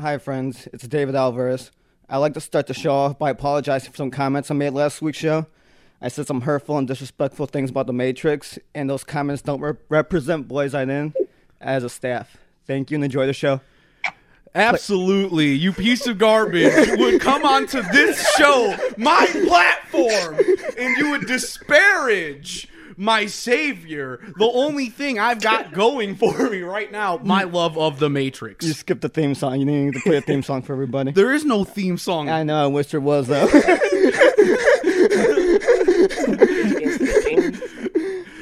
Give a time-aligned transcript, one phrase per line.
[0.00, 0.66] Hi, friends.
[0.72, 1.70] It's David Alvarez.
[2.08, 5.02] I'd like to start the show off by apologizing for some comments I made last
[5.02, 5.44] week's show.
[6.00, 9.74] I said some hurtful and disrespectful things about The Matrix, and those comments don't re-
[9.90, 11.12] represent Boys Night In
[11.60, 12.38] as a staff.
[12.66, 13.60] Thank you and enjoy the show.
[14.54, 20.38] Absolutely, you piece of garbage would come onto this show, my platform,
[20.78, 24.20] and you would disparage my savior.
[24.38, 28.66] The only thing I've got going for me right now, my love of the Matrix.
[28.66, 29.58] You skipped the theme song.
[29.58, 31.12] You need to play a theme song for everybody.
[31.12, 32.28] There is no theme song.
[32.28, 32.64] I know.
[32.64, 33.48] I wish there was, though.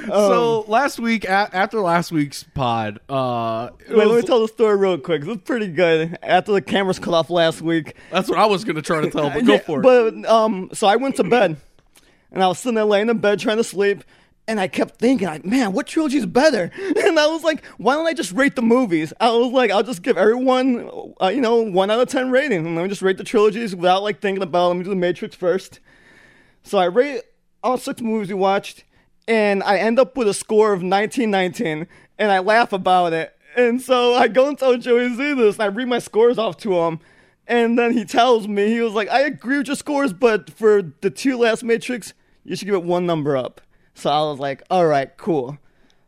[0.07, 4.49] so last week, a- after last week's pod, uh, it Wait, let me tell the
[4.49, 5.23] story real quick.
[5.23, 6.19] It was pretty good.
[6.23, 9.10] After the cameras cut off last week, that's what I was going to try to
[9.10, 9.83] tell, but go Yeah, for it.
[9.83, 11.57] But um, so I went to bed,
[12.33, 14.05] and I was sitting there laying in bed trying to sleep,
[14.48, 16.73] and I kept thinking, like, man, what trilogy is better?
[17.09, 19.12] And I was like, why don't I just rate the movies?
[19.21, 20.91] I was like, I'll just give everyone,
[21.23, 23.77] uh, you know, one out of ten rating, and let me just rate the trilogies
[23.77, 24.69] without like thinking about.
[24.69, 25.80] Let me do the Matrix first.
[26.63, 27.23] So I rate
[27.63, 28.85] all six movies we watched,
[29.26, 31.87] and I end up with a score of 1919,
[32.19, 33.37] and I laugh about it.
[33.54, 36.57] And so I go and tell Joey Z this, and I read my scores off
[36.59, 37.01] to him.
[37.46, 40.82] And then he tells me, he was like, I agree with your scores, but for
[41.01, 42.13] the two last Matrix,
[42.45, 43.63] you should give it one number up.
[43.99, 45.59] So I was like, all right, cool.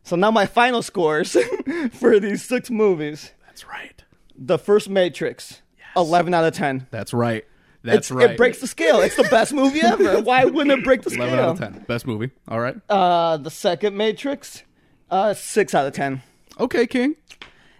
[0.03, 1.35] So now my final scores
[1.93, 3.31] for these six movies.
[3.45, 4.03] That's right.
[4.35, 5.87] The first Matrix, yes.
[5.95, 6.87] 11 out of 10.
[6.89, 7.45] That's right.
[7.83, 8.31] That's It's- right.
[8.31, 9.01] It breaks the scale.
[9.01, 10.21] It's the best movie ever.
[10.21, 11.27] Why wouldn't it break the scale?
[11.27, 11.85] 11 out of 10.
[11.87, 12.31] Best movie.
[12.47, 12.75] All right.
[12.89, 14.63] Uh, the second Matrix,
[15.09, 16.21] uh, 6 out of 10.
[16.59, 17.15] okay, King.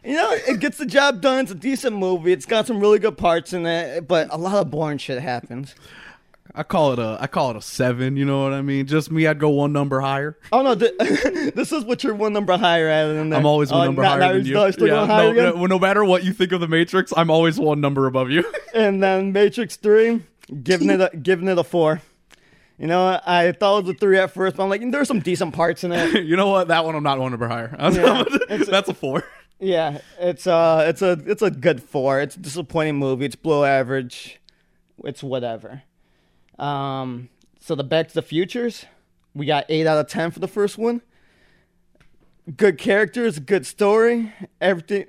[0.04, 1.40] You know, it gets the job done.
[1.44, 2.32] It's a decent movie.
[2.32, 5.76] It's got some really good parts in it, but a lot of boring shit happens.
[6.54, 8.18] I call it a I call it a seven.
[8.18, 8.86] You know what I mean?
[8.86, 10.38] Just me, I'd go one number higher.
[10.52, 10.98] Oh no, th-
[11.56, 13.32] this is what you're one number higher at than.
[13.34, 15.80] I'm always one Oh, number now- higher now than still yeah, higher no, no, no
[15.80, 18.44] matter what you think of the Matrix, I'm always one number above you.
[18.74, 20.22] And then Matrix Three,
[20.64, 22.02] giving it a, giving it a four.
[22.78, 25.20] You know, I thought it was a three at first, but I'm like, there's some
[25.20, 26.24] decent parts in it.
[26.26, 26.70] you know what?
[26.70, 27.76] That one I'm not one number higher.
[27.80, 29.24] Yeah, That's a four.
[29.60, 32.20] Yeah, it's uh, it's a it's a good four.
[32.22, 33.26] It's a disappointing movie.
[33.26, 34.40] It's below average.
[35.04, 35.84] It's whatever.
[36.60, 37.30] Um,
[37.60, 38.86] so the Back to the Futures,
[39.34, 41.02] we got eight out of ten for the first one.
[42.58, 45.06] Good characters, good story, everything.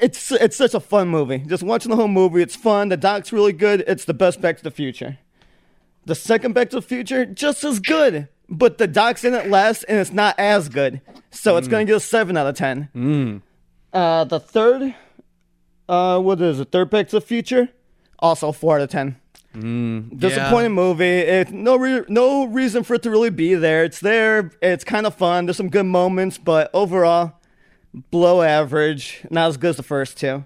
[0.00, 1.38] It's it's such a fun movie.
[1.38, 2.88] Just watching the whole movie, it's fun.
[2.88, 3.82] The doc's really good.
[3.86, 5.18] It's the best Back to the Future.
[6.04, 9.82] The second Back to the Future, just as good, but the doc's in it less,
[9.84, 11.00] and it's not as good.
[11.30, 13.42] So it's gonna get a seven out of ten.
[13.92, 14.94] Uh, the third,
[15.88, 16.70] uh, what is it?
[16.70, 17.68] Third Back to the Future,
[18.18, 19.16] also four out of ten.
[19.62, 21.04] Mm, Disappointing movie.
[21.04, 23.84] It, no, re- no reason for it to really be there.
[23.84, 24.50] It's there.
[24.62, 25.46] It's kind of fun.
[25.46, 27.34] There's some good moments, but overall,
[28.10, 29.24] below average.
[29.30, 30.44] Not as good as the first two.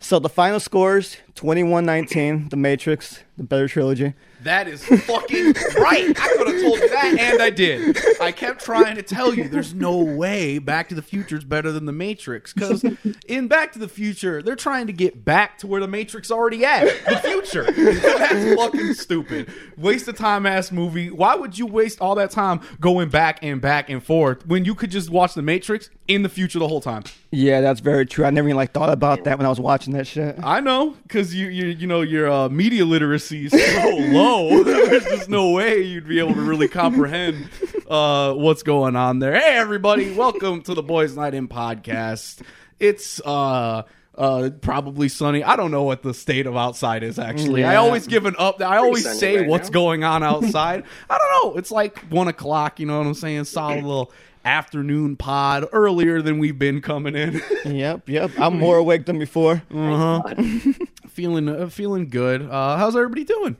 [0.00, 4.14] So the final scores: 21-19, The Matrix, the better trilogy.
[4.44, 6.18] That is fucking right.
[6.18, 7.98] I could have told you that, and I did.
[8.20, 11.72] I kept trying to tell you there's no way Back to the Future is better
[11.72, 12.52] than The Matrix.
[12.52, 12.84] Because
[13.26, 16.64] in Back to the Future, they're trying to get back to where The Matrix already
[16.64, 16.84] at.
[17.06, 17.64] The future.
[17.70, 19.50] That's fucking stupid.
[19.76, 21.10] Waste of time ass movie.
[21.10, 24.74] Why would you waste all that time going back and back and forth when you
[24.74, 27.04] could just watch The Matrix in the future the whole time?
[27.30, 28.24] Yeah, that's very true.
[28.24, 30.36] I never even like thought about that when I was watching that shit.
[30.42, 34.62] I know, because you, you you know your uh, media literacy is so low.
[34.64, 37.48] There's just no way you'd be able to really comprehend
[37.88, 39.38] uh, what's going on there.
[39.38, 42.42] Hey, everybody, welcome to the Boys Night In podcast.
[42.78, 43.84] It's uh,
[44.16, 45.42] uh, probably sunny.
[45.42, 47.64] I don't know what the state of outside is actually.
[47.64, 48.60] I always give an up.
[48.60, 49.74] I always say right what's now.
[49.74, 50.84] going on outside.
[51.08, 51.58] I don't know.
[51.58, 52.78] It's like one o'clock.
[52.78, 53.44] You know what I'm saying?
[53.44, 54.12] Solid little
[54.44, 57.40] afternoon pod earlier than we've been coming in.
[57.64, 58.30] Yep, yep.
[58.38, 59.62] I'm more awake than before.
[61.08, 62.42] feeling uh, feeling good.
[62.42, 63.56] Uh, how's everybody doing?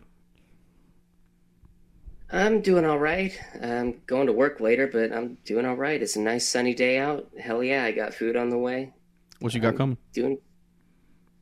[2.31, 3.39] I'm doing all right.
[3.63, 6.03] I'm going to work later, but I'm doing all right.
[6.03, 7.29] It's a nice sunny day out.
[7.41, 8.93] Hell yeah, I got food on the way.
[9.41, 9.97] What you got coming?
[10.13, 10.39] Doing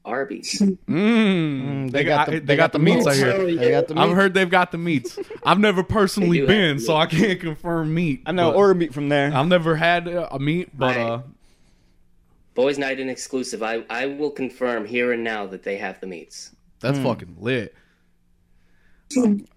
[0.05, 0.59] Arby's.
[0.61, 3.07] Mm, they, got, the- they, got, the meats.
[3.07, 3.55] I hear.
[3.55, 5.19] They got the I've heard they've got the meats.
[5.45, 8.23] I've never personally been, so I can't confirm meat.
[8.27, 8.51] I know.
[8.51, 9.33] but Order meat from there.
[9.33, 11.07] I've never had uh, a meat, but Right.
[11.07, 11.23] uh,
[12.55, 13.63] Boys Night in exclusive.
[13.63, 16.51] I, I will confirm here and now that they have the meats.
[16.81, 17.75] that's fucking lit.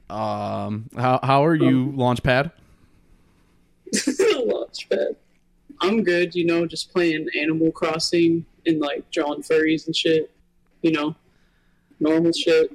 [0.09, 2.51] Um, how how are you, Launchpad?
[3.93, 5.15] Launchpad.
[5.81, 10.31] I'm good, you know, just playing Animal Crossing and like drawing furries and shit.
[10.85, 11.15] You know,
[11.99, 12.71] normal shit.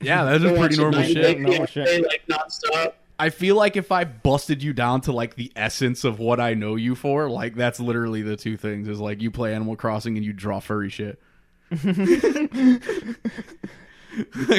[0.00, 1.16] Yeah, that's a pretty normal shit.
[1.16, 2.02] Day normal shit.
[2.06, 2.94] Like nonstop.
[3.18, 6.54] I feel like if I busted you down to like the essence of what I
[6.54, 10.16] know you for, like that's literally the two things is like you play Animal Crossing
[10.16, 11.20] and you draw furry shit.
[11.70, 13.18] if,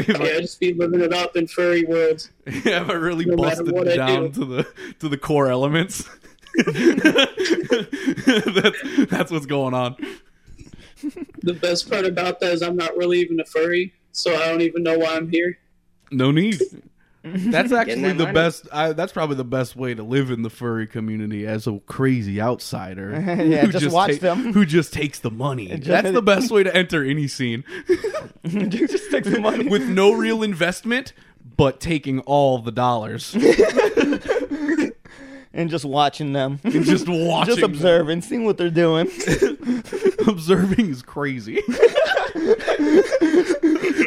[0.08, 2.30] Yeah, I, just be living it up in furry worlds.
[2.46, 4.42] if I really No busted what I down do.
[4.42, 4.68] to the
[5.00, 6.08] to the core elements,
[8.26, 9.96] that's that's what's going on.
[11.44, 14.62] The best part about that is I'm not really even a furry, so I don't
[14.62, 15.58] even know why I'm here.
[16.12, 16.60] No need.
[17.24, 18.34] That's actually that the money.
[18.34, 18.68] best.
[18.72, 22.40] I, that's probably the best way to live in the furry community as a crazy
[22.40, 23.12] outsider.
[23.44, 24.54] Yeah, who just watch ta- them.
[24.54, 25.68] Who just takes the money.
[25.78, 27.66] just- That's the best way to enter any scene
[28.46, 29.68] just take the money.
[29.68, 31.12] with no real investment,
[31.58, 33.36] but taking all the dollars
[35.54, 36.60] and just watching them.
[36.64, 37.56] and just watching.
[37.56, 39.10] just observing, seeing what they're doing.
[40.28, 41.62] Observing is crazy.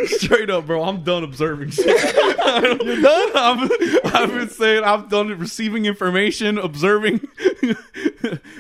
[0.07, 0.85] Straight up, bro.
[0.85, 1.87] I'm done observing shit.
[1.87, 3.31] You're done?
[3.35, 3.71] I'm,
[4.05, 7.21] I've been saying I'm done receiving information, observing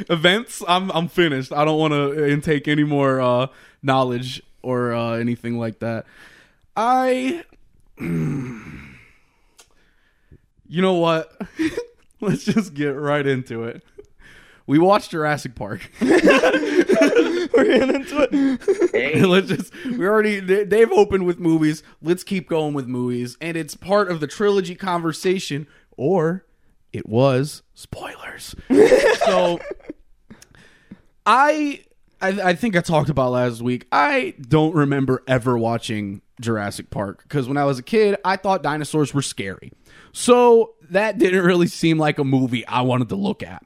[0.08, 0.62] events.
[0.66, 1.52] I'm I'm finished.
[1.52, 3.46] I don't want to intake any more uh,
[3.82, 6.06] knowledge or uh, anything like that.
[6.76, 7.44] I.
[10.72, 11.36] You know what?
[12.20, 13.82] Let's just get right into it.
[14.70, 15.90] We watched Jurassic Park.
[16.00, 18.90] We're getting into it.
[18.92, 21.82] Hey, Let's just we already they- they've opened with movies.
[22.00, 26.46] Let's keep going with movies, and it's part of the trilogy conversation, or
[26.92, 28.54] it was spoilers.
[29.24, 29.58] so
[31.26, 31.82] I,
[32.22, 33.88] I I think I talked about last week.
[33.90, 38.62] I don't remember ever watching Jurassic Park because when I was a kid, I thought
[38.62, 39.72] dinosaurs were scary.
[40.12, 43.64] So that didn't really seem like a movie I wanted to look at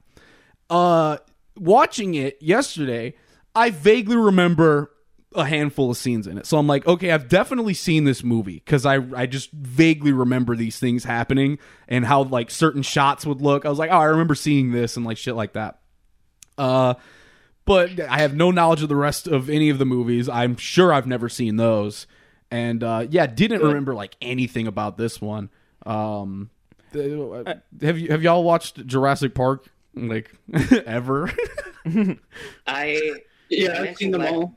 [0.70, 1.19] uh
[1.56, 3.14] watching it yesterday
[3.55, 4.90] i vaguely remember
[5.34, 6.46] a handful of scenes in it.
[6.46, 10.55] So i'm like okay i've definitely seen this movie because i i just vaguely remember
[10.56, 11.58] these things happening
[11.88, 13.66] and how like certain shots would look.
[13.66, 15.81] I was like oh i remember seeing this and like shit like that.
[16.56, 16.94] Uh
[17.64, 20.28] but i have no knowledge of the rest of any of the movies.
[20.28, 22.06] I'm sure i've never seen those.
[22.50, 25.50] And uh yeah didn't remember like anything about this one.
[25.84, 26.50] Um
[26.94, 30.31] uh, have you have y'all watched jurassic park like
[30.87, 31.31] ever
[32.67, 33.12] I
[33.49, 34.55] Yeah, I I've seen them mentioned all.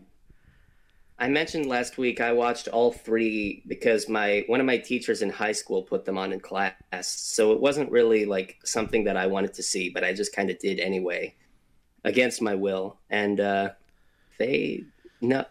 [1.19, 5.29] I mentioned last week I watched all three because my one of my teachers in
[5.29, 6.75] high school put them on in class.
[7.01, 10.51] So it wasn't really like something that I wanted to see, but I just kind
[10.51, 11.33] of did anyway,
[12.03, 12.97] against my will.
[13.09, 13.69] And uh,
[14.37, 14.83] they
[15.19, 15.45] no,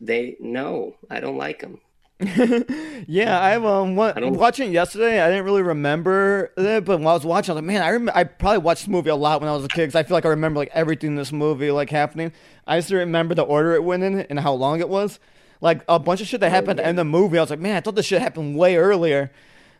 [0.00, 1.80] they no, I don't like them.
[2.20, 5.20] Yeah, I've um wa- I watching it yesterday.
[5.20, 7.90] I didn't really remember it, but when I was watching, I was like, man, I
[7.90, 10.04] rem- I probably watched this movie a lot when I was a kid because I
[10.04, 12.32] feel like I remember like everything in this movie like happening.
[12.66, 15.18] I used to remember the order it went in and how long it was.
[15.60, 17.38] Like a bunch of shit that happened at the end of the movie.
[17.38, 19.30] I was like, man, I thought this shit happened way earlier.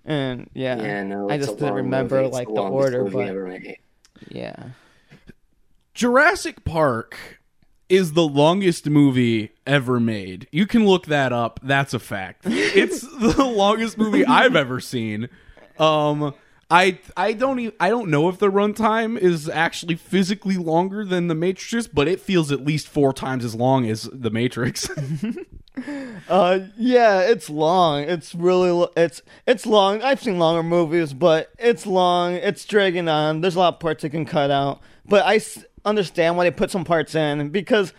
[0.04, 2.32] And yeah, Yeah, no, I just didn't remember movie.
[2.32, 3.34] Like the the order, but
[4.28, 4.56] yeah.
[5.94, 7.40] Jurassic Park
[7.94, 10.46] is the longest movie ever made.
[10.52, 11.60] You can look that up.
[11.62, 12.44] That's a fact.
[12.46, 15.28] It's the longest movie I've ever seen.
[15.78, 16.34] Um
[16.70, 21.28] I I don't even, I don't know if the runtime is actually physically longer than
[21.28, 24.88] the Matrix, but it feels at least four times as long as the Matrix.
[26.28, 28.04] Uh, yeah, it's long.
[28.04, 30.02] It's really lo- it's it's long.
[30.02, 32.34] I've seen longer movies, but it's long.
[32.34, 33.40] It's dragging on.
[33.40, 35.38] There's a lot of parts they can cut out, but I
[35.84, 37.92] understand why they put some parts in because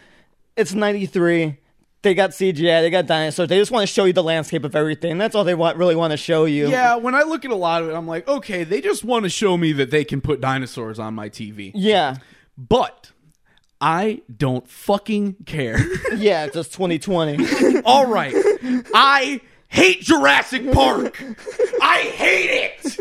[0.56, 1.58] it's '93.
[2.02, 2.82] They got CGI.
[2.82, 3.50] They got dinosaurs.
[3.50, 5.18] They just want to show you the landscape of everything.
[5.18, 5.77] That's all they want.
[5.77, 6.70] Really want to show you.
[6.70, 9.24] yeah, when I look at a lot of it, I'm like, okay, they just want
[9.24, 11.72] to show me that they can put dinosaurs on my TV.
[11.74, 12.18] Yeah.
[12.58, 13.12] But
[13.82, 15.80] I don't fucking care.
[16.15, 16.46] Yeah.
[16.46, 17.82] It's just 2020.
[17.86, 18.34] All right.
[18.94, 21.22] I hate Jurassic Park.
[21.82, 22.98] I hate it.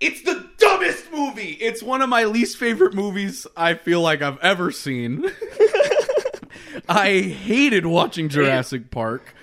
[0.00, 1.52] It's the dumbest movie.
[1.52, 5.24] It's one of my least favorite movies I feel like I've ever seen.
[6.88, 9.34] I hated watching Jurassic Park.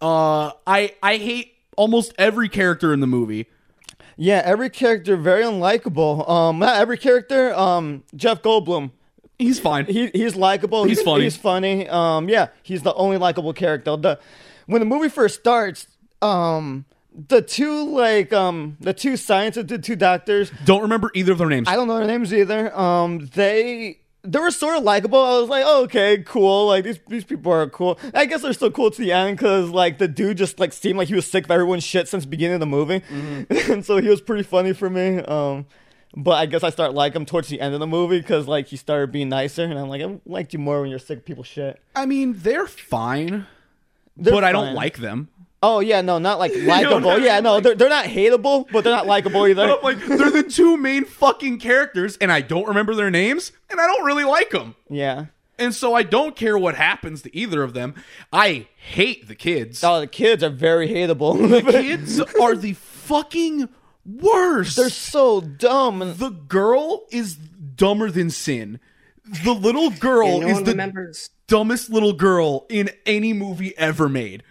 [0.00, 3.46] Uh I I hate almost every character in the movie.
[4.16, 4.42] yeah.
[4.44, 6.28] Every character very unlikable.
[6.28, 7.54] Um, not every character.
[7.54, 8.90] Um, Jeff Goldblum.
[9.38, 9.86] He's fine.
[9.86, 10.84] he he's likable.
[10.84, 11.24] He's funny.
[11.24, 11.88] He's funny.
[11.88, 13.96] Um, yeah, he's the only likable character.
[13.96, 14.18] The
[14.66, 15.86] when the movie first starts,
[16.20, 20.50] um, the two like um the two scientists, the two doctors.
[20.64, 21.68] Don't remember either of their names.
[21.68, 22.76] I don't know their names either.
[22.76, 25.18] Um, they they were sort of likable.
[25.18, 26.66] I was like, oh, okay, cool.
[26.66, 27.98] Like these these people are cool.
[28.14, 30.98] I guess they're still cool to the end because like the dude just like seemed
[30.98, 33.02] like he was sick of everyone's shit since the beginning of the movie,
[33.50, 35.18] and so he was pretty funny for me.
[35.18, 35.66] Um.
[36.16, 38.66] But I guess I start like him towards the end of the movie because like
[38.66, 41.24] he started being nicer, and I'm like I liked you more when you're sick of
[41.24, 41.80] people's shit.
[41.94, 43.46] I mean, they're fine,
[44.16, 45.28] They're but I don't like them.
[45.62, 47.00] Oh yeah, no, not like likable.
[47.08, 47.44] what yeah, mean?
[47.44, 49.66] no, they're they're not hateable, but they're not likable either.
[49.66, 53.80] But like, they're the two main fucking characters, and I don't remember their names, and
[53.80, 54.74] I don't really like them.
[54.88, 55.26] yeah,
[55.58, 57.94] And so I don't care what happens to either of them.
[58.32, 59.84] I hate the kids.
[59.84, 61.36] Oh, the kids are very hateable.
[61.50, 63.68] The kids are the fucking
[64.06, 64.76] worst.
[64.76, 65.98] They're so dumb.
[66.16, 68.80] The girl is dumber than sin.
[69.44, 71.30] The little girl And no is the remembers.
[71.46, 74.42] dumbest little girl in any movie ever made.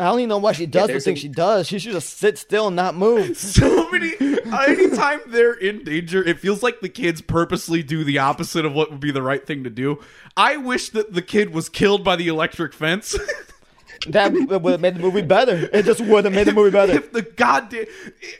[0.00, 1.66] I don't even know why she does the there's things she does.
[1.66, 3.36] She should just sit still and not move.
[3.36, 4.12] So many.
[4.20, 8.90] Anytime they're in danger, it feels like the kids purposely do the opposite of what
[8.90, 10.00] would be the right thing to do.
[10.36, 13.16] I wish that the kid was killed by the electric fence.
[14.06, 15.68] That would have made the movie better.
[15.74, 16.92] It just would have made the movie better.
[16.94, 17.84] if the goddamn.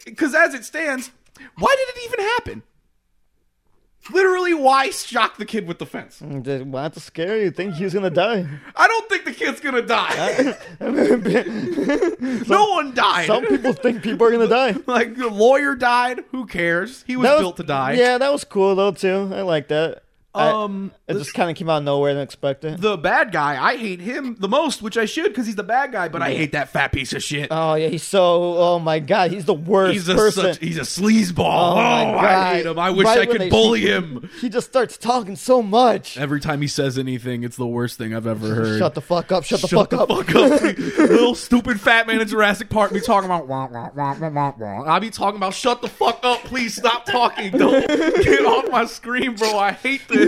[0.06, 1.10] Because as it stands,
[1.58, 2.62] why did it even happen?
[4.10, 6.20] Literally, why shock the kid with the fence?
[6.20, 7.50] Mm, Just wanted to scare you.
[7.50, 8.46] Think he was gonna die.
[8.74, 10.56] I don't think the kid's gonna die.
[12.48, 13.26] no one died.
[13.26, 14.74] Some people think people are gonna die.
[14.86, 16.24] like the lawyer died.
[16.30, 17.04] Who cares?
[17.06, 17.92] He was, was- built to die.
[17.92, 19.30] Yeah, that was cool though too.
[19.34, 20.02] I like that.
[20.32, 22.80] I- Um, it just kind of came out of nowhere and unexpected.
[22.80, 25.90] the bad guy, I hate him the most, which I should because he's the bad
[25.90, 26.08] guy.
[26.08, 27.48] But I hate that fat piece of shit.
[27.50, 28.56] Oh yeah, he's so.
[28.56, 30.42] Oh my god, he's the worst he's a person.
[30.54, 31.38] such, he's a sleazeball.
[31.40, 32.24] Oh, Oh, my God.
[32.24, 32.78] I hate him.
[32.78, 34.30] I wish Right I could they- bully him.
[34.40, 36.16] he just starts talking so much.
[36.16, 38.78] Every time he says anything, it's the worst thing I've ever heard.
[38.78, 39.42] Shut the fuck up!
[39.44, 40.08] Shut the Shut fuck the up!
[40.10, 40.78] fuck up.
[41.10, 44.52] Little stupid fat man in Jurassic Park be talking about wah, wah, wah, wah, wah,
[44.56, 44.84] wah.
[44.86, 47.50] I be talking about shut the fuck up, please stop talking.
[47.50, 49.58] Don't get off my screen, bro.
[49.58, 50.19] I hate this.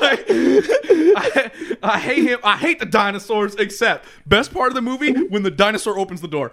[0.00, 1.50] Like, I,
[1.82, 2.38] I hate him.
[2.44, 6.28] I hate the dinosaurs, except best part of the movie when the dinosaur opens the
[6.28, 6.52] door.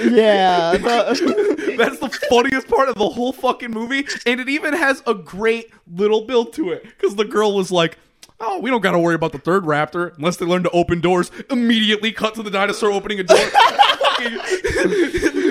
[0.00, 5.02] yeah, the- That's the funniest part of the whole fucking movie, and it even has
[5.06, 7.98] a great little build to it because the girl was like.
[8.40, 11.00] Oh, we don't got to worry about the third raptor unless they learn to open
[11.00, 11.32] doors.
[11.50, 13.36] Immediately cut to the dinosaur opening a door.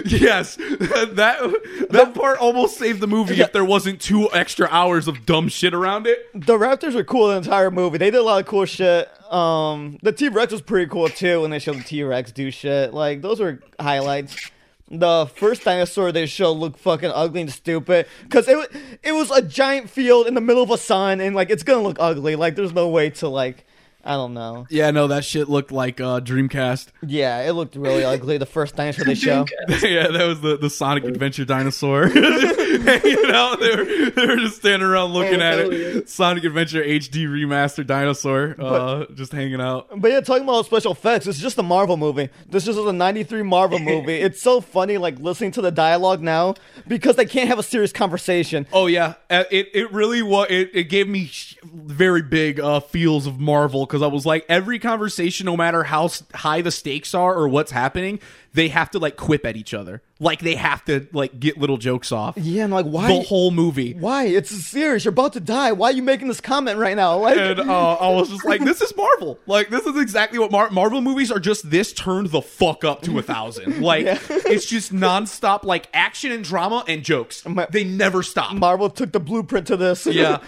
[0.28, 5.26] Yes, that that part almost saved the movie if there wasn't two extra hours of
[5.26, 6.20] dumb shit around it.
[6.34, 7.98] the Raptors were cool the entire movie.
[7.98, 9.10] They did a lot of cool shit.
[9.32, 12.52] Um, the T Rex was pretty cool too when they showed the T Rex do
[12.52, 12.94] shit.
[12.94, 14.50] Like those were highlights.
[14.90, 18.72] The first dinosaur they showed looked fucking ugly and stupid because it
[19.04, 21.84] it was a giant field in the middle of a sun and like it's gonna
[21.84, 22.38] look ugly.
[22.38, 23.66] Like there's no way to like
[24.08, 24.66] I don't know.
[24.70, 26.88] Yeah, no, that shit looked like uh, Dreamcast.
[27.06, 28.38] Yeah, it looked really ugly.
[28.38, 29.46] The first dinosaur they show.
[29.84, 32.08] yeah, that was the, the Sonic Adventure dinosaur.
[32.08, 35.96] you know, they were, they were just standing around looking Oh, at it.
[35.96, 36.02] yeah.
[36.06, 39.88] Sonic Adventure HD remastered dinosaur, uh, just hanging out.
[40.00, 42.30] But yeah, talking about special effects, it's just a Marvel movie.
[42.50, 44.22] This is a '93 Marvel movie.
[44.28, 46.56] It's so funny, like listening to the dialogue now
[46.88, 48.68] because they can't have a serious conversation.
[48.74, 50.48] Oh yeah, Uh, it it really was.
[50.50, 54.46] It, it gave me sh- very big uh, feels of Marvel because I was like,
[54.50, 58.20] every conversation, no matter how high the stakes are or what's happening,
[58.58, 60.02] they have to like quip at each other.
[60.20, 62.36] Like they have to like get little jokes off.
[62.38, 63.08] Yeah, and like why?
[63.08, 63.94] The whole movie.
[63.94, 64.24] why?
[64.26, 65.06] It's serious.
[65.06, 65.74] You're about to die.
[65.74, 67.20] Why are you making this comment right now?
[67.20, 69.38] Like, and uh, I was just like, "This is Marvel.
[69.46, 71.40] Like, this is exactly what Mar- Marvel movies are.
[71.40, 73.78] Just this turned the fuck up to a thousand.
[73.88, 77.46] Like, it's just nonstop, like action and drama and jokes.
[77.46, 78.56] My- they never stop.
[78.56, 80.06] Marvel took the blueprint to this.
[80.08, 80.40] yeah,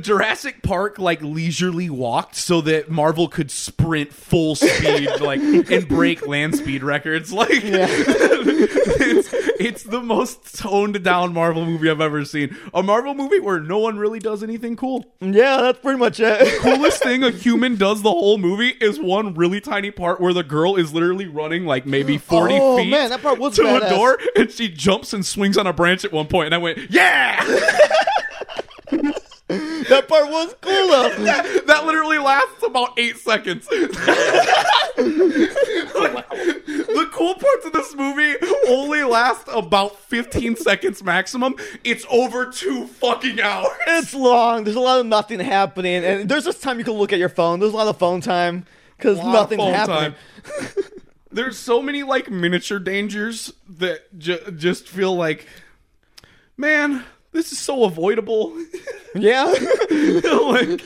[0.00, 6.26] Jurassic Park like leisurely walked so that Marvel could sprint full speed, like and break
[6.26, 7.32] land speed records.
[7.42, 9.28] Like, it's
[9.60, 12.56] it's the most toned down Marvel movie I've ever seen.
[12.74, 16.38] A Marvel movie where no one really does anything cool yeah, that's pretty much it.
[16.40, 20.32] The coolest thing a human does the whole movie is one really tiny part where
[20.32, 23.62] the girl is literally running like maybe 40 Oh, feet man, that part was to
[23.62, 23.86] badass.
[23.86, 26.58] a door and she jumps and swings on a branch at one point and I
[26.58, 27.42] went, Yeah!
[29.88, 31.08] that part was cool though.
[31.24, 33.66] that, that literally lasts about eight seconds.
[33.70, 33.90] Like,
[36.28, 38.34] the cool parts of this movie
[38.68, 41.54] only last about 15 seconds maximum.
[41.84, 43.68] It's over two fucking hours.
[43.86, 44.64] It's long.
[44.64, 47.28] There's a lot of nothing happening, and there's this time you can look at your
[47.28, 47.60] phone.
[47.60, 48.64] There's a lot of phone time
[48.96, 50.12] because lot of nothing's phone happening.
[50.12, 50.84] time.
[51.30, 55.46] There's so many like miniature dangers that ju- just feel like,
[56.56, 58.56] man, this is so avoidable.
[59.14, 59.44] Yeah,
[59.90, 60.82] like,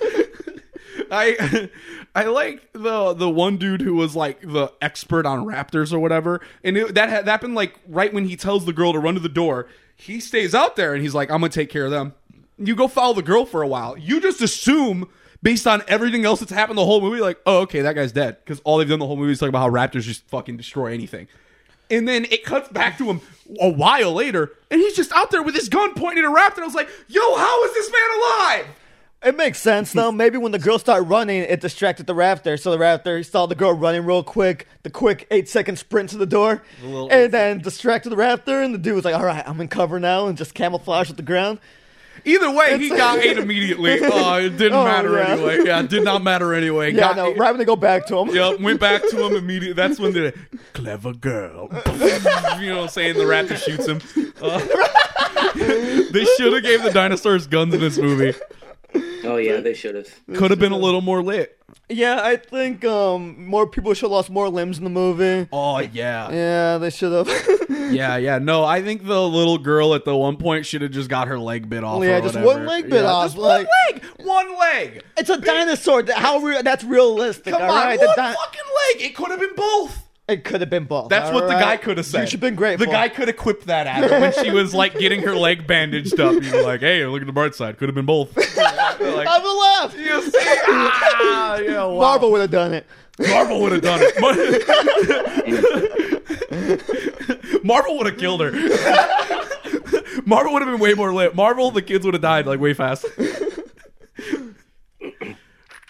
[1.12, 1.70] I,
[2.12, 6.40] I like the the one dude who was like the expert on raptors or whatever,
[6.64, 9.20] and it, that had happened like right when he tells the girl to run to
[9.20, 9.68] the door.
[9.94, 12.14] He stays out there and he's like, "I'm gonna take care of them."
[12.58, 13.96] You go follow the girl for a while.
[13.96, 15.08] You just assume.
[15.42, 18.38] Based on everything else that's happened the whole movie, like, oh, okay, that guy's dead.
[18.42, 20.92] Because all they've done the whole movie is talk about how raptors just fucking destroy
[20.92, 21.28] anything.
[21.90, 23.20] And then it cuts back to him
[23.60, 26.62] a while later, and he's just out there with his gun pointed at a raptor.
[26.62, 28.66] I was like, yo, how is this man alive?
[29.22, 30.12] it makes sense though.
[30.22, 32.60] Maybe when the girl started running, it distracted the raptor.
[32.60, 36.16] So the raptor saw the girl running real quick, the quick eight second sprint to
[36.16, 36.62] the door,
[37.10, 38.64] and then distracted the raptor.
[38.64, 41.16] And the dude was like, "All right, I'm in cover now," and just camouflage with
[41.16, 41.58] the ground.
[42.24, 44.00] Either way, he got ate immediately.
[44.06, 45.26] Uh, it didn't Oh, matter yeah.
[45.28, 45.64] anyway.
[45.64, 46.92] Yeah, it did not matter anyway.
[46.92, 48.28] Yeah, got, no, we're having to go back to him.
[48.34, 49.74] Yep, went back to him immediately.
[49.74, 50.34] That's when the
[50.72, 51.68] clever girl,
[52.60, 54.00] you know, what I'm saying the raptor shoots him.
[54.40, 54.58] Uh,
[56.10, 58.34] they should have gave the dinosaurs guns in this movie.
[59.24, 60.08] Oh yeah, they should have.
[60.34, 61.55] Could have been a little more lit.
[61.88, 65.48] Yeah, I think um, more people should have lost more limbs in the movie.
[65.52, 67.28] Oh yeah, Yeah, they should have.
[67.92, 68.38] yeah, yeah.
[68.38, 71.38] No, I think the little girl at the one point should have just got her
[71.38, 72.02] leg bit off.
[72.02, 72.58] Yeah, just whatever.
[72.58, 74.04] one leg bit Yeah, off, Just like- one leg.
[74.26, 75.04] One leg.
[75.16, 76.02] it's a dinosaur.
[76.12, 77.52] How re- that's realistic?
[77.52, 78.62] Come all on, right, one di- fucking
[78.98, 79.02] leg.
[79.08, 80.05] It could have been both.
[80.28, 81.08] It could have been both.
[81.08, 81.60] That's all what the right?
[81.60, 82.20] guy could have said.
[82.22, 82.86] You should have been grateful.
[82.86, 85.66] The guy could have quipped that at her when she was like getting her leg
[85.66, 86.42] bandaged up.
[86.42, 87.78] He'd like, "Hey, look at the bright side.
[87.78, 89.94] Could have been both." like, I would laugh.
[89.96, 91.98] you see, ah, yeah, wow.
[91.98, 92.86] Marvel would have done it.
[93.18, 94.14] Marvel would have done it.
[97.64, 98.50] Marvel would have killed her.
[100.26, 101.34] Marvel would have been way more lit.
[101.34, 103.06] Marvel, the kids would have died like way fast.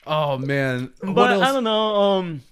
[0.06, 1.42] oh man, what But else?
[1.42, 1.94] I don't know.
[1.96, 2.42] Um,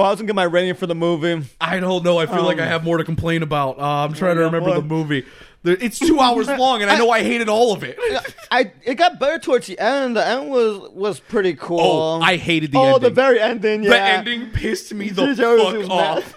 [0.00, 1.46] well, I was gonna get my rating for the movie.
[1.60, 2.18] I don't know.
[2.18, 3.78] I feel like I have more to complain about.
[3.78, 5.26] Uh, I'm trying to remember the movie.
[5.62, 7.98] It's two hours long, and I know I hated all of it.
[8.50, 10.16] I it got better towards the end.
[10.16, 11.80] The end was was pretty cool.
[11.80, 13.02] Oh, I hated the oh, ending.
[13.02, 13.82] the very ending.
[13.82, 16.34] Yeah, The ending pissed me the fuck off.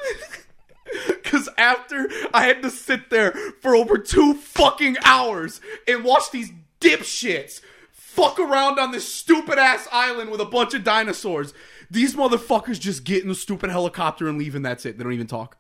[1.07, 6.51] Because after I had to sit there for over two fucking hours and watch these
[6.81, 7.61] dipshits
[7.93, 11.53] fuck around on this stupid ass island with a bunch of dinosaurs,
[11.93, 14.97] these motherfuckers just get in the stupid helicopter and leave, and that's it.
[14.97, 15.57] They don't even talk.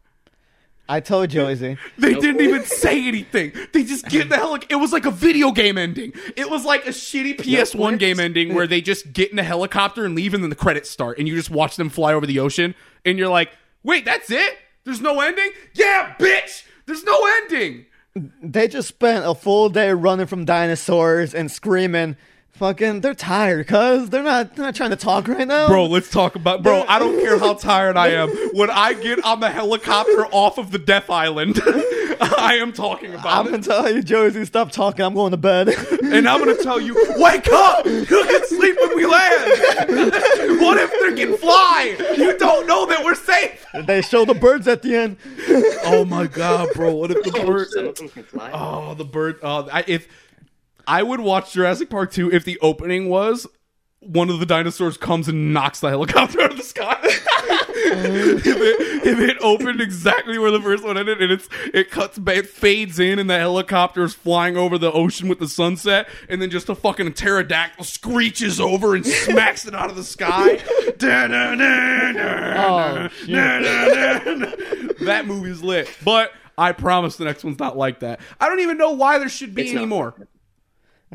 [0.89, 1.77] I told Josie.
[1.97, 3.53] They didn't even say anything.
[3.71, 4.65] They just get in the helic.
[4.69, 6.11] It was like a video game ending.
[6.35, 10.03] It was like a shitty PS1 game ending where they just get in a helicopter
[10.03, 12.39] and leave, and then the credits start, and you just watch them fly over the
[12.39, 12.75] ocean,
[13.05, 13.51] and you're like,
[13.83, 14.57] "Wait, that's it?
[14.83, 15.51] There's no ending?
[15.73, 16.65] Yeah, bitch.
[16.85, 17.85] There's no ending."
[18.41, 22.17] They just spent a full day running from dinosaurs and screaming.
[22.53, 24.55] Fucking, they're tired, cuz they're not.
[24.55, 26.85] They're not trying to talk right now, Bro, let's talk about bro.
[26.87, 28.29] I don't care how tired I am.
[28.53, 31.59] When I get on the helicopter off of the Death Island,
[32.21, 33.51] I am talking about I'm it.
[33.51, 35.03] gonna tell you, Josie, stop talking.
[35.03, 35.69] I'm going to bed.
[36.13, 37.85] And I'm gonna tell you, wake up!
[37.87, 39.49] You can sleep when we land.
[40.61, 41.95] what if they can fly?
[42.15, 43.65] You don't know that we're safe.
[43.87, 45.17] they show the birds at the end.
[45.85, 46.93] Oh my god, bro!
[46.93, 47.67] What if the bird?
[47.69, 48.51] Some of them can fly.
[48.53, 49.39] Oh, the bird.
[49.41, 50.07] Uh, I, if
[50.87, 53.47] I would watch Jurassic Park two, if the opening was
[54.05, 56.97] one of the dinosaurs comes and knocks the helicopter out of the sky.
[57.03, 62.19] if, it, if it opened exactly where the first one ended, and it's it cuts,
[62.25, 66.41] it fades in, and the helicopter is flying over the ocean with the sunset, and
[66.41, 70.59] then just a fucking pterodactyl screeches over and smacks it out of the sky.
[72.65, 73.29] Oh, shit.
[75.01, 76.31] that movie's lit, but.
[76.55, 78.19] I promise the next one's not like that.
[78.39, 80.15] I don't even know why there should be It's not.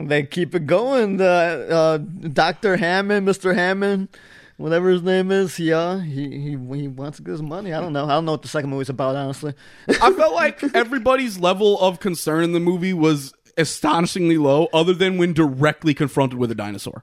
[0.01, 1.17] They keep it going.
[1.17, 4.09] The uh, Doctor Hammond, Mister Hammond,
[4.57, 7.73] whatever his name is, he uh, he he he wants to get his money.
[7.73, 8.05] I don't know.
[8.05, 9.55] I don't know what the second movie's about, honestly.
[9.89, 15.19] I felt like everybody's level of concern in the movie was astonishingly low, other than
[15.19, 17.03] when directly confronted with a dinosaur.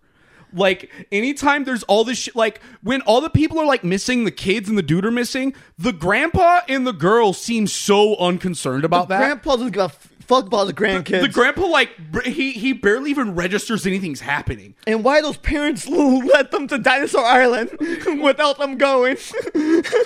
[0.53, 4.31] Like anytime there's all this shit, like when all the people are like missing, the
[4.31, 9.09] kids and the dude are missing, the grandpa and the girl seem so unconcerned about
[9.09, 9.19] that.
[9.19, 11.21] Grandpa doesn't give a f- fuck about the grandkids.
[11.21, 11.89] the grandpa like
[12.25, 14.75] he he barely even registers anything's happening.
[14.87, 17.71] and why those parents let them to Dinosaur Island
[18.21, 19.17] without them going?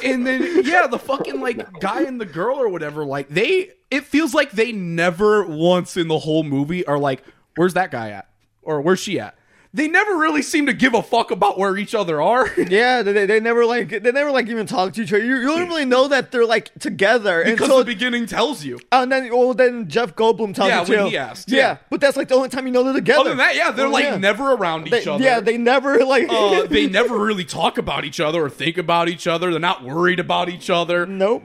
[0.03, 4.03] and then yeah, the fucking like guy and the girl or whatever, like they it
[4.03, 7.23] feels like they never once in the whole movie are like,
[7.55, 8.27] where's that guy at?
[8.61, 9.35] Or where's she at?
[9.71, 12.49] They never really seem to give a fuck about where each other are.
[12.57, 15.23] yeah, they, they never like they never like even talk to each other.
[15.23, 18.79] You, you don't really know that they're like together Because until the beginning tells you.
[18.91, 20.75] Oh, and then well then Jeff Goldblum tells you.
[20.75, 21.09] Yeah, you when too.
[21.11, 21.57] he asked, Yeah.
[21.59, 21.77] yeah.
[21.91, 23.19] but that's like the only time you know they're together.
[23.19, 24.17] Other than that, yeah, they're Oh, like yeah.
[24.17, 25.23] never around each They- other.
[25.23, 26.29] Yeah, they never like.
[26.29, 29.51] uh, they never really talk about each other or think about each other.
[29.51, 31.05] They're not worried about each other.
[31.05, 31.43] nope.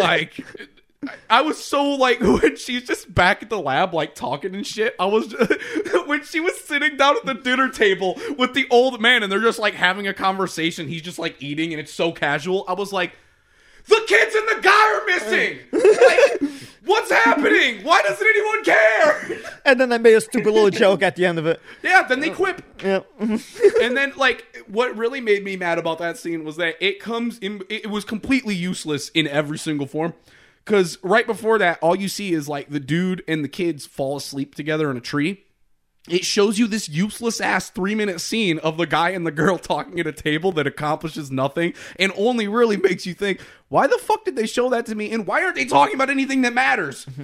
[0.00, 0.44] like
[1.28, 4.94] I was so like when she's just back at the lab like talking and shit.
[4.98, 5.52] I was just,
[6.06, 9.40] when she was sitting down at the dinner table with the old man and they're
[9.40, 10.88] just like having a conversation.
[10.88, 12.64] He's just like eating and it's so casual.
[12.68, 13.12] I was like,
[13.86, 15.58] the kids and the guy are missing.
[15.72, 16.52] like,
[16.84, 17.84] what's happening?
[17.84, 19.52] Why doesn't anyone care?
[19.64, 21.60] and then I made a stupid little joke at the end of it.
[21.82, 22.62] yeah, then they quip.
[22.82, 23.00] Yeah.
[23.20, 27.38] and then like what really made me mad about that scene was that it comes
[27.38, 30.14] in it was completely useless in every single form
[30.66, 34.16] because right before that all you see is like the dude and the kids fall
[34.16, 35.42] asleep together in a tree
[36.08, 39.56] it shows you this useless ass three minute scene of the guy and the girl
[39.58, 43.98] talking at a table that accomplishes nothing and only really makes you think why the
[43.98, 46.52] fuck did they show that to me and why aren't they talking about anything that
[46.52, 47.06] matters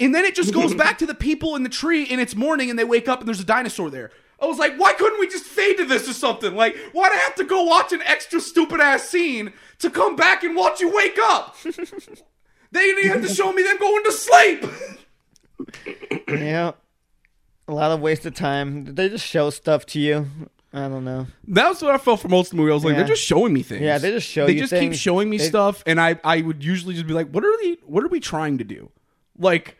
[0.00, 2.70] And then it just goes back to the people in the tree and it's morning
[2.70, 4.10] and they wake up and there's a dinosaur there.
[4.40, 6.54] I was like, why couldn't we just fade to this or something?
[6.54, 10.44] Like, why'd I have to go watch an extra stupid ass scene to come back
[10.44, 11.56] and watch you wake up?
[12.72, 14.64] they didn't even have to show me them going to sleep.
[16.28, 16.72] Yeah.
[17.66, 18.84] A lot of wasted time.
[18.84, 20.26] Did they just show stuff to you?
[20.72, 21.26] I don't know.
[21.48, 22.70] That was what I felt for most of the movie.
[22.70, 22.98] I was like, Yeah.
[22.98, 23.82] they're just showing me things.
[23.82, 24.98] Yeah, they just show They you just keep things.
[24.98, 27.76] showing me They- stuff, and I I would usually just be like, what are they?
[27.86, 28.90] What are we trying to do?
[29.38, 29.76] Like,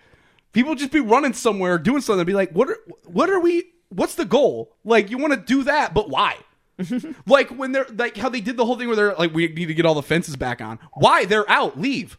[0.52, 2.20] people just be running somewhere doing something.
[2.20, 3.64] and be like, what are what are we?
[3.90, 4.74] What's the goal?
[4.84, 6.36] Like, you want to do that, but why?
[7.26, 9.66] like when they're like how they did the whole thing where they're like, we need
[9.66, 10.78] to get all the fences back on.
[10.94, 11.24] Why?
[11.26, 11.78] They're out.
[11.78, 12.18] Leave.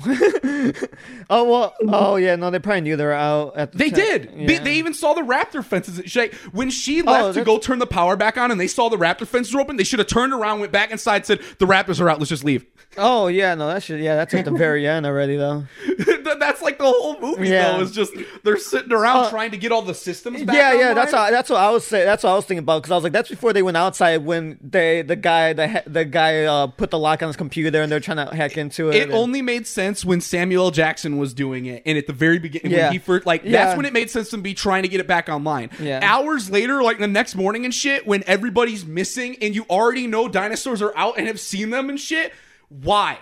[1.28, 1.74] Oh well.
[1.88, 2.36] Oh yeah.
[2.36, 3.56] No, they probably knew they were out.
[3.56, 4.46] At the They ti- did.
[4.46, 4.62] They, Yeah.
[4.62, 6.00] they even saw the raptor fences.
[6.06, 8.60] She, when she oh, left to Oh, that's- go turn the power back on, and
[8.60, 11.26] they saw the raptor fences were open, they should have turned around, went back inside,
[11.26, 12.18] said, "The raptors are out.
[12.18, 12.64] Let's just leave."
[12.98, 13.54] Oh yeah.
[13.54, 13.88] No, that.
[13.88, 15.64] Yeah, that's at the very end already though.
[16.38, 17.72] That's like the whole movie, Yeah.
[17.76, 17.80] though.
[17.82, 18.12] Is just
[18.44, 20.42] they're sitting around Uh, trying to get all the systems.
[20.44, 20.80] back yeah, yeah.
[20.90, 20.94] online.
[20.96, 22.04] That's how, that's what I was saying.
[22.04, 24.24] That's what I was thinking about because I was like, that's before they went outside
[24.24, 27.82] when they the guy the the guy uh, put the lock on his computer there
[27.82, 28.96] and they're trying to hack into it.
[28.96, 32.38] It and- only made sense when Samuel Jackson was doing it, and at the very
[32.38, 32.86] beginning, Yeah.
[32.86, 33.64] when he first like Yeah.
[33.64, 35.70] that's when it made sense to be trying to get it back online.
[35.80, 36.00] Yeah.
[36.02, 40.28] Hours later, like the next morning and shit, when everybody's missing and you already know
[40.28, 42.32] dinosaurs are out and have seen them and shit,
[42.68, 43.18] why?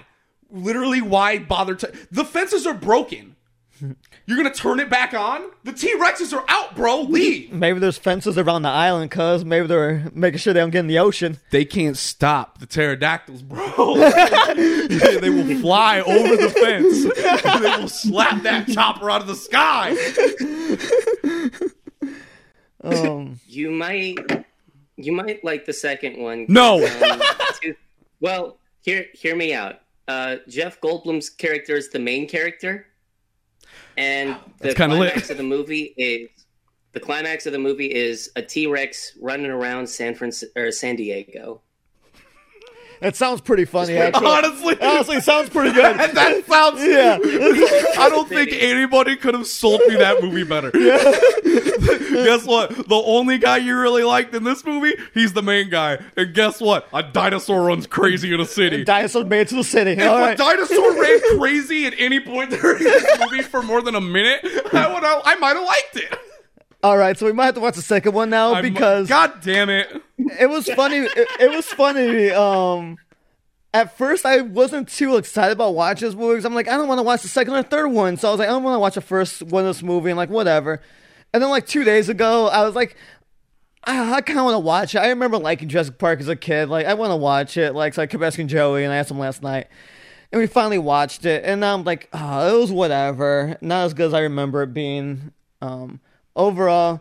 [0.51, 1.75] Literally, why bother?
[1.75, 3.37] To- the fences are broken.
[4.27, 5.43] You're gonna turn it back on?
[5.65, 7.03] The T Rexes are out, bro.
[7.03, 7.53] Leave.
[7.53, 10.87] Maybe there's fences around the island, cuz maybe they're making sure they don't get in
[10.87, 11.39] the ocean.
[11.51, 13.67] they can't stop the pterodactyls, bro.
[14.57, 17.03] they will fly over the fence.
[17.61, 19.95] they will slap that chopper out of the sky.
[22.83, 24.17] Um, You might,
[24.97, 26.47] you might like the second one.
[26.49, 26.85] No.
[26.85, 27.21] Um,
[27.63, 27.75] to-
[28.21, 29.81] well, hear hear me out.
[30.07, 32.87] Uh, Jeff Goldblum's character is the main character,
[33.97, 35.13] and the That's kinda lit.
[35.13, 36.29] climax of the movie is
[36.93, 40.97] the climax of the movie is a T Rex running around San Francisco or San
[40.97, 41.63] Diego.
[43.05, 43.97] It sounds pretty funny.
[43.97, 45.85] Actually, Honestly, honestly, sounds pretty good.
[45.85, 46.81] And that sounds.
[46.85, 47.19] yeah.
[48.03, 50.71] I don't think anybody could have sold me that movie better.
[50.71, 52.71] guess what?
[52.89, 55.99] The only guy you really liked in this movie, he's the main guy.
[56.17, 56.89] And guess what?
[56.93, 58.85] A dinosaur runs crazy in a city.
[58.85, 59.93] Dinosaur made it to the city.
[59.93, 60.39] If All a right.
[60.39, 64.41] dinosaur ran crazy at any point during this movie for more than a minute,
[64.73, 66.19] I would I might have liked it.
[66.85, 69.41] All right, so we might have to watch the second one now I'm- because God
[69.43, 69.89] damn it.
[70.19, 70.99] it was funny.
[70.99, 72.31] It, it was funny.
[72.31, 72.99] Um,
[73.73, 76.99] at first, I wasn't too excited about watching this movie I'm like, I don't want
[76.99, 78.19] to watch the second or third one.
[78.19, 80.11] So I was like, I don't want to watch the first one of this movie
[80.11, 80.83] and like whatever.
[81.33, 82.97] And then like two days ago, I was like,
[83.85, 84.99] I, I kind of want to watch it.
[84.99, 86.69] I remember liking Jurassic Park as a kid.
[86.69, 87.75] Like I want to watch it.
[87.75, 89.69] Like so I kept asking Joey, and I asked him last night.
[90.33, 93.57] And we finally watched it, and now I'm like, oh, it was whatever.
[93.63, 95.33] Not as good as I remember it being.
[95.63, 96.01] Um,
[96.37, 97.01] overall,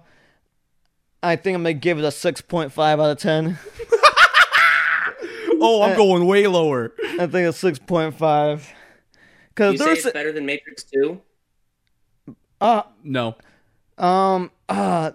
[1.22, 3.58] I think I'm gonna give it a six point five out of ten.
[5.66, 6.94] Oh, I'm going way lower.
[7.02, 8.68] I think it's six point five.
[8.68, 8.76] You
[9.56, 11.22] Because say there's it's better than Matrix Two?
[12.60, 13.36] uh No.
[13.98, 15.12] um uh.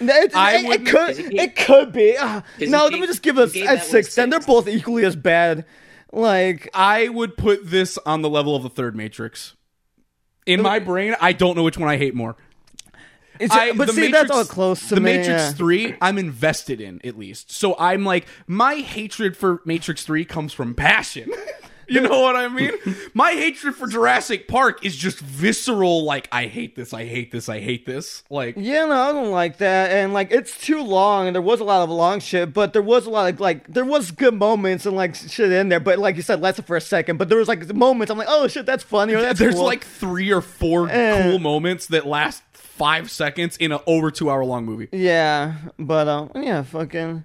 [0.00, 2.82] It, I it, it could Cause it could be uh, 'Cause you no.
[2.84, 4.14] Let gave- me just give you it gave a, a six.
[4.14, 5.64] Then they're both equally as bad.
[6.12, 9.54] Like I would put this on the level of the third Matrix.
[10.46, 12.36] In my brain, I don't know which one I hate more.
[13.40, 15.16] it's, I, but see, Matrix, that's all close to the me.
[15.16, 15.52] Matrix yeah.
[15.52, 15.96] Three.
[16.00, 20.74] I'm invested in at least, so I'm like my hatred for Matrix Three comes from
[20.74, 21.30] passion.
[21.88, 22.72] you know what I mean?
[23.14, 26.04] My hatred for Jurassic Park is just visceral.
[26.04, 26.92] Like I hate this.
[26.92, 27.48] I hate this.
[27.48, 28.22] I hate this.
[28.30, 29.90] Like Yeah, no, I don't like that.
[29.90, 32.82] And like, it's too long, and there was a lot of long shit, but there
[32.82, 35.80] was a lot of like, there was good moments and like shit in there.
[35.80, 37.16] But like you said, lasted for a second.
[37.18, 39.14] But there was like moments I'm like, oh shit, that's funny.
[39.14, 39.64] Or that's there's cool.
[39.64, 41.22] like three or four Eh.
[41.22, 44.88] cool moments that last five seconds in an over two hour long movie.
[44.92, 47.24] yeah, but um, yeah, fucking,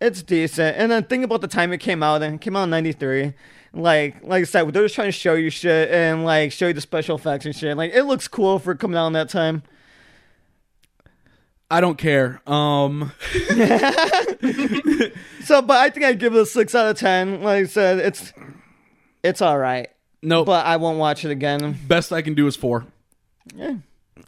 [0.00, 0.76] it's decent.
[0.76, 3.32] And then think about the time it came out, and it came out in '93.
[3.76, 6.72] Like, like I said, they're just trying to show you shit and like show you
[6.72, 7.76] the special effects and shit.
[7.76, 9.62] Like, it looks cool for coming out in that time.
[11.70, 12.40] I don't care.
[12.46, 13.12] Um,
[15.44, 17.42] So, but I think I'd give it a six out of ten.
[17.42, 18.32] Like I said, it's
[19.22, 19.88] it's all right,
[20.22, 21.78] no, but I won't watch it again.
[21.86, 22.84] best I can do is four.
[23.54, 23.76] Yeah.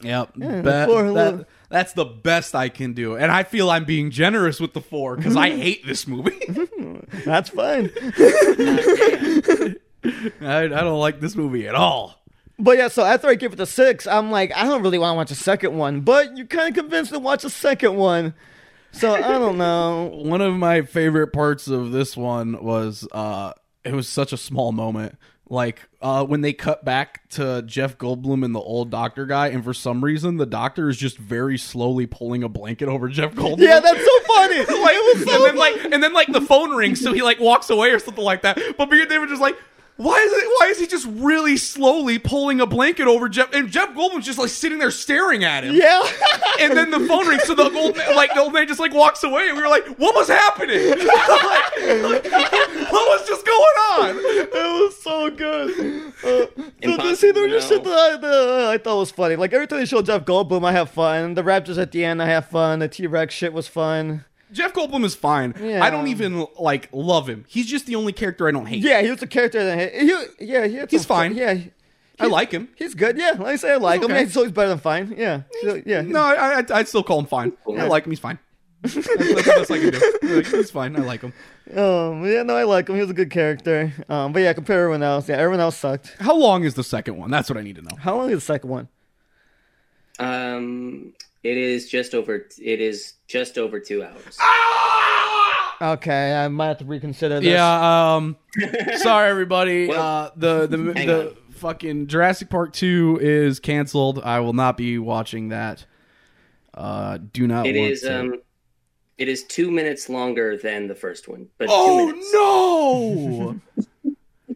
[0.01, 0.31] Yep.
[0.37, 3.15] Yeah, Be- four, that- that's the best I can do.
[3.17, 6.39] And I feel I'm being generous with the four because I hate this movie.
[7.25, 7.91] That's fine.
[10.41, 12.15] I, I don't like this movie at all.
[12.57, 15.13] But yeah, so after I give it a six, I'm like, I don't really want
[15.13, 16.01] to watch a second one.
[16.01, 18.33] But you kind of convinced me to watch a second one.
[18.91, 20.11] So I don't know.
[20.13, 24.71] One of my favorite parts of this one was uh it was such a small
[24.71, 25.17] moment
[25.51, 29.63] Like uh, when they cut back to Jeff Goldblum and the old doctor guy, and
[29.63, 33.57] for some reason the doctor is just very slowly pulling a blanket over Jeff Goldblum.
[33.59, 34.57] Yeah, that's so funny.
[34.59, 37.23] like, it was so and then like and then like the phone rings, so he
[37.23, 38.59] like walks away or something like that.
[38.77, 39.57] But and David just like.
[39.99, 40.45] Why is it?
[40.59, 43.53] Why is he just really slowly pulling a blanket over Jeff?
[43.53, 45.75] And Jeff Goldblum's just like sitting there staring at him.
[45.75, 46.01] yeah.
[46.61, 48.93] And then the phone rings, so the old man, like the old man just like
[48.93, 50.79] walks away, and we were like, "What was happening?
[51.79, 52.23] Like,
[52.91, 55.69] what was just going on?" it was so good.
[55.69, 56.49] Uh, so
[56.81, 59.35] Impossible see, there was to just shit that I, that I thought it was funny.
[59.35, 61.33] Like every time they show Jeff Goldblum, I have fun.
[61.33, 62.79] The Raptors at the end, I have fun.
[62.79, 64.23] The T Rex shit was fun.
[64.51, 65.53] Jeff Goldblum is fine.
[65.61, 65.83] Yeah.
[65.83, 67.45] I don't even like love him.
[67.47, 68.83] He's just the only character I don't hate.
[68.83, 71.35] Yeah, he was a character that he, he yeah he He's some fine.
[71.35, 71.71] Yeah, he-
[72.21, 72.67] I like him.
[72.75, 73.17] he's good.
[73.17, 74.05] Yeah, like I say, I like him.
[74.11, 74.15] okay.
[74.19, 75.15] Yeah, he's always better than fine.
[75.17, 76.01] Yeah, So, yeah.
[76.01, 77.53] No, I, I I'd still call him fine.
[77.67, 78.11] I like him.
[78.11, 78.39] He's fine.
[78.81, 80.35] That's, that's the best I can do.
[80.35, 80.95] Like, he's fine.
[80.97, 81.33] I like him.
[81.75, 82.95] Um, yeah, no, I like him.
[82.95, 83.93] He was a good character.
[84.09, 85.29] Um, but yeah, compare everyone else.
[85.29, 86.15] Yeah, everyone else sucked.
[86.19, 87.29] How long is the second one?
[87.31, 87.95] That's what I need to know.
[87.99, 88.87] How long is the second one?
[90.17, 92.45] Um, it is just over.
[92.61, 94.37] It is just over two hours.
[95.81, 97.47] Okay, I might have to reconsider this.
[97.49, 98.15] Yeah.
[98.15, 98.35] Um.
[98.97, 99.87] sorry, everybody.
[99.87, 101.35] Well, uh, the the the on.
[101.51, 104.19] fucking Jurassic Park two is canceled.
[104.19, 105.85] I will not be watching that.
[106.73, 107.65] Uh, do not.
[107.65, 108.01] It want is.
[108.01, 108.19] to.
[108.19, 108.41] Um,
[109.17, 112.33] it is two minutes longer than the first one, but two Oh minutes.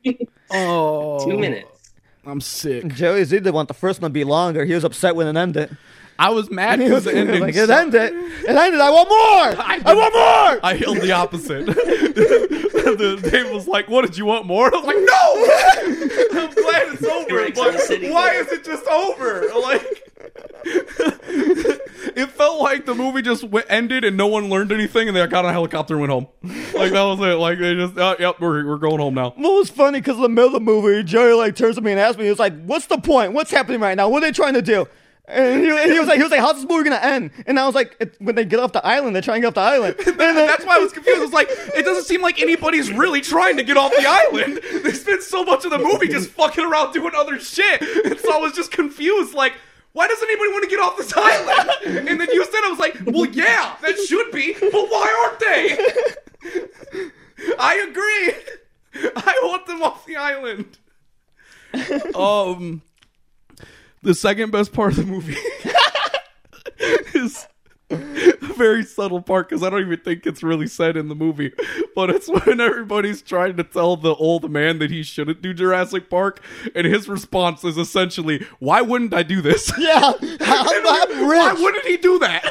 [0.07, 0.15] no!
[0.51, 1.91] oh, Two minutes.
[2.25, 2.87] I'm sick.
[2.87, 4.63] Joey Z didn't want the first one to be longer.
[4.63, 5.75] He was upset when it ended.
[6.19, 7.41] I was mad He because was the ending.
[7.41, 7.95] like, it sucked.
[7.95, 8.13] ended.
[8.43, 8.79] It ended.
[8.79, 9.65] I want more.
[9.65, 10.59] I, want more.
[10.65, 11.65] I held the opposite.
[11.65, 16.93] the, Dave was like, "What did you want more?" I was like, "No, I'm glad
[16.93, 18.45] it's over." Eric's But on the city why block.
[18.47, 19.49] is it just over?
[19.59, 20.11] Like,
[22.15, 25.25] it felt like the movie just went, ended and no one learned anything, and they
[25.27, 26.27] got on a helicopter and went home.
[26.73, 27.37] Like that was it.
[27.37, 29.31] Like they just, oh, yep, we're we're going home now.
[29.31, 31.91] What was funny because in the middle of the movie, Joey like turns to me
[31.91, 33.33] and asks me, he was like, "What's the point?
[33.33, 34.09] What's happening right now?
[34.09, 34.87] What are they trying to do?"
[35.25, 37.57] And he, and he was like, "He was like, how's this movie gonna end?" And
[37.57, 39.53] I was like, it, "When they get off the island, they're trying to get off
[39.53, 41.17] the island." And then, That's why I was confused.
[41.17, 44.59] It was like, it doesn't seem like anybody's really trying to get off the island.
[44.83, 47.81] They spent so much of the movie just fucking around doing other shit.
[48.05, 49.53] And so I was just confused, like,
[49.93, 51.69] why does anybody want to get off this island?
[52.09, 55.39] And then you said, I was like, well, yeah, that should be, but why aren't
[55.39, 55.77] they?
[57.57, 59.11] I agree.
[59.15, 60.77] I want them off the island.
[62.13, 62.81] Um,
[64.03, 65.35] the second best part of the movie
[67.17, 67.47] is
[67.89, 67.95] a
[68.55, 71.51] very subtle part because I don't even think it's really said in the movie.
[71.95, 76.09] But it's when everybody's trying to tell the old man that he shouldn't do Jurassic
[76.09, 76.41] Park,
[76.75, 79.71] and his response is essentially, "Why wouldn't I do this?
[79.77, 82.43] yeah, I'm, I'm Why wouldn't he do that?"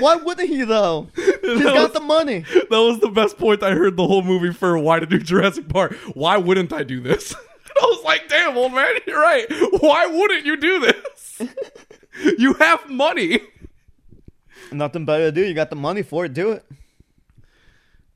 [0.00, 1.08] Why wouldn't he though?
[1.14, 2.40] He's got the money.
[2.40, 5.68] that was the best point I heard the whole movie for why to do Jurassic
[5.68, 5.94] Park.
[6.14, 7.34] Why wouldn't I do this?
[7.82, 9.46] I was like, damn, old man, you're right.
[9.80, 11.42] Why wouldn't you do this?
[12.38, 13.40] you have money.
[14.70, 15.44] Nothing better to do.
[15.44, 16.34] You got the money for it.
[16.34, 16.64] Do it.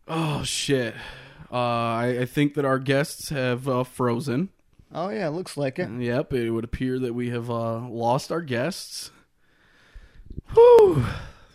[0.09, 0.94] Oh shit!
[1.50, 4.50] Uh, I, I think that our guests have uh, frozen.
[4.94, 5.90] Oh yeah, looks like it.
[5.90, 9.11] Yep, it would appear that we have uh, lost our guests.
[10.55, 11.05] Whew.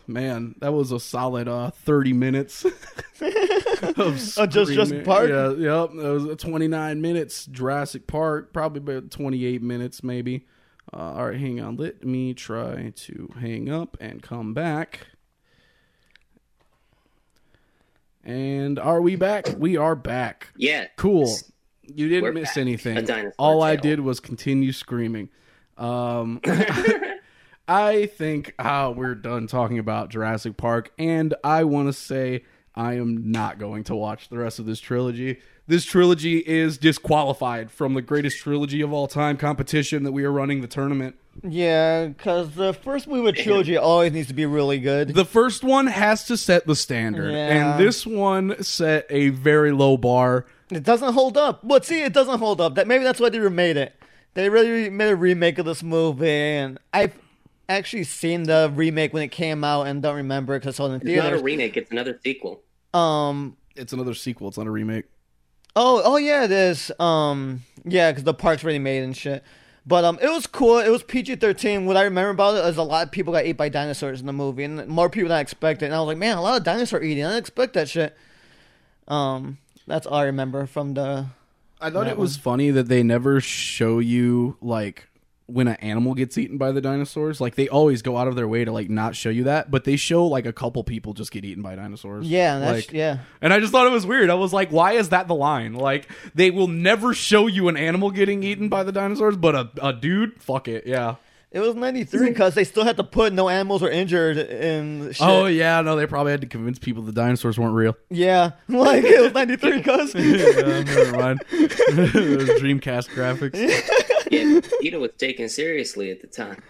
[0.06, 2.64] Man, that was a solid uh, thirty minutes.
[2.64, 2.72] of
[3.98, 5.04] Oh, just- Jurassic screaming.
[5.04, 5.28] Park?
[5.30, 5.90] Yeah, yep.
[5.92, 7.46] It was twenty nine minutes.
[7.46, 10.46] Jurassic Park, probably about twenty eight minutes, maybe.
[10.92, 11.76] Uh, all right, hang on.
[11.76, 15.06] Let me try to hang up and come back.
[18.24, 19.46] And are we back?
[19.56, 20.48] We are back.
[20.56, 20.86] Yeah.
[20.96, 21.34] Cool.
[21.82, 22.58] You didn't We're miss back.
[22.58, 22.96] anything.
[22.98, 23.82] A dinosaur All I tail.
[23.82, 25.28] did was continue screaming.
[25.76, 26.40] Um,
[27.72, 32.94] I think uh, we're done talking about Jurassic Park, and I want to say I
[32.94, 35.40] am not going to watch the rest of this trilogy.
[35.66, 40.30] This trilogy is disqualified from the greatest trilogy of all time competition that we are
[40.30, 41.16] running the tournament.
[41.42, 45.14] Yeah, because the first movie with trilogy always needs to be really good.
[45.14, 47.46] The first one has to set the standard, Yeah.
[47.72, 50.44] and this one set a very low bar.
[50.70, 51.60] It doesn't hold up.
[51.66, 52.74] But see, it doesn't hold up.
[52.74, 53.94] That maybe that's why they remade it.
[54.34, 57.14] They really made a remake of this movie, and I've
[57.68, 61.02] actually seen the remake when it came out and don't remember because I saw it
[61.02, 61.76] in It's not a remake.
[61.76, 62.62] It's another sequel.
[62.94, 63.56] um.
[63.74, 64.48] It's another sequel.
[64.48, 65.06] It's not a remake.
[65.74, 66.02] Oh.
[66.04, 66.92] Oh yeah, it is.
[67.00, 67.62] Um.
[67.84, 69.42] Yeah, because the park's already made and shit.
[69.84, 70.78] But um, it was cool.
[70.78, 71.86] It was PG thirteen.
[71.86, 74.26] What I remember about it is a lot of people got ate by dinosaurs in
[74.26, 75.86] the movie, and more people than I expected.
[75.86, 77.24] And I was like, man, a lot of dinosaur eating.
[77.24, 78.16] I didn't expect that shit.
[79.08, 81.26] Um, that's all I remember from the.
[81.80, 85.08] I thought That it was funny that they never show you like
[85.46, 87.40] when an animal gets eaten by the dinosaurs.
[87.40, 89.84] Like they always go out of their way to like not show you that, but
[89.84, 92.28] they show like a couple people just get eaten by dinosaurs.
[92.28, 93.18] Yeah, that's like, yeah.
[93.40, 94.30] And I just thought it was weird.
[94.30, 95.74] I was like, why is that the line?
[95.74, 99.70] Like they will never show you an animal getting eaten by the dinosaurs, but a,
[99.82, 101.16] a dude, fuck it, yeah.
[101.52, 105.12] It was '93 because they still had to put no animals were injured in.
[105.12, 105.20] Shit.
[105.20, 107.94] Oh yeah, no, they probably had to convince people the dinosaurs weren't real.
[108.08, 110.14] yeah, like it was '93 because.
[110.14, 111.40] yeah, never mind.
[111.50, 114.08] Dreamcast graphics.
[114.32, 116.62] Yeah, Vegeta was taken seriously at the time.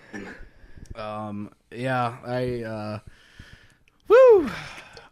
[0.94, 2.98] Um, yeah, I uh,
[4.08, 4.50] woo.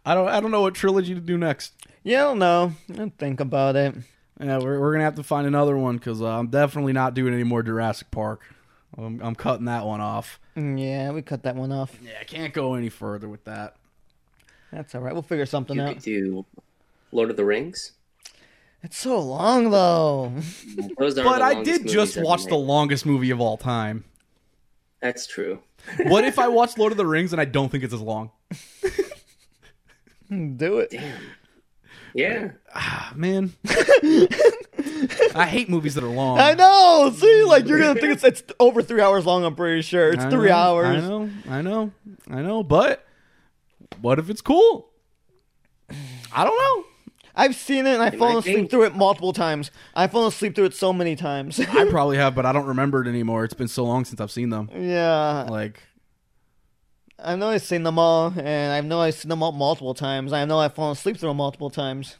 [0.05, 1.73] I don't, I don't know what trilogy to do next.
[2.03, 2.73] Yeah, I don't know.
[2.97, 3.95] I'll think about it.
[4.39, 7.33] Yeah, we're, we're gonna have to find another one because uh, I'm definitely not doing
[7.33, 8.41] any more Jurassic Park.
[8.97, 10.39] I'm, I'm cutting that one off.
[10.57, 11.95] Mm, Yeah, we cut that one off.
[12.03, 13.75] Yeah, I can't go any further with that.
[14.71, 15.13] That's all right.
[15.13, 15.93] We'll figure something You out.
[15.95, 16.45] could do
[17.11, 17.91] Lord of the Rings.
[18.83, 20.33] It's so long though.
[20.97, 24.03] But I did just ever watch the longest movie of all time.
[25.01, 25.59] That's true.
[26.05, 28.31] What if I watch Lord of the Rings and I don't think it's as long?
[30.29, 30.91] Do it.
[30.91, 31.21] Damn.
[32.13, 32.51] Yeah.
[32.73, 33.53] Ah, man.
[35.35, 36.39] I hate movies that are long.
[36.39, 37.11] I know.
[37.15, 39.43] See, like you're gonna think it's it's over three hours long.
[39.45, 41.03] I'm pretty sure it's I three know, hours.
[41.03, 41.91] I know, I know,
[42.29, 42.63] I know.
[42.63, 43.05] But
[44.01, 44.89] what if it's cool?
[46.33, 46.90] I don't know.
[47.41, 49.71] I've seen it and I've fallen asleep through it multiple times.
[49.95, 51.59] I've fallen asleep through it so many times.
[51.69, 53.43] I probably have, but I don't remember it anymore.
[53.43, 54.69] It's been so long since I've seen them.
[54.75, 55.81] yeah, Like,
[57.17, 60.33] I know I've seen them all, and I know I've seen them all multiple times.
[60.33, 62.17] I know I've fallen asleep through them multiple times.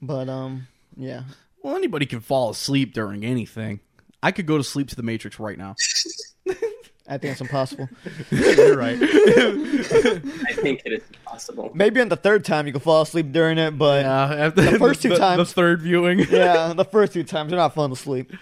[0.00, 1.24] But um, yeah.
[1.62, 3.80] well, anybody can fall asleep during anything.
[4.22, 5.74] I could go to sleep to the Matrix right now.
[7.08, 7.88] I think it's impossible.
[8.30, 8.96] You're right.
[9.02, 11.70] I think it is possible.
[11.74, 14.78] Maybe on the third time you can fall asleep during it, but Yeah, after The
[14.78, 15.38] first two the, times.
[15.38, 16.20] the third viewing.
[16.30, 18.32] yeah, the first two times you're not falling asleep.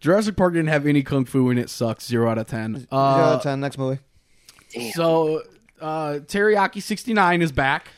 [0.00, 2.06] Jurassic Park didn't have any kung fu and it sucks.
[2.06, 2.74] Zero out of ten.
[2.76, 3.60] Zero Uh, out of ten.
[3.60, 4.00] Next movie.
[4.72, 4.92] Damn.
[4.92, 5.42] So,
[5.80, 7.88] uh, Teriyaki sixty nine is back.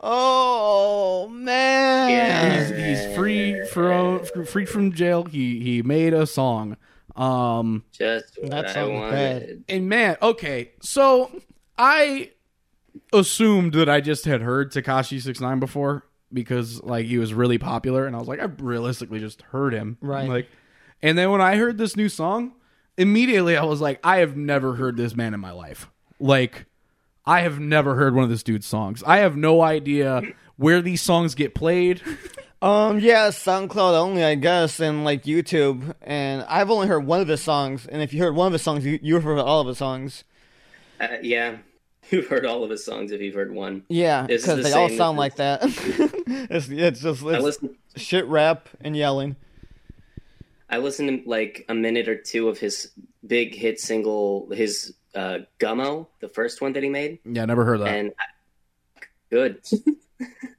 [0.00, 2.10] Oh man.
[2.10, 2.60] Yeah.
[2.60, 5.24] He's, he's free from free from jail.
[5.24, 6.76] He he made a song.
[7.18, 9.64] Um, Just what That I sounds wanted.
[9.68, 11.30] and man, okay, so
[11.76, 12.30] I
[13.12, 17.58] assumed that I just had heard Tekashi Six Nine before because like he was really
[17.58, 20.28] popular, and I was like, I realistically just heard him, Right.
[20.28, 20.48] Like,
[21.02, 22.52] and then when I heard this new song,
[22.96, 25.88] immediately I was like, I have never heard this man in my life.
[26.20, 26.66] Like,
[27.24, 29.02] I have never heard one of this dude's songs.
[29.06, 30.22] I have no idea
[30.56, 32.00] where these songs get played.
[32.60, 35.94] Um, yeah, SoundCloud only, I guess, and like YouTube.
[36.02, 37.86] And I've only heard one of his songs.
[37.86, 40.24] And if you heard one of his songs, you you've heard all of his songs.
[41.00, 41.58] Uh, yeah.
[42.10, 43.82] You've heard all of his songs if you've heard one.
[43.90, 45.60] Yeah, because the they all sound as- like that.
[46.48, 49.36] it's it's just it's listened shit rap and yelling.
[50.70, 52.92] I listened to like a minute or two of his
[53.26, 57.80] big hit single, his uh, Gummo, the first one that he made, Yeah, never heard
[57.80, 57.88] that.
[57.88, 59.60] and I, good.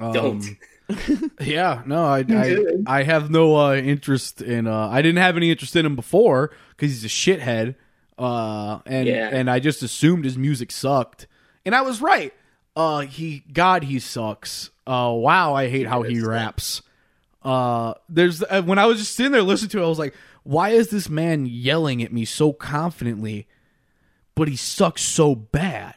[0.00, 0.44] Um, Don't.
[1.40, 4.66] Yeah, no, I I, I have no uh, interest in.
[4.68, 7.74] Uh, I didn't have any interest in him before because he's a shithead,
[8.18, 9.28] uh, and Yeah.
[9.32, 11.26] and I just assumed his music sucked,
[11.64, 12.32] and I was right.
[12.76, 14.70] Uh, he God, he sucks.
[14.86, 16.82] Uh, wow, I hate how he raps.
[17.42, 20.14] Uh, there's uh, when I was just sitting there listening to it, I was like,
[20.44, 23.48] why is this man yelling at me so confidently,
[24.36, 25.94] but he sucks so bad?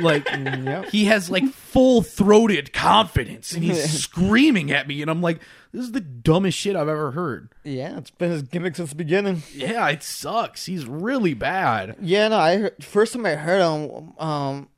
[0.00, 0.90] Like Yep.
[0.90, 5.40] he has like full throated confidence and he's screaming at me and I'm like,
[5.72, 7.50] this is the dumbest shit I've ever heard.
[7.64, 9.42] Yeah, it's been his gimmick since the beginning.
[9.54, 10.66] Yeah, it sucks.
[10.66, 11.96] He's really bad.
[12.00, 14.68] Yeah, no, I heard, first time I heard him, um,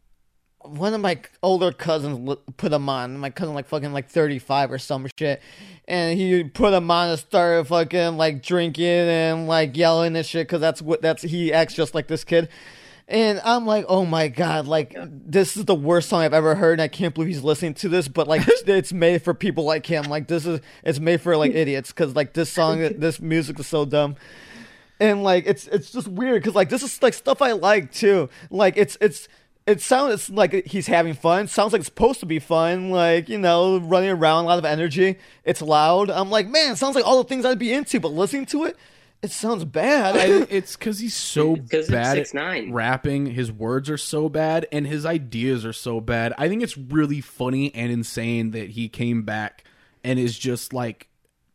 [0.63, 3.17] one of my older cousins put him on.
[3.19, 5.41] My cousin, like fucking like thirty five or some shit,
[5.89, 10.47] and he put him on and started fucking like drinking and like yelling and shit
[10.47, 12.49] because that's what that's he acts just like this kid.
[13.11, 16.75] And I'm like, oh my god, like this is the worst song I've ever heard,
[16.75, 18.07] and I can't believe he's listening to this.
[18.07, 20.05] But like, it's made for people like him.
[20.05, 23.67] Like this is it's made for like idiots because like this song, this music is
[23.67, 24.17] so dumb
[25.01, 28.29] and like it's it's just weird because like this is like stuff I like too.
[28.51, 29.29] Like it's it's
[29.67, 31.49] it sounds like he's having fun.
[31.49, 32.91] Sounds like it's supposed to be fun.
[32.91, 35.17] Like you know, running around, a lot of energy.
[35.45, 36.11] It's loud.
[36.11, 38.65] I'm like, man, it sounds like all the things I'd be into, but listening to
[38.65, 38.77] it,
[39.23, 40.17] it sounds bad.
[40.17, 42.73] I, it's because he's so 'Cause it's bad at 6ix9ine.
[42.73, 43.27] rapping.
[43.27, 46.33] His words are so bad, and his ideas are so bad.
[46.39, 49.65] I think it's really funny and insane that he came back
[50.03, 51.09] and is just like,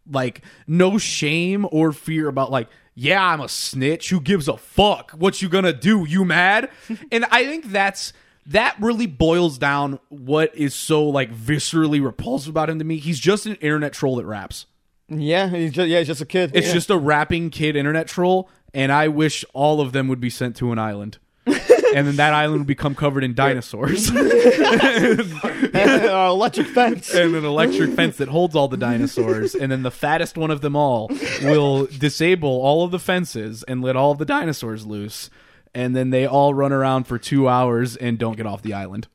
[0.10, 4.10] like no shame or fear about like, yeah, I'm a snitch.
[4.12, 5.12] Who gives a fuck?
[5.12, 6.06] What you gonna do?
[6.08, 6.70] You mad?
[7.12, 8.14] and I think that's
[8.46, 12.98] that really boils down what is so like viscerally repulsive about him to me.
[12.98, 14.68] He's just an internet troll that raps.
[15.08, 16.52] Yeah, he's just yeah, he's just a kid.
[16.54, 16.74] It's Yeah.
[16.74, 20.56] just a rapping kid internet troll, and I wish all of them would be sent
[20.58, 21.20] to an island.
[21.46, 24.10] and then that island would become covered in dinosaurs.
[24.12, 27.14] uh, electric fence.
[27.14, 30.62] and an electric fence that holds all the dinosaurs, and then the fattest one of
[30.62, 31.10] them all
[31.44, 35.30] will disable all of the fences and let all of the dinosaurs loose,
[35.76, 39.08] and then they all run around for two hours and don't get off the island.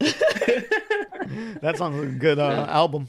[0.00, 3.08] That sounds like a good uh, album.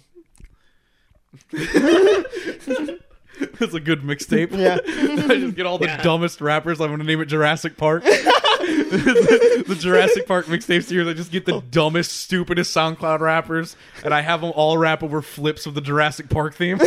[3.38, 4.51] It's a good mixtape.
[4.57, 4.77] Yeah.
[4.88, 6.79] I just get all the dumbest rappers.
[6.79, 8.03] I'm gonna name it Jurassic Park.
[8.03, 11.07] the, the Jurassic Park mixtape series.
[11.07, 15.21] I just get the dumbest, stupidest SoundCloud rappers, and I have them all rap over
[15.21, 16.77] flips of the Jurassic Park theme.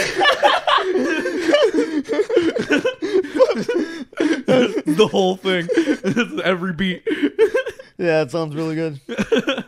[4.86, 5.68] the whole thing,
[6.42, 7.03] every beat.
[7.99, 9.64] Yeah, it sounds really good.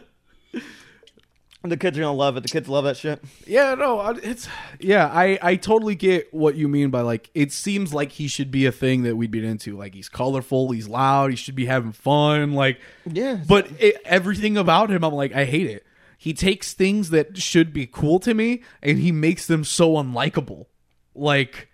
[1.63, 2.43] The kids are gonna love it.
[2.43, 3.23] The kids love that shit.
[3.47, 4.49] Yeah, no, it's
[4.79, 5.07] yeah.
[5.13, 7.31] I I totally get what you mean by like.
[7.35, 9.77] It seems like he should be a thing that we'd be into.
[9.77, 12.55] Like he's colorful, he's loud, he should be having fun.
[12.55, 13.41] Like Yeah.
[13.47, 15.85] but it, everything about him, I'm like, I hate it.
[16.17, 20.67] He takes things that should be cool to me and he makes them so unlikable.
[21.15, 21.69] Like,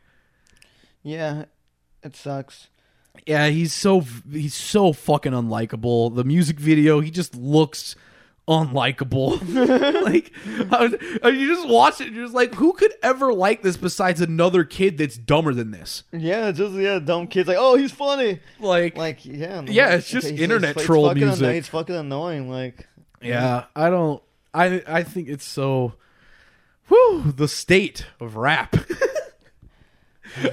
[1.02, 1.44] Yeah,
[2.02, 2.68] it sucks.
[3.26, 6.14] yeah, he's so he's so fucking unlikable.
[6.14, 7.96] The music video, he just looks
[8.48, 9.40] unlikable.
[10.04, 10.32] like,
[10.70, 14.20] how- you just watch it, and you're just like, who could ever like this besides
[14.20, 16.04] another kid that's dumber than this?
[16.12, 18.40] Yeah, just yeah, dumb kids like, oh, he's funny.
[18.60, 21.38] Like, Like, yeah, no, Yeah, it's just he's- internet he's troll music.
[21.40, 21.56] Annoying.
[21.56, 22.50] It's fucking annoying.
[22.50, 22.86] Like,
[23.20, 24.22] Yeah, I don't.
[24.54, 25.94] I I think it's so.
[26.88, 28.76] Whew, the state of rap.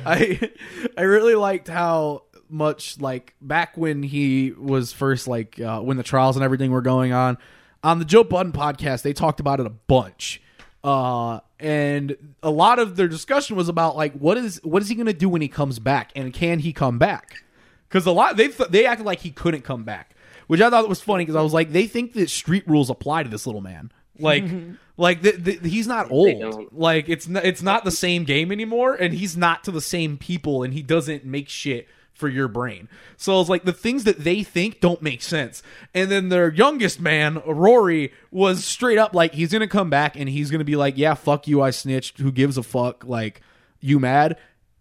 [0.05, 0.49] I
[0.97, 6.03] I really liked how much like back when he was first like uh, when the
[6.03, 7.37] trials and everything were going on
[7.83, 10.41] on the Joe Budden podcast they talked about it a bunch.
[10.83, 14.95] Uh and a lot of their discussion was about like what is what is he
[14.95, 17.43] going to do when he comes back and can he come back?
[17.89, 20.15] Cuz a lot they th- they acted like he couldn't come back,
[20.47, 23.23] which I thought was funny cuz I was like they think that street rules apply
[23.23, 23.91] to this little man.
[24.19, 24.43] Like
[24.97, 26.67] like th- th- he's not old.
[26.73, 30.17] Like it's not it's not the same game anymore, and he's not to the same
[30.17, 32.87] people, and he doesn't make shit for your brain.
[33.17, 35.63] So it's like the things that they think don't make sense.
[35.93, 40.29] And then their youngest man, Rory, was straight up like he's gonna come back and
[40.29, 42.19] he's gonna be like, yeah, fuck you, I snitched.
[42.19, 43.03] Who gives a fuck?
[43.05, 43.41] Like
[43.79, 44.37] you mad?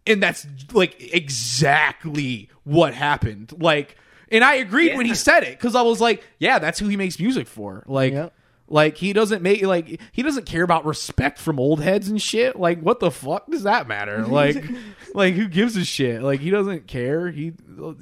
[0.06, 3.52] And that's like exactly what happened.
[3.58, 3.96] Like,
[4.30, 6.96] and I agreed when he said it because I was like, yeah, that's who he
[6.96, 7.82] makes music for.
[7.86, 8.12] Like.
[8.12, 8.34] Yep.
[8.72, 12.56] Like he doesn't make like he doesn't care about respect from old heads and shit.
[12.56, 14.26] Like what the fuck does that matter?
[14.32, 14.64] Like
[15.14, 16.22] like who gives a shit?
[16.22, 17.30] Like he doesn't care.
[17.30, 17.52] He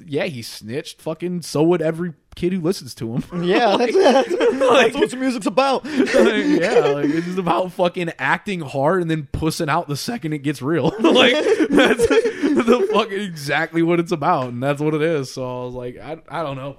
[0.05, 1.01] yeah, he snitched.
[1.01, 3.43] Fucking so would every kid who listens to him.
[3.43, 5.83] yeah, that's, that's, that's what the music's about.
[5.83, 10.31] Like, yeah, like it's just about fucking acting hard and then pussing out the second
[10.31, 10.85] it gets real.
[10.99, 15.33] like that's the fucking exactly what it's about, and that's what it is.
[15.33, 16.77] So I was like, I I don't know.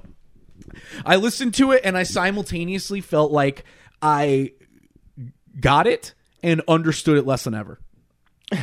[1.05, 3.65] I listened to it and I simultaneously felt like
[4.03, 4.53] I
[5.61, 7.79] got it and understood it less than ever.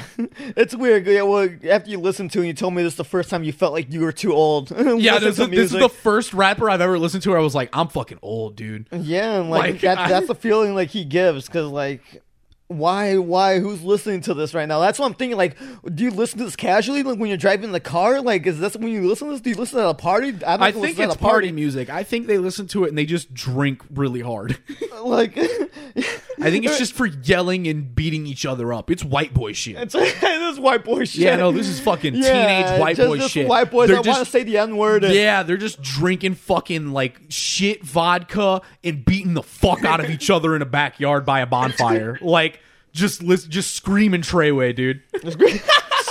[0.56, 1.08] It's weird.
[1.08, 3.44] Yeah, well, after you listened to it, and you told me this the first time
[3.44, 4.70] you felt like you were too old.
[5.00, 7.56] Yeah, this, is- this is the first rapper I've ever listened to where I was
[7.56, 8.88] like, I'm fucking old, dude.
[8.92, 12.22] Yeah, and like, Like, that, I- that's the feeling like he gives because like
[12.70, 14.80] why why who's listening to this right now?
[14.80, 15.38] That's what I'm thinking.
[15.38, 15.58] Like,
[15.94, 17.02] do you listen to this casually?
[17.02, 18.22] Like when you're driving the car?
[18.22, 19.42] Like, is this when you listen to this?
[19.42, 20.36] Do you listen at a party?
[20.46, 21.90] I, I think at it's a party music.
[21.90, 24.60] I think they listen to it and they just drink really hard.
[25.02, 25.36] Like,
[26.42, 28.90] I think it's just for yelling and beating each other up.
[28.90, 29.76] It's white boy shit.
[29.78, 31.22] it's this white boy shit.
[31.22, 33.48] Yeah, no, this is fucking Yeah, teenage white boy shit.
[33.48, 35.04] White boys that want to say the n word.
[35.04, 40.30] Yeah, they're just drinking fucking like shit vodka and beating the fuck out of each
[40.30, 42.18] other in a backyard by a bonfire.
[42.22, 42.60] like
[42.92, 45.02] just listen, just screaming Treyway, dude.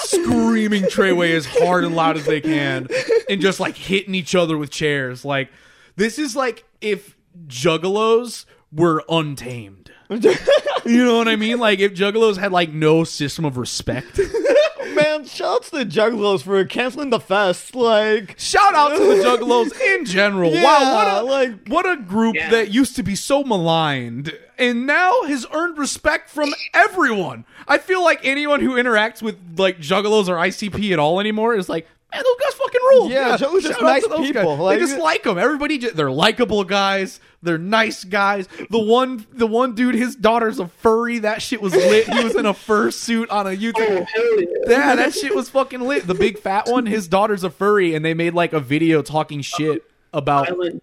[0.04, 2.88] screaming Treyway as hard and loud as they can,
[3.28, 5.24] and just like hitting each other with chairs.
[5.24, 5.50] Like
[5.96, 7.16] this is like if
[7.46, 9.90] Juggalos were untamed.
[10.84, 11.58] You know what I mean?
[11.58, 14.18] Like if Juggalos had like no system of respect.
[14.94, 17.74] Man, shouts to the Juggalos for canceling the fest.
[17.74, 20.50] Like, Shout out to the Juggalos in general.
[20.52, 22.50] Yeah, wow, what a like- what a group Yeah.
[22.50, 27.44] that used to be so maligned and now has earned respect from everyone.
[27.68, 31.68] I feel like anyone who interacts with like Juggalos or ICP at all anymore is
[31.68, 33.10] like, man, those guys fucking rule.
[33.10, 34.42] Yeah, Juggalos just shout out nice to those people.
[34.56, 34.58] guys.
[34.60, 35.38] Like- they just like them.
[35.38, 37.20] Everybody, just, they're likable guys.
[37.42, 38.48] They're nice guys.
[38.70, 41.20] The one, the one dude, his daughter's a furry.
[41.20, 42.08] That shit was lit.
[42.08, 44.06] He was in a fur suit on a YouTube.
[44.16, 44.46] Oh, yeah.
[44.66, 46.06] Yeah, that shit was fucking lit.
[46.06, 49.40] The big fat one, his daughter's a furry, and they made like a video talking
[49.40, 50.48] shit about.
[50.48, 50.82] Violent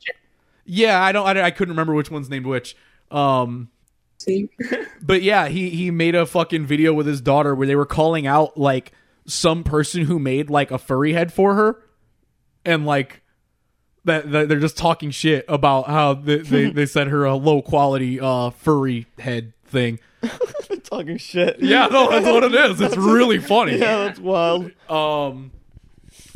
[0.66, 2.76] Yeah, I don't, I, I couldn't remember which one's named which.
[3.12, 3.70] Um.
[5.02, 8.26] But yeah, he he made a fucking video with his daughter where they were calling
[8.26, 8.92] out like
[9.26, 11.84] some person who made like a furry head for her,
[12.64, 13.22] and like
[14.06, 17.62] that, that they're just talking shit about how they they, they sent her a low
[17.62, 20.00] quality uh furry head thing.
[20.84, 21.58] Talking shit.
[21.60, 22.80] Yeah, no, that's what it is.
[22.80, 23.74] It's really funny.
[23.78, 24.72] Yeah, that's wild.
[24.90, 25.52] Um,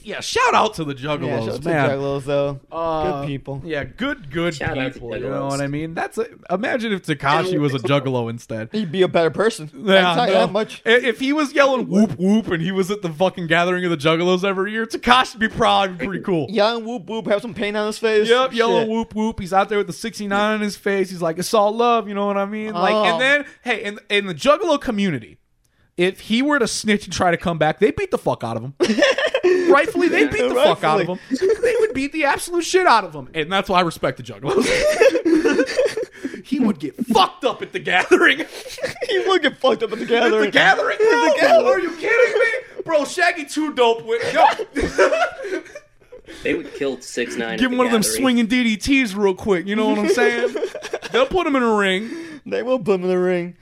[0.10, 1.90] yeah, shout out to the Yeah, Juggalos, shout out to man.
[1.90, 2.60] Juggalos, though.
[2.72, 3.62] Uh, good people.
[3.64, 5.16] Yeah, good, good Shout people.
[5.16, 5.94] You know what I mean?
[5.94, 8.70] That's a, imagine if Tekashi was a Juggalo instead.
[8.74, 9.70] He'd be a better person.
[9.74, 10.40] I Yeah, can tell you no.
[10.48, 10.82] that much.
[10.86, 13.98] If he was yelling whoop whoop and he was at the fucking gathering of the
[13.98, 16.48] Juggalos every year, Tekashi would be probably pretty cool.
[16.50, 18.28] Young whoop whoop, have some paint on his face.
[18.28, 18.90] Yep, yellow Shit.
[18.90, 19.40] whoop whoop.
[19.40, 21.10] He's out there with the 69 on his face.
[21.10, 22.74] He's like, it's all love, you know what I mean?
[22.74, 23.04] Like, Oh.
[23.06, 25.38] and then, hey, in, in the Juggalo community,
[25.98, 28.56] if he were to snitch and try to come back, they beat the fuck out
[28.58, 28.74] of him.
[29.74, 31.20] Rightfully, they beat the fuck out of him.
[31.30, 33.30] They would beat the absolute shit out of him.
[33.34, 34.66] And that's why I respect the Juggalos.
[36.46, 38.46] he would get fucked up at the gathering.
[39.08, 40.46] he would get fucked up at the gathering.
[40.46, 41.68] the gathering, bro?
[41.68, 42.84] Are you kidding me?
[42.84, 44.46] Bro, Shaggy 2 dope with yo.
[46.44, 47.58] They would kill six nine.
[47.58, 49.66] Give him one of them swinging DDTs real quick.
[49.68, 50.56] You know what I'm saying?
[51.12, 52.10] They'll put him in a ring.
[52.46, 53.58] They will put him in the ring.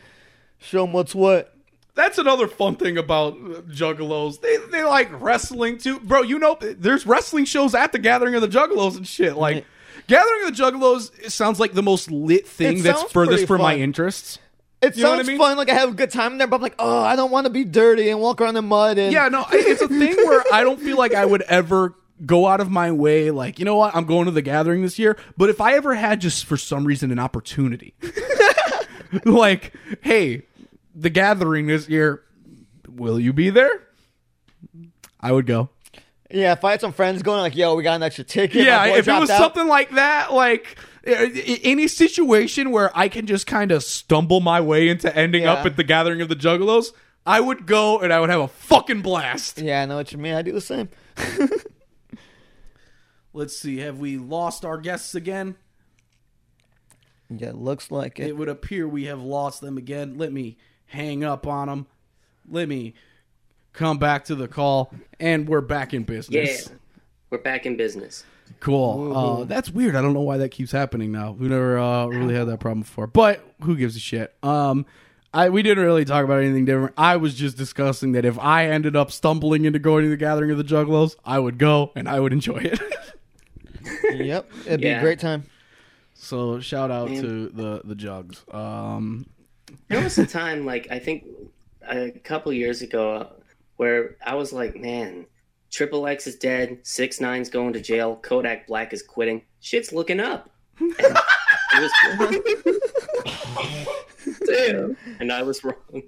[0.59, 1.55] Show him what's what.
[1.97, 4.39] That's another fun thing about uh, Juggalos.
[4.39, 6.21] They they like wrestling too, bro.
[6.21, 9.35] You know, there's wrestling shows at the Gathering of the Juggalos and shit.
[9.35, 9.65] Like
[10.07, 13.31] Gathering of the Juggalos it sounds like the most lit thing It that's sounds furthest
[13.39, 13.81] pretty for my fun.
[13.81, 14.39] interests.
[14.79, 15.37] It You know what I sounds mean?
[15.39, 17.45] fun, like I have a good time there, but I'm like, oh, I don't want
[17.47, 18.99] to be dirty and walk around in mud.
[18.99, 21.95] And Yeah, no, I- it's a thing where I don't feel like I would ever
[22.25, 23.31] go out of my way.
[23.31, 23.95] Like, you know what?
[23.95, 25.17] I'm going to the gathering this year.
[25.35, 27.95] But if I ever had just for some reason an opportunity,
[29.25, 30.43] like, hey,
[30.99, 32.23] the gathering this year,
[32.89, 33.69] will you be there?
[35.19, 35.69] I would go.
[36.31, 36.53] yeah.
[36.53, 38.63] If I had some friends going, like, yo, we got an extra ticket.
[38.65, 39.37] yeah, if it was out.
[39.39, 44.39] something like that, like i- i- any situation where I can just kind of stumble
[44.41, 46.87] my way into ending up at the gathering of the Juggalos,
[47.25, 49.59] I would go and I would have a fucking blast.
[49.59, 50.33] Yeah, I know what you mean.
[50.33, 50.89] I do the same.
[53.33, 55.55] Let's see, have we lost our guests again?
[57.29, 58.27] Yeah, looks like it.
[58.29, 60.17] It would appear we have lost them again.
[60.17, 60.57] Let me
[60.87, 61.87] hang up on them.
[62.49, 62.93] Let me
[63.73, 66.35] come back to the call, and we're back in business.
[66.35, 66.79] Yeah, business.
[67.29, 68.23] we're back in business.
[68.59, 69.15] Cool.
[69.15, 69.95] Uh, that's weird.
[69.95, 71.31] I don't know why that keeps happening now.
[71.31, 74.33] We never uh, really had that problem before, but who gives a shit?
[74.41, 74.85] Um,
[75.33, 76.93] I we didn't really talk about anything different.
[76.97, 80.51] I was just discussing that if I ended up stumbling into going to the gathering
[80.51, 82.79] of the Juggalos, I would go and I would enjoy it.
[84.25, 85.43] yep, it'd be a great time.
[86.13, 88.43] so shout out to the the Jugs.
[88.51, 89.27] Um,
[89.89, 91.25] There was a time, like I think
[91.87, 93.27] a couple years ago,
[93.77, 95.25] where I was like, man,
[95.71, 99.41] Triple X is dead, Six Nine's going to jail, Kodak Black is quitting.
[99.61, 100.49] Shit's looking up.
[100.79, 100.93] And,
[101.73, 101.91] it was,
[104.47, 104.97] Damn.
[105.19, 105.75] and I was wrong.
[105.93, 106.03] You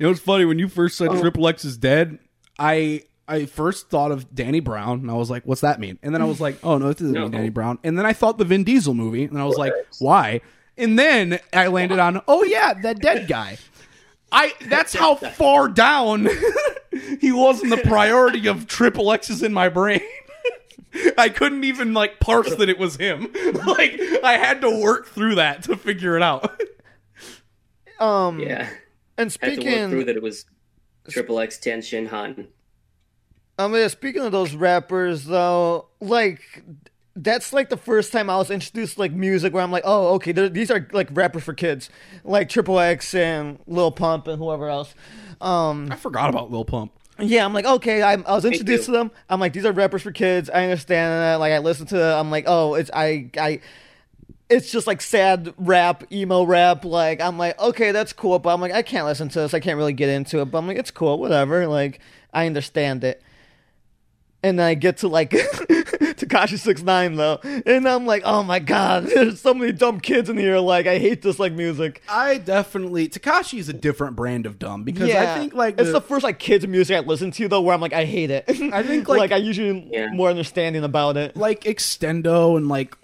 [0.00, 1.20] know, it's funny when you first said Oh.
[1.20, 2.18] Triple X is dead.
[2.58, 6.14] I I first thought of Danny Brown, and I was like, "What's that mean?" And
[6.14, 7.22] then I was like, "Oh no, it doesn't No.
[7.22, 9.72] mean Danny Brown." And then I thought the Vin Diesel movie, and I was like,
[9.98, 10.40] "Why?"
[10.78, 13.58] And then I landed on, "Oh yeah, that dead guy."
[14.30, 16.28] I that's how far down
[17.20, 20.00] he was in the priority of Triple X's in my brain.
[21.18, 23.32] I couldn't even like parse that it was him.
[23.66, 26.60] like I had to work through that to figure it out.
[28.00, 28.68] Um, Yeah.
[29.16, 30.44] and Had to work through that it was
[31.08, 32.48] Triple X Ten Shin Han.
[33.58, 36.62] I mean, speaking of those rappers, though, like
[37.22, 40.14] that's like the first time I was introduced to, like music where I'm like, oh,
[40.14, 41.90] okay, these are like rappers for kids,
[42.24, 44.94] like Triple X and Lil Pump and whoever else.
[45.40, 46.92] Um, I forgot about Lil Pump.
[47.18, 49.10] yeah, I'm like, okay, I, I was introduced to them.
[49.28, 50.48] I'm like, these are rappers for kids.
[50.48, 51.40] I understand that.
[51.40, 52.02] Like, I listen to.
[52.02, 53.60] I'm like, oh, it's I I.
[54.48, 56.84] It's just like sad rap, emo rap.
[56.84, 59.52] Like I'm like, okay, that's cool, but I'm like, I can't listen to this.
[59.52, 60.46] I can't really get into it.
[60.46, 61.66] But I'm like, it's cool, whatever.
[61.66, 62.00] Like
[62.32, 63.22] I understand it.
[64.42, 65.34] And then I get to like
[66.18, 70.28] Tekashi Six Nine though, and I'm like, oh my god, there's so many dumb kids
[70.28, 70.58] in here.
[70.58, 72.02] Like I hate this like music.
[72.08, 75.88] I definitely Tekashi is a different brand of dumb because yeah, I think like it's
[75.88, 78.30] the- the first like kids music I listen to though, where I'm like, I hate
[78.30, 78.44] it.
[78.48, 80.08] I think, like- like I usually Yeah.
[80.12, 81.36] more understanding about it.
[81.36, 82.96] like Extendo and like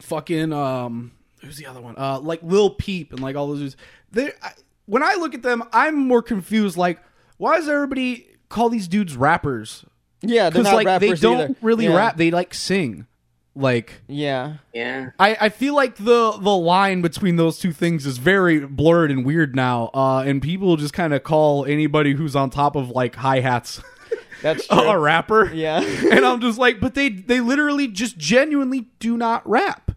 [0.00, 1.94] fucking um who's the other one?
[1.96, 3.76] Uh like Lil Peep and like all those dudes.
[4.12, 4.52] They I,
[4.86, 7.00] when I look at them, I'm more confused like
[7.38, 9.84] why does everybody call these dudes rappers?
[10.22, 11.56] Yeah, they're Cuz not like they don't either.
[11.62, 11.96] really Yeah.
[11.96, 13.06] rap, they like sing.
[13.54, 15.10] Like Yeah, Yeah.
[15.18, 19.24] I, I feel like the the line between those two things is very blurred and
[19.24, 23.14] weird now, uh, and people just kind of call anybody who's on top of like
[23.16, 23.80] hi hats
[24.42, 24.78] that's true.
[24.78, 25.50] a rapper.
[25.54, 25.80] Yeah.
[26.10, 29.92] and I'm just like, but they they literally just genuinely do not rap.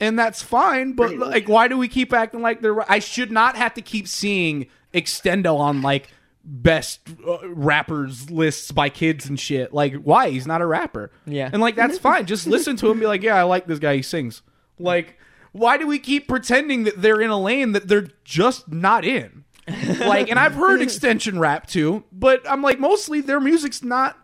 [0.00, 0.92] and that's fine.
[0.94, 2.90] But Pretty like, why do we keep acting like they're?
[2.90, 6.08] I should not have to keep seeing Extendo on like
[6.48, 9.72] best uh, rappers lists by kids and shit.
[9.74, 10.30] Like, why?
[10.30, 11.10] He's not a rapper.
[11.26, 11.50] Yeah.
[11.52, 12.24] and like that's fine.
[12.26, 13.00] Just listen to him.
[13.00, 13.96] Be like, yeah, I like this guy.
[13.96, 14.42] He sings.
[14.78, 15.18] Like,
[15.52, 19.44] why do we keep pretending that they're in a lane that they're just not in?
[19.98, 24.16] Like, and I've heard extension rap too, but I'm like, mostly their music's not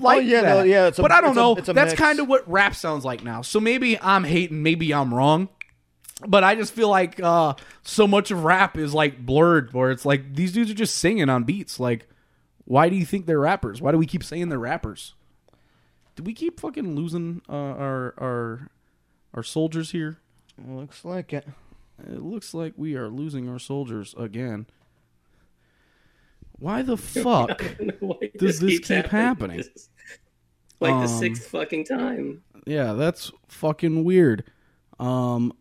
[0.00, 0.48] like Oh, yeah, that.
[0.58, 1.56] no, yeah, a- but I don't a- know.
[1.56, 3.40] it's a That's kind of what rap sounds like now.
[3.40, 5.48] So maybe I'm hating, maybe I'm wrong.
[6.26, 10.04] But I just feel like uh, so much of rap is like blurred, where it's
[10.06, 11.78] like these dudes are just singing on beats.
[11.78, 12.06] Like,
[12.64, 13.80] why do you think they're rappers?
[13.82, 15.14] Why do we keep saying they're rappers?
[16.16, 18.70] Do we keep fucking losing uh, our our
[19.34, 20.18] our soldiers here?
[20.66, 21.46] Looks like it.
[22.06, 24.66] It looks like we are losing our soldiers again.
[26.58, 27.62] Why the fuck?
[28.38, 29.58] Does this keep happening?
[29.58, 29.88] This is
[30.80, 32.42] Like Um, the sixth fucking time.
[32.66, 34.44] Yeah, that's fucking weird.
[34.98, 35.52] Um,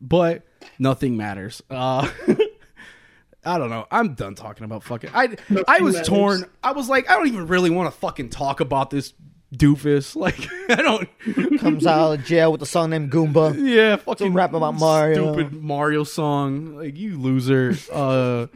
[0.00, 0.42] but
[0.78, 1.62] nothing matters.
[1.70, 2.08] Uh,
[3.44, 3.86] I don't know.
[3.90, 5.10] I'm done talking about fucking.
[5.14, 5.36] I
[5.66, 6.08] I was matters.
[6.08, 6.44] torn.
[6.62, 9.14] I was like, I don't even really want to fucking talk about this
[9.54, 10.14] doofus.
[10.20, 10.38] Like,
[10.68, 11.58] I don't.
[11.58, 13.54] Comes out of jail with a song named Goomba.
[13.58, 15.32] Yeah, fucking rap about Mario.
[15.32, 16.76] Stupid Mario song.
[16.76, 17.74] Like you loser.
[17.90, 18.46] Uh,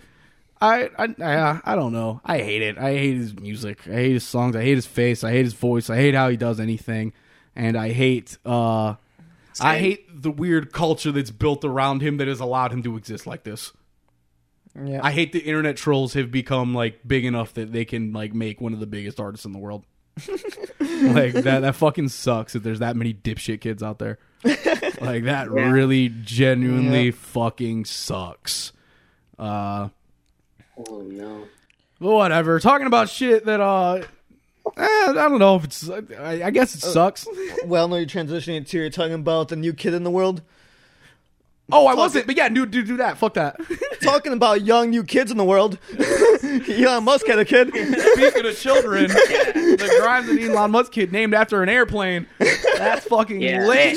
[0.60, 2.20] I I I, I don't know.
[2.24, 2.76] I hate it.
[2.78, 3.80] I hate his music.
[3.88, 4.54] I hate his songs.
[4.54, 5.24] I hate his face.
[5.24, 5.88] I hate his voice.
[5.90, 7.12] I hate how he does anything.
[7.56, 8.94] And I hate uh
[9.60, 13.26] I hate the weird culture that's built around him that has allowed him to exist
[13.26, 13.72] like this.
[14.82, 15.00] Yeah.
[15.02, 18.60] I hate the internet trolls have become like big enough that they can like make
[18.60, 19.84] one of the biggest artists in the world.
[20.80, 24.18] like that that fucking sucks that there's that many dipshit kids out there.
[24.44, 25.70] like that Yeah.
[25.70, 27.12] really genuinely Yeah.
[27.14, 28.72] fucking sucks.
[29.38, 29.88] Uh
[30.88, 31.46] Oh no.
[32.00, 32.58] but whatever.
[32.58, 34.02] Talking about shit that uh
[34.76, 37.26] eh, I don't know if it's I, I guess it sucks.
[37.66, 40.42] well, no, you're transitioning to you're talking about the new kid in the world.
[41.72, 43.16] Oh, I wasn't, but yeah, do do do that.
[43.16, 43.58] Fuck that.
[44.02, 45.78] Talking about young new kids in the world.
[46.68, 47.68] Elon Musk had a kid.
[47.70, 52.26] Speaking of children, the Grimes and Elon Musk kid named after an airplane.
[52.76, 53.66] That's fucking Yeah.
[53.66, 53.96] lit.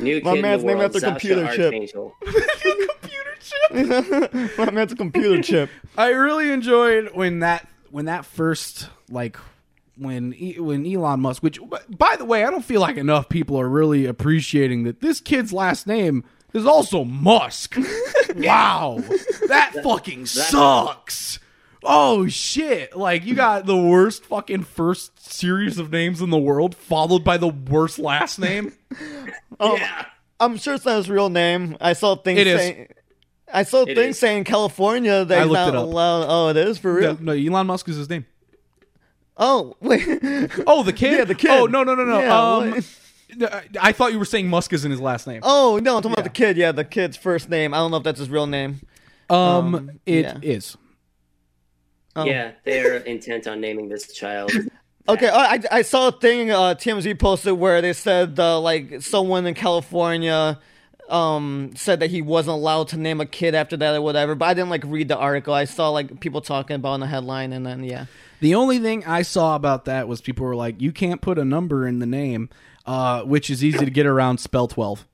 [0.00, 1.64] New My kid man's in the named world, after Sasha computer chip.
[1.74, 2.14] Archangel.
[2.22, 4.58] Computer chip.
[4.58, 5.68] My man's a computer chip.
[5.98, 9.36] I really enjoyed when that when that first like
[9.96, 13.68] when when Elon Musk, which by the way, I don't feel like enough people are
[13.68, 17.76] really appreciating that this kid's last name is also Musk.
[18.36, 18.98] wow,
[19.48, 21.38] that fucking sucks.
[21.84, 22.96] Oh shit!
[22.96, 27.36] Like you got the worst fucking first series of names in the world, followed by
[27.36, 28.72] the worst last name.
[29.60, 30.04] Um, yeah.
[30.38, 31.76] I'm sure it's not his real name.
[31.80, 32.60] I saw things It is.
[32.60, 32.88] saying.
[33.52, 34.18] I saw It things is.
[34.20, 35.82] saying California that I he's looked not it up.
[35.84, 36.26] allowed.
[36.28, 37.18] Oh, it is for real.
[37.20, 38.24] no, Elon Musk is his name.
[39.38, 40.02] Oh wait.
[40.66, 41.12] Oh, the kid.
[41.18, 41.50] Yeah, the kid.
[41.50, 42.18] Oh no no no no.
[42.20, 43.64] Yeah, um, what?
[43.80, 45.40] I thought you were saying Musk is in his last name.
[45.44, 46.12] Oh no, I'm talking Yeah.
[46.14, 46.56] about the kid.
[46.56, 47.72] Yeah, the kid's first name.
[47.74, 48.80] I don't know if that's his real name.
[49.30, 50.38] Um, Um, it yeah.
[50.42, 50.76] is.
[52.16, 54.50] Um, Yeah, they're intent on naming this child.
[55.08, 59.02] Okay, I, I- I saw a thing uh, TMZ posted where they said uh, like
[59.02, 60.58] someone in California
[61.10, 64.34] um said that he wasn't allowed to name a kid after that or whatever.
[64.34, 65.54] But I didn't like read the article.
[65.54, 68.06] I saw like people talking about it in the headline, and then yeah.
[68.40, 71.44] The only thing I saw about that was people were like, "You can't put a
[71.44, 72.50] number in the name,"
[72.86, 74.38] uh, which is easy to get around.
[74.38, 75.06] Spell twelve.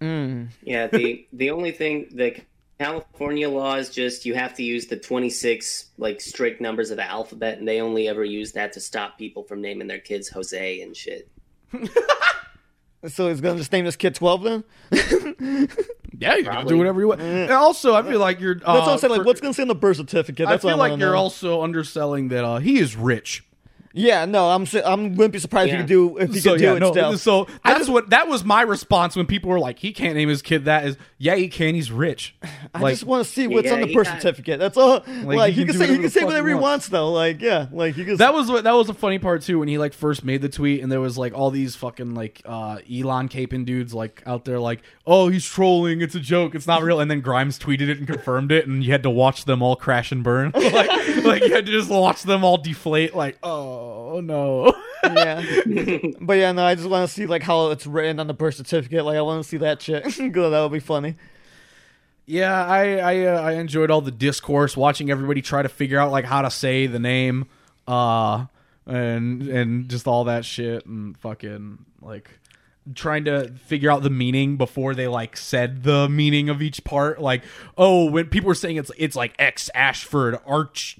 [0.00, 2.36] Yeah, the the only thing the
[2.78, 7.08] California law is just you have to use the 26 like strict numbers of the
[7.08, 10.80] alphabet and they only ever use that to stop people from naming their kids Jose
[10.80, 11.28] and shit.
[13.08, 14.64] So he's gonna just name this kid twelve then.
[16.16, 16.68] Yeah, you can Probably.
[16.68, 17.20] do whatever you want.
[17.20, 18.52] And also, I feel like you're.
[18.64, 19.10] Uh, That's what I'm saying.
[19.10, 20.46] Like, for- what's gonna say on the birth certificate?
[20.46, 21.18] I That's feel what I like wanna you're know.
[21.18, 23.42] also underselling that uh, he is rich.
[23.96, 25.74] Yeah, no, I'm I'm wouldn't be surprised Yeah.
[25.74, 27.16] if he could do if he so could do yeah, it no, still.
[27.16, 30.42] so that's what that was my response when people were like, "He can't name his
[30.42, 31.76] kid that." Is yeah, he can.
[31.76, 32.34] He's rich.
[32.74, 34.58] I Like, just want to see what's Yeah, on the birth certificate.
[34.58, 35.04] That's all.
[35.22, 36.64] Like, he he, can can say whatever he can say whatever he he wants.
[36.64, 37.12] wants though.
[37.12, 38.16] Like yeah, like he can.
[38.16, 40.48] That was what that was a funny part too when he like first made the
[40.48, 44.44] tweet and there was like all these fucking like uh Elon caping dudes like out
[44.44, 47.88] there like oh he's trolling it's a joke it's not real and then Grimes tweeted
[47.88, 50.88] it and confirmed it and you had to watch them all crash and burn like
[51.24, 53.83] like you had to just watch them all deflate like oh
[54.20, 54.74] no
[55.04, 55.44] yeah.
[56.20, 58.54] but yeah, no, I just want to see like how it's written on the birth
[58.54, 59.04] certificate.
[59.04, 60.04] Like I want to see that shit.
[60.32, 61.16] Good, that would be funny.
[62.26, 66.10] yeah I I uh, I enjoyed all the discourse watching everybody try to figure out
[66.10, 67.46] like how to say the name
[67.86, 68.46] uh
[68.86, 72.30] and and just all that shit and fucking like
[72.94, 77.20] trying to figure out the meaning before they like said the meaning of each part.
[77.20, 77.42] Like,
[77.78, 80.98] oh, when people were saying it's it's like X Ashford Arch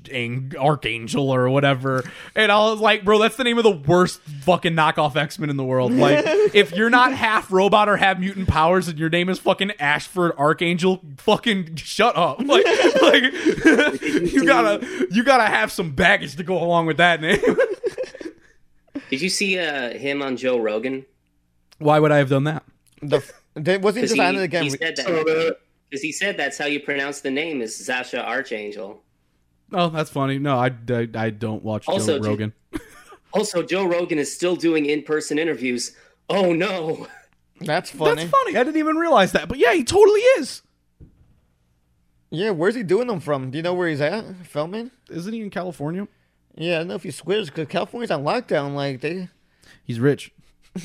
[0.58, 4.72] Archangel or whatever, and I was like, bro, that's the name of the worst fucking
[4.72, 5.92] knockoff X Men in the world.
[5.92, 6.24] Like,
[6.54, 10.32] if you're not half robot or have mutant powers and your name is fucking Ashford
[10.38, 12.40] Archangel, fucking shut up.
[12.54, 12.66] Like,
[13.02, 13.22] like
[14.02, 17.40] you gotta you gotta have some baggage to go along with that name.
[19.10, 21.04] Did you see uh, him on Joe Rogan?
[21.78, 22.64] Why would I have done that?
[23.02, 23.22] The
[23.60, 24.64] did, was he Because just he, on it again?
[24.64, 25.56] he said that.
[25.90, 29.02] Because he said that's how you pronounce the name is Sasha Archangel.
[29.72, 30.38] Oh, that's funny.
[30.38, 32.52] No, I, I, I don't watch Also, Joe Rogan.
[33.32, 35.96] Also, Joe Rogan is still doing in-person interviews.
[36.30, 37.08] Oh no!
[37.60, 38.14] That's funny.
[38.22, 38.56] That's funny.
[38.56, 39.48] I didn't even realize that.
[39.48, 40.62] But yeah, he totally is.
[42.30, 43.50] Yeah, where's he doing them from?
[43.50, 44.92] Do you know where he's at filming?
[45.10, 46.06] Isn't he in California?
[46.54, 48.74] Yeah, I don't know if he switched because California's on lockdown.
[48.76, 49.28] Like they,
[49.82, 50.32] He's rich.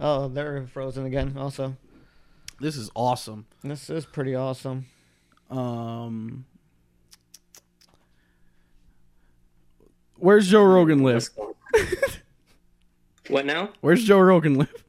[0.00, 1.34] oh, they're frozen again.
[1.38, 1.76] Also,
[2.60, 3.46] This is awesome.
[3.62, 4.86] this is pretty awesome.
[5.50, 6.44] Um,
[10.16, 11.28] where's Joe Rogan live?
[13.28, 13.70] what now?
[13.80, 14.84] Where's Joe Rogan live?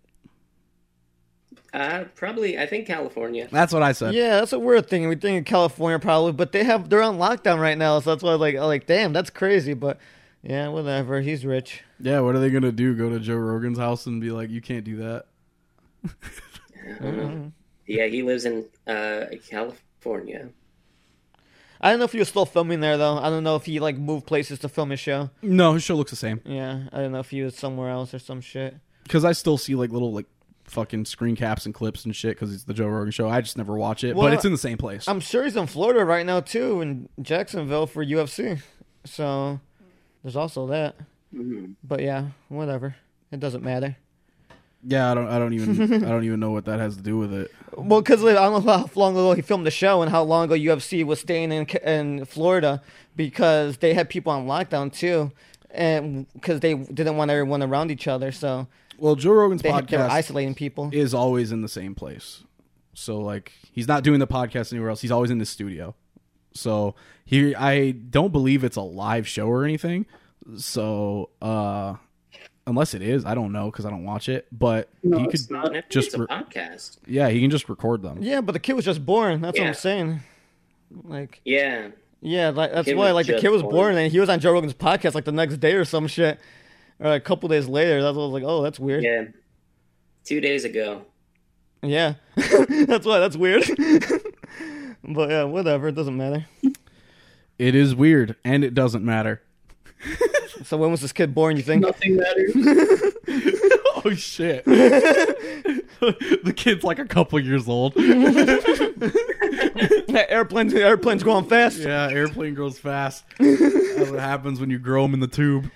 [1.71, 2.57] Uh, probably.
[2.57, 3.47] I think California.
[3.51, 4.15] That's what I said.
[4.15, 5.07] Yeah, that's what we're thinking.
[5.07, 8.23] We think of California probably, but they have they're on lockdown right now, so that's
[8.23, 9.75] why like like damn, that's crazy.
[9.75, 9.99] But
[10.43, 11.21] yeah, whatever.
[11.21, 11.83] He's rich.
[11.99, 12.95] Yeah, what are they gonna do?
[12.95, 15.25] Go to Joe Rogan's house and be like, "You can't do that."
[16.05, 16.09] I
[17.03, 17.53] don't.
[17.85, 20.49] Yeah, he lives in uh, California.
[21.81, 23.17] I don't know if he was still filming there though.
[23.17, 25.29] I don't know if he like moved places to film his show.
[25.41, 26.41] No, his show looks the same.
[26.45, 28.75] Yeah, I don't know if he was somewhere else or some shit.
[29.03, 30.25] Because I still see like little like
[30.65, 32.31] fucking screen caps and clips and shit.
[32.35, 33.29] Because it's the Joe Rogan show.
[33.29, 35.07] I just never watch it, Well, but it's in the same place.
[35.07, 38.61] I'm sure he's in Florida right now too, in Jacksonville for UFC.
[39.05, 39.61] So
[40.23, 40.95] there's also that.
[41.33, 41.75] Mhm.
[41.83, 42.95] But yeah, whatever.
[43.31, 43.95] It doesn't matter.
[44.83, 45.27] yeah, I don't.
[45.27, 45.93] I don't even.
[46.05, 47.51] I don't even know what that has to do with it.
[47.77, 50.45] Well, because I don't know how long ago he filmed the show and how long
[50.45, 52.81] ago UFC was staying in in Florida
[53.15, 55.31] because they had people on lockdown too,
[55.69, 58.67] and because they didn't want everyone around each other, so
[58.97, 60.89] Well, Joe Rogan's they, they podcast isolating people.
[60.91, 62.43] is always in the same place.
[62.95, 65.01] So like he's not doing the podcast anywhere else.
[65.01, 65.93] He's always in the studio.
[66.53, 66.95] So
[67.25, 70.05] he I don't believe it's a live show or anything.
[70.57, 71.95] So uh
[72.67, 75.45] unless it is, I don't know cuz I don't watch it, but No, he it's
[75.47, 75.89] could not.
[75.89, 76.97] Just it's a re- podcast.
[77.07, 78.17] yeah, he can just record them.
[78.21, 79.41] Yeah, but the kid was just born.
[79.41, 80.21] That's what I'm saying.
[81.03, 81.89] Like, Yeah.
[82.21, 83.11] yeah, like, that's why.
[83.11, 83.75] Like, the kid was born.
[83.75, 86.39] born and he was on Joe Rogan's podcast like the next day or some shit,
[86.99, 88.01] or a couple days later.
[88.01, 89.03] That's what I was like, oh, that's weird.
[89.03, 89.25] Yeah.
[90.23, 91.03] Two days ago.
[91.83, 93.63] Yeah, that's why that's weird.
[95.03, 95.87] but yeah, whatever.
[95.89, 96.45] It doesn't matter.
[97.57, 99.41] It is weird and it doesn't matter.
[100.63, 101.55] So when was this kid born?
[101.55, 101.83] You think?
[101.83, 102.51] Nothing matters.
[104.05, 104.65] oh shit.
[104.65, 107.93] the kid's like a couple years old.
[110.29, 111.77] airplanes, airplanes going fast.
[111.77, 113.23] Yeah, airplane grows fast.
[113.39, 115.71] That's what happens when you grow them in the tube.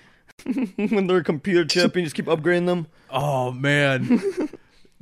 [0.76, 2.86] when they're a computer chip, and you just keep upgrading them.
[3.10, 4.20] Oh man,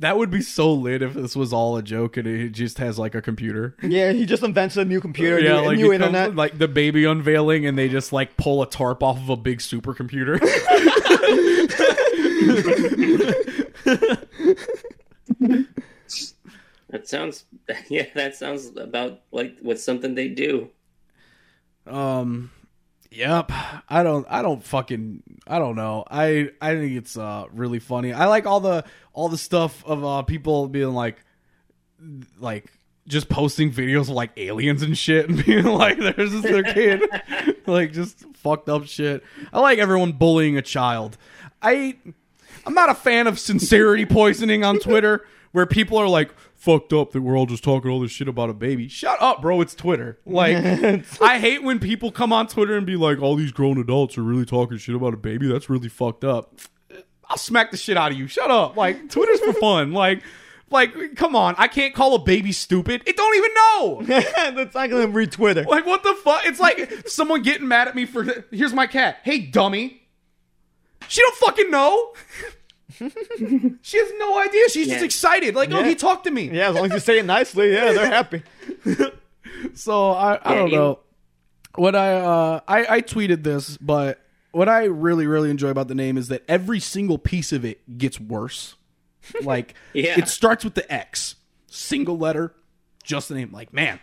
[0.03, 2.99] that would be so lit if this was all a joke and he just has
[2.99, 3.75] like a computer.
[3.81, 6.57] Yeah, he just invents a new computer, yeah, new, like a new it comes like
[6.57, 10.39] the baby unveiling, and they just like pull a tarp off of a big supercomputer.
[16.89, 17.45] That sounds.
[17.89, 20.69] Yeah, that sounds about like what something they do.
[21.87, 22.51] um,
[23.09, 23.51] yep.
[23.89, 24.27] I don't.
[24.29, 25.23] I don't fucking.
[25.47, 26.05] I don't know.
[26.09, 28.13] I I think it's uh really funny.
[28.13, 31.23] I like all the all the stuff of uh people being like
[32.39, 32.71] like
[33.07, 37.01] just posting videos of like aliens and shit and being like there's this their kid
[37.67, 41.17] like just fucked up shit i like everyone bullying a child
[41.61, 41.97] i
[42.65, 46.33] i'm not a fan of sincerity poisoning on twitter where people are like
[46.63, 49.41] fucked up that we're all just talking all this shit about a baby shut up
[49.41, 50.55] bro it's twitter like
[51.21, 54.23] i hate when people come on twitter and be like all these grown adults are
[54.23, 56.57] really talking shit about a baby that's really fucked up
[57.29, 58.27] I'll smack the shit out of you.
[58.27, 58.77] Shut up.
[58.77, 59.91] Like Twitter's for fun.
[60.03, 60.21] Like
[60.69, 61.55] like come on.
[61.57, 63.03] I can't call a baby stupid.
[63.05, 64.01] It don't even know.
[64.55, 65.63] That's not gonna read Twitter.
[65.63, 66.45] Like what the fuck?
[66.45, 69.17] It's like someone getting mad at me for here's my cat.
[69.23, 70.01] Hey dummy.
[71.07, 72.13] She don't fucking know.
[73.81, 74.69] she has no idea.
[74.69, 75.55] She's just excited.
[75.55, 76.49] Like, oh, he talked to me.
[76.51, 78.43] Yeah, as long as you say it nicely, yeah, they're happy.
[79.75, 80.99] So I, I don't know.
[81.75, 84.19] What I uh I, I tweeted this, but
[84.51, 87.97] what I really, really enjoy about the name is that every single piece of it
[87.97, 88.75] gets worse.
[89.41, 90.19] Like Yeah.
[90.19, 91.35] it starts with the X.
[91.67, 92.53] Single letter,
[93.03, 93.51] just the name.
[93.51, 93.99] Like, man,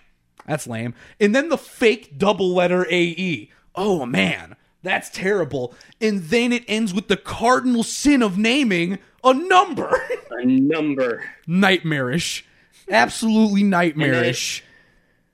[0.46, 0.94] that's lame.
[1.20, 3.50] And then the fake double letter AE.
[3.74, 5.74] Oh man, that's terrible.
[6.00, 8.98] And then it ends with the cardinal sin of naming.
[9.22, 10.02] A number.
[10.30, 11.22] A number.
[11.46, 12.46] nightmarish.
[12.90, 14.64] Absolutely nightmarish.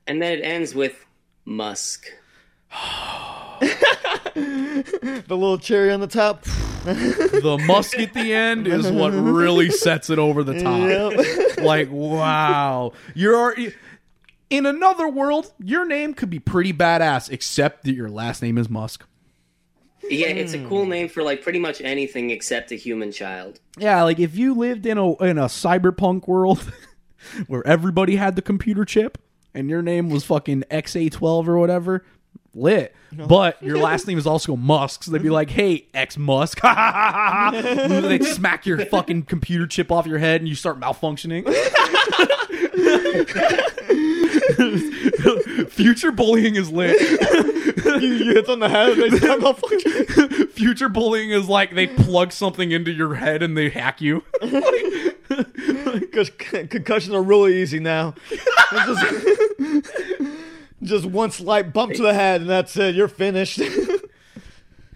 [0.05, 1.05] And then it ends with
[1.45, 2.05] Musk.
[4.37, 6.43] The little cherry on the top.
[6.83, 10.87] the musk at the end is what really sets it over the top.
[10.87, 11.57] Yep.
[11.57, 12.93] Like, wow.
[13.15, 13.73] You're already.
[14.49, 18.69] In another world, your name could be pretty badass, except that your last name is
[18.69, 19.05] Musk.
[20.09, 20.91] Yeah, it's a cool hmm.
[20.91, 23.59] name for like pretty much anything except a human child.
[23.77, 26.71] Yeah, like if you lived in a in a cyberpunk world
[27.47, 29.17] where everybody had the computer chip
[29.53, 32.05] and your name was fucking XA12 or whatever,
[32.53, 32.95] lit.
[33.11, 38.25] But your last name is also Musk, so they'd be like, "Hey, X Musk," they'd
[38.25, 41.47] smack your fucking computer chip off your head and you start malfunctioning.
[45.69, 46.97] Future bullying is lit.
[47.85, 50.51] You, you hit on the head and they start malfunctioning.
[50.51, 54.23] Future bullying is like they plug something into your head and they hack you.
[55.99, 58.15] Because concussions are really easy now.
[58.71, 59.91] just,
[60.81, 62.95] just one slight bump to the head and that's it.
[62.95, 63.57] You're finished.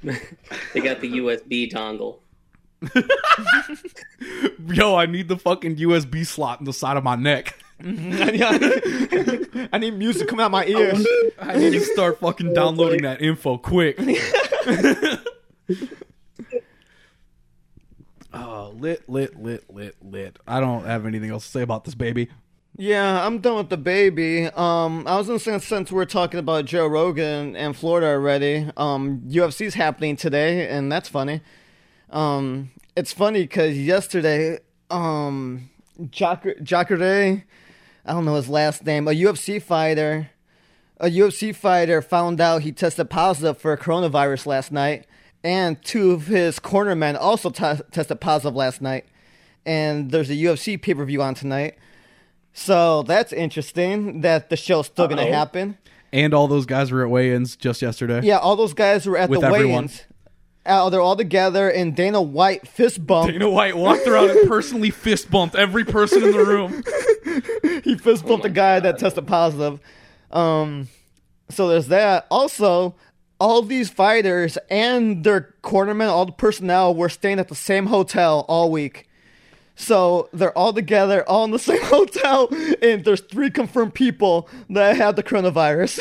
[0.03, 2.19] They got the USB dongle.
[4.67, 7.60] Yo, I need the fucking USB slot in the side of my neck.
[7.83, 11.05] I need music coming out my ears.
[11.39, 13.97] I need to start fucking downloading that info quick.
[18.33, 20.37] oh, lit, lit, lit, lit, lit.
[20.47, 22.29] I don't have anything else to say about this baby.
[22.77, 24.45] Yeah, I'm done with the baby.
[24.45, 29.21] Um, I was gonna say since we're talking about Joe Rogan and Florida already, um,
[29.27, 31.41] UFC's happening today, and that's funny.
[32.11, 34.59] Um, it's funny because yesterday,
[34.89, 35.69] um,
[36.09, 37.43] Jacare, Jacare,
[38.05, 40.29] I don't know his last name, a UFC fighter,
[40.99, 45.05] a UFC fighter found out he tested positive for coronavirus last night,
[45.43, 49.05] and two of his cornermen also t- tested positive last night.
[49.65, 51.75] And there's a UFC pay per view on tonight.
[52.53, 55.77] So that's interesting that the show's still going to happen.
[56.11, 58.21] And all those guys were at weigh-ins just yesterday.
[58.23, 59.85] Yeah, all those guys were at With the everyone.
[59.85, 60.03] weigh-ins.
[60.63, 63.31] Uh, they're all together, and Dana White fist bumped.
[63.31, 66.83] Dana White walked around and personally fist bumped every person in the room.
[67.83, 69.79] he fist bumped the guy that tested positive.
[70.29, 70.87] Um,
[71.49, 72.27] so there's that.
[72.29, 72.95] Also,
[73.39, 78.45] all these fighters and their cornermen, all the personnel, were staying at the same hotel
[78.47, 79.09] all week.
[79.75, 82.49] So they're all together, all in the same hotel,
[82.83, 85.99] and there's three confirmed people that have the coronavirus.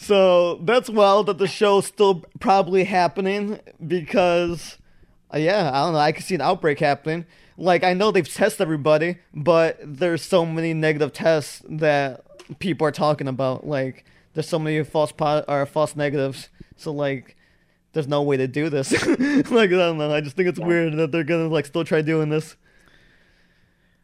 [0.00, 4.78] So that's well that the show's still probably happening because,
[5.32, 5.98] uh, yeah, I don't know.
[5.98, 7.26] I could see an outbreak happening.
[7.58, 12.24] Like I know they've tested everybody, but there's so many negative tests that
[12.60, 13.66] people are talking about.
[13.66, 16.48] Like there's so many false po- or false negatives.
[16.76, 17.36] So like,
[17.92, 18.92] there's no way to do this.
[19.50, 20.10] like I don't know.
[20.14, 22.56] I just think it's weird that they're gonna like still try doing this.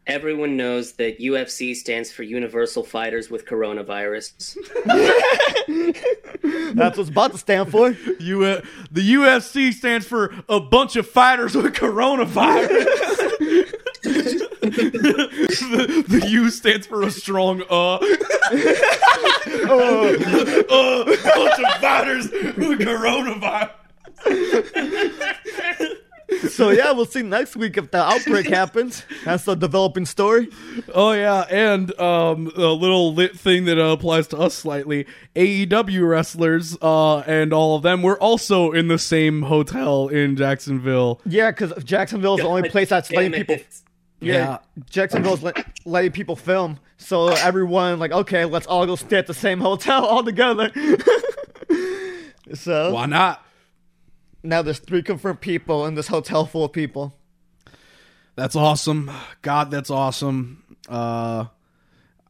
[0.06, 4.56] Everyone knows that UFC stands for Universal Fighters with Coronavirus.
[6.76, 7.90] That's what's about to stand for.
[8.20, 8.60] U- uh,
[8.92, 12.68] the UFC stands for a bunch of fighters with coronavirus.
[14.60, 17.94] the, the U stands for a strong uh.
[17.96, 18.00] uh,
[21.34, 23.70] bunch of fighters with coronavirus.
[26.50, 29.04] So yeah, we'll see next week if the outbreak happens.
[29.24, 30.48] That's the developing story.
[30.92, 35.06] Oh yeah, and um, a little lit thing that uh, applies to us slightly.
[35.36, 41.20] AEW wrestlers uh, and all of them were also in the same hotel in Jacksonville.
[41.24, 43.54] Yeah, because Jacksonville's the only place that's letting people.
[43.56, 43.66] it.
[44.20, 44.58] Yeah,
[44.90, 46.80] Jacksonville's let, letting people film.
[46.98, 50.72] So everyone like, okay, let's all go stay at the same hotel all together.
[52.54, 53.45] so Why not?
[54.46, 57.14] Now there's three confirmed people in this hotel full of people.
[58.34, 59.10] That's awesome.
[59.42, 60.76] God, that's awesome.
[60.88, 61.46] Uh,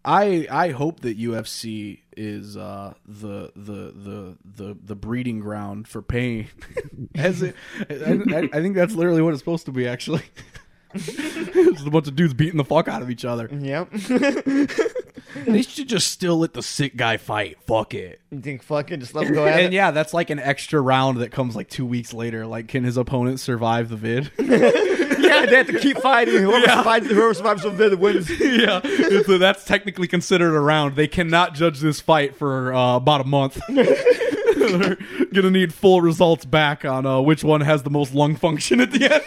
[0.04, 6.00] I I hope that UFC is uh, the the the the the breeding ground for
[6.00, 6.48] pain.
[7.16, 7.56] As it,
[7.90, 9.88] I, I, I think that's literally what it's supposed to be.
[9.88, 10.22] Actually,
[10.94, 13.48] it's a bunch of dudes beating the fuck out of each other.
[13.52, 13.92] Yep.
[15.44, 17.58] They should just still let the sick guy fight.
[17.66, 18.20] Fuck it.
[18.30, 19.72] you think fucking just let them go at And it?
[19.76, 22.46] yeah, that's like an extra round that comes like two weeks later.
[22.46, 24.30] Like, can his opponent survive the vid?
[25.18, 26.34] Yeah, they have to keep fighting.
[26.42, 26.78] Whoever Yeah.
[26.78, 28.30] survives, whoever survives the vid wins.
[28.40, 28.80] yeah,
[29.22, 30.94] so that's technically considered a round.
[30.94, 33.58] They cannot judge this fight for uh, about a month.
[33.68, 34.96] They're
[35.34, 38.92] gonna need full results back on uh, which one has the most lung function at
[38.92, 39.24] the end.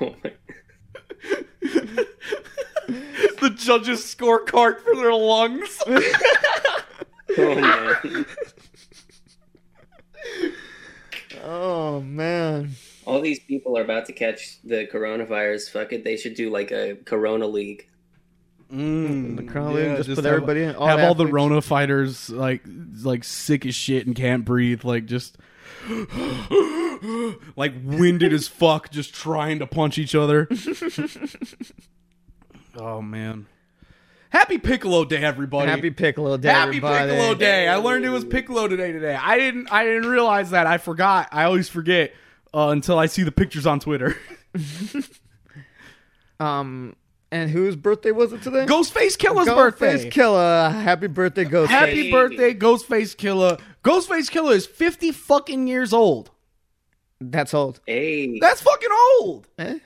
[0.00, 2.06] Oh my-
[3.40, 5.82] the judges' scorecard for their lungs.
[7.38, 8.26] oh, man.
[11.44, 12.70] Oh man.
[13.06, 15.70] All these people are about to catch the coronavirus.
[15.70, 17.88] Fuck it, they should do like a Corona League.
[18.72, 21.26] Mm, The Corona League, just put have- everybody in, all have all the.
[21.26, 22.62] Rona fighters like
[23.02, 25.38] like sick as shit and can't breathe, like just
[27.56, 30.48] like winded as fuck, just trying to punch each other.
[32.80, 33.46] oh man!
[34.30, 35.70] Happy Piccolo Day, everybody!
[35.70, 37.10] Happy Piccolo Day, Happy everybody.
[37.10, 37.68] Piccolo Day!
[37.68, 38.92] I learned it was Piccolo today.
[38.92, 39.14] today.
[39.14, 39.72] I didn't.
[39.72, 40.66] I didn't realize that.
[40.66, 41.28] I forgot.
[41.32, 42.14] I always forget
[42.54, 44.16] uh, until I see the pictures on Twitter.
[46.40, 46.94] Um,
[47.30, 48.64] and whose birthday was it today?
[48.66, 49.96] Ghostface Killah's birthday.
[49.96, 50.72] Ghostface Killah.
[50.82, 51.66] Happy birthday, Ghostface.
[51.66, 52.10] Happy Hey.
[52.10, 53.60] birthday, Ghostface Killah.
[53.84, 56.30] Ghostface Killah is 50 fucking years old.
[57.20, 57.80] That's old.
[57.86, 58.88] Hey, That's fucking
[59.20, 59.48] old.
[59.58, 59.78] Eh?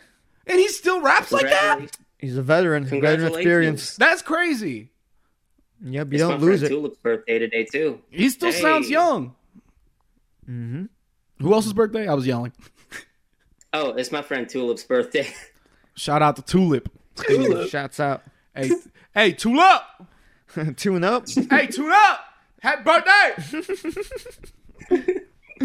[0.47, 1.97] And he still raps like that?
[2.23, 2.25] Congratulations.
[2.31, 2.85] He's a veteran.
[2.85, 3.37] Veteran Congratulations.
[3.37, 3.97] experience.
[3.97, 4.91] That's crazy.
[5.85, 6.77] Yep, you It's my don't lose friend it.
[6.77, 8.01] Tulip's birthday today too.
[8.11, 8.61] He still Hey.
[8.61, 9.35] sounds young.
[10.49, 10.85] Mm-hmm.
[11.41, 12.07] Who else's birthday?
[12.09, 12.53] I was yelling.
[13.75, 15.27] Oh, it's my friend Tulip's birthday.
[15.95, 16.91] Shout out to Tulip.
[17.17, 17.71] Tulip.
[17.71, 18.23] Shouts out.
[18.55, 18.71] Hey,
[19.15, 19.81] hey, Tulip.
[20.77, 21.25] Tune up.
[21.49, 22.21] Hey, tune up.
[22.61, 23.33] Happy birthday.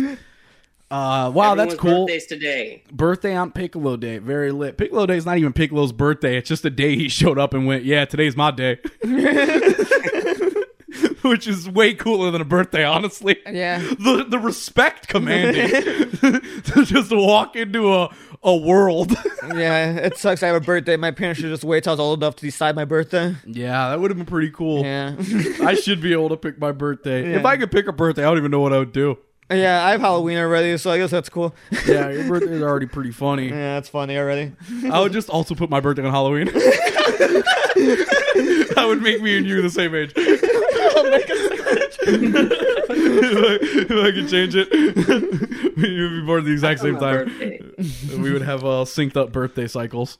[0.89, 2.05] uh, wow, that's cool.
[2.05, 2.83] Birthdays today.
[2.91, 4.17] Birthday on Piccolo Day.
[4.19, 4.77] Very lit.
[4.77, 6.37] Piccolo Day is not even Piccolo's birthday.
[6.37, 8.79] It's just the day he showed up and went, yeah, today's my day.
[11.23, 13.37] Which is way cooler than a birthday, honestly.
[13.45, 13.79] Yeah.
[13.79, 15.67] The the respect commanding
[16.63, 18.09] to just walk into a
[18.43, 19.13] a world.
[19.47, 20.43] Yeah, it sucks.
[20.43, 20.97] I have a birthday.
[20.97, 23.33] My parents should just wait till I was old enough to decide my birthday.
[23.45, 24.83] yeah, that would have been pretty cool.
[24.83, 25.15] Yeah.
[25.63, 27.33] I should be able to pick my birthday.
[27.33, 29.17] If I could pick a birthday, I don't even know what I would do.
[29.49, 31.55] Yeah, I have Halloween already, so I guess that's cool.
[31.87, 33.47] Yeah, your birthday is already pretty funny.
[33.57, 34.51] Yeah, that's funny already.
[34.91, 36.45] I would just also put my birthday on Halloween.
[38.75, 40.11] that would make me and you the same age.
[40.15, 40.43] if,
[42.07, 44.69] I, if I could change it,
[45.77, 47.31] we would be born at the exact same time.
[48.21, 50.17] We would have uh, synced up birthday cycles.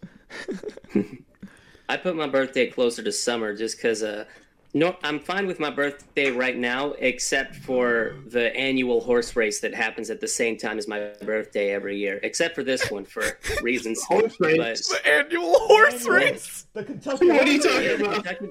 [1.89, 4.25] I put my birthday closer to summer just because uh,
[4.73, 9.73] no, I'm fine with my birthday right now, except for the annual horse race that
[9.73, 12.19] happens at the same time as my birthday every year.
[12.23, 13.23] Except for this one for
[13.63, 14.03] reasons.
[14.03, 14.89] Horse race?
[14.89, 16.67] But- The annual horse race.
[16.73, 18.13] The Kentucky What are you talking Yeah, the about?
[18.25, 18.49] Kentucky,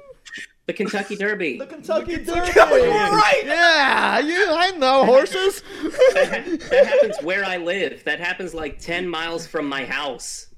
[0.66, 1.58] the Kentucky Derby.
[1.58, 2.50] The Kentucky Derby.
[2.58, 3.42] right.
[3.44, 4.46] Yeah, you.
[4.50, 5.62] I know horses.
[6.14, 8.02] That, ha- that happens where I live.
[8.04, 10.48] That happens like 10 miles from my house.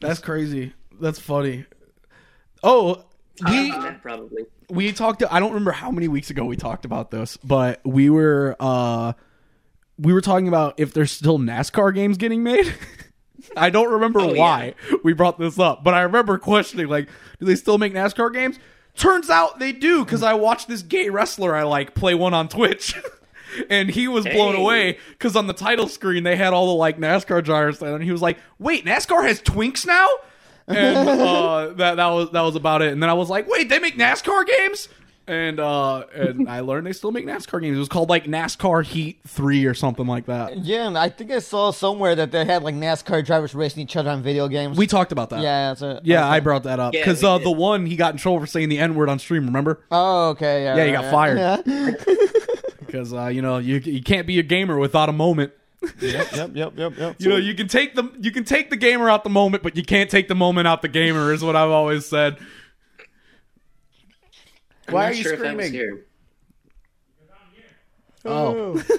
[0.00, 0.72] That's crazy.
[1.00, 1.66] That's funny.
[2.62, 3.04] Oh,
[3.46, 4.44] we That probably.
[4.70, 5.22] we talked.
[5.30, 9.14] I don't remember how many weeks ago we talked about this, but we were uh
[9.98, 12.72] we were talking about if there's still NASCAR games getting made.
[13.56, 14.40] I don't remember Oh, yeah.
[14.40, 17.08] why we brought this up, but I remember questioning like,
[17.38, 18.58] do they still make NASCAR games?
[18.96, 22.48] Turns out they do because I watched this gay wrestler I like play one on
[22.48, 22.94] Twitch.
[23.70, 24.60] And he was blown Hey.
[24.60, 28.10] away because on the title screen they had all the like NASCAR drivers, and he
[28.10, 30.08] was like, "Wait, NASCAR has twinks now?"
[30.68, 32.92] And uh, that that was that was about it.
[32.92, 34.88] And then I was like, "Wait, they make NASCAR games?"
[35.26, 37.76] And uh, and I learned they still make NASCAR games.
[37.76, 40.58] It was called like NASCAR Heat Three or something like that.
[40.58, 43.96] Yeah, and I think I saw somewhere that they had like NASCAR drivers racing each
[43.96, 44.76] other on video games.
[44.76, 45.40] We talked about that.
[45.40, 46.28] yeah, that's a, Yeah, okay.
[46.36, 47.46] I brought that up Yeah, because we uh, did.
[47.46, 49.46] the one he got in trouble for saying the N word on stream.
[49.46, 49.80] Remember?
[49.90, 50.64] Oh, okay.
[50.64, 51.10] Yeah, Yeah, he got yeah.
[51.10, 51.64] fired.
[51.66, 51.94] Yeah.
[52.84, 55.52] Because uh, you know you you can't be a gamer without a moment.
[56.00, 57.16] Yep, yep, yep, yep, yep.
[57.18, 59.76] You know you can take the you can take the gamer out the moment, but
[59.76, 61.32] you can't take the moment out the gamer.
[61.32, 62.38] Is what I've always said.
[64.88, 65.72] I'm Why are you sure if I was screaming?
[65.72, 66.06] here.
[68.24, 68.82] Oh.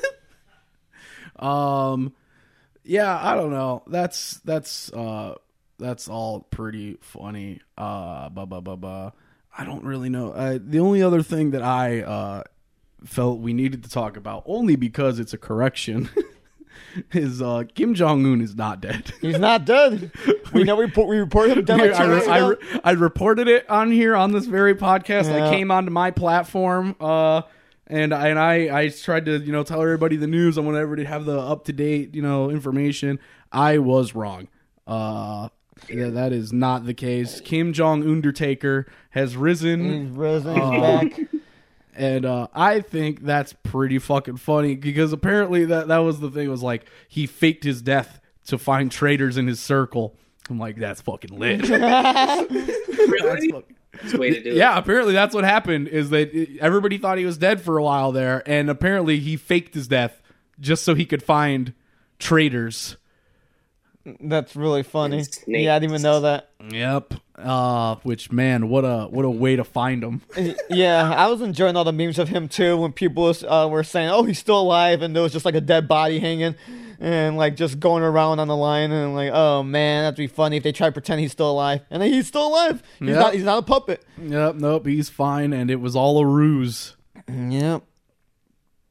[1.38, 2.14] Um,
[2.84, 3.84] yeah, I don't know.
[3.88, 5.36] That's that's uh
[5.78, 7.60] that's all pretty funny.
[7.78, 9.14] Uh, ba ba ba ba.
[9.58, 10.32] I don't really know.
[10.32, 12.44] Uh, the only other thing that I uh
[13.04, 16.10] felt we needed to talk about, only because it's a correction,
[17.14, 19.12] is uh Kim Jong Un is not dead.
[19.22, 20.12] He's not dead.
[20.54, 23.48] We know we report, we reported him down like I, re- I, re- I reported
[23.48, 25.32] it on here on this very podcast.
[25.32, 27.42] I came onto my platform, uh,
[27.88, 30.96] and I, and I I tried to you know tell everybody the news on whenever
[30.96, 33.20] to have the up to date you know information.
[33.52, 34.48] I was wrong.
[34.88, 35.50] Uh,
[35.90, 37.42] yeah, that is not the case.
[37.42, 40.08] Kim Jong Undertaker has risen.
[40.08, 40.54] He's risen.
[40.56, 41.20] He's Uh, back.
[41.96, 46.50] And uh, I think that's pretty fucking funny because apparently that that was the thing
[46.50, 50.16] was like he faked his death to find traitors in his circle.
[50.50, 51.62] I'm like that's fucking lit.
[51.68, 54.56] That's fucking- It's way to do it.
[54.58, 55.88] yeah, apparently that's what happened.
[55.88, 59.74] Is that everybody thought he was dead for a while there, and apparently he faked
[59.74, 60.22] his death
[60.60, 61.74] just so he could find
[62.20, 62.98] traitors.
[64.22, 65.24] That's really funny.
[65.24, 65.44] Snakes.
[65.48, 66.50] Yeah, I didn't even know that.
[66.70, 67.16] Yep.
[67.38, 70.22] Uh, which man, what a what a way to find him.
[70.70, 73.84] yeah, I was enjoying all the memes of him too when people was, uh, were
[73.84, 76.56] saying, "Oh, he's still alive," and there was just like a dead body hanging.
[76.98, 80.56] and like just going around on the line and like, oh man, that'd be funny
[80.56, 82.82] if they try to pretend he's still alive, and then he's still alive.
[83.00, 83.20] He's Yep.
[83.20, 83.34] not.
[83.34, 84.02] He's not a puppet.
[84.22, 86.96] Yep, nope, he's fine, and it was all a ruse.
[87.28, 87.84] Yep.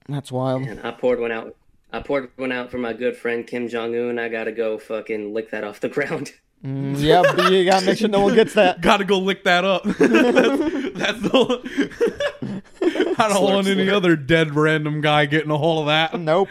[0.09, 0.65] That's wild.
[0.65, 1.57] And I poured one out.
[1.95, 4.18] I poured one out for my good friend Kim Jong Un.
[4.18, 6.32] I gotta go fucking lick that off the ground.
[6.64, 8.80] Mm, yeah, but you gotta make sure no one gets that.
[8.82, 9.82] Gotta go lick that up.
[9.84, 12.62] that's, that's the.
[13.18, 13.92] I don't want any slurp.
[13.92, 16.18] other dead random guy getting a hold of that.
[16.18, 16.49] Nope,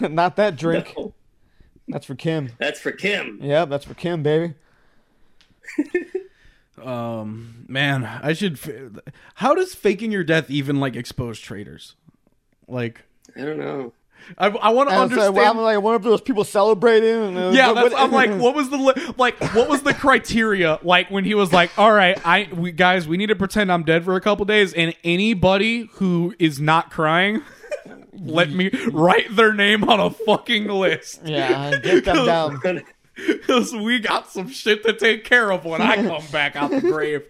[0.00, 0.92] not that drink.
[0.96, 1.12] No,
[1.88, 2.50] That's for Kim.
[2.58, 3.38] that's for Kim.
[3.40, 4.54] Yeah, that's for Kim, baby.
[6.82, 8.54] Um, man, I should.
[8.54, 9.02] f-
[9.36, 11.94] How does faking your death even like expose traitors?
[12.68, 13.02] Like,
[13.36, 13.92] I don't know.
[14.38, 15.34] I, I want to understand.
[15.34, 17.10] well, I'm like, I wonder if there was people celebrating.
[17.14, 19.38] And was- yeah, what- that's, what- I'm like, what was the li- like?
[19.54, 20.78] What was the criteria?
[20.82, 23.84] Like when he was like, "All right, I we guys, we need to pretend I'm
[23.84, 27.42] dead for a couple days, and anybody who is not crying,
[28.12, 32.60] let me write their name on a fucking list, Yeah, get them down.
[33.14, 36.80] because we got some shit to take care of when I come back out the
[36.80, 37.22] grave."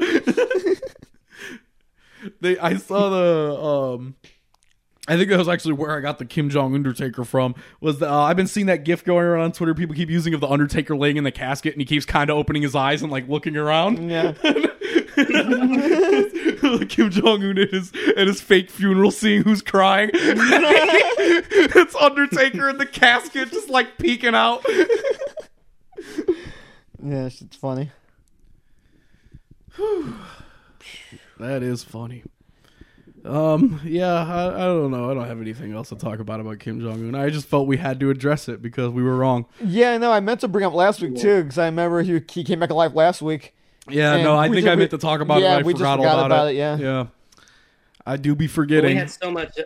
[2.40, 4.14] they, I saw the um.
[5.08, 7.54] I think that was actually where I got the Kim Jong Undertaker from.
[7.80, 9.72] Was the, uh, I've been seeing that GIF going around on Twitter.
[9.74, 12.36] People keep using of the Undertaker laying in the casket, and he keeps kind of
[12.36, 14.10] opening his eyes and like looking around.
[14.10, 14.32] Yeah,
[16.88, 20.10] Kim Jong Un at his at his fake funeral, seeing who's crying.
[20.14, 24.64] it's Undertaker in the casket, just like peeking out.
[27.02, 27.90] yeah, it's funny.
[31.38, 32.22] That is funny.
[33.26, 35.10] Um, yeah, I, I don't know.
[35.10, 37.14] I don't have anything else to talk about about Kim Jong Un.
[37.14, 39.46] I just felt we had to address it because we were wrong.
[39.64, 40.12] Yeah, no.
[40.12, 42.70] I meant to bring up last week too because I remember he he came back
[42.70, 43.54] alive last week.
[43.88, 45.58] Yeah, no, I think ju- I meant to talk about yeah, it.
[45.58, 46.54] but I we just forgot, forgot all about it.
[46.54, 46.76] it, yeah.
[46.76, 47.06] yeah.
[48.04, 48.96] I do be forgetting.
[48.96, 49.08] We forgetting.
[49.08, 49.58] had so much.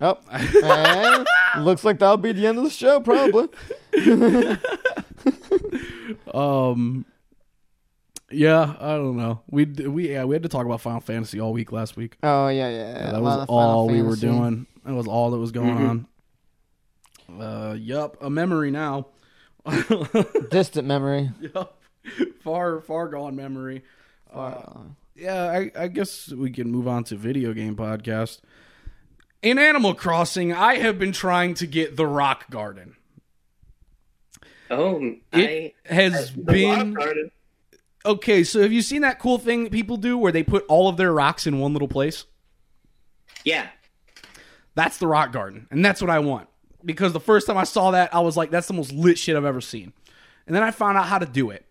[0.00, 0.18] Oh,
[1.54, 3.48] and looks like that'll be the end of the show, probably.
[6.34, 7.06] Um,
[8.34, 9.40] yeah, I don't know.
[9.50, 12.16] We we yeah we had to talk about Final Fantasy all week last week.
[12.22, 12.92] Oh yeah, yeah.
[13.06, 14.66] Yeah, that was of Final all we were doing.
[14.84, 16.06] That was all that was going Mhm.
[17.30, 17.40] on.
[17.40, 19.06] Uh, yup, a memory now.
[20.50, 21.30] Distant memory.
[21.40, 21.80] yup,
[22.42, 23.82] far far gone memory.
[24.32, 24.80] Uh, Uh,
[25.16, 28.40] yeah, I, I guess we can move on to video game podcast.
[29.42, 32.96] In Animal Crossing, I have been trying to get the Rock Garden.
[34.70, 37.30] Oh, It I has The been Rock Garden.
[38.04, 38.44] Okay.
[38.44, 40.96] So, have you seen that cool thing that people do where they put all of
[40.96, 42.24] their rocks in one little place?
[43.44, 43.68] yeah.
[44.74, 46.48] That's the rock garden, and that's what I want.
[46.84, 49.36] Because the first time I saw that, I was like, "That's the most lit shit
[49.36, 49.92] I've ever seen."
[50.46, 51.64] And then I found out how to do it,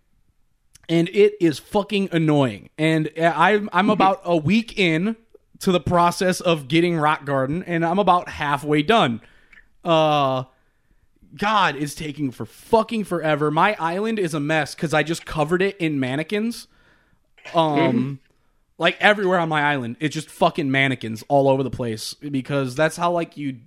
[0.88, 2.69] and it is fucking annoying.
[2.77, 5.17] And I'm I'm about a week in
[5.59, 9.21] to the process of getting rock garden, and I'm about halfway done.
[9.84, 10.45] Uh,
[11.36, 13.49] God, is taking for fucking forever.
[13.49, 16.67] My island is a mess because I just covered it in mannequins.
[17.53, 18.19] Um,
[18.77, 22.97] like everywhere on my island, it's just fucking mannequins all over the place because that's
[22.97, 23.57] how like you,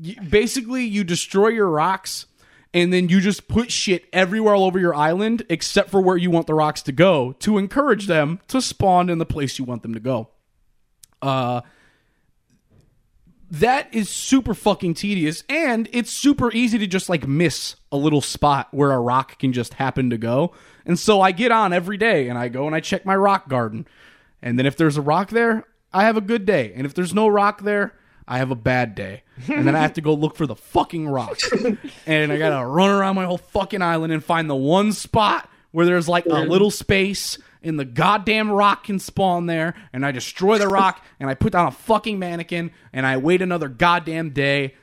[0.00, 2.26] you basically you destroy your rocks
[2.72, 6.30] and then you just put shit everywhere all over your island except for where you
[6.30, 9.82] want the rocks to go to encourage them to spawn in the place you want
[9.82, 10.28] them to go.
[11.22, 11.62] Uh
[13.50, 18.20] that is super fucking tedious and it's super easy to just like miss a little
[18.20, 20.52] spot where a rock can just happen to go.
[20.84, 23.48] And so I get on every day and I go and I check my rock
[23.48, 23.86] garden.
[24.42, 26.72] And then if there's a rock there, I have a good day.
[26.74, 27.94] And if there's no rock there,
[28.28, 29.22] I have a bad day.
[29.48, 31.38] And then I have to go look for the fucking rock.
[32.06, 35.86] and I gotta run around my whole fucking island and find the one spot where
[35.86, 39.74] there's like a little space and the goddamn rock can spawn there.
[39.92, 43.42] And I destroy the rock and I put down a fucking mannequin and I wait
[43.42, 44.74] another goddamn day.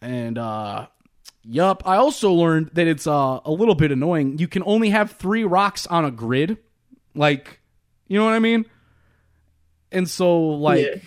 [0.00, 0.86] And, uh,
[1.50, 1.82] Yup.
[1.86, 4.38] I also learned that it's uh, a little bit annoying.
[4.38, 6.58] You can only have three rocks on a grid.
[7.14, 7.60] Like,
[8.06, 8.66] you know what I mean?
[9.90, 11.00] And so, like, Yeah.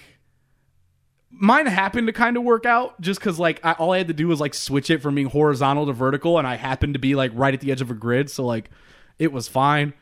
[1.30, 4.14] mine happened to kind of work out just because, like, I, all I had to
[4.16, 7.14] do was, like, switch it from being horizontal to vertical, and I happened to be,
[7.14, 8.30] like, right at the edge of a grid.
[8.32, 8.72] So, like,
[9.20, 9.94] it was fine.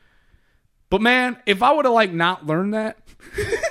[0.89, 2.97] But, man, if I would have, like, not learned that,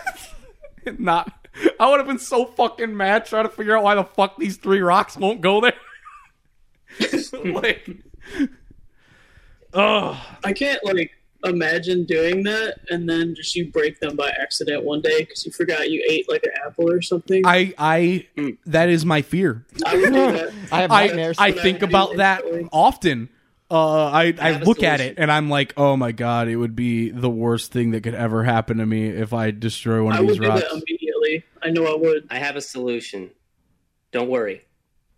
[0.98, 1.32] not.
[1.80, 4.56] I would have been so fucking mad trying to figure out why the fuck these
[4.56, 5.74] three rocks won't go there.
[7.44, 7.88] like,
[9.74, 11.12] oh, I can't like
[11.44, 15.52] imagine doing that and then just you break them by accident one day because you
[15.52, 17.46] forgot you ate like an apple or something.
[17.46, 19.64] I, I, I, that is my fear.
[19.72, 20.52] would do that.
[20.72, 21.04] I have I.
[21.04, 22.68] I I think about that instantly.
[22.72, 23.28] often.
[23.70, 26.74] Uh, I, I have look at it and I'm like, oh my god, it would
[26.74, 30.18] be the worst thing that could ever happen to me if I destroy one I
[30.20, 30.62] of would these do rocks.
[30.62, 31.44] that immediately.
[31.62, 32.26] I know I would.
[32.30, 33.30] I have a solution.
[34.10, 34.62] Don't worry.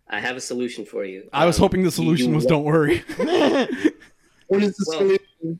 [0.09, 1.29] I have a solution for you.
[1.31, 3.03] I was Um, hoping the solution was wa- don't worry.
[4.47, 5.59] What is the Well- solution?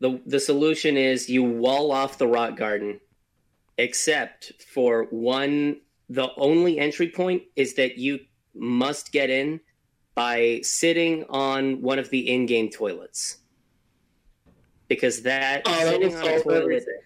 [0.00, 2.98] the the solution is you wall off the rock garden,
[3.78, 5.76] except for one.
[6.08, 8.20] The only entry point is that you
[8.54, 9.60] must get in
[10.16, 13.36] by sitting on one of the in-game toilets,
[14.88, 17.00] because that Oh, that sitting on a toilet, everything.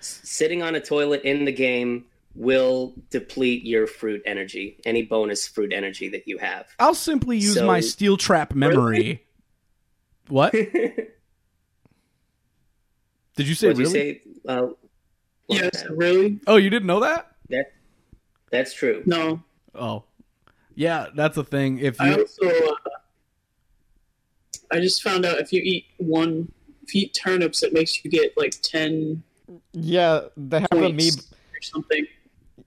[0.00, 5.72] sitting on a toilet in the game will deplete your fruit energy, any bonus fruit
[5.72, 6.66] energy that you have.
[6.78, 9.26] I'll simply use So- my steel trap memory.
[10.28, 10.52] What?
[10.52, 11.08] Did
[13.48, 14.06] you say What'd really?
[14.08, 14.22] you say?
[14.46, 14.66] Uh,
[15.48, 15.96] Yes, Longtime?
[15.98, 16.40] really?
[16.46, 17.32] Oh, you didn't know that?
[17.48, 17.72] That
[18.52, 19.02] that's true.
[19.04, 19.42] No.
[19.74, 20.04] Oh.
[20.80, 21.78] Yeah, that's a thing.
[21.78, 22.74] If I you also, uh,
[24.72, 26.50] I just found out if you eat one,
[26.82, 29.22] if you eat turnips, it makes you get like 10
[29.74, 31.10] Yeah, that happened to me.
[31.10, 32.06] or something.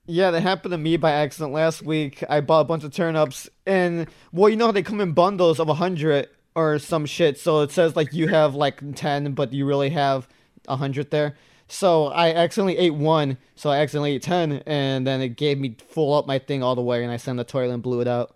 [0.06, 2.22] Yeah, that happened to me by accident last week.
[2.28, 5.58] I bought a bunch of turnips, and well, you know how they come in bundles
[5.58, 7.36] of a hundred or some shit.
[7.40, 10.28] So it says like you have like ten, but you really have
[10.68, 11.34] a hundred there.
[11.68, 15.76] So I accidentally ate one, so I accidentally ate ten, and then it gave me
[15.88, 18.08] full up my thing all the way, and I sent the toilet and blew it
[18.08, 18.34] out.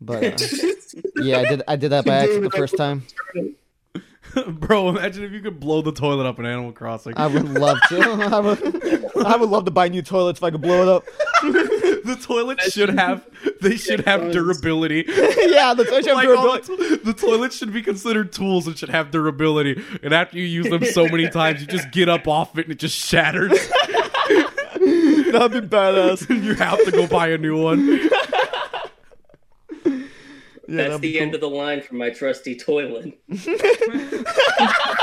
[0.00, 0.46] But uh,
[1.16, 1.62] yeah, I did.
[1.68, 3.06] I did that by accident the first time.
[4.48, 7.14] Bro, imagine if you could blow the toilet up in Animal Crossing.
[7.16, 8.00] I would love to.
[8.32, 9.16] I would.
[9.26, 11.04] I would love to buy new toilets if I could blow it up.
[11.42, 13.26] the toilet should have
[13.60, 15.04] they should have durability.
[15.08, 16.96] yeah, the toilet should have Like all durability.
[16.96, 19.82] the, the toilet should be considered tools and should have durability.
[20.02, 22.72] And after you use them so many times, you just get up off it and
[22.72, 23.50] it just shatters.
[25.36, 26.28] That'd be badass.
[26.30, 28.08] and you have to go buy a new one.
[30.68, 31.22] Yeah, That's the cool.
[31.22, 33.18] end of the line for my trusty toilet.
[33.28, 33.36] My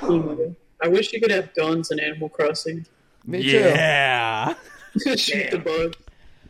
[0.00, 0.56] God.
[0.82, 2.86] I wish you could have guns in Animal Crossing.
[3.26, 3.48] Me too.
[3.48, 4.54] Yeah.
[5.16, 5.96] Shoot the bug.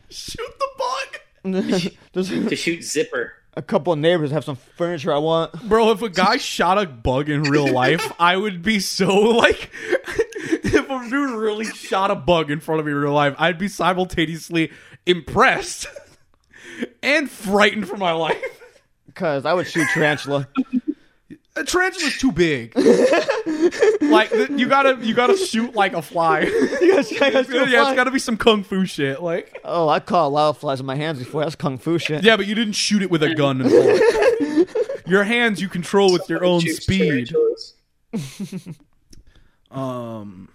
[0.09, 1.17] Shoot the bug.
[2.13, 3.33] To shoot zipper.
[3.55, 5.53] a couple of neighbors have some furniture I want.
[5.67, 9.71] Bro, if a guy shot a bug in real life, I would be so like
[10.75, 13.57] if a dude really shot a bug in front of me in real life, I'd
[13.57, 14.71] be simultaneously
[15.05, 15.87] impressed
[17.03, 18.41] and frightened for my life.
[19.13, 20.47] Cause I would shoot tarantula.
[21.57, 22.73] A tarantula's too big.
[22.77, 26.39] like th- you gotta you gotta shoot like a fly.
[26.43, 27.89] You guys- you guys shoot a yeah, fly?
[27.89, 29.21] it's gotta be some kung fu shit.
[29.21, 31.41] Like Oh, I caught a lot of flies in my hands before.
[31.43, 32.23] That's kung fu shit.
[32.23, 33.59] yeah, but you didn't shoot it with a gun.
[35.05, 37.33] Your hands you control with your own speed.
[39.69, 40.49] Um,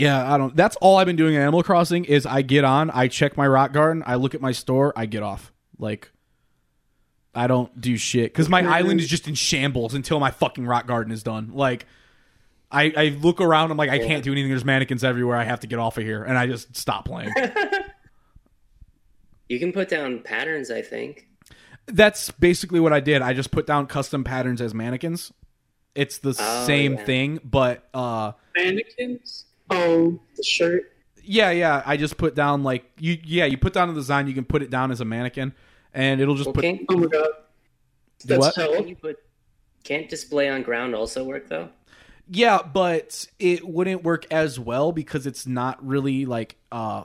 [0.00, 0.54] yeah, I don't.
[0.56, 3.46] That's all I've been doing in Animal Crossing is I get on, I check my
[3.46, 5.52] rock garden, I look at my store, I get off.
[5.78, 6.10] Like,
[7.34, 10.86] I don't do shit because my island is just in shambles until my fucking rock
[10.86, 11.50] garden is done.
[11.52, 11.86] Like,
[12.70, 14.50] I I look around, I'm like, I can't do anything.
[14.50, 15.36] There's mannequins everywhere.
[15.36, 17.32] I have to get off of here, and I just stop playing.
[19.48, 21.26] You can put down patterns, I think.
[21.86, 23.20] That's basically what I did.
[23.20, 25.32] I just put down custom patterns as mannequins.
[25.96, 27.04] It's the Oh, same yeah.
[27.04, 28.30] thing, but uh.
[28.56, 29.46] Mannequins?
[29.70, 30.92] Oh, the shirt.
[31.22, 31.82] Yeah, yeah.
[31.86, 33.18] I just put down like you.
[33.24, 34.26] Yeah, you put down a design.
[34.26, 35.52] You can put it down as a mannequin,
[35.94, 36.62] and it'll just Well, put.
[36.62, 37.28] can't, Oh my god.
[38.24, 38.54] That's What?
[38.54, 38.72] hell.
[38.74, 39.18] can't you put
[39.82, 41.70] can't display on ground also work though?
[42.28, 47.02] Yeah, but it wouldn't work as well because it's not really like uh,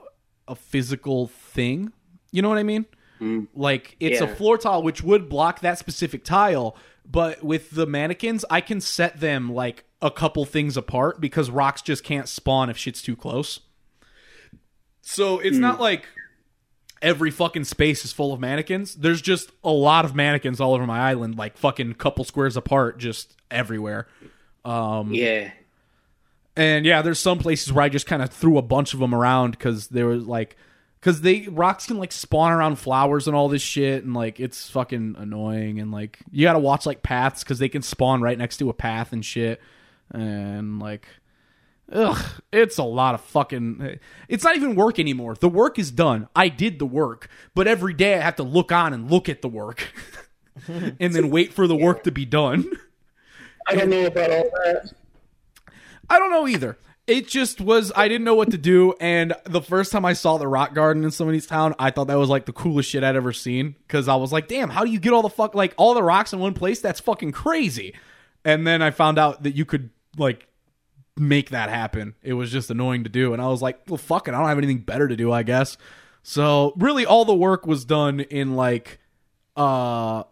[0.47, 1.91] a physical thing.
[2.31, 2.85] You know what I mean?
[3.21, 3.47] Mm.
[3.55, 6.75] Like it's a floor tile, which would block that specific tile.
[7.09, 11.81] But with the mannequins, I can set them like a couple things apart because rocks
[11.81, 13.59] just can't spawn if shit's too close.
[15.01, 16.07] So it's not like
[17.01, 18.95] every fucking space is full of mannequins.
[18.95, 22.97] There's just a lot of mannequins all over my island, like fucking couple squares apart,
[22.97, 24.07] just everywhere.
[24.63, 25.51] Um, Yeah.
[26.55, 29.13] and yeah, there's some places where I just kind of threw a bunch of them
[29.13, 30.57] around because there was like,
[31.05, 34.71] because they rocks can like spawn around flowers and all this shit, and like it's
[34.71, 35.79] fucking annoying.
[35.79, 38.71] And like you got to watch like paths because they can spawn right next to
[38.71, 39.61] a path and shit,
[40.11, 41.07] and like.
[41.91, 42.17] Ugh,
[42.51, 43.99] it's a lot of fucking.
[44.27, 45.35] It's not even work anymore.
[45.35, 46.27] The work is done.
[46.35, 49.43] I did the work, but every day I have to look on and look at
[49.43, 49.93] the work,
[50.67, 52.65] and then wait for the work to be done.
[53.67, 54.93] I don't know about all that.
[56.09, 56.75] I don't know either.
[57.07, 60.37] It just was I didn't know what to do, and the first time I saw
[60.37, 63.15] the rock garden in somebody's town, I thought that was like the coolest shit I'd
[63.15, 63.75] ever seen.
[63.87, 66.01] Because I was like, damn, how do you get all the fuck like all the
[66.01, 66.81] rocks in one place?
[66.81, 67.93] That's fucking crazy.
[68.43, 70.47] And then I found out that you could like
[71.17, 72.15] make that happen.
[72.23, 74.47] It was just annoying to do, and I was like, well, fuck it, I don't
[74.47, 75.77] have anything better to do, I guess.
[76.23, 78.99] So really, all the work was done in like,
[79.55, 80.23] uh,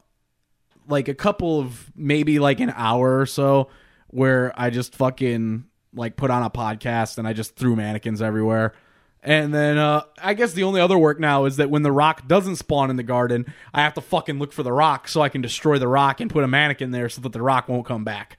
[0.88, 3.70] like a couple of maybe like an hour or so
[4.08, 8.74] where I just fucking like put on a podcast and I just threw mannequins everywhere.
[9.22, 12.28] And then uh, I guess the only other work now is that when the rock
[12.28, 15.30] doesn't spawn in the garden, I have to fucking look for the rock so I
[15.30, 18.04] can destroy the rock and put a mannequin there so that the rock won't come
[18.04, 18.38] back.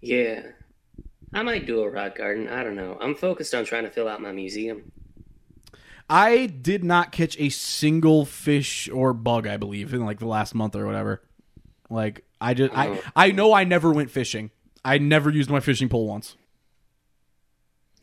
[0.00, 0.42] Yeah.
[1.32, 2.48] I might do a rock garden.
[2.48, 2.96] I don't know.
[3.00, 4.92] I'm focused on trying to fill out my museum.
[6.08, 10.54] I did not catch a single fish or bug, I believe, in like the last
[10.54, 11.22] month or whatever.
[11.90, 14.50] Like I just I I know I never went fishing.
[14.84, 16.36] I never used my fishing pole once.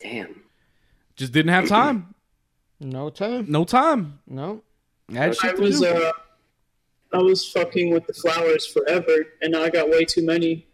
[0.00, 0.42] Damn.
[1.16, 2.14] Just didn't have time.
[2.80, 3.46] No time.
[3.48, 4.18] No time.
[4.26, 4.62] No.
[5.10, 5.86] I had I shit to was do.
[5.86, 6.12] uh,
[7.12, 10.66] I was fucking with the flowers forever, and now I got way too many.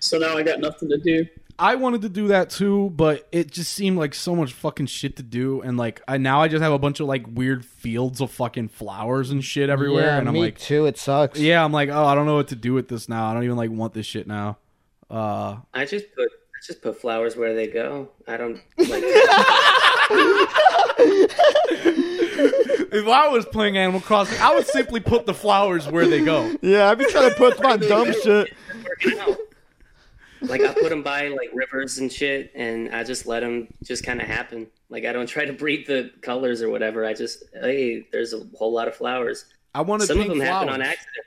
[0.00, 1.26] So now I got nothing to do.
[1.58, 5.16] I wanted to do that too, but it just seemed like so much fucking shit
[5.16, 8.20] to do, and like I now I just have a bunch of like weird fields
[8.20, 10.86] of fucking flowers and shit everywhere, yeah, and I'm me like, too.
[10.86, 11.38] It sucks.
[11.38, 13.30] yeah, I'm like, oh, I don't know what to do with this now.
[13.30, 14.58] I don't even like want this shit now.
[15.12, 18.08] Uh, I just put I just put flowers where they go.
[18.26, 19.02] I don't like
[22.94, 26.54] if I was playing Animal Crossing, I would simply put the flowers where they go.
[26.62, 28.52] Yeah, I've been trying to put my dumb shit.
[30.40, 34.04] Like I put them by like rivers and shit, and I just let them just
[34.04, 34.66] kind of happen.
[34.88, 37.04] Like I don't try to breed the colors or whatever.
[37.06, 39.44] I just hey, there's a whole lot of flowers.
[39.74, 41.26] I wanted Some of pink them flowers, happen on accident.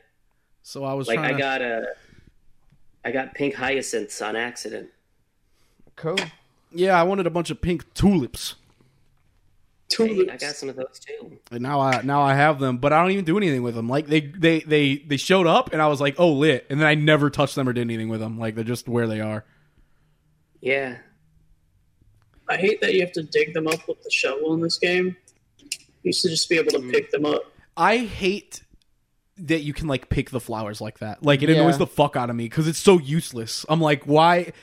[0.63, 1.39] so I was Like trying I to.
[1.39, 1.85] got a,
[3.05, 4.89] I got pink hyacinths on accident.
[5.95, 6.17] Cool.
[6.73, 8.55] yeah, I wanted a bunch of pink tulips,
[9.89, 10.31] Hey, Tulips.
[10.31, 11.37] I got some of those too.
[11.51, 13.87] and now I now I have them, but I don't even do anything with them.
[13.87, 16.87] Like they they they they showed up, and I was like, oh lit, and then
[16.87, 18.39] I never touched them or did anything with them.
[18.39, 19.45] Like they're just where they are.
[20.59, 20.97] Yeah,
[22.49, 25.15] I hate that you have to dig them up with the shovel in this game.
[25.59, 25.69] You
[26.09, 26.91] used to just be able to mm.
[26.91, 27.43] pick them up.
[27.77, 28.63] I hate
[29.37, 31.23] that you can like pick the flowers like that.
[31.23, 31.55] Like it Yeah.
[31.55, 33.65] annoys the fuck out of me because it's so useless.
[33.67, 34.53] I'm like, why?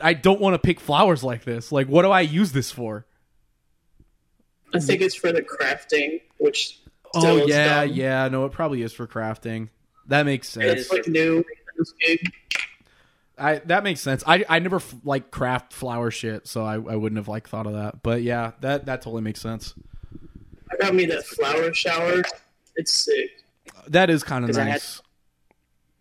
[0.00, 1.72] I don't want to pick flowers like this.
[1.72, 3.06] Like, what do I use this for?
[4.74, 6.80] I think it's for the crafting, which
[7.14, 7.94] Oh yeah, dumb.
[7.94, 8.28] yeah.
[8.28, 9.70] No, it probably is for crafting.
[10.08, 10.82] That makes sense.
[10.82, 11.44] It's like new in
[11.78, 12.18] this game.
[13.38, 14.22] I that makes sense.
[14.26, 17.66] I I never f- like craft flower shit, so I, I wouldn't have like thought
[17.66, 18.02] of that.
[18.02, 19.74] But yeah, that that totally makes sense.
[20.70, 22.22] I got me that flower shower.
[22.76, 23.30] It's sick.
[23.88, 25.02] That is kind of 'Cause I had- nice.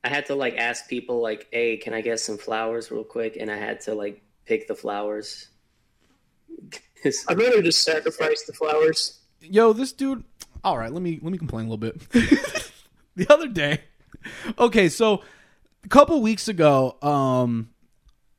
[0.04, 3.36] I had to like ask people like, "Hey, can I get some flowers real quick?"
[3.40, 5.50] And I had to like pick the flowers.
[7.28, 9.20] I'd rather just sacrifice the flowers.
[9.42, 10.24] Yo, this dude.
[10.64, 12.00] All right, let me let me complain a little bit.
[13.16, 13.82] the other day,
[14.58, 15.22] okay, so
[15.84, 17.70] a couple weeks ago, um,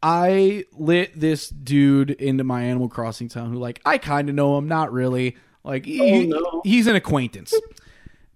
[0.03, 4.59] I lit this dude into my Animal Crossing town who, like, I kind of know
[4.59, 5.37] him, not really.
[5.65, 6.01] Like, he,
[6.33, 6.63] Oh, no.
[6.65, 7.55] he's an acquaintance,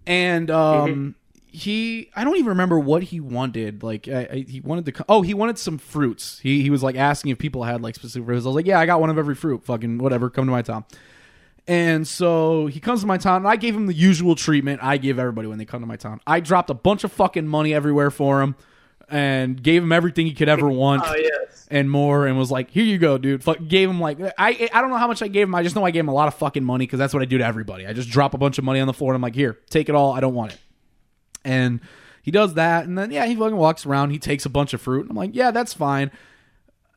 [0.07, 1.15] and um,
[1.47, 3.83] he I don't even remember what he wanted.
[3.83, 5.05] Like, I, I, he wanted to.
[5.09, 6.39] Oh, he wanted some fruits.
[6.39, 8.45] He he was like asking if people had like specific fruits.
[8.45, 9.65] I was like, yeah, I got one of every fruit.
[9.65, 10.31] Fucking whatever.
[10.31, 10.85] Come to my town.
[11.69, 14.97] And so he comes to my town, and I gave him the usual treatment I
[14.97, 16.21] give everybody when they come to my town.
[16.27, 18.57] I dropped a bunch of fucking money everywhere for him,
[19.13, 21.69] and gave him everything he could ever want Oh yes.
[21.71, 24.81] and more, and was like, "Here you go, dude." Fuck, gave him like I I
[24.81, 25.55] don't know how much I gave him.
[25.55, 27.27] I just know I gave him a lot of fucking money because that's what I
[27.27, 27.87] do to everybody.
[27.87, 29.89] I just drop a bunch of money on the floor, and I'm like, "Here, take
[29.89, 30.13] it all.
[30.13, 30.59] I don't want it."
[31.45, 31.81] And
[32.23, 34.11] he does that, and then yeah, he fucking walks around.
[34.11, 35.03] He takes a bunch of fruit.
[35.03, 36.11] And I'm like, "Yeah, that's fine."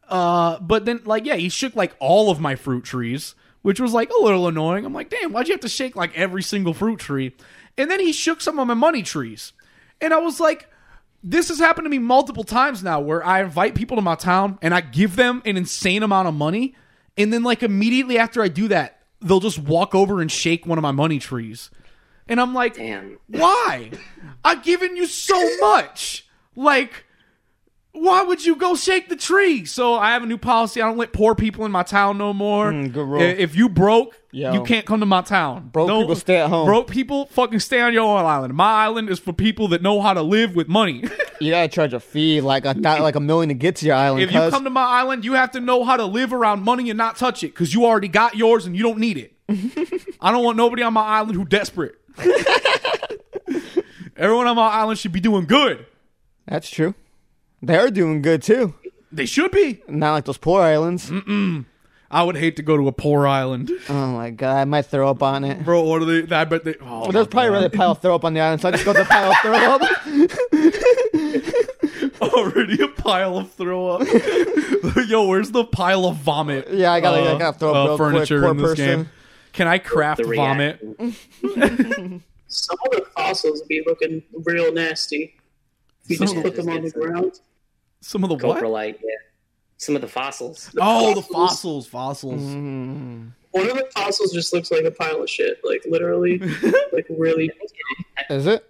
[0.07, 3.33] Uh, but then like yeah, he shook like all of my fruit trees,
[3.63, 4.85] which was like a little annoying.
[4.85, 7.35] I'm like, damn, why'd you have to shake like every single fruit tree?
[7.77, 9.51] And then he shook some of my money trees,
[9.99, 10.69] and I was like,
[11.27, 14.59] this has happened to me multiple times now, where I invite people to my town
[14.61, 16.75] and I give them an insane amount of money,
[17.17, 20.77] and then like immediately after I do that, they'll just walk over and shake one
[20.77, 21.71] of my money trees,
[22.27, 23.17] and I'm like, Damn.
[23.27, 23.89] why?
[24.43, 26.27] I've given you so much.
[26.55, 27.04] Like,
[27.95, 29.65] why would you go shake the tree?
[29.65, 30.81] So I have a new policy.
[30.81, 32.71] I don't let poor people in my town no more.
[32.71, 33.21] Mm, good rule.
[33.21, 34.53] If you broke, Yo.
[34.53, 35.69] you can't come to my town.
[35.69, 36.65] Broke people stay at home.
[36.65, 38.53] Broke people fucking stay on your own island.
[38.53, 41.03] My island is for people that know how to live with money.
[41.41, 43.95] You gotta charge a fee like a not like a million to get to your
[43.95, 44.23] island.
[44.23, 46.89] if you come to my island, you have to know how to live around money
[46.89, 49.33] and not touch it because you already got yours and you don't need it.
[50.21, 51.95] I don't want nobody on my island who desperate.
[54.15, 55.85] Everyone on my island should be doing good.
[56.47, 56.95] That's true.
[57.61, 58.73] They're doing good too.
[59.11, 59.81] They should be.
[59.87, 61.11] Not like those poor islands.
[62.11, 65.09] I would hate to go to a poor island, Oh my god, I might throw
[65.09, 65.65] up on it.
[65.65, 65.81] bro.
[65.81, 66.35] What are they?
[66.35, 66.75] I bet they.
[66.79, 67.53] Oh, Well, there's probably God.
[67.53, 69.05] really a pile of throw up on the island, so I just go to the
[69.05, 69.81] pile of throw up.
[72.33, 74.07] already a pile of throw up.
[75.07, 76.67] Yo, where's the pile of vomit?
[76.71, 78.85] Yeah, I gotta- I gotta throw up uh, real quick, furniture poor in this person.
[78.85, 79.09] game.
[79.53, 80.79] Can I craft The vomit?
[80.81, 82.23] reaction.
[82.47, 85.35] Some of the fossils be looking real nasty.
[86.05, 87.39] If you Some just of put them on the ground.
[88.01, 88.61] Some of the what?
[88.61, 89.09] Coprolite, yeah.
[89.77, 90.69] some of the fossils.
[90.79, 91.87] Oh, the fossils.
[91.87, 92.41] fossils, fossils.
[92.41, 92.41] One of the fossils, Fossils, fossils.
[92.41, 93.31] Mm.
[93.51, 95.59] one of the fossils just looks like a pile of shit.
[95.63, 96.37] Like literally,
[96.93, 97.51] like really.
[98.29, 98.69] Is it?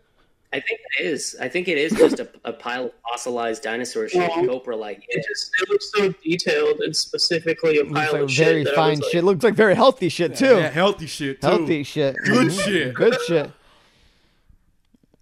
[0.53, 1.35] I think it is.
[1.41, 4.19] I think it is just a, a pile of fossilized dinosaur shit.
[4.19, 5.03] Well, Coprolite.
[5.09, 8.71] It just it looks so detailed and specifically a Looks pile like of very that
[8.71, 9.23] I fine was like, shit.
[9.25, 10.45] Looks like very healthy shit too.
[10.55, 11.41] Yeah, healthy shit.
[11.41, 11.47] Too.
[11.47, 12.15] healthy shit.
[12.23, 12.63] Good Mhm.
[12.63, 12.93] shit.
[12.93, 13.51] Good shit.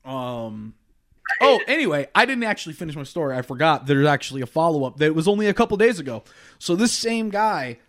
[0.05, 0.75] Um.
[1.41, 3.35] Oh, anyway, I didn't actually finish my story.
[3.35, 6.23] I forgot there's actually a follow up that was only a couple days ago.
[6.59, 7.79] So this same guy,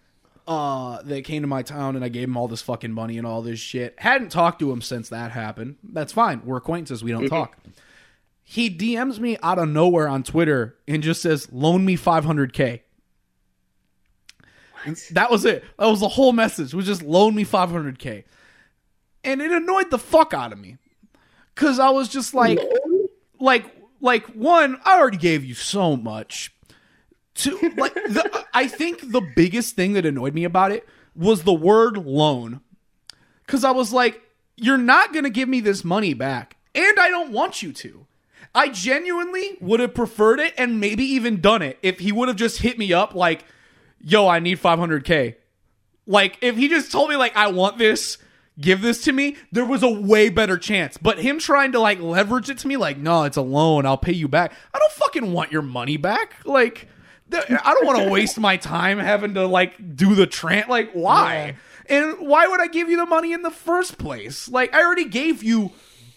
[0.46, 3.26] uh, that came to my town and I gave him all this fucking money and
[3.26, 3.94] all this shit.
[3.98, 5.76] Hadn't talked to him since that happened.
[5.82, 6.42] That's fine.
[6.44, 7.02] We're acquaintances.
[7.02, 7.56] We don't talk.
[8.42, 12.80] He DMs me out of nowhere on Twitter and just says, "Loan me 500k."
[15.12, 15.64] That was it.
[15.78, 16.74] That was the whole message.
[16.74, 18.24] It was just loan me 500k,
[19.24, 20.76] and it annoyed the fuck out of me
[21.54, 22.58] because I was just like,
[23.44, 23.64] like,
[24.00, 24.80] like one.
[24.84, 26.52] I already gave you so much.
[27.34, 31.52] Two, like, the, I think the biggest thing that annoyed me about it was the
[31.54, 32.60] word loan,
[33.46, 34.20] because I was like,
[34.56, 38.06] you're not gonna give me this money back, and I don't want you to.
[38.54, 42.36] I genuinely would have preferred it and maybe even done it if he would have
[42.36, 43.44] just hit me up like,
[44.00, 45.34] yo, I need 500K.
[46.06, 48.18] Like, if he just told me, like, I want this,
[48.60, 50.96] give this to me, there was a way better chance.
[50.96, 53.98] But him trying to, like, leverage it to me, like, no, it's a loan, I'll
[53.98, 54.52] pay you back.
[54.72, 56.34] I don't fucking want your money back.
[56.44, 56.88] Like,
[57.30, 60.68] th- I don't want to waste my time having to, like, do the tran.
[60.68, 61.56] Like, why?
[61.86, 64.48] And why would I give you the money in the first place?
[64.48, 65.72] Like, I already gave you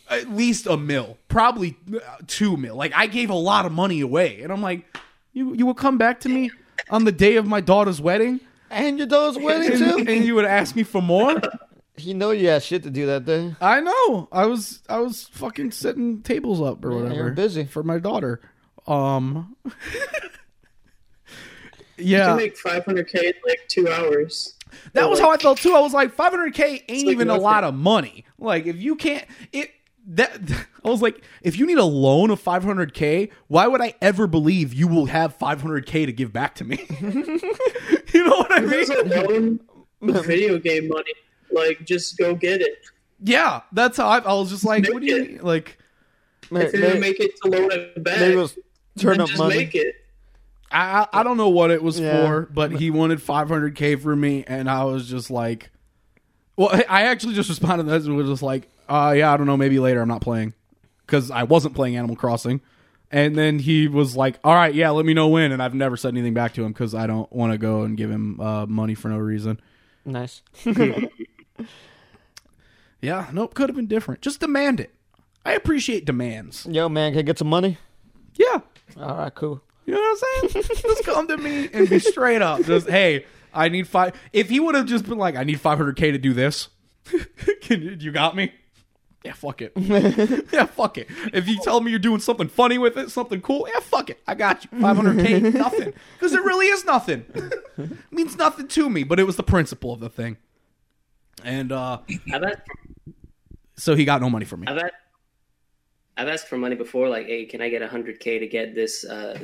[0.10, 2.78] at least a mil, probably uh, two mil.
[2.78, 4.86] Like I gave a lot of money away, and I'm like,
[5.34, 6.50] you you will come back to me
[6.90, 8.40] on the day of my daughter's wedding,
[8.72, 10.06] And your daughter's wedding and, too.
[10.10, 11.42] and you would ask me for more.
[11.98, 13.56] You know you had shit to do that day.
[13.60, 14.28] I know.
[14.32, 17.16] I was I was fucking setting tables up or whatever.
[17.16, 17.66] you're busy.
[17.66, 18.42] for my daughter.
[18.86, 19.56] Um.
[21.98, 24.54] You yeah, can make 500k in like two hours.
[24.94, 25.74] that was how I felt too.
[25.74, 28.26] I was like, 500k ain't like even a lot of money.
[28.38, 29.72] Like if you can't it
[30.10, 30.40] that
[30.86, 34.74] I was like, if you need a loan of 500k, why would I ever believe
[34.74, 36.86] you will have 500k to give back to me?
[37.02, 38.70] you know what I mean?
[38.70, 39.60] There's a loan
[40.02, 41.14] video game money.
[41.52, 42.80] Like, just go get it.
[43.24, 45.32] Yeah, that's how I, I was just like, Make what do you it.
[45.34, 45.42] mean?
[45.42, 45.78] like?
[46.50, 48.58] If you're gonna make it to loan it back, Maybe it was
[48.98, 49.56] turn up just money.
[49.58, 49.96] make it.
[50.72, 52.26] I I I don't know what it was Yeah.
[52.26, 55.70] for, but he wanted 500k for me, and I was just like,
[56.56, 59.46] well, I actually just responded to that and was just like, uh, yeah, I don't
[59.48, 60.00] know, maybe later.
[60.02, 60.54] I'm not playing
[61.06, 62.62] because I wasn't playing Animal Crossing,
[63.12, 65.98] and then he was like, all right, yeah, let me know when, and I've never
[65.98, 68.66] said anything back to him because I don't want to go and give him uh,
[68.68, 69.60] money for no reason.
[70.06, 70.42] Nice.
[73.02, 74.22] Yeah, nope, could have been different.
[74.22, 74.94] Just demand it.
[75.46, 76.66] I appreciate demands.
[76.70, 77.78] Yo, man, can I get some money?
[78.36, 78.60] Yeah,
[79.00, 79.62] All right, cool.
[79.86, 80.64] You know what I'm saying?
[80.82, 82.64] just come to me and be straight up.
[82.64, 84.14] Just hey, I need five.
[84.34, 86.68] If he would have just been like, I need 500k to do this,
[87.62, 88.52] can you, you got me?
[89.24, 89.72] Yeah, fuck it.
[90.54, 91.08] yeah, fuck it.
[91.34, 94.22] If you tell me you're doing something funny with it, something cool, yeah, fuck it.
[94.28, 94.70] I got you.
[94.80, 95.94] 500k, nothing.
[96.14, 97.26] Because it really is nothing.
[98.12, 100.38] means nothing to me, but it was the principle of the thing.
[101.44, 102.00] And uh
[102.34, 102.62] I've asked,
[103.76, 104.68] so he got no money from me.
[104.68, 104.94] I've asked,
[106.18, 109.38] I've asked for money before, like, hey, can I get 100k to get this uh,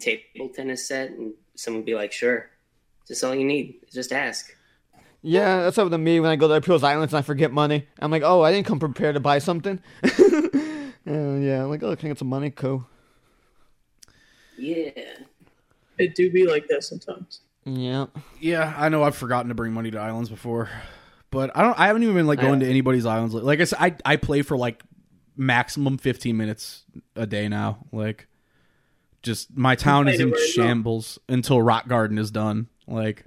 [0.00, 1.10] table tennis set?
[1.10, 2.50] And someone would be like, sure.
[3.06, 3.76] Just all you need.
[3.92, 4.56] Just ask.
[5.20, 7.86] Yeah, that's happened to me when I go to April's Islands and I forget money.
[7.98, 9.80] I'm like, oh, I didn't come prepared to buy something.
[10.02, 12.50] and yeah, I'm like, oh, can I get some money?
[12.50, 12.86] Cool.
[14.56, 14.90] Yeah.
[15.98, 17.40] It do be like that sometimes.
[17.64, 18.06] Yeah.
[18.40, 20.70] Yeah, I know I've forgotten to bring money to islands before,
[21.34, 21.78] but I don't.
[21.78, 23.34] I haven't even been like going to anybody's islands.
[23.34, 24.82] Like I said, I I play for like
[25.36, 26.84] maximum fifteen minutes
[27.16, 27.84] a day now.
[27.92, 28.28] Like,
[29.22, 32.68] just my town is in shambles until Rock Garden is done.
[32.86, 33.24] Like,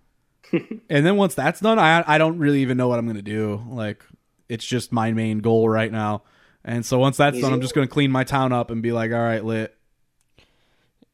[0.52, 3.62] and then once that's done, I I don't really even know what I'm gonna do.
[3.68, 4.04] Like,
[4.48, 6.22] it's just my main goal right now.
[6.64, 9.12] And so once that's done, I'm just gonna clean my town up and be like,
[9.12, 9.74] all right, lit.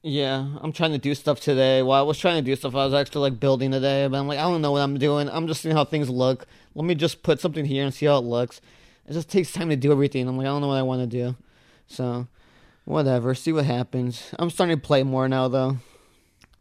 [0.06, 1.82] Yeah, I'm trying to do stuff today.
[1.82, 4.28] While I was trying to do stuff, I was actually like building today, but I'm
[4.28, 5.30] like, I don't know what I'm doing.
[5.30, 6.46] I'm just seeing how things look.
[6.74, 8.60] Let me just put something here and see how it looks.
[9.06, 10.28] It just takes time to do everything.
[10.28, 11.36] I'm like, I don't know what I want to do.
[11.86, 12.26] So,
[12.84, 13.34] whatever.
[13.34, 14.30] See what happens.
[14.38, 15.78] I'm starting to play more now, though.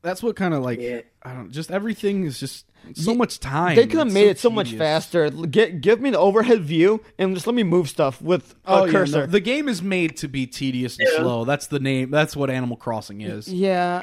[0.03, 1.01] That's what kind of like Yeah.
[1.23, 3.77] I don't just everything is just so much time.
[3.77, 5.29] They could have made it so much faster.
[5.29, 8.85] Get give me the overhead view and just let me move stuff with a Oh,
[8.85, 9.19] yeah, cursor.
[9.21, 11.19] no, the game is made to be tedious and Yeah.
[11.21, 11.45] slow.
[11.45, 12.11] That's the name.
[12.11, 13.47] That's what Animal Crossing is.
[13.51, 14.01] Yeah,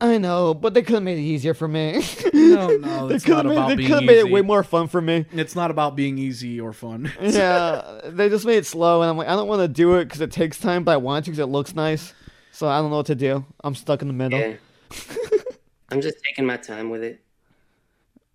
[0.00, 2.02] I know, but they could have made it easier for me.
[2.32, 4.30] No, no, they it's could not have made, about they being could have made it
[4.30, 5.26] way more fun for me.
[5.34, 7.12] It's not about being easy or fun.
[7.20, 10.06] yeah, they just made it slow, and I'm like, I don't want to do it
[10.06, 12.14] because it takes time, but I want to because it looks nice.
[12.50, 13.44] So I don't know what to do.
[13.62, 14.56] I'm stuck in the middle.
[14.92, 15.38] Yeah.
[15.90, 17.22] I'm just taking my time with it.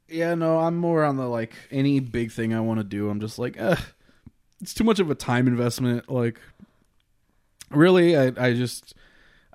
[0.08, 3.10] Yeah, no, I'm more on the like any big thing I want to do.
[3.10, 3.76] I'm just like, eh,
[4.62, 6.10] it's too much of a time investment.
[6.10, 6.40] Like,
[7.72, 8.94] really, I I just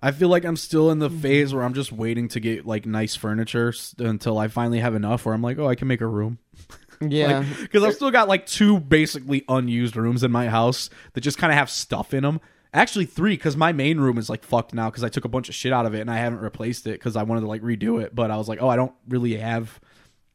[0.03, 2.87] I feel like I'm still in the phase where I'm just waiting to get like
[2.87, 6.07] nice furniture until I finally have enough where I'm like, oh, I can make a
[6.07, 6.39] room.
[7.09, 7.45] Yeah.
[7.61, 11.53] Because I've still got like two basically unused rooms in my house that just kind
[11.53, 12.41] of have stuff in them.
[12.74, 15.49] Actually, three because my main room is like fucked now because I took a bunch
[15.51, 17.61] of shit out of it and I haven't replaced it because I wanted to like
[17.62, 18.15] redo it.
[18.15, 19.78] But I was like, oh, I don't really have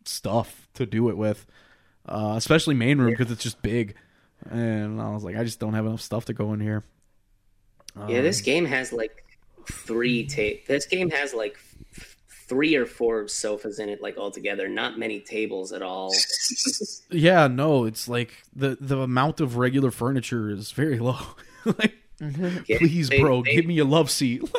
[0.05, 1.45] stuff to do it with,
[2.07, 3.95] uh, especially main room because it's just big.
[4.51, 6.83] And I was like, I just don't have enough stuff to go in here.
[7.95, 9.25] Yeah, Um, this game has like
[9.71, 11.57] three ta- This game has like
[12.47, 14.69] three or four sofas in it, like altogether.
[14.69, 16.13] Not many tables at all.
[17.09, 21.17] Yeah, no, it's like the the amount of regular furniture is very low.
[21.65, 22.57] like, Mm-hmm.
[22.67, 24.41] Yeah, please, they- bro, they- give me a love seat.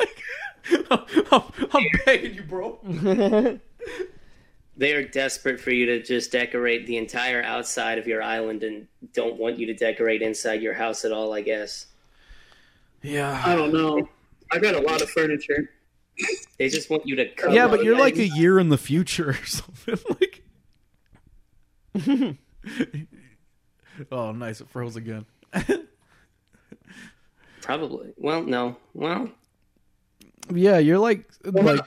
[0.71, 0.85] Like,
[1.31, 1.41] I'm,
[1.73, 2.79] I'm begging you, bro.
[4.77, 8.87] They are desperate for you to just decorate the entire outside of your island and
[9.13, 11.33] don't want you to decorate inside your house at all.
[11.33, 11.87] I guess
[13.01, 14.07] Yeah, I don't know.
[14.53, 15.69] I got a lot of furniture.
[16.57, 17.27] they just want you to.
[17.33, 19.99] Come yeah, but you're with- like a year in the future or something.
[20.09, 20.43] Like,
[24.11, 25.25] oh, nice, it froze again.
[27.69, 28.11] Probably.
[28.17, 28.77] Well, no.
[28.95, 29.29] Well,
[30.51, 31.81] Yeah, you're like like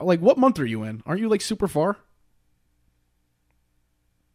[0.00, 1.02] like what month are you in?
[1.06, 1.96] Aren't you like super far?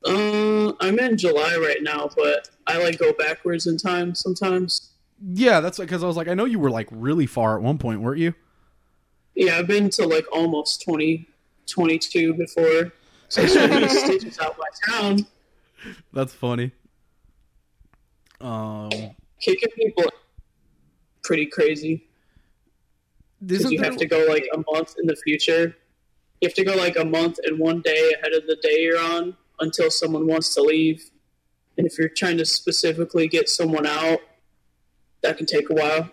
[0.05, 4.91] Uh, I'm in July right now, but I like go backwards in time sometimes.
[5.25, 7.77] Yeah, that's because I was like, I know you were like really far at one
[7.77, 8.33] point, weren't you?
[9.35, 11.29] Yeah, I've been to like almost 20,
[11.65, 12.91] 22 before.
[13.29, 15.25] So I stitches out my town,
[16.11, 16.71] That's funny.
[18.41, 18.89] Um,
[19.39, 20.08] kicking people.
[21.29, 22.07] Pretty crazy.
[23.45, 25.75] Because you have to go like a month in the future.
[26.41, 28.99] You have to go like a month and one day ahead of the day you're
[28.99, 31.11] on until someone wants to leave.
[31.77, 34.21] And if you're trying to specifically get someone out,
[35.21, 36.09] that can take a while.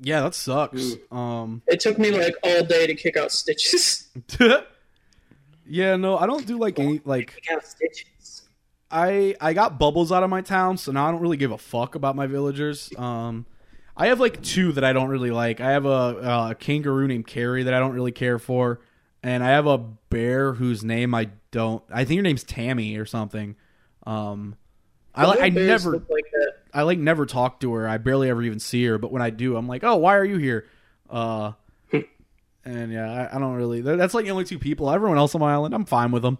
[0.00, 0.96] yeah, that sucks.
[1.12, 4.08] Um, It took me like all day to kick out stitches.
[5.64, 8.42] yeah, no, I don't do like any like pick out stitches.
[8.90, 11.58] I I got bubbles out of my town, so now I don't really give a
[11.58, 12.90] fuck about my villagers.
[12.98, 13.46] Um,
[13.96, 15.60] I have like two that I don't really like.
[15.60, 18.80] I have a, a kangaroo named Carrie that I don't really care for,
[19.22, 21.82] and I have a bear whose name I don't.
[21.90, 23.56] I think her name's Tammy or something.
[24.06, 24.56] Um,
[25.14, 25.40] I like.
[25.40, 25.92] I never.
[25.92, 26.24] like.
[26.72, 27.88] I like never talk to her.
[27.88, 28.96] I barely ever even see her.
[28.98, 30.66] But when I do, I'm like, oh, why are you here?
[31.08, 31.52] Uh,
[32.64, 33.80] and yeah, I, I don't really.
[33.80, 34.90] That's like the only two people.
[34.90, 36.38] Everyone else on my island, I'm fine with them.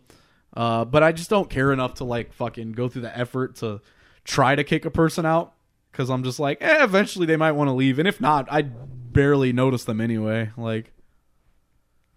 [0.55, 3.81] Uh, but I just don't care enough to like fucking go through the effort to
[4.24, 5.55] try to kick a person out
[5.91, 8.62] because I'm just like, eh, eventually they might want to leave, and if not, I
[8.62, 10.51] barely notice them anyway.
[10.57, 10.93] Like,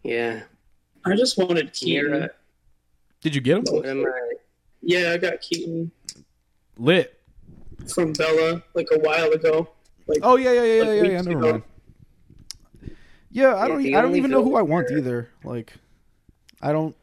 [0.03, 0.43] Yeah.
[1.05, 2.11] I just wanted Keaton.
[2.11, 2.29] Mira,
[3.21, 3.75] did you get them?
[3.75, 4.33] what am I?
[4.81, 5.91] Yeah, I got Keaton
[6.77, 7.19] Lit.
[7.93, 9.69] from Bella like a while ago.
[10.07, 11.03] Like, Oh yeah, yeah, yeah, Like yeah, yeah.
[11.03, 11.51] yeah weeks never ago.
[11.51, 11.63] mind.
[13.31, 13.83] Yeah, I Yeah, don't.
[13.83, 15.29] the I don't even know who I villager- want either.
[15.43, 15.73] Like,
[16.61, 16.95] I don't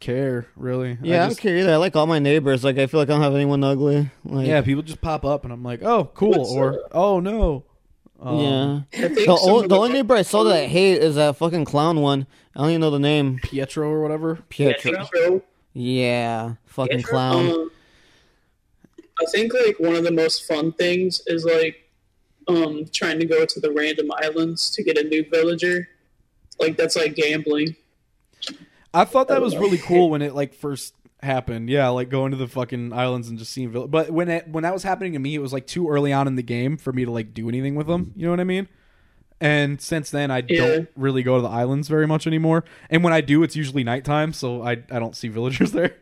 [0.00, 0.98] care really.
[1.02, 1.72] Yeah, I, I don't care either.
[1.72, 2.62] I like all my neighbors.
[2.64, 4.10] Like, I feel like I don't have anyone ugly.
[4.24, 7.20] Like, Yeah, people just pop up, and I'm like, oh, cool, What's, or uh, oh
[7.20, 7.64] no.
[8.20, 8.38] Um,
[8.92, 9.08] yeah.
[9.08, 12.00] The, some o- the only neighbor I saw that I hate is that fucking clown
[12.00, 12.26] one.
[12.54, 13.38] I don't even know the name.
[13.42, 14.36] Pietro or whatever.
[14.48, 14.92] Pietro.
[14.92, 15.42] Pietro,
[15.74, 17.10] Yeah, fucking Pietro?
[17.10, 17.50] clown.
[17.50, 17.70] Um,
[19.20, 21.90] I think like one of the most fun things is like
[22.48, 25.88] um trying to go to the random islands to get a new villager.
[26.58, 27.76] Like that's like gambling.
[28.96, 31.68] I thought that was really cool when it like first happened.
[31.70, 33.70] Yeah, like going to the fucking islands and just seeing.
[33.70, 36.12] Vill- but when it when that was happening to me, it was like too early
[36.12, 38.12] on in the game for me to like do anything with them.
[38.16, 38.68] You know what I mean?
[39.40, 40.66] And since then, I Yeah.
[40.66, 42.64] don't really go to the islands very much anymore.
[42.88, 45.94] And when I do, it's usually nighttime, so I I don't see villagers there.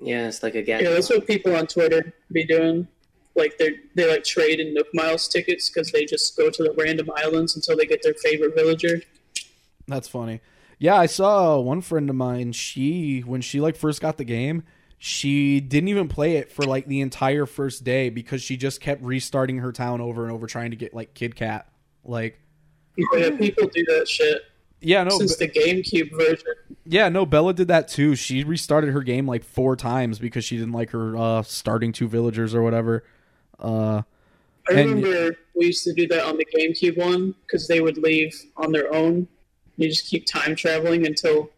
[0.00, 0.82] Yeah, it's like a gas.
[0.82, 2.86] Yeah, that's what people on Twitter be doing.
[3.34, 6.72] Like they they like trade in Nook Miles tickets because they just go to the
[6.78, 9.02] random islands until they get their favorite villager.
[9.86, 10.40] That's funny.
[10.80, 12.52] Yeah, I saw one friend of mine.
[12.52, 14.64] She when she like first got the game,
[14.96, 19.02] she didn't even play it for like the entire first day because she just kept
[19.04, 21.68] restarting her town over and over trying to get like Kid Cat.
[22.02, 22.40] Like,
[22.96, 24.40] Yeah, people do that shit
[24.82, 26.54] yeah, no, since the GameCube version.
[26.86, 27.26] yeah, no.
[27.26, 28.16] Bella did that too.
[28.16, 32.08] She restarted her game like four times because she didn't like her uh, starting two
[32.08, 33.04] villagers or whatever.
[33.58, 34.00] Uh,
[34.70, 37.98] I And- remember we used to do that on the GameCube one because they would
[37.98, 39.28] leave on their own.
[39.80, 41.50] You just keep time traveling until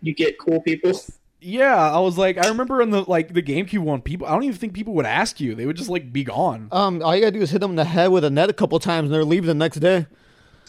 [0.00, 0.92] you get cool people.
[1.42, 4.26] yeah, I was like, I remember in the like the GameCube one, people.
[4.26, 5.54] I don't even think people would ask you.
[5.54, 6.68] They would just like be gone.
[6.72, 8.54] Um, all you gotta do is hit them in the head with a net a
[8.54, 10.06] couple times, and they're leaving the next day.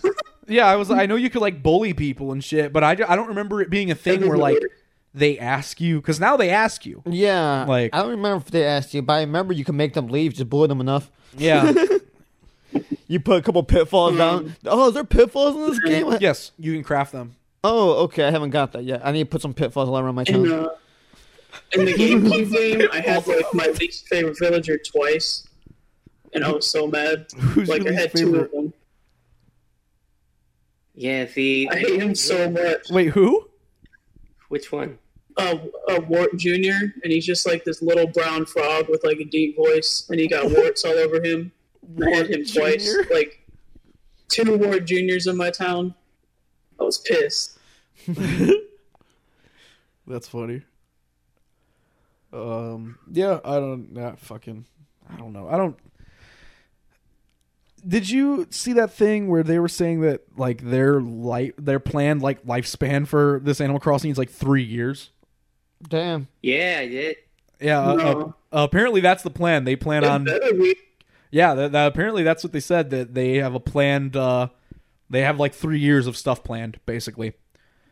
[0.46, 0.92] Yeah, I was.
[0.92, 3.70] I know you could like bully people and shit, but I, I don't remember it
[3.70, 4.58] being a thing where like
[5.14, 7.02] they ask you because now they ask you.
[7.06, 9.94] Yeah, Like- I don't remember if they asked you, but I remember you can make
[9.94, 10.34] them leave.
[10.34, 11.10] Just bully them enough.
[11.38, 11.72] Yeah.
[13.08, 14.18] You put a couple pitfalls Mm.
[14.18, 14.56] down.
[14.66, 16.18] Oh, is there pitfalls in this game?
[16.20, 17.36] yes, you can craft them.
[17.64, 18.24] Oh, okay.
[18.26, 19.02] I haven't got that yet.
[19.06, 20.52] I need to put some pitfalls all around my In, town.
[20.52, 20.70] uh,
[21.74, 25.48] in the GameCube game, I had like my least favorite villager twice,
[26.34, 27.28] and I was so mad.
[27.38, 28.74] Who's Like your I least had two of them.
[30.96, 32.90] Yeah, the I hate him so much.
[32.92, 33.50] Wait, who?
[34.50, 35.00] which one?
[35.36, 35.58] Uh,
[35.90, 36.94] uh, Wart Jr.
[37.04, 40.28] and he's just like this little brown frog with like a deep voice, and he
[40.28, 41.52] got warts all over him.
[42.04, 43.46] I had him twice, like
[44.30, 45.94] two Wart Juniors in my town.
[46.80, 47.58] I was pissed.
[50.08, 50.62] That's funny.
[52.32, 52.98] Um.
[53.12, 53.94] Yeah, I don't.
[53.94, 54.66] Nah, fucking.
[55.12, 55.48] I don't know.
[55.48, 55.78] I don't.
[57.86, 62.22] Did you see that thing where they were saying that like their life, their planned
[62.22, 65.12] like lifespan for this Animal Crossing is like three years?
[65.88, 66.28] Damn.
[66.42, 67.18] Yeah, I did.
[67.60, 67.82] Yeah.
[67.82, 68.36] uh, No.
[68.54, 69.66] uh, apparently, that's the plan.
[69.66, 70.26] They plan It on.
[71.34, 71.38] Better be.
[71.38, 71.54] Yeah.
[71.56, 74.16] That, that apparently that's what they said that they have a planned.
[74.16, 74.48] uh
[75.10, 77.34] They have like three years of stuff planned, basically.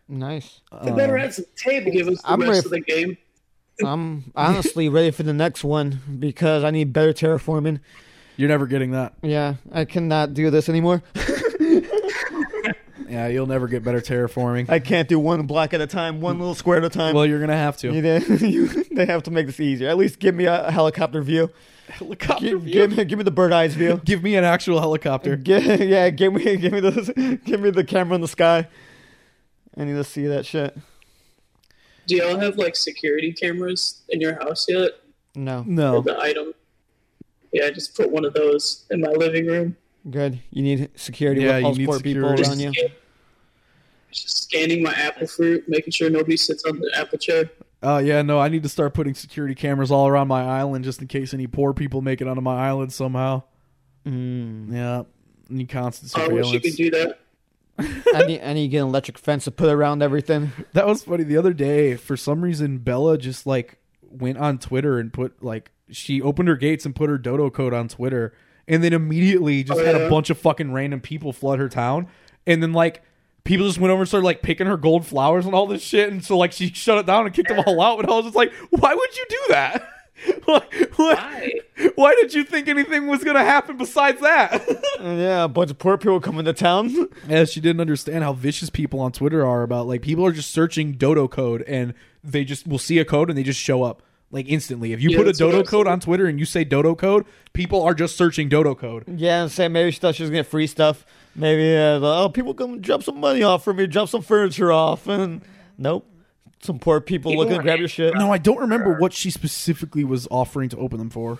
[0.08, 0.62] Nice.
[0.84, 1.96] They better have some tables.
[1.96, 3.18] Give us the I'm rest ready of the game.
[3.86, 7.80] I'm honestly ready for the next one because I need better terraforming.
[8.38, 9.14] You're never getting that.
[9.22, 11.02] Yeah, I cannot do this anymore.
[13.10, 14.70] Yeah, you'll never get better terraforming.
[14.70, 17.14] I can't do one block at a time, one little square at a time.
[17.14, 17.92] Well, you're gonna have to.
[17.92, 18.02] You
[18.48, 19.90] you- they have to make this easier.
[19.90, 21.52] At least give me a helicopter view.
[21.92, 22.74] Helicopter Give, view.
[22.74, 24.00] give me, give me the bird eyes view.
[24.06, 25.36] Give me an actual helicopter.
[25.36, 28.68] Gi- yeah, give me, give me the, give me the camera in the sky.
[29.78, 30.78] I need to see that shit.
[32.08, 34.92] Do y'all have like security cameras in your house yet?
[35.36, 36.02] No, For No.
[36.02, 36.54] the item.
[37.54, 39.76] Yeah, I just put one of those in my living room.
[40.10, 40.40] good.
[40.52, 42.64] You need security Yeah, with you need sport people security.
[42.66, 42.90] around you.
[44.12, 47.50] Just scanning my apple fruit, making sure nobody sits on the apple chair.
[47.84, 48.40] Oh yeah, no.
[48.40, 51.48] I need to start putting security cameras all around my island just in case any
[51.48, 53.44] poor people make it onto my island somehow.
[54.06, 54.72] Mm.
[54.74, 55.04] Yeah,
[55.50, 56.48] need constant surveillance.
[56.48, 56.76] I wish you surveillance.
[56.76, 57.18] could do that.
[58.16, 60.52] I need, I need to get an electric fence to put around everything.
[60.74, 61.24] That was funny.
[61.24, 65.72] The other day, for some reason, Bella just like went on Twitter and put like
[65.90, 68.34] she opened her gates and put her dodo code on Twitter,
[68.68, 72.08] and then immediately just Oh, had a bunch of fucking random people flood her town,
[72.46, 73.04] and then like.
[73.44, 76.12] People just went over and started like picking her gold flowers and all this shit,
[76.12, 77.98] and so like she shut it down and kicked them all out.
[77.98, 79.88] But I was just like, "Why would you do that?
[80.48, 81.52] Like, Why?
[81.96, 84.62] Why did you think anything was gonna happen besides that?
[85.02, 86.92] Uh, yeah, a bunch of poor people coming to town.
[87.28, 90.52] yeah, she didn't understand how vicious people on Twitter are about like people are just
[90.52, 94.04] searching dodo code and they just will see a code and they just show up
[94.30, 94.94] like instantly.
[94.94, 97.82] If you Yeah, put a dodo code on Twitter and you say dodo code, people
[97.82, 99.06] are just searching dodo code.
[99.08, 101.04] Yeah, and say maybe she thought she was gonna get free stuff.
[101.36, 105.08] Maybe uh, oh, people come drop some money off for me, drop some furniture off,
[105.08, 105.42] and
[105.78, 106.06] nope,
[106.62, 108.14] some poor people People looking to grab your shit.
[108.16, 111.40] No, I don't remember what she specifically was offering to open them for,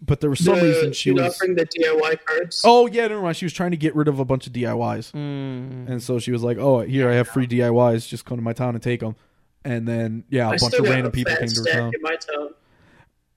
[0.00, 1.22] but there was some The- reason she was.
[1.34, 2.62] offering the DIY cards.
[2.64, 3.36] Oh yeah, never mind.
[3.36, 5.88] She was trying to get rid of a bunch of DIYs, Mm.
[5.88, 8.06] and so she was like, "Oh, here I have free DIYs.
[8.08, 9.16] Just come to my town and take them."
[9.64, 11.92] And then yeah, a I bunch of random people came to her town.
[11.94, 12.50] in my town.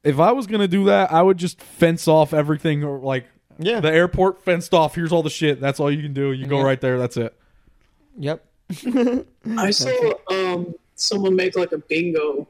[0.04, 3.26] If I was gonna do that, I would just fence off everything, or like
[3.58, 3.80] Yeah.
[3.80, 4.96] the airport fenced off.
[4.96, 5.60] Here's all the shit.
[5.62, 6.32] That's all you can do.
[6.32, 6.64] You go Yeah.
[6.66, 6.98] right there.
[6.98, 7.34] That's it.
[8.18, 8.46] Yep.
[9.58, 12.48] I saw um someone make like a bingo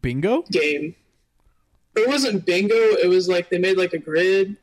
[0.00, 0.42] Bingo.
[0.50, 0.94] game.
[1.96, 2.74] It wasn't bingo.
[2.74, 4.56] It was like they made like a grid.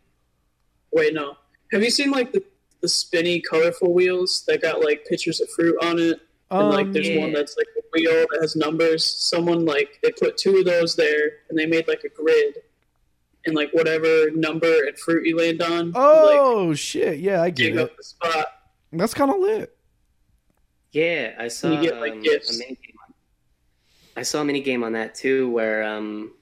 [0.91, 1.37] Wait, no.
[1.71, 2.43] Have you seen like the
[2.81, 6.19] the spinny, colorful wheels that got like pictures of fruit on it?
[6.49, 7.21] And like there's yeah.
[7.21, 9.05] one that's like a wheel that has numbers.
[9.05, 12.57] Someone like they put two of those there and they made like a grid.
[13.45, 17.19] And like whatever number and fruit you land on, you, Oh shit!
[17.19, 17.79] Yeah, I get it.
[17.79, 18.47] up the spot.
[18.91, 19.75] That's kind of lit.
[20.91, 22.55] Yeah, I saw you get, like, um, gifts.
[22.55, 22.95] a mini game.
[23.07, 23.13] On,
[24.17, 26.33] I saw a mini game on that too, where um,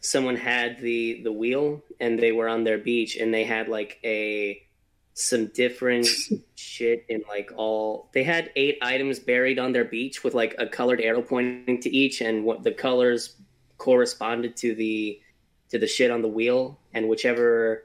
[0.00, 3.98] someone had the the wheel and they were on their beach and they had like
[4.04, 4.62] a
[5.14, 6.06] some different
[6.54, 10.66] shit in like all they had eight items buried on their beach with like a
[10.66, 13.36] colored arrow pointing to each and what the colors
[13.78, 15.20] corresponded to the
[15.72, 17.84] to the shit on the wheel and whichever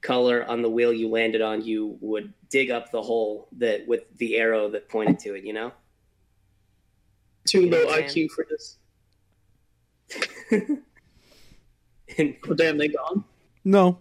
[0.00, 4.02] color on the wheel you landed on you would dig up the hole that with
[4.18, 5.70] the arrow that pointed to it you know
[7.46, 8.76] Too You know low what IQ for this.
[12.18, 13.24] and Oh damn, they gone.
[13.64, 13.98] No,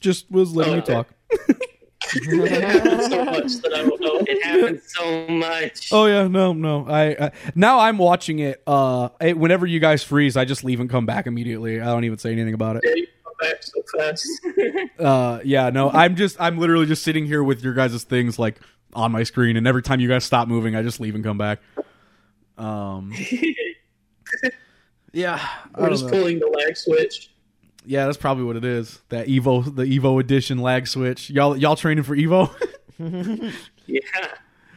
[0.00, 0.92] just was letting Oh, you okay.
[0.94, 1.08] talk.
[2.22, 4.24] so much that I don't know.
[4.26, 6.86] it happens so much Oh yeah, no, no.
[6.88, 8.62] I, I now I'm watching it.
[8.66, 11.80] Uh, it, whenever you guys freeze, I just leave and come back immediately.
[11.80, 12.82] I don't even say anything about it.
[12.84, 14.26] Yeah, you come back so fast.
[14.98, 18.60] Uh, yeah, no, I'm just, I'm literally just sitting here with your guys' things like
[18.94, 21.36] on my screen, and every time you guys stop moving, I just leave and come
[21.36, 21.58] back.
[22.56, 23.12] Um,
[25.12, 25.46] yeah,
[25.76, 26.10] We're just know.
[26.10, 27.30] pulling the lag switch.
[27.84, 29.00] Yeah, that's probably what it is.
[29.10, 31.30] That Evo, the Evo edition lag switch.
[31.30, 32.50] Y'all, y'all training for Evo?
[33.86, 34.00] Yeah.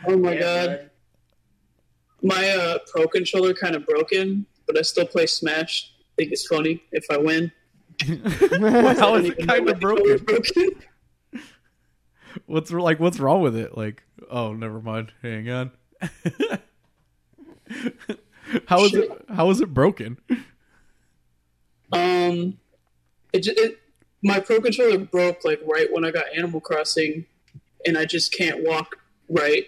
[0.06, 0.68] Oh my Yeah, god.
[0.70, 0.90] bud.
[2.24, 5.94] My uh, pro controller kind of broken, but I still play Smash.
[6.00, 7.52] I think it's funny if I win.
[9.00, 10.18] How is it kind of broken?
[10.26, 10.70] broken.
[12.48, 13.78] What's like, what's wrong with it?
[13.78, 15.14] Like, oh, never mind.
[15.22, 15.72] Hang on.
[18.66, 19.10] how is it?
[19.30, 20.18] How is it broken?
[21.94, 22.58] Um,
[23.46, 23.80] it, it
[24.24, 27.26] my pro controller broke like right when I got Animal Crossing,
[27.86, 28.96] and I just can't walk
[29.30, 29.66] right.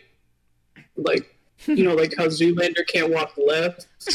[0.96, 1.36] Like
[1.66, 3.88] you know, like how Zoolander can't walk left.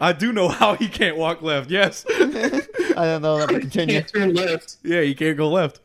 [0.00, 1.70] I do know how he can't walk left.
[1.70, 2.04] Yes.
[2.08, 3.36] I don't know.
[3.36, 3.94] Let me continue.
[4.00, 5.80] Can't turn left, yeah, he can't go left.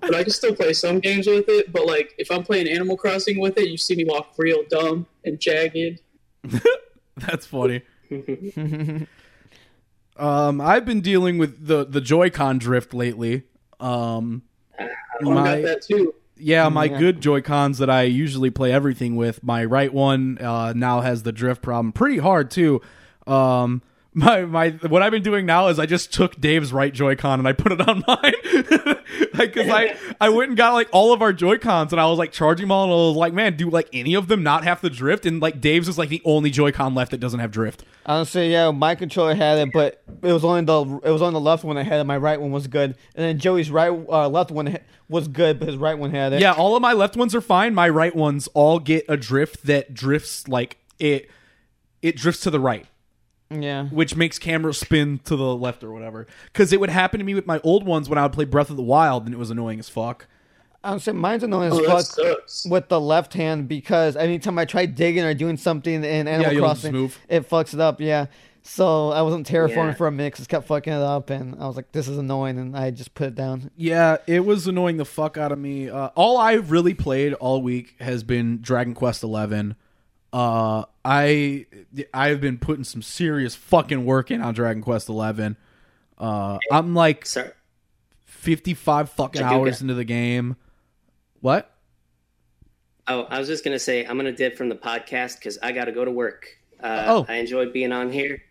[0.00, 1.72] But I can still play some games with it.
[1.72, 5.06] But like if I'm playing Animal Crossing with it, you see me walk real dumb
[5.24, 6.00] and jagged.
[7.16, 7.82] That's funny.
[10.16, 13.44] um, I've been dealing with the the Joy-Con drift lately.
[13.80, 14.42] Um,
[14.78, 14.88] I
[15.22, 16.14] my got that too.
[16.36, 16.98] yeah, my Yeah.
[16.98, 19.42] good Joy-Cons that I usually play everything with.
[19.42, 22.80] My right one uh, now has the drift problem pretty hard too.
[23.26, 23.82] Um,
[24.16, 27.46] my my what I've been doing now is I just took Dave's right Joy-Con and
[27.46, 28.32] I put it on mine.
[29.34, 32.18] like cuz I I went and got like all of our Joy-Cons and I was
[32.18, 34.64] like charging them all and I was like, "Man, do like any of them not
[34.64, 37.50] have the drift?" And like Dave's is like the only Joy-Con left that doesn't have
[37.50, 37.84] drift.
[38.06, 41.40] Honestly, yeah, my controller had it, but it was only the it was on the
[41.40, 42.04] left one I had it.
[42.04, 44.78] My right one was good, and then Joey's right uh, left one
[45.10, 46.40] was good, but his right one had it.
[46.40, 47.74] Yeah, all of my left ones are fine.
[47.74, 51.28] My right ones all get a drift that drifts like it
[52.00, 52.86] it drifts to the right.
[53.50, 53.86] Yeah.
[53.86, 56.26] which makes camera spin to the left or whatever.
[56.52, 58.70] Because it would happen to me with my old ones when I would play Breath
[58.70, 60.26] of the Wild, and it was annoying as fuck.
[60.84, 65.24] Honestly, mine's annoying as Oh, fuck with the left hand because anytime I try digging
[65.24, 67.18] or doing something in Animal you'll Crossing, move.
[67.28, 68.00] it fucks it up.
[68.00, 68.26] Yeah.
[68.62, 69.94] So I wasn't terraforming Yeah.
[69.94, 72.18] for a minute because it kept fucking it up, and I was like, "This is
[72.18, 73.70] annoying," and I just put it down.
[73.76, 75.88] Yeah, it was annoying the fuck out of me.
[75.88, 79.76] Uh, all I've really played all week has been Dragon Quest Eleven.
[80.32, 81.66] Uh, I
[82.12, 85.56] I've been putting some serious fucking work in on Dragon Quest Eleven.
[86.18, 87.50] Uh, I'm like Sorry.
[88.24, 90.56] 55 fucking I hours into the game.
[91.40, 91.70] What?
[93.06, 95.84] Oh, I was just gonna say I'm gonna dip from the podcast because I got
[95.84, 96.48] to go to work.
[96.82, 97.26] Uh, Oh.
[97.28, 98.42] I enjoyed being on here.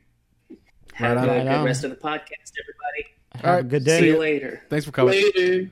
[0.93, 1.29] Have Right on.
[1.29, 1.65] a Right good on.
[1.65, 3.15] rest of the podcast, everybody.
[3.35, 4.63] Have All a right, good See you later.
[4.69, 5.13] Thanks for coming.
[5.35, 5.71] Later.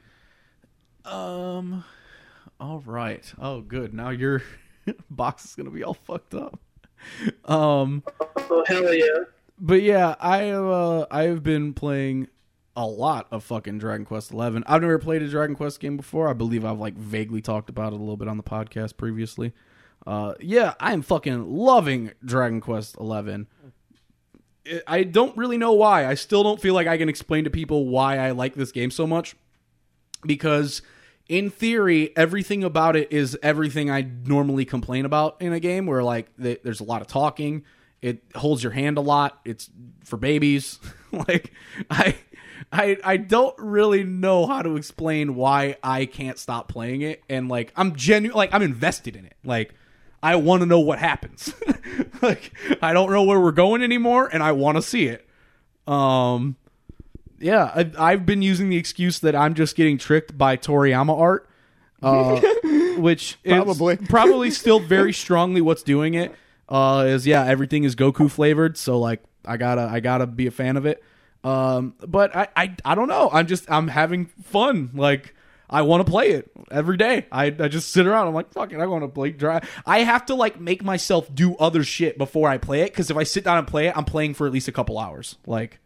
[1.06, 1.86] Um.
[2.60, 3.34] All right.
[3.40, 3.94] Oh, good.
[3.94, 4.42] Now your
[5.10, 6.60] box is gonna be all fucked up.
[7.46, 8.04] Um.
[8.38, 9.06] Oh hell yeah.
[9.60, 12.28] But yeah, I uh I have been playing
[12.76, 14.64] a lot of fucking Dragon Quest Eleven.
[14.68, 16.28] I've never played a Dragon Quest game before.
[16.28, 19.54] I believe I've like vaguely talked about it a little bit on the podcast previously.
[20.08, 23.48] Uh, yeah, I am fucking loving Dragon Quest Eleven.
[24.68, 26.06] I- I don't really know why.
[26.08, 28.92] I still don't feel like I can explain to people why I like this game
[28.92, 29.36] so much
[30.26, 30.82] because
[31.30, 36.04] in theory everything about it is everything i normally complain about in a game where
[36.04, 37.64] like th- there's a lot of talking.
[38.02, 39.40] It holds your hand a lot.
[39.46, 39.70] It's
[40.04, 40.80] for babies.
[41.28, 41.54] Like
[41.92, 42.16] i
[42.72, 47.22] i i don't really know how to explain why i can't stop playing it.
[47.30, 49.36] And like i'm genuine like i'm invested in it.
[49.46, 49.76] Like
[50.24, 51.54] i want to know what happens.
[52.24, 52.52] Like
[52.82, 55.28] i don't know where we're going anymore and i want to see it.
[55.86, 56.56] Um
[57.44, 61.50] yeah, I, I've been using the excuse that I'm just getting tricked by Toriyama art,
[62.02, 62.40] uh,
[62.98, 63.98] which Probably.
[64.10, 66.34] probably still very strongly what's doing it.
[66.70, 70.52] Uh, is yeah, everything is Goku flavored, so like I gotta I gotta be a
[70.52, 71.04] fan of it.
[71.44, 73.30] Um, but I, I I don't know.
[73.32, 74.92] I'm just I'm having fun.
[74.94, 75.36] Like
[75.70, 77.26] I want to play it every day.
[77.32, 78.28] I, I just sit around.
[78.28, 78.80] I'm like, fuck it.
[78.80, 79.62] I want to play dry.
[79.86, 83.18] I have to like make myself do other shit before I play it because if
[83.18, 85.36] I sit down and play it, I'm playing for at least a couple hours.
[85.46, 85.80] Like.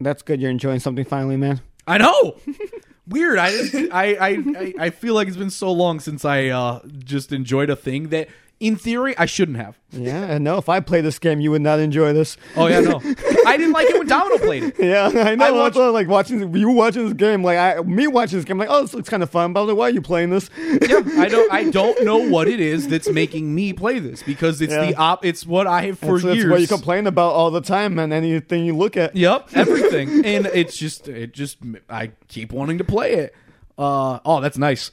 [0.00, 0.40] That's good.
[0.40, 1.60] You're enjoying something finally, man.
[1.86, 2.36] I know.
[3.08, 3.38] Weird.
[3.38, 3.48] I,
[3.92, 7.76] I, I I feel like it's been so long since I uh, just enjoyed a
[7.76, 8.28] thing that,
[8.60, 9.78] in theory, I shouldn't have.
[9.90, 12.36] Yeah, no, if I play this game, you would not enjoy this.
[12.56, 13.00] Oh yeah, no.
[13.46, 14.74] I didn't like it when Domino played it.
[14.78, 15.44] Yeah, I know.
[15.44, 17.42] I I watched- like watching you watching this game.
[17.44, 18.58] Like I, me watching this game.
[18.58, 19.52] Like, oh, this looks kind of fun.
[19.52, 20.48] But I'm like, why are you playing this?
[20.58, 21.52] Yeah, I don't.
[21.52, 25.24] I don't know what it is that's making me play this because it's the op.
[25.24, 26.50] It's what I have for That's, that's years.
[26.50, 28.12] what you complain about all the time, man.
[28.12, 29.14] Anything you look at.
[29.14, 31.58] Yep, everything, and it's just it just
[31.90, 33.34] I keep wanting to play it.
[33.76, 34.90] Uh oh, that's nice.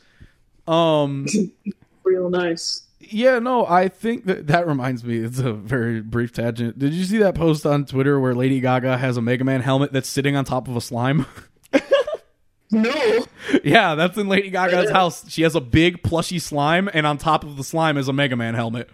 [0.67, 1.25] Um,
[2.03, 2.83] Real nice.
[3.11, 5.17] Yeah, no, I think that that reminds me.
[5.17, 6.79] It's a very brief tangent.
[6.79, 9.91] Did you see that post on Twitter where Lady Gaga has a Mega Man helmet
[9.91, 11.25] that's sitting on top of a slime?
[12.73, 13.25] No.
[13.65, 15.29] yeah, that's in Lady Gaga's house.
[15.29, 18.37] She has a big plushy slime, and on top of the slime is a Mega
[18.37, 18.89] Man helmet.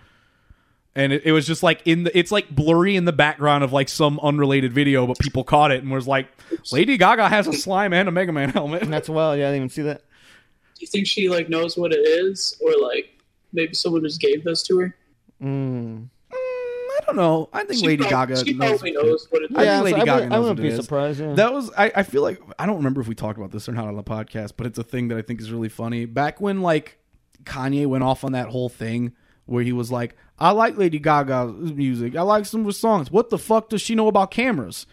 [0.95, 3.71] And it, it was just like in the, it's like blurry in the background of
[3.71, 6.27] like some unrelated video, but people caught it and was like,
[6.71, 8.81] Lady Gaga has a slime and a Mega Man helmet.
[8.81, 9.99] And that's well, yeah, I didn't even see that.
[9.99, 13.16] Do you think she like knows what it is, or like
[13.53, 14.95] maybe someone just gave this to her?
[15.41, 16.09] Mm.
[16.33, 17.49] I don't know.
[17.53, 18.69] I think She Lady prob- Gaga She knows.
[18.69, 19.57] probably knows what it is.
[19.57, 20.83] I think Lady so I, Gaga wouldn't- I knows wouldn't what be it is.
[20.85, 21.19] surprised.
[21.21, 21.33] Yeah.
[21.35, 23.71] That was I, I feel like I don't remember if we talked about this or
[23.71, 26.05] not on the podcast, but it's a thing that I think is really funny.
[26.05, 26.97] Back when like
[27.43, 29.13] Kanye went off on that whole thing
[29.45, 32.15] where he was like, I like Lady Gaga's music.
[32.15, 33.09] I like some of her songs.
[33.11, 34.85] What the fuck does she know about cameras?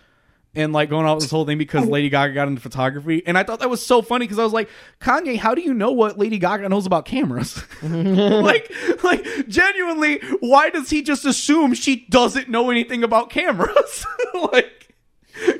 [0.57, 3.23] And like going off this whole thing because Lady Gaga got into photography.
[3.27, 4.69] And I thought that was so funny because I was like,
[5.01, 7.63] Kanye, how do you know what Lady Gaga knows about cameras?
[7.83, 8.73] like,
[9.03, 14.07] like genuinely, why does he just assume she doesn't know anything about cameras?
[14.53, 14.95] like,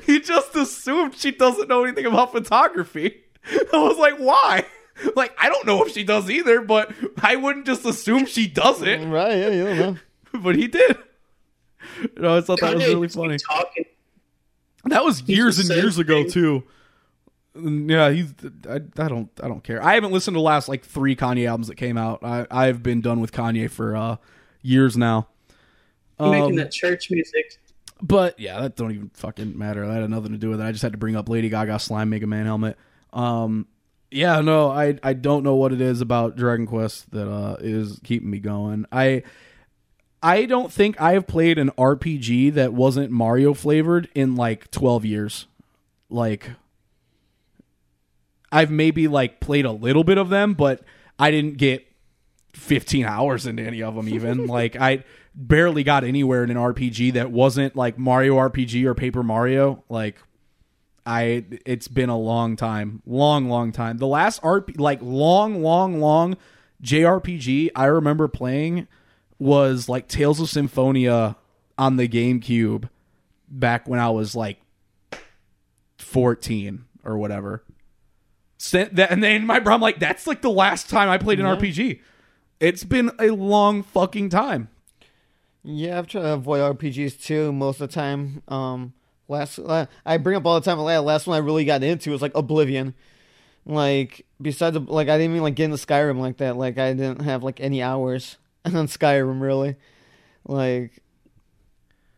[0.03, 3.21] he just assumed she doesn't know anything about photography.
[3.73, 4.65] I was like, why?
[5.15, 6.91] Like, I don't know if she does either, but
[7.21, 9.09] I wouldn't just assume she doesn't.
[9.09, 9.35] right?
[9.37, 9.97] Yeah, you don't know.
[10.39, 10.97] But he did.
[12.17, 13.37] No, I thought that was really funny.
[13.37, 13.84] Talking.
[14.85, 16.33] That was years and years ago things.
[16.33, 16.63] too.
[17.55, 18.33] Yeah, he's.
[18.69, 19.29] I, I don't.
[19.41, 19.81] I don't care.
[19.83, 22.19] I haven't listened to the last like three Kanye albums that came out.
[22.23, 24.17] I I've been done with Kanye for uh
[24.61, 25.27] years now.
[26.19, 27.57] making Um, that church music.
[28.01, 29.87] But yeah, that don't even fucking matter.
[29.87, 30.63] That had nothing to do with it.
[30.65, 32.77] I just had to bring up Lady Gaga slime Mega Man helmet.
[33.13, 33.67] Um,
[34.11, 37.99] yeah, no, I I don't know what it is about Dragon Quest that uh is
[38.03, 38.85] keeping me going.
[38.91, 39.23] I
[40.25, 45.05] I don't think I have played an RPG that wasn't Mario flavored in like twelve
[45.05, 45.45] years.
[46.09, 46.49] Like
[48.51, 50.81] I've maybe like played a little bit of them, but
[51.19, 51.85] I didn't get
[52.53, 54.47] 15 hours into any of them even.
[54.55, 55.03] Like i
[55.35, 59.83] barely got anywhere in an rpg that wasn't like mario rpg or paper mario.
[59.89, 60.17] Like
[61.05, 63.03] i it's been a long time.
[63.05, 63.99] Long long time.
[63.99, 66.35] The last rp like long long long
[66.81, 68.87] jrpg i remember playing
[69.39, 71.35] was like tales of symphonia
[71.77, 72.89] on the gamecube
[73.49, 74.59] back when i was like
[75.97, 77.63] 14 or whatever
[78.57, 81.39] Sent that, and then my bro, I'm like, that's like the last time I played
[81.39, 81.99] an RPG.
[82.59, 84.69] It's been a long fucking time.
[85.61, 88.41] Yeah, I've tried to avoid RPGs too most of the time.
[88.47, 88.93] Um,
[89.27, 90.77] last uh, I bring up all the time.
[90.77, 92.93] The last one I really got into was like Oblivion.
[93.65, 96.55] Like besides, like I didn't even like get into Skyrim like that.
[96.55, 98.37] Like I didn't have like any hours
[98.73, 99.75] on Skyrim really.
[100.45, 100.91] Like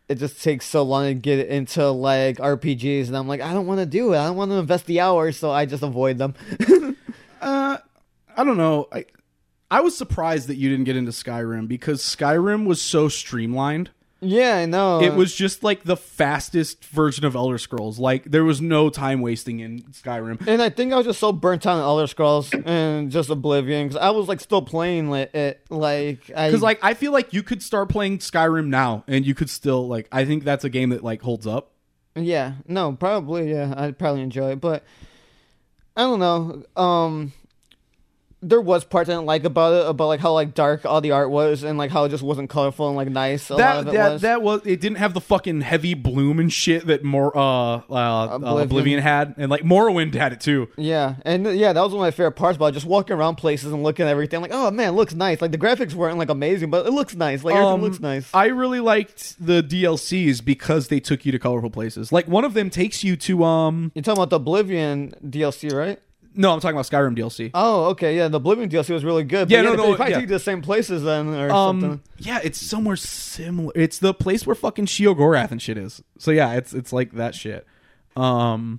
[0.08, 3.66] it just takes so long to get into like RPGs, and I'm like, I don't
[3.66, 4.18] want to do it.
[4.18, 6.34] I don't want to invest the hours, so I just avoid them.
[7.40, 7.78] Uh,
[8.36, 8.88] I don't know.
[8.92, 9.06] I
[9.70, 13.90] I was surprised that you didn't get into Skyrim because Skyrim was so streamlined.
[14.20, 15.00] Yeah, I know.
[15.00, 17.98] It was just like the fastest version of Elder Scrolls.
[17.98, 20.46] Like there was no time wasting in Skyrim.
[20.46, 23.88] And I think I was just so burnt out on Elder Scrolls and just Oblivion
[23.88, 25.64] because I was like still playing it.
[25.70, 29.34] Like I Because like I feel like you could start playing Skyrim now and you
[29.34, 31.72] could still like I think that's a game that like holds up.
[32.16, 34.82] yeah, no, probably yeah, I'd probably enjoy it, but
[35.96, 36.64] I don't know.
[36.80, 37.32] Um,
[38.40, 41.10] there was parts I didn't like about it, about like how like dark all the
[41.10, 43.50] art was and like how it just wasn't colorful and like nice.
[43.50, 44.22] A lot that it that was.
[44.22, 48.28] that was it didn't have the fucking heavy bloom and shit that more uh, uh
[48.32, 48.62] Oblivion.
[48.62, 49.00] Oblivion.
[49.00, 50.68] had and like Morrowind had it too.
[50.76, 53.36] yeah, and yeah, that was one of my favorite parts about it, just walking around
[53.36, 54.40] places and looking at everything.
[54.40, 55.42] Like, oh man, it looks nice.
[55.42, 57.42] Like the graphics weren't like amazing, but it looks nice.
[57.42, 58.30] Like everything Um, looks nice.
[58.32, 62.12] I really liked the DLCs because they took you to colorful places.
[62.12, 65.98] Like one of them takes you to um You're talking about the Oblivion DLC, right?
[66.40, 67.50] No, I'm talking about Skyrim DLC.
[67.52, 68.28] Oh, okay, yeah.
[68.28, 69.48] The Oblivion DLC was really good.
[69.48, 70.16] But Yeah, no, no, they probably yeah.
[70.18, 71.90] take you to the same places then, or something.
[71.90, 73.72] Um yeah, it's somewhere similar.
[73.74, 76.00] It's the place where fucking Sheogorath and shit is.
[76.18, 77.66] So yeah, it's it's like that shit.
[78.16, 78.78] Um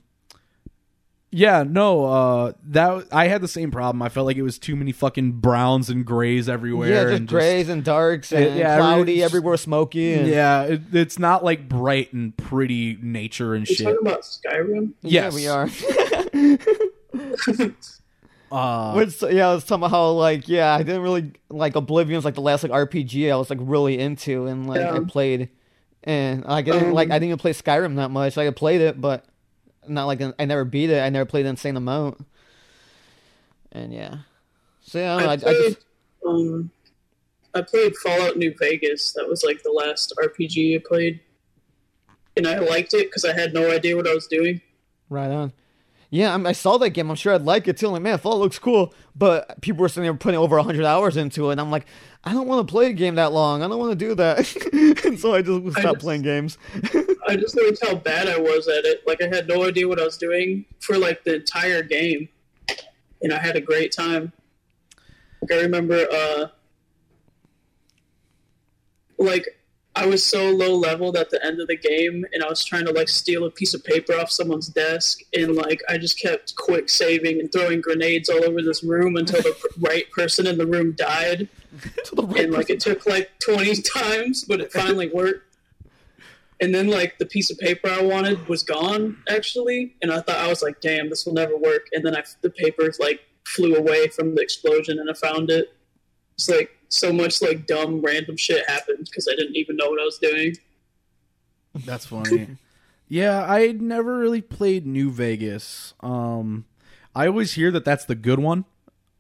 [1.32, 4.02] yeah, no, uh that I had the same problem.
[4.02, 7.28] I felt like it was too many fucking browns and grays everywhere Yeah, just and
[7.28, 10.14] grays and darks and yeah, cloudy, everything's- everywhere smoky.
[10.14, 13.86] And, Yeah, it, it's not like bright and pretty nature and You're shit.
[13.86, 14.94] talking about Skyrim?
[15.02, 15.36] yeah, Yes.
[15.36, 15.70] we are.
[18.52, 22.26] Uh, Which, yeah, I was talking about how like yeah, I didn't really like Oblivion's
[22.26, 25.50] like the last like RPG I was like really into and like I played,
[26.04, 28.38] and like I didn't Um, like I didn't even play Skyrim that much.
[28.38, 29.26] Like I played it, but
[29.88, 31.00] not like I never beat it.
[31.00, 32.26] I never played an insane amount.
[33.72, 34.20] And yeah,
[34.82, 35.78] so yeah, I, don't know, I, I I just
[36.28, 36.72] um,
[37.54, 39.14] I played Fallout New Vegas.
[39.14, 41.20] That was like the last RPG I played,
[42.36, 44.60] and I liked it because I had no idea what I was doing.
[45.08, 45.54] Right on.
[46.12, 47.10] Yeah, I'm, I saw that game.
[47.10, 47.88] I'm sure I'd like it too.
[47.88, 48.94] I'm like, man, Fallout looks cool.
[49.16, 51.54] But people were sitting there putting over 100 hours into it.
[51.54, 51.86] And I'm like,
[52.24, 53.62] I don't want to play a game that long.
[53.62, 54.40] I don't want to do that.
[55.06, 56.58] and so I just stopped just- playing games.
[57.28, 59.04] I just liked how bad I was at it.
[59.06, 62.28] Like I had no idea what I was doing for like the entire game,
[63.22, 64.34] and I had a great time.
[65.42, 66.48] Like I remember, uh,
[69.20, 69.46] like
[70.00, 72.86] I was so low leveled at the end of the game, and I was trying
[72.86, 76.56] to like steal a piece of paper off someone's desk, and like I just kept
[76.56, 80.66] quick saving and throwing grenades all over this room until the right person in the
[80.66, 81.50] room died,
[82.14, 85.58] the right and like it took like twenty times, but it finally worked.
[86.62, 90.38] And then like the piece of paper I wanted was gone actually, and I thought
[90.38, 93.76] I was like, "Damn, this will never work." And then I, the paper like flew
[93.76, 95.74] away from the explosion, and I found it.
[96.36, 100.02] It's like so much like dumb random shit happened because I didn't even know what
[100.02, 100.56] I was doing.
[101.86, 102.58] That's funny.
[103.08, 105.94] yeah, I never really played New Vegas.
[106.02, 106.66] Um,
[107.16, 108.66] I always hear that that's the good one.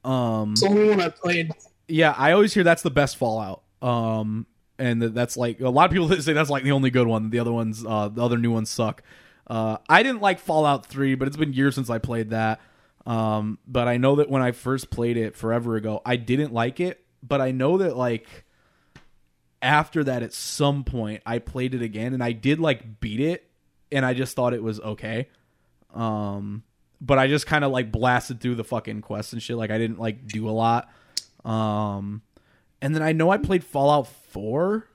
[0.03, 1.51] Um, It's the only one I played.
[1.87, 3.61] yeah, I always hear that's the best Fallout.
[3.81, 4.45] Um,
[4.77, 7.29] and that that's like a lot of people say that's like the only good one.
[7.29, 9.03] The other ones, uh, the other new ones suck.
[9.47, 12.61] Uh, I didn't like Fallout Three, but it's been years since I played that.
[13.05, 16.79] Um, but I know that when I first played it forever ago, I didn't like
[16.79, 17.03] it.
[17.21, 18.27] But I know that like
[19.61, 23.49] after that, at some point, I played it again, and I did like beat it,
[23.91, 25.27] and I just thought it was okay.
[25.93, 26.63] Um,
[27.01, 29.57] but I just kind of like blasted through the fucking quests and shit.
[29.57, 30.89] Like I didn't like do a lot.
[31.45, 32.21] Um,
[32.81, 34.87] and then I know I played Fallout Four.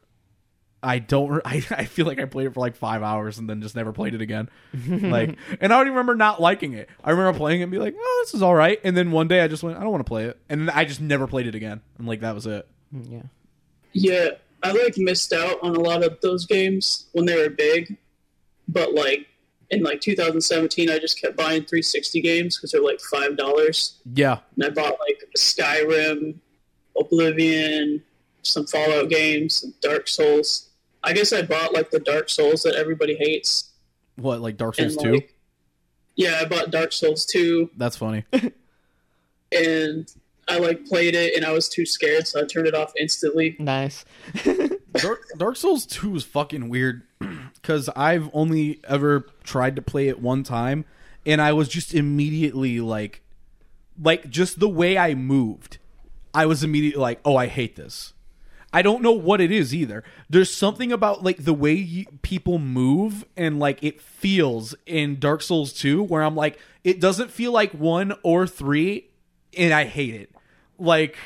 [0.84, 1.40] I don't.
[1.44, 3.92] I, I feel like I played it for like five hours and then just never
[3.92, 4.48] played it again.
[4.88, 6.88] like, and I don't even remember not liking it.
[7.02, 9.28] I remember playing it and be like, "Oh, this is all right." And then one
[9.28, 11.26] day I just went, "I don't want to play it," and then I just never
[11.26, 11.80] played it again.
[11.98, 12.66] And like that was it.
[12.94, 13.22] Mm, yeah.
[13.92, 14.28] Yeah,
[14.62, 17.96] I like missed out on a lot of those games when they were big,
[18.66, 19.26] but like
[19.70, 24.38] in like 2017, I just kept buying 360 games because they're like five dollars, Yeah,
[24.56, 26.36] and I bought like Skyrim,
[26.98, 28.02] Oblivion,
[28.42, 30.70] some Fallout games, Dark Souls.
[31.04, 33.70] I guess I bought like the Dark Souls that everybody hates.
[34.16, 35.12] what like Dark Souls Two?
[35.12, 35.34] like,
[36.16, 38.24] yeah, I bought Dark Souls 2 That's funny.
[39.52, 40.12] and
[40.48, 43.56] I like played it and I was too scared, so I turned it off instantly.
[43.58, 44.04] Nice.
[44.94, 47.02] Dark, Dark Souls 2 is fucking weird
[47.54, 50.84] because I've only ever tried to play it one time
[51.26, 53.22] and I was just immediately like,
[54.00, 55.78] like just the way I moved,
[56.32, 58.12] I was immediately like, oh, I hate this.
[58.74, 60.02] I don't know what it is either.
[60.28, 65.42] There's something about like the way you, people move and like it feels in Dark
[65.42, 69.10] Souls 2 where I'm like, it doesn't feel like one or three
[69.56, 70.34] and I hate it.
[70.76, 71.16] Like,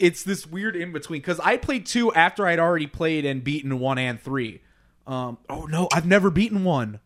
[0.00, 3.78] it's this weird in between because I played two after I'd already played and beaten
[3.78, 4.60] one and three.
[5.06, 6.98] Um, oh no, I've never beaten one.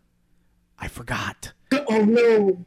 [0.78, 1.52] I forgot.
[1.72, 2.64] Oh no!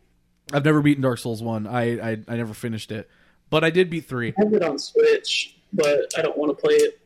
[0.53, 1.65] I've never beaten Dark Souls one.
[1.65, 3.09] I I, I never finished it,
[3.49, 4.33] but I did beat three.
[4.37, 6.99] I have it on Switch, but I don't want to play it.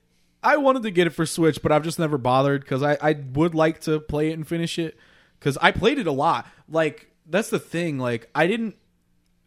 [0.43, 3.13] I wanted to get it for Switch, but I've just never bothered because I I
[3.33, 4.97] would like to play it and finish it
[5.39, 6.47] because I played it a lot.
[6.69, 7.97] Like that's the thing.
[7.97, 8.75] Like I didn't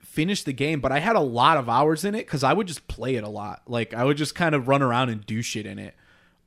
[0.01, 2.67] finish the game, but I had a lot of hours in it because I would
[2.67, 3.63] just play it a lot.
[3.67, 5.95] Like I would just kind of run around and do shit in it.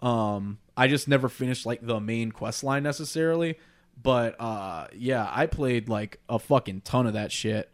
[0.01, 3.57] Um, I just never finished like the main quest line necessarily,
[4.01, 7.71] but uh, yeah, I played like a fucking ton of that shit.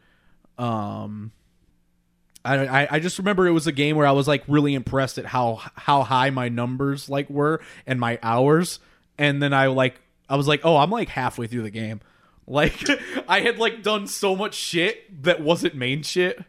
[0.59, 1.31] Um,
[2.43, 5.17] I, I I just remember it was a game where I was like really impressed
[5.17, 8.79] at how how high my numbers like were and my hours,
[9.17, 9.99] and then I like
[10.29, 12.01] I was like, oh, I'm like halfway through the game.
[12.51, 12.83] Like
[13.27, 16.43] I had like done so much shit that wasn't main shit.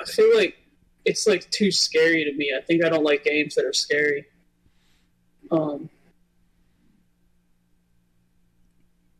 [0.00, 0.56] I feel like
[1.04, 2.50] it's like too scary to me.
[2.56, 4.24] I think I don't like games that are scary.
[5.50, 5.90] Um,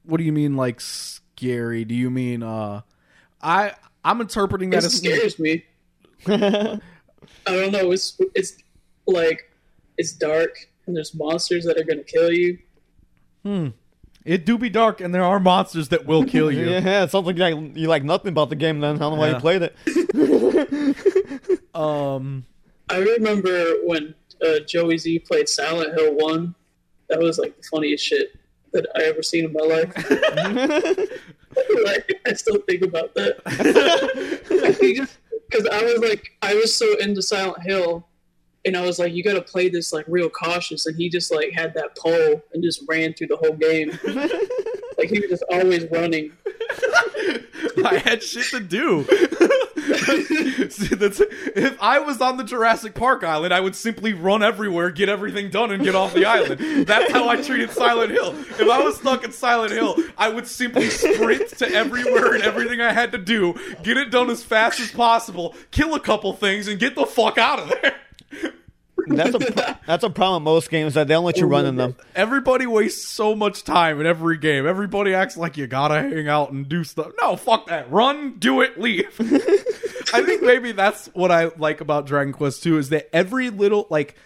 [0.06, 1.84] What do you mean like scary?
[1.84, 2.82] Do you mean uh
[3.42, 3.74] I
[4.06, 5.64] I'm interpreting it that as scares me.
[6.26, 6.78] I
[7.46, 7.90] don't know.
[7.90, 8.56] It's it's
[9.06, 9.50] like
[9.98, 10.56] it's dark
[10.86, 12.58] and there's monsters that are gonna kill you.
[13.42, 13.68] Hmm.
[14.24, 16.66] It do be dark and there are monsters that will kill you.
[16.70, 18.96] Yeah, it sounds like you like, you like nothing about the game then.
[18.96, 19.34] I don't know why Yeah.
[19.34, 19.76] you played it.
[21.74, 22.44] Um
[22.88, 26.54] I remember when uh, Joey Z played Silent Hill One.
[27.08, 28.35] That was like the funniest shit
[28.72, 29.94] that I ever seen in my life.
[31.84, 33.40] like, I still think about that.
[35.48, 38.04] Because I was like, I was so into Silent Hill,
[38.66, 40.86] and I was like, you got to play this like real cautious.
[40.86, 43.90] And he just like had that pole and just ran through the whole game.
[44.98, 46.32] like he was just always running.
[47.84, 49.06] I had shit to do.
[50.70, 54.90] See, that's, if I was on the Jurassic Park island, I would simply run everywhere,
[54.90, 56.86] get everything done, and get off the island.
[56.86, 58.34] That's how I treated Silent Hill.
[58.34, 62.80] If I was stuck in Silent Hill, I would simply sprint to everywhere and everything
[62.80, 66.68] I had to do, get it done as fast as possible, kill a couple things,
[66.68, 67.94] and get the fuck out of there.
[69.06, 71.76] That's a that's a problem with most games that they don't let you run in
[71.76, 71.96] them.
[72.14, 74.66] Everybody wastes so much time in every game.
[74.66, 77.12] Everybody acts like you gotta hang out and do stuff.
[77.20, 77.90] No, fuck that.
[77.90, 79.16] Run, do it, leave.
[80.12, 83.86] I think maybe that's what I like about Dragon Quest 2 is that every little
[83.90, 84.16] like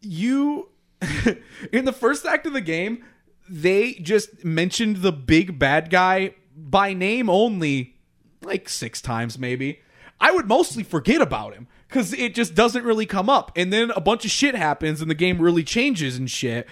[0.00, 0.68] you
[1.72, 3.04] in the first act of the game,
[3.48, 7.96] they just mentioned the big bad guy by name only
[8.42, 9.80] like six times maybe.
[10.20, 13.50] I would mostly forget about him because it just doesn't really come up.
[13.56, 16.66] And then a bunch of shit happens and the game really changes and shit.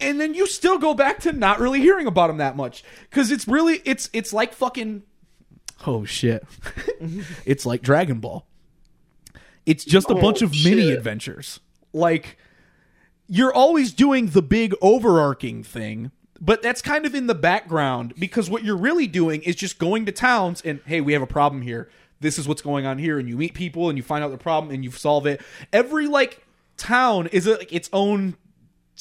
[0.00, 3.30] And then you still go back to not really hearing about him that much because
[3.30, 5.02] it's really it's it's like fucking
[5.86, 6.44] oh shit,
[7.44, 8.46] it's like Dragon Ball.
[9.66, 11.60] It's just a Oh, bunch of mini adventures.
[11.92, 12.36] Like
[13.28, 18.50] you're always doing the big overarching thing, but that's kind of in the background because
[18.50, 21.62] what you're really doing is just going to towns and hey, we have a problem
[21.62, 21.88] here.
[22.20, 24.36] This is what's going on here, and you meet people and you find out the
[24.38, 25.40] problem and you solve it.
[25.72, 26.44] Every like
[26.76, 28.36] town is a, like its own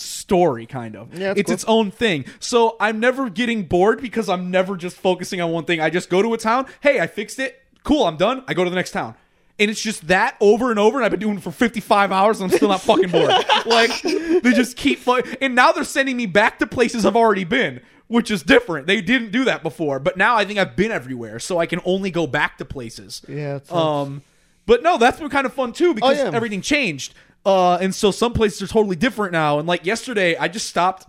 [0.01, 1.13] story kind of.
[1.17, 1.53] Yeah, it's cool.
[1.53, 2.25] its own thing.
[2.39, 5.81] So i'm never getting bored because i'm never just focusing on one thing.
[5.81, 8.63] I just go to a town hey i fixed it cool i'm done i go
[8.63, 9.15] to the next town.
[9.61, 12.39] And it's just that over and over and i've been doing it for 55 hours
[12.41, 13.29] and i'm still not fucking bored.
[13.65, 17.43] Like they just keep fu- and now they're sending me back to places i've already
[17.43, 18.87] been which is different.
[18.87, 21.79] They didn't do that before but now i think i've been everywhere so i can
[21.85, 23.21] only go back to places.
[23.27, 24.21] Yeah, um
[24.65, 26.31] but no that's been kind of fun too because Oh, yeah.
[26.35, 27.13] everything changed
[27.45, 31.07] uh and so some places are totally different now and like yesterday i just stopped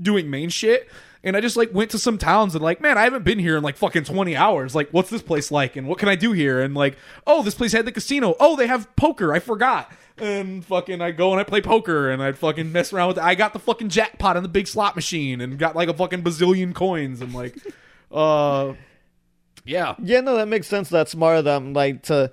[0.00, 0.88] doing main shit
[1.22, 3.56] and I just like went to some towns and like, man, I haven't been here
[3.56, 4.74] in like fucking 20 hours.
[4.74, 5.76] Like, what's this place like?
[5.76, 6.62] And what can I do here?
[6.62, 6.96] And like,
[7.26, 8.34] oh, this place had the casino.
[8.40, 9.32] Oh, they have poker.
[9.32, 9.92] I forgot.
[10.16, 13.24] And fucking I go and I play poker and I fucking mess around with It.
[13.24, 16.22] I got the fucking jackpot on the big slot machine and got like a fucking
[16.22, 17.56] bazillion coins and like
[18.10, 18.74] uh
[19.64, 19.94] yeah.
[20.02, 20.88] Yeah, no, that makes sense.
[20.88, 22.32] That's smart of them, like to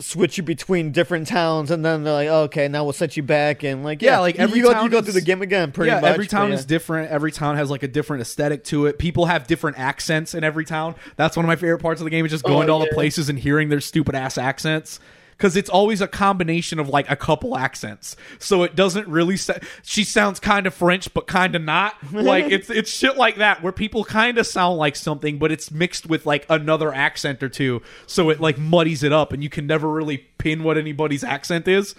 [0.00, 3.22] switch you between different towns, and then they're like, oh, okay, now we'll set you
[3.22, 5.20] back, and like, yeah, Yeah, like, every you go, town you go is- through the
[5.20, 6.10] game again, pretty yeah, much.
[6.12, 7.10] every town but is different.
[7.10, 8.98] Every town has like a different aesthetic to it.
[8.98, 10.94] People have different accents in every town.
[11.16, 12.80] That's one of my favorite parts of the game is just going Oh, to all
[12.80, 14.98] the places and hearing their stupid ass accents.
[15.36, 19.36] Because it's always a combination of like a couple accents, so it doesn't really.
[19.36, 21.94] Sa- she sounds kind of French, but kind of not.
[22.24, 25.70] Like it's it's shit like that where people kind of sound like something, but it's
[25.70, 29.50] mixed with like another accent or two, so it like muddies it up, and you
[29.50, 31.94] can never really pin what anybody's accent is.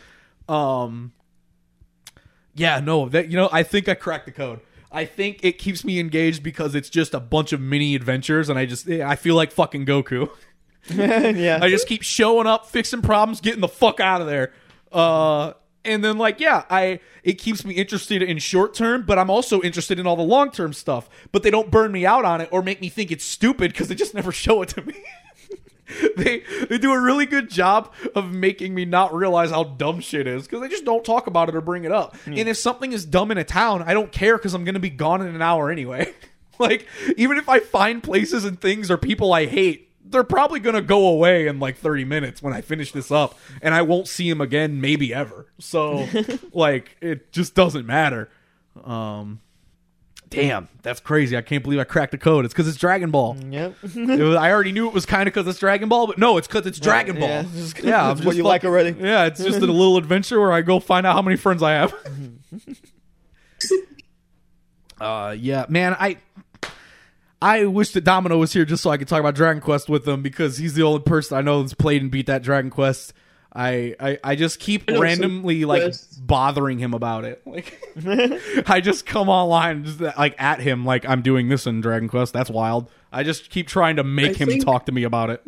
[0.47, 1.11] Um,
[2.55, 4.61] yeah, no, that you know, I think I cracked the code.
[4.91, 8.57] I think it keeps me engaged because it's just a bunch of mini adventures, and
[8.57, 10.29] I just I feel like fucking Goku.
[10.95, 11.59] yeah.
[11.61, 14.53] I just keep showing up, fixing problems, getting the fuck out of there.
[14.91, 15.53] Uh,
[15.85, 19.61] and then like yeah, I it keeps me interested in short term, but I'm also
[19.61, 21.09] interested in all the long term stuff.
[21.31, 23.87] But they don't burn me out on it or make me think it's stupid because
[23.87, 24.95] they just never show it to me.
[26.17, 30.27] they they do a really good job of making me not realize how dumb shit
[30.27, 32.15] is because they just don't talk about it or bring it up.
[32.25, 34.89] And if something is dumb in a town, I don't care because I'm gonna be
[34.89, 36.13] gone in an hour anyway.
[36.59, 36.87] like
[37.17, 41.07] even if I find places and things or people I hate, they're probably gonna go
[41.07, 44.41] away in like 30 minutes when I finish this up, and I won't see them
[44.41, 45.47] again, maybe ever.
[45.59, 46.07] So
[46.53, 48.29] like it just doesn't matter.
[48.83, 49.41] Um.
[50.27, 51.37] Damn, that's crazy!
[51.37, 52.45] I can't believe I cracked the code.
[52.45, 53.37] It's because it's Dragon Ball.
[53.49, 53.75] Yep.
[53.83, 56.47] Was, I already knew it was kind of because it's Dragon Ball, but no, it's
[56.47, 57.29] because it's Dragon Ball.
[57.29, 58.99] yeah, it's just yeah, what you like already.
[58.99, 61.73] Yeah, it's just a little adventure where I go find out how many friends I
[61.73, 61.93] have.
[64.99, 66.17] uh, yeah, man, I
[67.45, 70.07] I wish that Domino was here just so I could talk about Dragon Quest with
[70.07, 73.13] him because he's the only person I know that's played and beat that Dragon Quest.
[73.53, 76.17] I, I, I just keep I randomly like quests.
[76.17, 77.43] bothering him about it.
[77.45, 77.79] Like
[78.67, 82.33] I just come online just like at him like I'm doing this in Dragon Quest.
[82.33, 82.89] That's wild.
[83.13, 85.43] I just keep trying to make I him think- talk to me about it.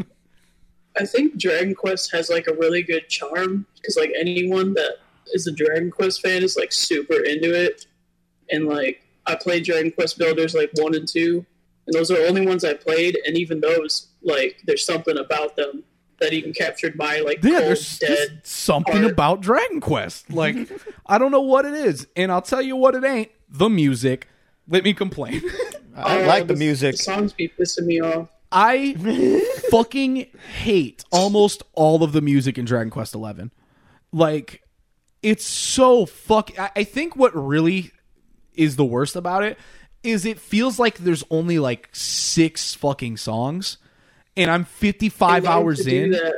[0.99, 4.98] I think Dragon Quest has like a really good charm because like anyone that
[5.34, 7.88] is a Dragon Quest fan is like super into it,
[8.52, 11.45] and like I played Dragon Quest Builders like one and two,
[11.88, 15.56] and those are the only ones I played, and even those like there's something about
[15.56, 15.84] them
[16.20, 18.42] that even captured my like Yeah, cold there's dead.
[18.44, 19.12] something heart.
[19.12, 20.30] about Dragon Quest.
[20.32, 20.58] Like,
[21.06, 23.32] I don't know what it is, and I'll tell you what it ain't.
[23.50, 24.28] The music.
[24.68, 25.42] Let me complain.
[25.96, 26.98] I Uh, like the music.
[26.98, 28.30] The songs be pissing me off.
[28.52, 28.94] I
[29.72, 30.28] fucking
[30.62, 33.52] hate almost all of the music in Dragon Quest Eleven.
[34.12, 34.64] Like,
[35.22, 36.58] it's so fuck.
[36.60, 37.92] I, I think what really
[38.54, 39.58] is the worst about it
[40.03, 43.78] is it feels like there's only like six fucking songs,
[44.36, 46.36] and I'm 55 They love hours in that.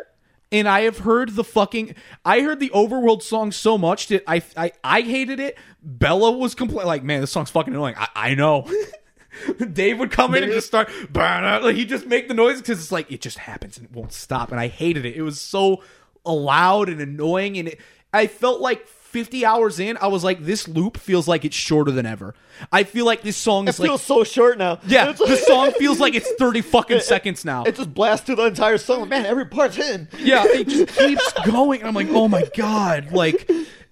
[0.51, 1.95] and I have heard the fucking
[2.25, 5.57] I heard the Overworld song so much that I I, I hated it.
[5.83, 7.95] Bella was complaining like, man, this song's fucking annoying.
[7.97, 8.69] I, I know.
[9.73, 12.79] Dave would come in and just start burn like he just make the noise because
[12.79, 14.51] it's like it just happens and it won't stop.
[14.51, 15.15] And I hated it.
[15.15, 15.83] It was so
[16.25, 17.79] loud and annoying, and it,
[18.13, 21.91] I felt like 50 hours in, I was like, this loop feels like it's shorter
[21.91, 22.35] than ever.
[22.71, 24.79] I feel like this song It is like feels so short now.
[24.85, 27.63] yeah, the song feels like it's 30 fucking seconds now.
[27.63, 29.09] It just blasts through the entire song.
[29.09, 30.07] Man, every part's in.
[30.19, 31.83] Yeah, it just keeps going.
[31.83, 33.49] I'm like, oh my god, like.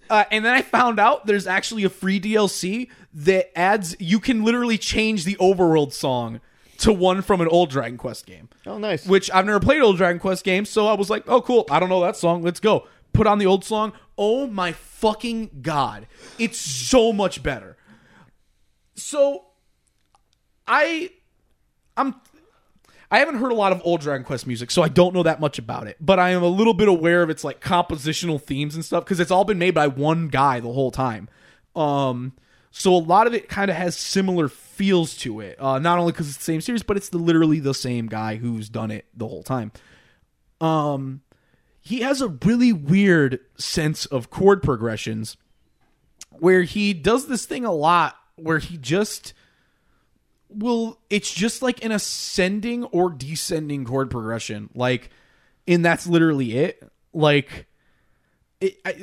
[0.09, 3.95] Uh, and then I found out there's actually a free DLC that adds.
[3.99, 6.39] You can literally change the overworld song
[6.77, 9.05] to one from an old Dragon Quest game, Oh, nice.
[9.05, 10.69] which I've never played old Dragon Quest games.
[10.69, 12.41] So I was like, oh cool, I don't know that song.
[12.43, 12.87] Let's go.
[13.13, 13.91] Put on the old song.
[14.17, 16.07] Oh my fucking god,
[16.39, 17.77] it's so much better.
[18.95, 19.45] So,
[20.67, 21.11] I,
[21.95, 22.15] I'm
[23.09, 25.39] I haven't heard a lot of old Dragon Quest music, so I don't know that
[25.39, 25.97] much about it.
[25.99, 29.19] But I am a little bit aware of its like compositional themes and stuff because
[29.19, 31.29] it's all been made by one guy the whole time.
[31.75, 32.33] Um,
[32.71, 35.59] so a lot of it kind of has similar feels to it.
[35.61, 38.35] Uh, not only because it's the same series, but it's the, literally the same guy
[38.35, 39.71] who's done it the whole time.
[40.59, 41.21] Um,
[41.87, 45.37] he has a really weird sense of chord progressions
[46.31, 49.33] where he does this thing a lot where he just
[50.49, 54.69] will it's just like an ascending or descending chord progression.
[54.75, 55.11] Like
[55.65, 56.85] and that's literally it.
[57.13, 57.67] Like
[58.59, 58.93] it, I,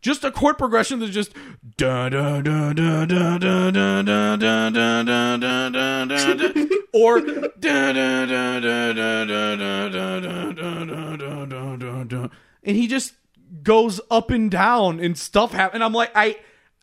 [0.00, 1.32] just a chord progression that's just
[1.76, 7.20] da da da da da da da da da da da da da da or
[7.20, 12.28] da da da da da da da da da da da da da da
[12.62, 13.14] and he just
[13.62, 16.36] goes up and down and stuff happen and I'm like I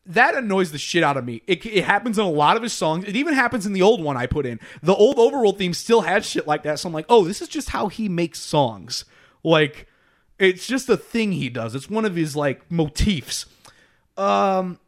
[0.08, 1.44] that annoys the shit out of me.
[1.46, 3.06] It, it happens in a lot of his songs.
[3.06, 4.60] It even happens in the old one I put in.
[4.82, 6.80] The old Overworld theme still had shit like that.
[6.80, 9.06] So I'm like, oh, this is just how he makes songs.
[9.44, 9.88] Like,
[10.42, 11.76] it's just a thing he does.
[11.76, 13.46] It's one of his like motifs.
[14.18, 14.80] Um,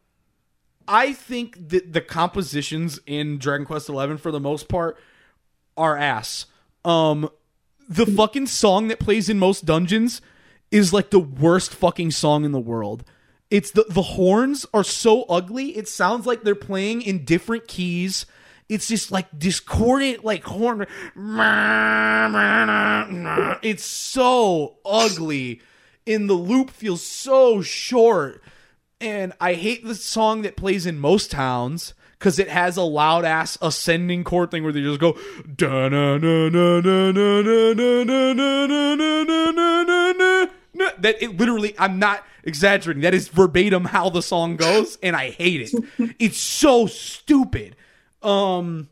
[0.86, 4.98] I think that the compositions in Dragon Quest XI, for the most part,
[5.76, 6.46] are ass.
[6.84, 7.30] Um,
[7.88, 10.20] the fucking song that plays in most dungeons
[10.70, 13.04] is like the worst fucking song in the world.
[13.50, 15.76] It's the the horns are so ugly.
[15.76, 18.26] It sounds like they're playing in different keys.
[18.68, 20.86] It's just like discordant, like horn.
[23.62, 25.60] It's so ugly,
[26.06, 28.42] and the loop feels so short.
[29.00, 33.26] And I hate the song that plays in most towns because it has a loud
[33.26, 35.18] ass ascending chord thing where they just go
[35.56, 40.90] da na na na na na na na na na na na na na na
[40.98, 45.30] that it literally I'm not exaggerating that is verbatim how the song goes and I
[45.30, 47.76] hate it it's so stupid
[48.24, 48.88] um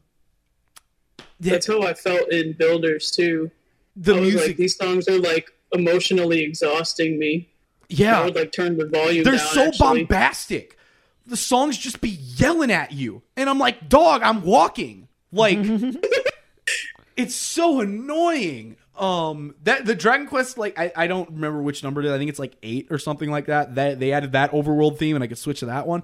[1.41, 3.51] That's how I felt in Builders too.
[3.97, 7.49] the music like, these songs are like emotionally exhausting me.
[7.89, 9.47] Yeah, I yeah would like turn the volume they're down.
[9.49, 10.05] so actually.
[10.05, 10.79] bombastic.
[11.27, 13.23] The songs just be yelling at you.
[13.37, 15.09] And I'm like dog I'm walking.
[15.33, 15.59] Like
[17.17, 18.77] it's so annoying.
[18.97, 22.13] Um that the dragon quest like I, I don't remember which number it is.
[22.13, 23.75] I think it's like eight or something like that.
[23.77, 26.03] That they added that overworld theme and i could switch to that one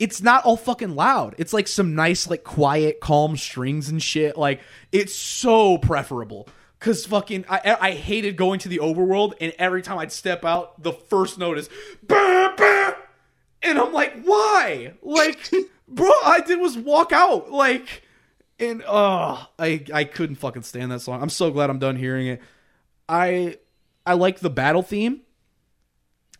[0.00, 4.36] it's not all fucking loud it's like some nice like quiet calm strings and shit
[4.36, 4.60] like
[4.90, 6.48] it's so preferable
[6.80, 10.82] because fucking I, I hated going to the overworld and every time i'd step out
[10.82, 11.70] the first note is
[12.02, 12.94] "Bah, bah,"
[13.62, 15.52] and i'm like why like
[15.88, 18.02] bro i did was walk out like
[18.60, 21.22] and oh, I I couldn't fucking stand that song.
[21.22, 22.42] I'm so glad I'm done hearing it.
[23.08, 23.56] I
[24.06, 25.22] I like the battle theme.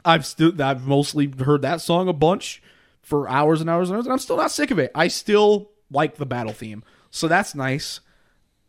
[0.04, 2.62] I've still I've mostly heard that song a bunch
[3.02, 4.90] for hours and hours and hours, and I'm still not sick of it.
[4.94, 8.01] I still like the battle theme, so that's nice.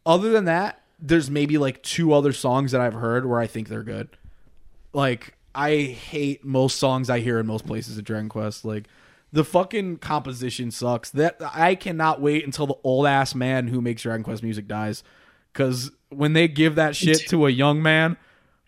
[0.05, 3.67] Other than that, there's maybe like two other songs that I've heard where I think
[3.67, 4.09] they're good.
[4.93, 8.63] Like I hate most songs I hear in most places at Dragon Quest.
[8.63, 8.87] Like
[9.31, 11.09] the fucking composition sucks.
[11.09, 15.03] That I cannot wait until the old ass man who makes Dragon Quest music dies.
[15.53, 18.17] Cause when they give that shit to a young man,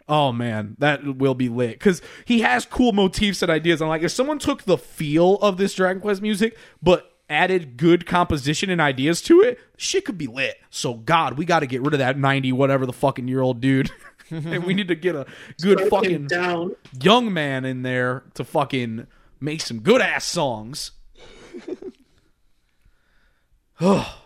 [0.07, 1.79] oh man, that will be lit.
[1.79, 3.81] Cause he has cool motifs and ideas.
[3.81, 8.05] I'm like, if someone took the feel of this Dragon Quest music, but added good
[8.05, 10.57] composition and ideas to it, shit could be lit.
[10.69, 13.61] So God, we got to get rid of that 90 whatever the fucking year old
[13.61, 13.91] dude.
[14.29, 15.25] and we need to get a
[15.61, 16.75] good Strike fucking down.
[17.01, 19.07] young man in there to fucking
[19.39, 20.91] make some good ass songs.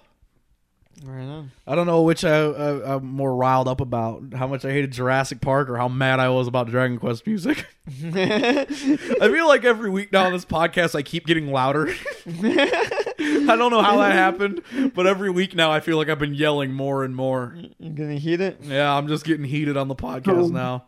[1.03, 1.51] Right on.
[1.67, 4.91] I don't know which I, I, I'm more riled up about how much I hated
[4.91, 7.67] Jurassic Park or how mad I was about Dragon Quest music.
[7.87, 11.93] I feel like every week now on this podcast I keep getting louder.
[12.27, 14.61] I don't know how that happened,
[14.95, 17.55] but every week now I feel like I've been yelling more and more.
[17.79, 18.59] You gonna heat it?
[18.63, 20.47] Yeah, I'm just getting heated on the podcast Oh.
[20.47, 20.85] now.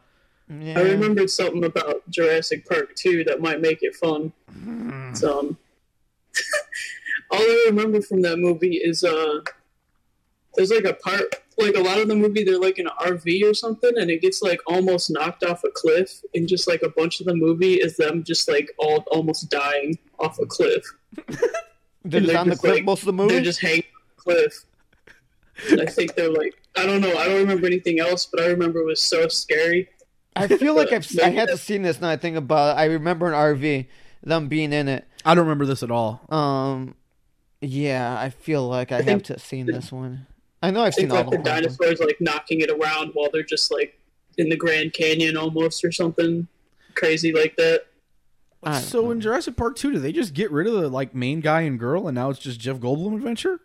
[0.49, 0.79] Yeah.
[0.79, 4.33] I remembered something about Jurassic Park 2 that might make it fun.
[5.13, 5.57] So, um,
[7.31, 9.41] all I remember from that movie is uh,
[10.55, 13.43] there's like a part, like a lot of the movie, they're like in an RV
[13.43, 16.89] or something, and it gets like almost knocked off a cliff, and just like a
[16.89, 20.83] bunch of the movie is them just like all almost dying off a cliff.
[22.05, 24.01] They're and they're on the cliff like- most of the movie They're just hanging on
[24.15, 24.65] the cliff.
[25.69, 28.45] And I think they're like, I don't know, I don't remember anything else, but I
[28.47, 29.89] remember it was so scary.
[30.35, 32.09] I feel like I've I had to that's- seen this now.
[32.09, 32.79] I think about it.
[32.79, 33.87] I remember an RV,
[34.23, 35.05] them being in it.
[35.25, 36.21] I don't remember this at all.
[36.29, 36.95] Um,
[37.59, 40.25] yeah, I feel like I, have think to have seen this one.
[40.61, 43.11] I know I've I think seen all like the the dinosaurs like knocking it around
[43.13, 43.97] while they're just like
[44.37, 46.47] in the Grand Canyon almost or something
[46.95, 47.85] crazy like that.
[48.81, 49.11] So know.
[49.11, 51.79] in Jurassic Park 2, did they just get rid of the like main guy and
[51.79, 53.61] girl and now it's just Jeff Goldblum adventure?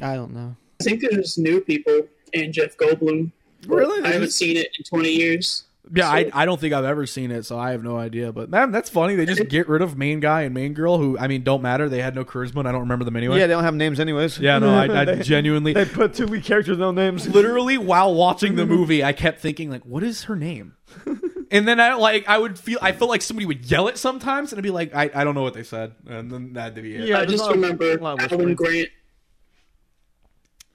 [0.00, 0.56] I don't know.
[0.80, 2.02] I think there's new people
[2.34, 3.32] and Jeff Goldblum.
[3.66, 4.02] Really?
[4.04, 5.64] I haven't seen it in 20 years.
[5.94, 8.32] Yeah, I, So- I don't think I've ever seen it, so I have no idea.
[8.32, 9.16] But man, that's funny.
[9.16, 11.88] They just get rid of main guy and main girl, who I mean don't matter.
[11.88, 13.38] They had no charisma, and I don't remember them anyway.
[13.40, 14.38] Yeah, they don't have names anyways.
[14.38, 17.28] Yeah, no, I, I They- genuinely, They put two lead characters no names.
[17.28, 20.74] literally, while watching the movie, I kept thinking like, "What is her name?"
[21.52, 24.52] And then I like, I would feel, I felt like somebody would yell it sometimes,
[24.52, 26.94] and I'd be like, "I, I don't know what they said," and then that'd be
[26.96, 27.06] it.
[27.08, 28.54] Yeah, I just a lot of- remember a lot Alan.
[28.54, 28.88] Grant.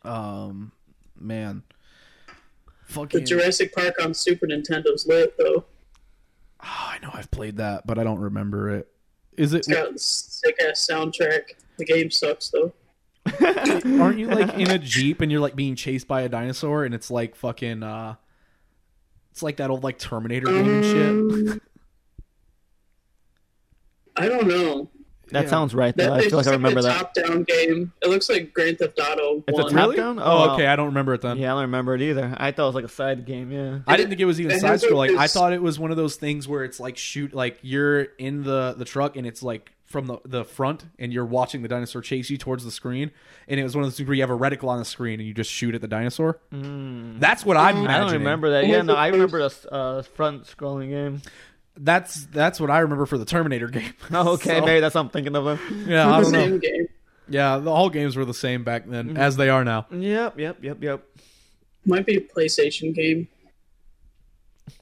[0.03, 0.71] Um,
[1.19, 1.63] man,
[2.87, 3.21] The.
[3.21, 5.65] Jurassic Park on Super Nintendo's lit though.
[6.63, 8.87] Oh, I know I've played that, but I don't remember it.
[9.37, 9.59] Is it?
[9.59, 11.41] It's got a sick ass soundtrack.
[11.77, 12.73] The game sucks though.
[14.01, 16.95] Aren't you like in a jeep and you're like being chased by a dinosaur and
[16.95, 18.15] it's like fucking uh
[19.31, 21.51] it's like that old like Terminator game and shit.
[21.51, 21.61] Um,
[24.15, 24.89] I don't know.
[25.31, 25.49] That Yeah.
[25.49, 26.13] sounds right That though.
[26.13, 26.97] I feel like I remember a that.
[27.15, 27.91] top-down game.
[28.01, 29.43] It looks like Grand Theft Auto.
[29.47, 29.95] It's a top- Really?
[29.97, 30.19] down?
[30.21, 30.67] Oh, okay.
[30.67, 31.37] I don't remember it then.
[31.37, 32.33] Yeah, I don't remember it either.
[32.37, 33.51] I thought it was like a side game.
[33.51, 33.79] Yeah.
[33.87, 35.17] I didn't think it was even side has, like, scrolling.
[35.17, 38.43] I thought it was one of those things where it's like shoot like you're in
[38.43, 42.01] the the truck and it's like from the the front and you're watching the dinosaur
[42.01, 43.09] chase you towards the screen
[43.47, 45.19] and it was one of those things where you have a reticle on the screen
[45.21, 46.39] and you just shoot at the dinosaur.
[46.51, 48.19] That's what I'm I don't imagining.
[48.19, 48.67] remember that.
[48.67, 51.21] Yeah, no, I remember a uh, front scrolling game.
[51.77, 53.93] That's that's what I remember for the Terminator game.
[54.11, 55.45] Oh, okay, So, maybe that's what I'm thinking of.
[55.45, 55.59] Then.
[55.87, 56.39] Yeah, I don't know.
[56.39, 56.87] Same game.
[57.29, 59.85] Yeah, the all games were the same back then as they are now.
[59.91, 61.03] Yep, yep, yep, yep.
[61.85, 63.27] Might be a PlayStation game.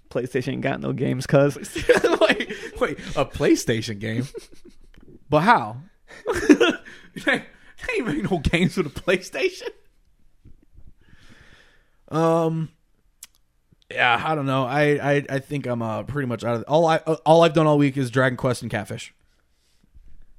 [0.09, 1.55] PlayStation ain't got no games, cuz.
[2.21, 4.27] wait, wait, a PlayStation game?
[5.29, 5.77] But how?
[6.31, 7.43] they they
[7.97, 9.69] ain't make no games with a PlayStation.
[12.09, 12.69] Um,
[13.91, 14.65] yeah, I don't know.
[14.65, 14.81] I
[15.15, 17.67] I, I think I'm uh, pretty much out of all I uh, all I've done
[17.67, 19.13] all week is Dragon Quest and Catfish.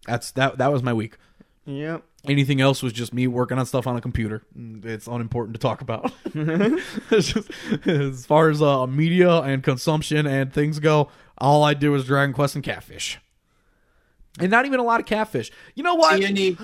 [0.07, 1.17] That's that that was my week.
[1.65, 2.03] Yep.
[2.29, 4.43] Anything else was just me working on stuff on a computer.
[4.57, 6.13] Mm, It's unimportant to talk about.
[6.35, 7.51] It's just-
[7.87, 11.09] as far as uh, media and consumption and things go,
[11.39, 13.19] all I do is Dragon Quest and Catfish,
[14.41, 15.51] and not even a lot of Catfish.
[15.75, 16.19] You know what?
[16.19, 16.57] See any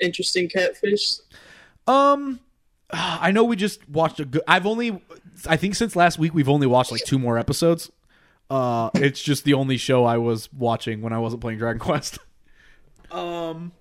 [0.00, 1.18] interesting catfish?
[1.86, 2.40] Um,
[2.90, 4.42] I know we just watched a good.
[4.46, 5.02] I've only,
[5.46, 7.90] I think since last week we've only watched like two more episodes.
[8.50, 12.18] Uh, it's just the only show I was watching when I wasn't playing Dragon Quest.
[13.10, 13.72] Um.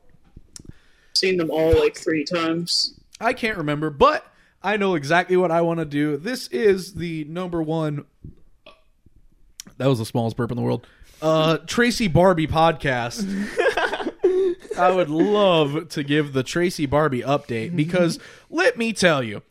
[1.14, 2.98] Seen them all like three times.
[3.20, 4.26] I can't remember, but
[4.64, 6.16] I know exactly what I want to do.
[6.16, 8.06] This is the number one.
[9.78, 10.88] That was the smallest burp in the world.
[11.22, 13.26] Uh, Tracy Barbie podcast.
[14.78, 18.20] I would love to give the Tracy Barbie update because
[18.50, 19.42] let me tell you,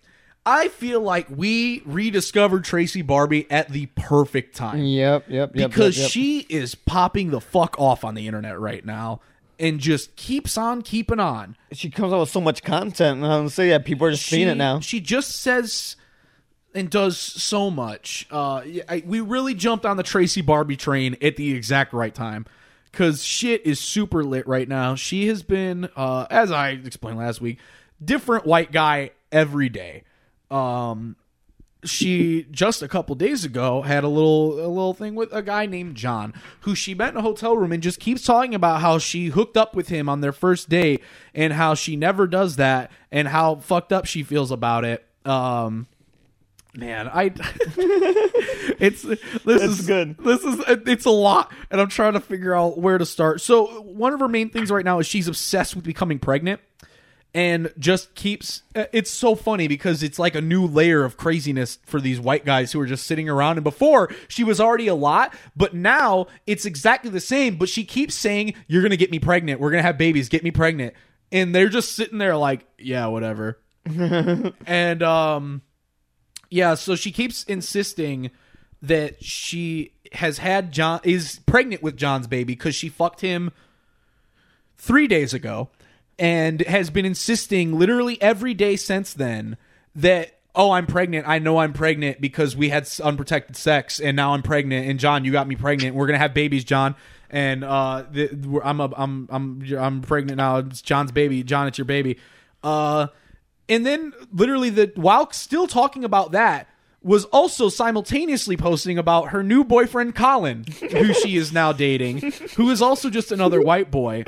[0.46, 5.70] I feel like we rediscovered Tracy Barbie at the perfect time Yep, yep, yep.
[5.70, 6.10] because yep, yep.
[6.12, 9.20] she is popping the fuck off on the internet right now
[9.58, 11.56] and just keeps on keeping on.
[11.72, 13.22] she comes out with so much content.
[13.22, 14.80] And I'm say that people are just seeing it now.
[14.80, 15.96] She just says
[16.74, 18.26] and does so much.
[18.30, 22.46] Uh, I, we really jumped on the Tracy Barbie train at the exact right time
[22.92, 24.94] because shit is super lit right now.
[24.94, 27.58] She has been, uh, as I explained last week,
[28.04, 30.04] different white guy every day.
[30.50, 31.16] Um,
[31.86, 35.66] she just a couple days ago had a little a little thing with a guy
[35.66, 38.98] named John who she met in a hotel room and just keeps talking about how
[38.98, 41.02] she hooked up with him on their first date
[41.34, 45.04] and how she never does that and how fucked up she feels about it.
[45.24, 45.86] Um
[46.74, 47.32] man, I
[48.78, 50.18] it's this is good.
[50.18, 53.40] This is it's a lot and I'm trying to figure out where to start.
[53.40, 56.60] So one of her main things right now is she's obsessed with becoming pregnant
[57.34, 61.78] and just keeps uh, it's so funny because it's like a new layer of craziness
[61.84, 63.58] for these white guys who are just sitting around.
[63.58, 67.84] And before she was already a lot but now it's exactly the same but she
[67.84, 69.60] keeps saying you're gonna get me pregnant.
[69.60, 70.28] We're gonna have babies.
[70.28, 70.94] Get me pregnant.
[71.30, 73.58] And they're just sitting there like, yeah, whatever.
[74.66, 75.62] and um,
[76.50, 78.30] yeah, so she keeps insisting
[78.82, 83.52] that she has had John is pregnant with John's baby because she fucked him
[84.76, 85.70] three days ago
[86.18, 89.56] and has been insisting literally every day since then
[89.94, 91.28] that oh i'm pregnant.
[91.28, 94.88] I know i'm pregnant because we had unprotected sex and now i'm pregnant.
[94.88, 95.94] And john you got me pregnant.
[95.94, 96.94] We're gonna have babies john.
[97.28, 100.58] And uh the, i'm a, i'm i'm i'm pregnant now.
[100.58, 101.42] It's john's baby.
[101.42, 102.18] John it's your baby.
[102.62, 103.08] Uh
[103.68, 106.68] and then literally the while still talking about that
[107.02, 112.70] was also simultaneously posting about her new boyfriend Colin, who she is now dating, who
[112.70, 114.24] is also just another white boy.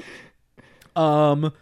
[0.94, 1.52] Um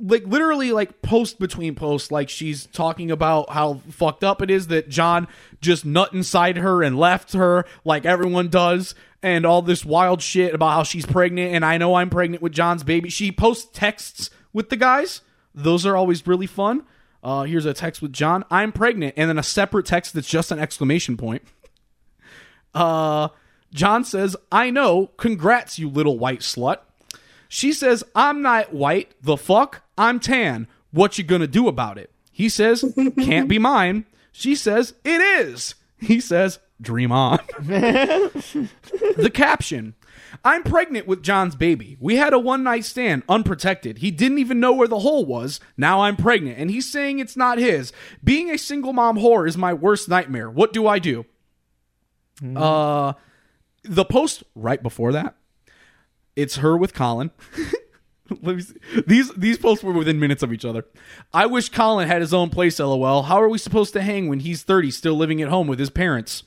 [0.00, 4.68] like literally like post between posts like she's talking about how fucked up it is
[4.68, 5.26] that John
[5.60, 10.54] just nut inside her and left her like everyone does and all this wild shit
[10.54, 13.10] about how she's pregnant and I know I'm pregnant with John's baby.
[13.10, 15.22] She posts texts with the guys.
[15.54, 16.84] Those are always really fun.
[17.22, 18.44] Uh, here's a text with John.
[18.50, 21.42] I'm pregnant, and then a separate text that's just an exclamation point.
[22.74, 23.28] Uh,
[23.74, 25.08] John says, "I know.
[25.16, 26.78] Congrats, you little white slut."
[27.52, 29.12] She says, "I'm not white.
[29.20, 29.82] The fuck?
[29.98, 30.68] I'm tan.
[30.92, 32.84] What you gonna do about it?" He says,
[33.20, 39.94] "Can't be mine." She says, "It is." He says, "Dream on." the caption.
[40.44, 41.96] I'm pregnant with John's baby.
[41.98, 43.98] We had a one night stand, unprotected.
[43.98, 45.58] He didn't even know where the hole was.
[45.76, 47.92] Now I'm pregnant, and he's saying it's not his.
[48.22, 50.48] Being a single mom whore is my worst nightmare.
[50.48, 51.26] What do I do?
[52.54, 53.14] Uh,
[53.82, 55.34] the post right before that,
[56.36, 57.30] it's her with Colin.
[59.06, 60.84] These these posts were within minutes of each other.
[61.34, 62.78] I wish Colin had his own place.
[62.78, 63.22] LOL.
[63.24, 65.90] How are we supposed to hang when he's thirty, still living at home with his
[65.90, 66.44] parents?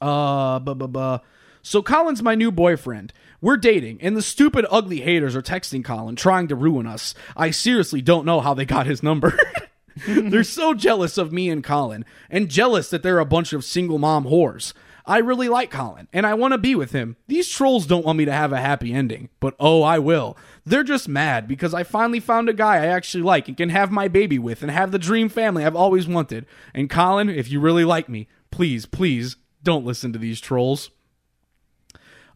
[0.00, 1.18] Uh, buh, buh, buh.
[1.62, 3.12] So Colin's my new boyfriend.
[3.40, 7.14] We're dating, and the stupid, ugly haters are texting Colin, trying to ruin us.
[7.36, 9.38] I seriously don't know how they got his number.
[10.06, 13.98] they're so jealous of me and Colin, and jealous that they're a bunch of single
[13.98, 14.72] mom whores.
[15.08, 17.16] I really like Colin, and I want to be with him.
[17.28, 20.36] These trolls don't want me to have a happy ending, but oh, I will.
[20.66, 23.90] They're just mad because I finally found a guy I actually like and can have
[23.90, 26.44] my baby with and have the dream family I've always wanted.
[26.74, 30.90] And Colin, if you really like me, please, please don't listen to these trolls.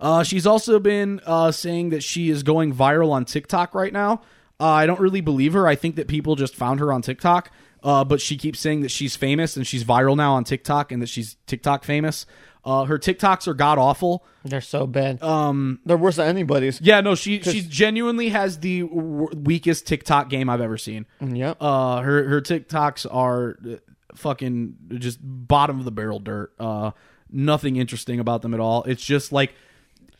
[0.00, 4.22] Uh, she's also been uh, saying that she is going viral on TikTok right now.
[4.58, 5.66] Uh, I don't really believe her.
[5.68, 7.50] I think that people just found her on TikTok.
[7.82, 11.02] Uh, but she keeps saying that she's famous and she's viral now on TikTok and
[11.02, 12.26] that she's TikTok famous.
[12.64, 14.24] Uh, her TikToks are god awful.
[14.44, 15.22] They're so bad.
[15.22, 16.80] Um, they're worse than anybody's.
[16.80, 21.06] Yeah, no, she she genuinely has the w- weakest TikTok game I've ever seen.
[21.20, 21.56] Yep.
[21.60, 23.76] Uh, her her TikToks are uh,
[24.14, 26.52] fucking just bottom of the barrel dirt.
[26.58, 26.92] Uh,
[27.30, 28.84] nothing interesting about them at all.
[28.84, 29.54] It's just like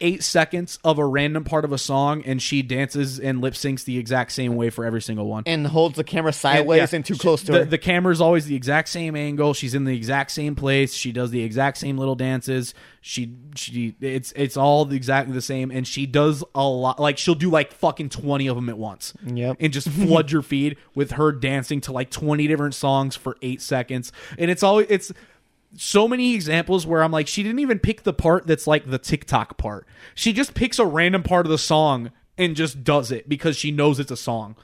[0.02, 3.84] eight seconds of a random part of a song, and she dances and lip syncs
[3.84, 5.44] the exact same way for every single one.
[5.46, 6.96] and holds the camera sideways Yeah.
[6.96, 7.64] and too close to the, her.
[7.64, 9.54] The camera's always the exact same angle.
[9.54, 10.92] She's in the exact same place.
[10.92, 12.74] She does the exact same little dances.
[13.00, 17.00] She she it's it's all exactly the same, and she does a lot.
[17.00, 19.12] Like she'll do like fucking twenty of them at once.
[19.26, 19.56] Yep.
[19.60, 23.60] and just flood your feed with her dancing to like twenty different songs for eight
[23.62, 25.12] seconds, and it's all it's
[25.76, 28.98] so many examples where I'm like, she didn't even pick the part that's like the
[28.98, 29.86] TikTok part.
[30.14, 33.70] She just picks a random part of the song and just does it because she
[33.70, 34.56] knows it's a song.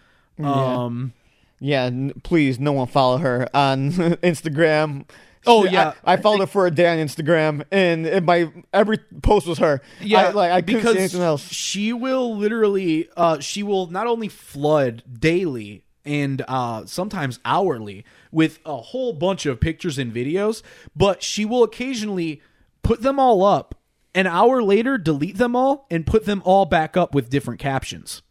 [0.42, 1.12] Um.
[1.60, 5.08] yeah, n- please, no one follow her on Instagram.
[5.46, 5.94] Oh, She- yeah.
[6.04, 9.58] I, I followed her for a day on Instagram, and, and my every post was
[9.58, 9.80] her.
[10.00, 11.48] Yeah, I, like I couldn't because see anything else.
[11.48, 18.58] she will literally, uh, she will not only flood daily and uh, sometimes hourly with
[18.64, 20.62] a whole bunch of pictures and videos,
[20.96, 22.40] but she will occasionally
[22.82, 23.74] put them all up.
[24.14, 28.22] An hour later, delete them all and put them all back up with different captions.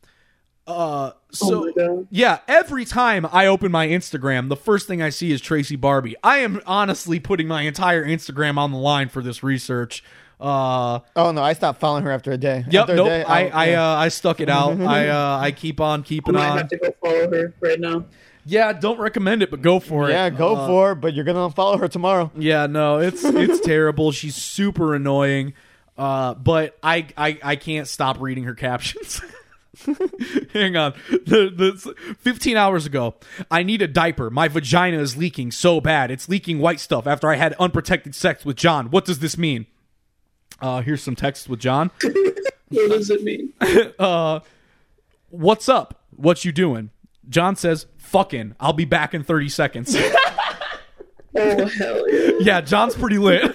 [0.65, 5.32] Uh, so oh yeah, every time I open my Instagram, the first thing I see
[5.32, 6.15] is Tracy Barbie.
[6.24, 10.03] I am honestly putting my entire Instagram on the line for this research.
[10.41, 12.65] Uh, Oh no, I stopped following her after a day.
[12.69, 12.82] Yep.
[12.82, 13.07] After a Nope.
[13.07, 13.91] day, I I, yeah.
[13.94, 14.82] uh, I stuck it out.
[14.82, 16.57] I uh, I keep on I keeping might on.
[16.57, 18.03] have to go follow her right now.
[18.48, 18.74] Yeah.
[18.74, 20.14] Don't recommend it, but go for it.
[20.14, 22.32] yeah, go Uh, for it, but you're gonna unfollow her tomorrow.
[22.38, 22.65] Yeah.
[22.68, 22.98] No.
[22.99, 24.11] It's it's terrible.
[24.11, 25.53] She's super annoying.
[25.98, 29.22] Uh, but I I I can't stop reading her captions.
[30.53, 30.94] Hang on.
[31.10, 33.15] The, the 15 hours ago,
[33.52, 34.30] I need a diaper.
[34.32, 36.10] My vagina is leaking so bad.
[36.10, 38.90] It's leaking white stuff after I had unprotected sex with John.
[38.90, 39.68] What does this mean?
[40.60, 41.91] Uh, here's some text with John.
[42.69, 43.53] What does it mean?
[43.98, 44.41] uh,
[45.30, 46.02] What's up?
[46.15, 46.90] What you doing?
[47.30, 49.96] John says, "Fucking, I'll be back in 30 seconds."
[51.40, 52.32] Oh hell yeah!
[52.40, 53.44] yeah, John's pretty lit.
[53.44, 53.54] That's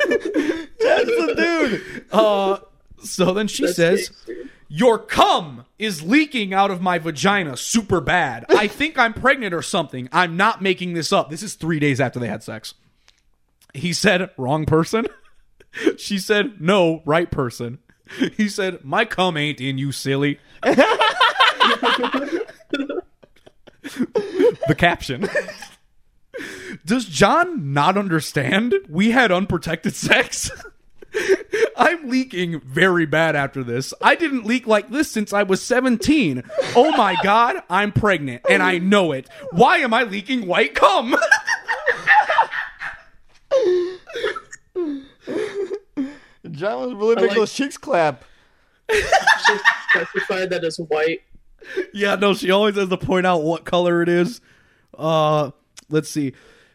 [0.78, 2.04] the dude.
[2.12, 2.58] Uh,
[3.02, 4.50] so then she That's says, gangster.
[4.68, 8.46] Your cum is leaking out of my vagina super bad.
[8.48, 10.08] I think I'm pregnant or something.
[10.12, 11.28] I'm not making this up.
[11.28, 12.74] This is three days after they had sex.
[13.74, 15.06] He said, wrong person.
[15.96, 17.78] She said, no, right person.
[18.36, 20.38] He said, my cum ain't in you, silly.
[24.68, 25.28] the caption.
[26.84, 30.50] Does John not understand we had unprotected sex?
[31.76, 33.92] I'm leaking very bad after this.
[34.00, 36.42] I didn't leak like this since I was 17.
[36.74, 39.28] Oh my god, I'm pregnant and I know it.
[39.50, 41.14] Why am I leaking white cum?
[46.50, 48.24] John was really making like- those cheeks clap.
[48.90, 49.02] She
[49.90, 51.22] specified that as white.
[51.92, 54.40] Yeah, no, she always has to point out what color it is.
[54.96, 55.50] Uh,
[55.88, 56.32] let's see.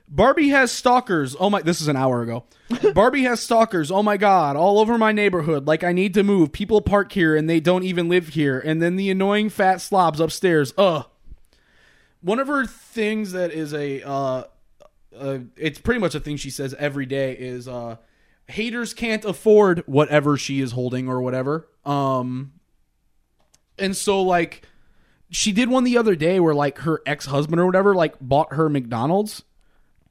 [0.09, 1.35] Barbie has stalkers.
[1.37, 2.45] Oh my, this is an hour ago.
[2.93, 3.91] Barbie has stalkers.
[3.91, 5.67] Oh my god, all over my neighborhood.
[5.67, 6.51] Like I need to move.
[6.51, 8.59] People park here and they don't even live here.
[8.59, 10.73] And then the annoying fat slobs upstairs.
[10.77, 11.05] Ugh.
[12.21, 14.43] One of her things that is a uh,
[15.17, 17.97] uh it's pretty much a thing she says every day is uh
[18.47, 21.67] haters can't afford whatever she is holding or whatever.
[21.85, 22.53] Um
[23.77, 24.63] and so like
[25.29, 28.69] she did one the other day where like her ex-husband or whatever like bought her
[28.69, 29.43] McDonald's.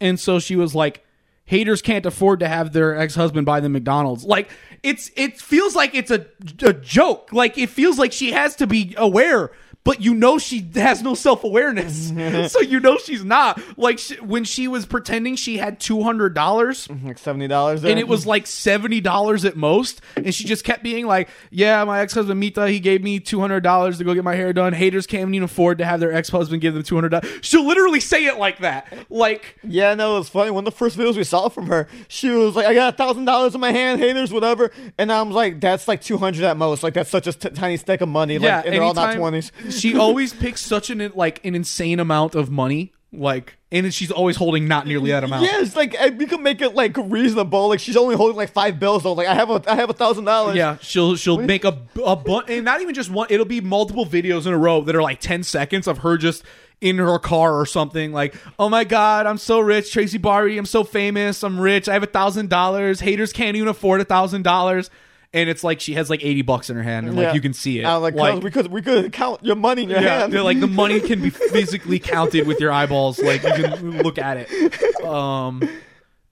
[0.00, 1.02] And so she was like
[1.46, 4.24] haters can't afford to have their ex-husband buy them McDonald's.
[4.24, 4.50] Like
[4.82, 6.26] it's it feels like it's a
[6.62, 7.32] a joke.
[7.32, 9.52] Like it feels like she has to be aware
[9.86, 12.52] but you know she has no self-awareness.
[12.52, 13.60] so you know she's not.
[13.78, 17.84] Like she, when she was pretending she had $200 mm-hmm, Like seventy dollars.
[17.84, 20.00] and it was like seventy dollars at most.
[20.16, 23.40] And she just kept being like, "Yeah, my ex husband Mita, he gave me two
[23.40, 24.72] hundred dollars to go get my hair done.
[24.72, 27.66] Haters can't even afford to have their ex husband give them two hundred dollars." She'll
[27.66, 29.56] literally say it like that, like.
[29.62, 30.50] Yeah, no, it was funny.
[30.50, 32.96] One of the first videos we saw from her, she was like, "I got a
[32.96, 36.56] thousand dollars in my hand, haters, whatever." And I'm like, "That's like two hundred at
[36.56, 36.82] most.
[36.82, 38.38] Like that's such a t- tiny stack of money.
[38.38, 39.52] Like, yeah, and they're all not twenties.
[39.80, 44.36] She always picks such an like an insane amount of money, like, and she's always
[44.36, 45.46] holding not nearly that amount.
[45.48, 47.68] It's like we can make it like reasonable.
[47.68, 49.12] Like she's only holding like five bills though.
[49.12, 50.56] Like I have a I have a thousand dollars.
[50.56, 53.28] Yeah, she'll she'll make a a bunch, and not even just one.
[53.30, 56.44] It'll be multiple videos in a row that are like ten seconds of her just
[56.80, 58.12] in her car or something.
[58.12, 60.58] Like, oh my god, I'm so rich, Tracy Barbie.
[60.58, 61.42] I'm so famous.
[61.42, 61.88] I'm rich.
[61.88, 63.00] I have a thousand dollars.
[63.00, 64.90] Haters can't even afford a thousand dollars.
[65.34, 67.34] And it's like she has like eighty bucks in her hand, and like Yeah.
[67.34, 67.84] you can see it.
[67.84, 70.32] I was like, "Cuz we could we could count your money in your yeah, hand.
[70.32, 73.18] they're like the money can be physically counted with your eyeballs.
[73.18, 75.04] Like you can look at it.
[75.04, 75.68] Um,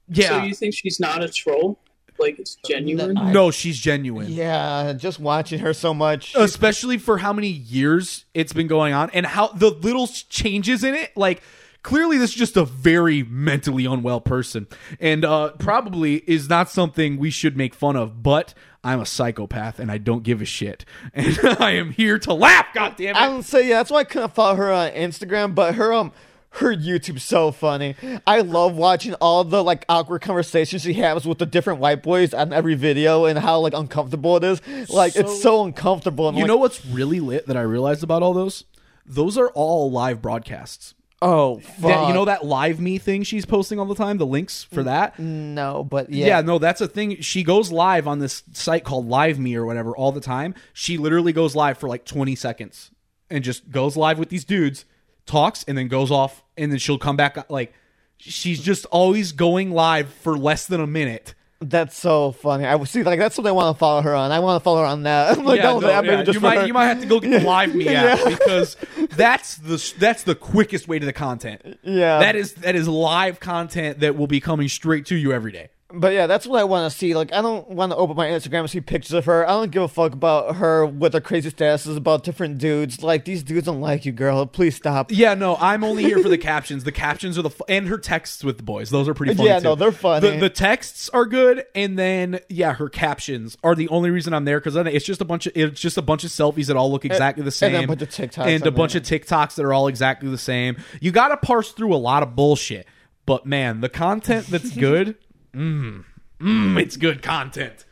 [0.08, 0.28] yeah.
[0.40, 1.78] So you think she's not a troll?
[2.18, 3.18] Like it's genuine?
[3.18, 4.30] I- no, she's genuine.
[4.30, 6.32] yeah, just watching her so much.
[6.36, 10.94] especially for how many years it's been going on and how the little changes in
[10.94, 11.42] it like
[11.82, 14.66] clearly this is just a very mentally unwell person
[15.00, 18.54] and uh probably is not something we should make fun of but
[18.85, 20.85] i'm a psychopath and i don't give a shit
[21.15, 23.77] and i am here to laugh god damn I it don't say yeah.
[23.77, 26.12] That's why I couldn't follow her on Instagram, but her um
[26.51, 27.97] her YouTube's so funny.
[28.27, 32.32] I love watching all the like awkward conversations she has with the different white boys
[32.32, 34.90] on every video and how like uncomfortable it is.
[34.90, 36.28] Like it's so uncomfortable.
[36.28, 38.65] And you like, know what's really lit that i realized about all those
[39.06, 40.94] those are all live broadcasts
[41.24, 41.80] oh fuck.
[41.80, 44.82] that, you know that live me thing she's posting all the time the links for
[44.84, 46.26] that no, but Yeah.
[46.26, 47.20] yeah, no, that's a thing.
[47.22, 50.55] She goes live on this site called Live Me or whatever all the time.
[50.72, 52.90] She literally goes live for like 20 seconds
[53.30, 54.84] and just goes live with these dudes,
[55.26, 57.51] talks, and then goes off, and then she'll come back.
[57.51, 57.72] Like,
[58.18, 61.34] she's just always going live for less than a minute.
[61.60, 62.66] That's so funny.
[62.66, 64.32] I see like that's what I want to follow her on.
[64.32, 65.39] I want to follow her on that.
[65.39, 66.22] I'm like, Yeah, no, that yeah.
[66.22, 66.66] just you, might, her.
[66.66, 68.28] you might have to go get the Live Me app Yeah.
[68.36, 68.76] because
[69.16, 71.78] that's the that's the quickest way to the content.
[71.82, 72.18] Yeah.
[72.18, 75.70] that is that is live content that will be coming straight to you every day.
[75.94, 77.14] But yeah, that's what I want to see.
[77.14, 79.48] Like, I don't want to open my Instagram and see pictures of her.
[79.48, 83.02] I don't give a fuck about her with her crazy statuses about different dudes.
[83.02, 84.46] Like, these dudes don't like you, girl.
[84.46, 85.10] Please stop.
[85.10, 86.84] Yeah, no, I'm only here for the captions.
[86.84, 88.90] The captions are the fu- and her texts with the boys.
[88.90, 89.48] Those are pretty funny.
[89.48, 89.64] Yeah, too.
[89.64, 90.30] no, they're funny.
[90.30, 94.44] The, the texts are good, and then yeah, her captions are the only reason I'm
[94.44, 96.76] there because then it's just a bunch of it's just a bunch of selfies that
[96.76, 99.02] all look eh, exactly the same, then a bunch of TikToks and a bunch of
[99.02, 100.76] TikToks that are all exactly the same.
[101.00, 102.86] You got to parse through a lot of bullshit,
[103.26, 105.16] but man, the content that's good,
[105.55, 106.05] mm,
[106.40, 107.85] mm, it's good content.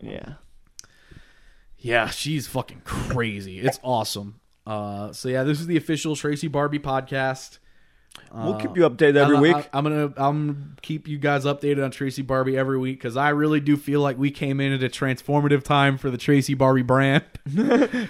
[0.00, 0.34] Yeah.
[1.78, 3.60] Yeah, she's fucking crazy.
[3.60, 4.40] It's awesome.
[4.66, 7.58] Uh, so yeah, this is the official Tracy Barbie podcast.
[8.34, 9.56] We'll keep you updated every I- week.
[9.72, 13.30] I, am gonna I'm keep you guys updated on Tracy Barbie every week because I
[13.30, 16.82] really do feel like we came in at a transformative time for the Tracy Barbie
[16.82, 17.24] brand.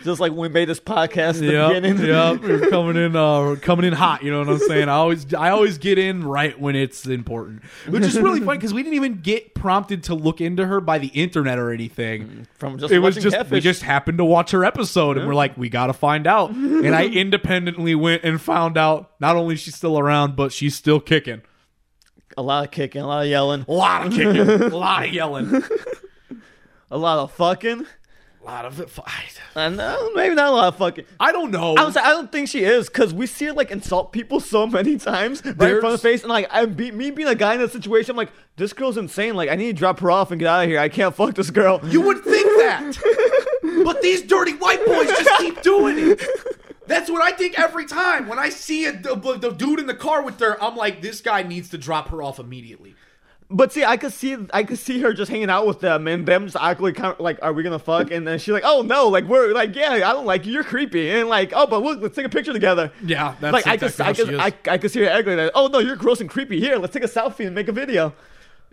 [0.04, 2.42] Just like when we made this podcast the Yep, yep.
[2.42, 4.22] We're coming in, uh, coming in hot.
[4.22, 4.88] You know what I'm saying?
[4.88, 8.74] I always, I always get in right when it's important, which is really funny because
[8.74, 12.46] we didn't even get prompted to look into her by the internet or anything.
[12.54, 15.56] From just It was just we just happened to watch her episode and we're like,
[15.56, 16.50] we got to find out.
[16.50, 20.05] And I independently went and found out not only she's still around,
[20.36, 21.42] but she's still kicking.
[22.36, 24.36] a lot of kicking, a lot of yelling, A lot of kicking,
[24.72, 25.62] a lot of yelling,
[26.90, 27.86] a lot of fucking.
[28.42, 28.90] a lot of it.
[29.56, 31.04] I know, maybe not a lot of fucking.
[31.18, 31.74] I don't know.
[31.76, 34.66] I was I don't think she is because we see her like insult people so
[34.66, 37.28] many times right in front of There's- the face, and like I be, me being
[37.28, 39.34] a guy in that situation, I'm like, this girl's insane.
[39.34, 40.78] Like I need to drop her off and get out of here.
[40.78, 41.80] I can't fuck this girl.
[41.84, 43.82] You would think that.
[43.84, 46.22] but these dirty white boys just keep doing it.
[46.86, 48.28] That's what I think every time.
[48.28, 51.20] When I see a, the, the dude in the car with her, I'm like, this
[51.20, 52.94] guy needs to drop her off immediately.
[53.48, 56.26] But see, I could see I could see her just hanging out with them and
[56.26, 58.10] them just awkwardly kind of like, are we gonna fuck?
[58.10, 60.52] And then she's like, oh no, like we're like, yeah, I don't like you.
[60.52, 61.10] You're creepy.
[61.12, 62.90] And like, oh, but look, let's take a picture together.
[63.04, 64.34] Yeah, that's like I could, I how could.
[64.34, 66.58] I, I could see her acting like, oh no, you're gross and creepy.
[66.58, 68.14] Here, let's take a selfie and make a video.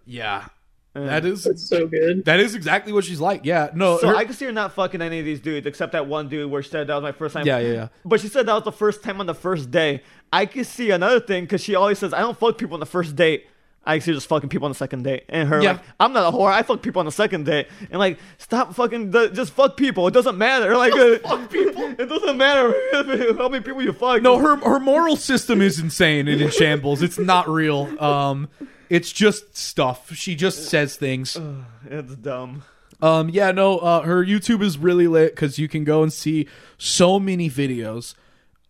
[0.07, 0.47] Yeah.
[0.95, 2.25] That is It's so good.
[2.25, 3.41] that is exactly what she's like.
[3.45, 3.69] Yeah.
[3.73, 3.97] No.
[3.97, 6.29] So her- I could see her not fucking any of these dudes except that one
[6.29, 7.47] dude where she said that was my first time.
[7.47, 7.87] Yeah, yeah, yeah.
[8.05, 10.03] But she said that was the first time on the first day.
[10.31, 12.85] I could see another thing because she always says I don't fuck people on the
[12.85, 13.47] first date.
[13.85, 15.71] I see her just fucking people on the second date, and her Yeah.
[15.73, 16.49] like, I'm not a whore.
[16.49, 20.07] I fuck people on the second date, and like, stop fucking, the, just fuck people.
[20.07, 20.73] It doesn't matter.
[20.77, 21.83] Like, uh, fuck people.
[21.99, 22.73] It doesn't matter
[23.37, 24.21] how many people you fuck.
[24.21, 27.01] no, her her moral system is insane and in shambles.
[27.01, 27.89] It's not real.
[28.01, 28.47] Um,
[28.93, 30.13] it's just stuff.
[30.13, 31.35] She just says things.
[31.89, 32.61] it's dumb.
[33.01, 36.47] Um, yeah, no, uh, her YouTube is really lit because you can go and see
[36.77, 38.13] so many videos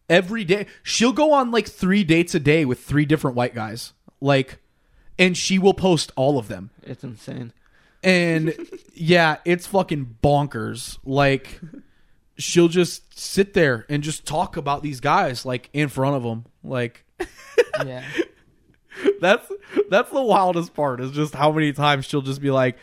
[0.09, 0.65] every day.
[0.81, 3.91] She'll go on like three dates a day with three different white guys,
[4.21, 4.59] like,
[5.19, 6.69] and she will post all of them.
[6.83, 7.51] It's insane.
[8.01, 8.55] And
[8.93, 10.99] yeah, it's fucking bonkers.
[11.03, 11.59] Like,
[12.37, 16.45] she'll just sit there and just talk about these guys like in front of them,
[16.63, 17.03] like.
[17.83, 18.03] Yeah.
[19.21, 19.51] that's
[19.89, 22.77] that's the wildest part is just how many times she'll just be like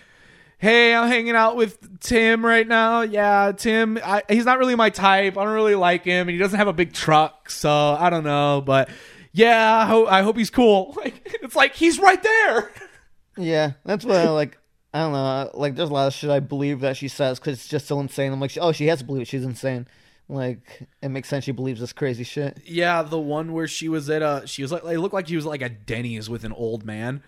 [0.59, 4.91] hey i'm hanging out with tim right now yeah tim I, he's not really my
[4.91, 8.11] type i don't really like him and he doesn't have a big truck so i
[8.11, 8.89] don't know but
[9.33, 12.71] yeah i, ho- I hope he's cool like it's like he's right there
[13.37, 14.59] Yeah, that's what I like.
[14.93, 15.51] I don't know.
[15.55, 18.01] Like, there's a lot of shit I believe that she says because it's just so
[18.01, 18.33] insane.
[18.33, 19.29] I'm like, oh, she has to believe it.
[19.29, 19.87] She's insane.
[20.31, 21.45] Like, it makes sense.
[21.45, 22.59] She believes this crazy shit.
[22.65, 25.37] yeah the one where she was at a she was like it looked like she
[25.37, 27.23] was like a denny's with an old man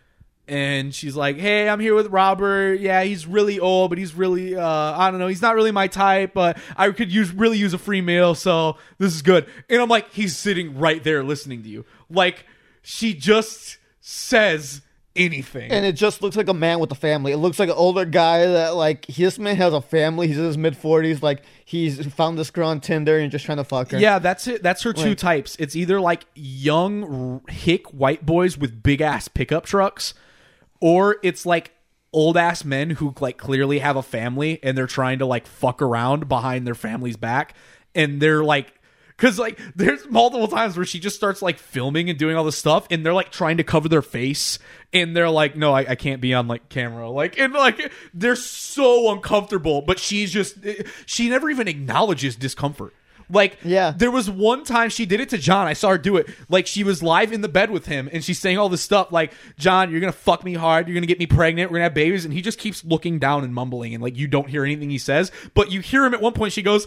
[0.48, 4.56] and she's like hey i'm here with robert yeah he's really old but he's really
[4.56, 4.66] uh
[4.98, 7.78] i don't know he's not really my type but i could use really use a
[7.78, 11.68] free meal so this is good and i'm like he's sitting right there listening to
[11.68, 12.44] you like
[12.82, 14.80] she just says
[15.14, 17.32] anything And it just looks like a man with a family.
[17.32, 20.26] It looks like an older guy that, like, this man has a family.
[20.28, 21.22] He's in his mid 40s.
[21.22, 23.98] Like, he's found this girl on Tinder and just trying to fuck her.
[23.98, 24.62] Yeah, that's it.
[24.62, 25.56] That's her two Like- types.
[25.58, 30.14] It's either like young hick white boys with big ass pickup trucks,
[30.80, 31.72] or it's like
[32.12, 35.80] old ass men who like clearly have a family and they're trying to like fuck
[35.80, 37.54] around behind their family's back,
[37.94, 38.74] and they're like.
[39.22, 42.58] Cause like there's multiple times where she just starts like filming and doing all this
[42.58, 44.58] stuff, and they're like trying to cover their face,
[44.92, 48.34] and they're like, "No, I, I can't be on like camera." Like and like they're
[48.36, 52.92] so uncomfortable, but she's just eh, she never even acknowledges discomfort.
[53.30, 53.94] Like, Yeah.
[53.96, 55.66] there was one time she did it to John.
[55.66, 56.28] I saw her do it.
[56.50, 59.10] Like, she was live in the bed with him, and she's saying all this stuff.
[59.10, 60.86] Like, John, you're gonna fuck me hard.
[60.86, 61.70] You're gonna get me pregnant.
[61.70, 62.26] We're gonna have babies.
[62.26, 64.98] And he just keeps looking down and mumbling, and like you don't hear anything he
[64.98, 66.52] says, but you hear him at one point.
[66.52, 66.86] She goes,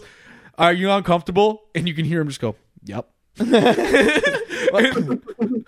[0.58, 5.22] "Are you uncomfortable?" And you can hear him just go, "Yep." and,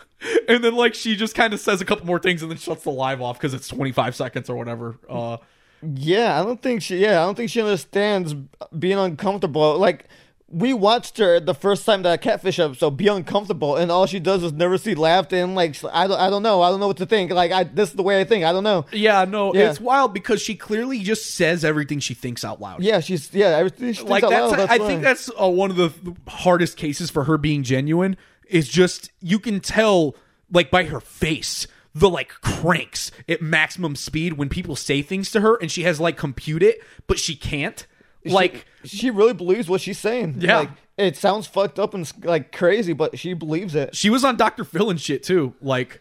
[0.48, 2.84] and then like she just kind of says a couple more things and then shuts
[2.84, 4.98] the live off because it's 25 seconds or whatever.
[5.08, 5.36] Uh,
[5.82, 6.98] Yeah, I don't think she.
[6.98, 8.34] Yeah, I don't think she understands
[8.78, 9.78] being uncomfortable.
[9.78, 10.06] Like
[10.50, 14.42] we watched her the first time that catfish episode be uncomfortable, and all she does
[14.42, 15.36] is never see laughter.
[15.36, 17.30] And like I don't, I don't know, I don't know what to think.
[17.30, 18.44] Like I, this is the way I think.
[18.44, 18.86] I don't know.
[18.92, 19.68] yeah, no, Yeah.
[19.70, 22.82] it's wild because she clearly just says everything she thinks out loud.
[22.82, 23.48] Yeah, she's yeah.
[23.48, 25.92] Everything she like that's, loud, I that's think that's uh, one of the
[26.28, 28.16] hardest cases for her being genuine
[28.48, 30.16] is just you can tell
[30.50, 35.40] like by her face the like cranks at maximum speed when people say things to
[35.40, 37.86] her and she has like compute it but she can't
[38.32, 40.36] like she really believes what she's saying.
[40.38, 40.58] Yeah.
[40.60, 43.94] like, it sounds fucked up and like crazy, but she believes it.
[43.94, 44.64] she was on Dr.
[44.64, 46.00] Phil and shit too like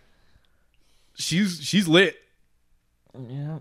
[1.15, 2.15] she's she's lit
[3.17, 3.59] Yeah.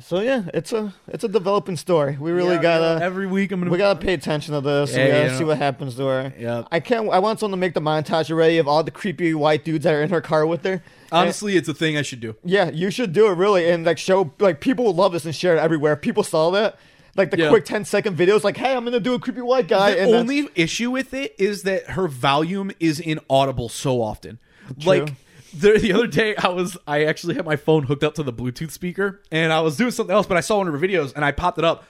[0.00, 2.16] So yeah, it's a it's a developing story.
[2.20, 4.94] We really Yeah, gotta yeah, every week I'm gonna we gotta pay attention to this.
[4.94, 5.38] Yeah, we gotta know.
[5.38, 6.32] see what happens to her.
[6.38, 6.62] Yeah.
[6.70, 7.08] I can't.
[7.10, 9.94] I want someone to make the montage already of all the creepy white dudes that
[9.94, 10.84] are in her car with her.
[11.10, 12.36] honestly it's a thing I should do.
[12.44, 15.34] Yeah, you should do it really, and like show like people will love this and
[15.34, 15.96] share it everywhere.
[15.96, 16.78] People saw that,
[17.18, 17.48] like the Yeah.
[17.50, 19.90] quick 10 second videos, like, hey, I'm gonna do a creepy white guy.
[19.90, 24.38] The and that's- only issue with it is that her volume is inaudible so often.
[24.80, 24.92] True.
[25.00, 25.12] Like
[25.52, 28.32] the, the other day, I was I actually had my phone hooked up to the
[28.32, 31.12] Bluetooth speaker, and I was doing something else, but I saw one of her videos,
[31.14, 31.84] and I popped it up.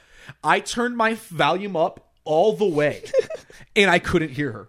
[0.45, 3.03] I turned my volume up all the way,
[3.77, 4.69] and I couldn't hear her.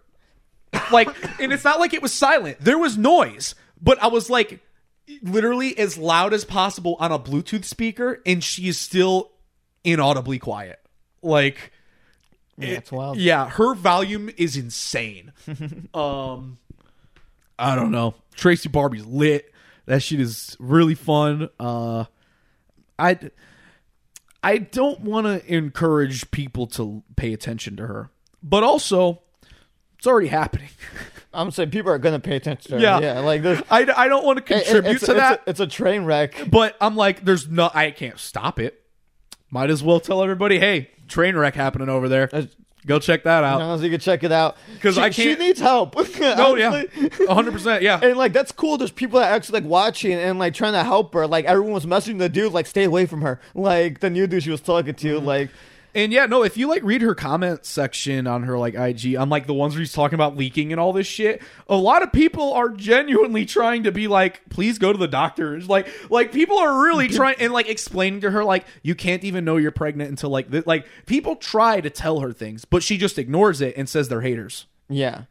[0.92, 2.58] Like, and it's not like it was silent.
[2.62, 4.60] There was noise, but I was like
[5.22, 9.32] literally as loud as possible on a Bluetooth speaker, and she is still
[9.84, 10.80] inaudibly quiet.
[11.22, 11.72] Like.
[12.58, 13.18] yeah, wild.
[13.18, 15.32] Yeah, her volume is insane.
[15.94, 16.58] um,
[17.58, 18.16] I don't know.
[18.36, 19.54] Tracy Barbie's lit.
[19.86, 21.50] That shit is really fun.
[21.60, 22.06] Uh,
[22.98, 23.18] I
[24.44, 28.12] I don't want to encourage people to pay attention to her,
[28.44, 29.22] but also
[29.98, 30.70] it's already happening.
[31.34, 32.78] I'm saying people are gonna pay attention.
[32.78, 32.82] To.
[32.82, 33.00] Yeah.
[33.00, 33.62] yeah, like this.
[33.70, 36.50] I, I don't want to contribute to it's that, A, it's a train wreck.
[36.50, 38.84] but I'm like, there's no, I can't stop it.
[39.52, 42.30] Might as well tell everybody, hey, train wreck happening over there.
[42.86, 43.62] Go check that out.
[43.62, 45.96] Honestly, you can check it out 'Cause She- I can't- She needs help.
[46.22, 46.84] Oh yeah,
[47.28, 47.82] hundred percent.
[47.84, 48.78] Yeah, And like that's cool.
[48.78, 51.28] There's people that actually like watching and like trying to help her.
[51.28, 53.42] Like everyone was messaging the dude like stay away from her.
[53.54, 55.18] Like the new dude she was talking to.
[55.18, 55.26] Mm-hmm.
[55.26, 55.50] Like
[55.96, 59.30] And yeah, no, if you like read her comment section on her like IG, on
[59.30, 62.12] like the ones where she's talking about leaking and all this shit, a lot of
[62.12, 65.68] people are genuinely trying to be like, please go to the doctors.
[65.68, 69.46] Like, like people are really trying and like explaining to her like you can't even
[69.46, 72.98] know you're pregnant until like th- like people try to tell her things, but she
[72.98, 74.68] just ignores it and says they're haters.
[74.90, 75.24] yeah.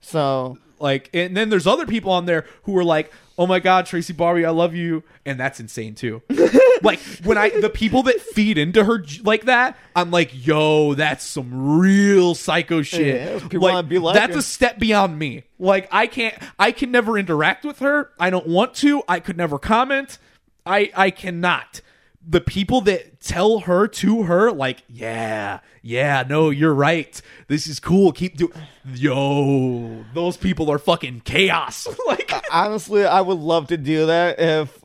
[0.00, 3.86] So Like, and then there's other people on there who are like, "Oh my God,
[3.86, 6.22] Tracy Barbie, I love you," and that's insane too.
[6.82, 11.24] like when I the people that feed into her like that, I'm like, "Yo, that's
[11.24, 14.38] some real psycho shit." Yeah, be like that's her.
[14.38, 15.44] a step beyond me.
[15.58, 18.10] Like I can't, I can never interact with her.
[18.18, 19.02] I don't want to.
[19.08, 20.18] I could never comment.
[20.64, 21.80] I I cannot.
[22.28, 27.20] The people that tell her to her, like, yeah, yeah, no, you're right.
[27.46, 28.10] This is cool.
[28.10, 28.52] Keep doing.
[28.94, 31.86] Yo, those people are fucking chaos.
[32.06, 34.82] like, honestly, I would love to do that if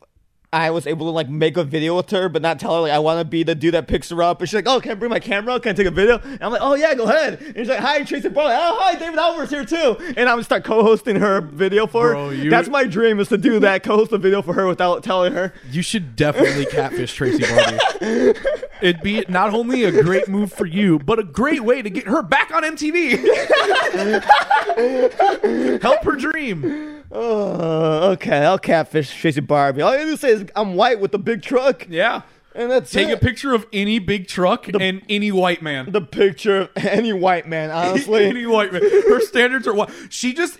[0.54, 2.92] I was able to like make a video with her, but not tell her like
[2.92, 4.38] I want to be the dude that picks her up.
[4.40, 5.58] And she's like, "Oh, can I bring my camera?
[5.58, 7.78] Can I take a video?" And I'm like, "Oh yeah, go ahead." And she's like,
[7.78, 8.52] "Hi, Tracy Barley.
[8.54, 12.28] Oh, hi, David Alvarez here too." And I'm gonna start co-hosting her video for Bro,
[12.28, 12.34] her.
[12.34, 15.32] you- That's my dream is to do that, co-host a video for her without telling
[15.32, 15.54] her.
[15.70, 18.38] you should definitely catfish Tracy Barbie.
[18.82, 22.06] It'd be not only a great move for you, but a great way to get
[22.08, 23.12] her back on MTV.
[25.82, 27.01] Help her dream.
[27.12, 29.82] Uh, okay, I'll catfish Tracy Barbie.
[29.82, 32.22] All I to say is I'm white with a big truck, Yeah.
[32.54, 35.92] and that's Take a picture of any big truck and any white man.
[35.92, 37.70] the picture of any white man.
[37.72, 38.82] Honestly, any white man.
[38.82, 40.58] Her standards are what she just.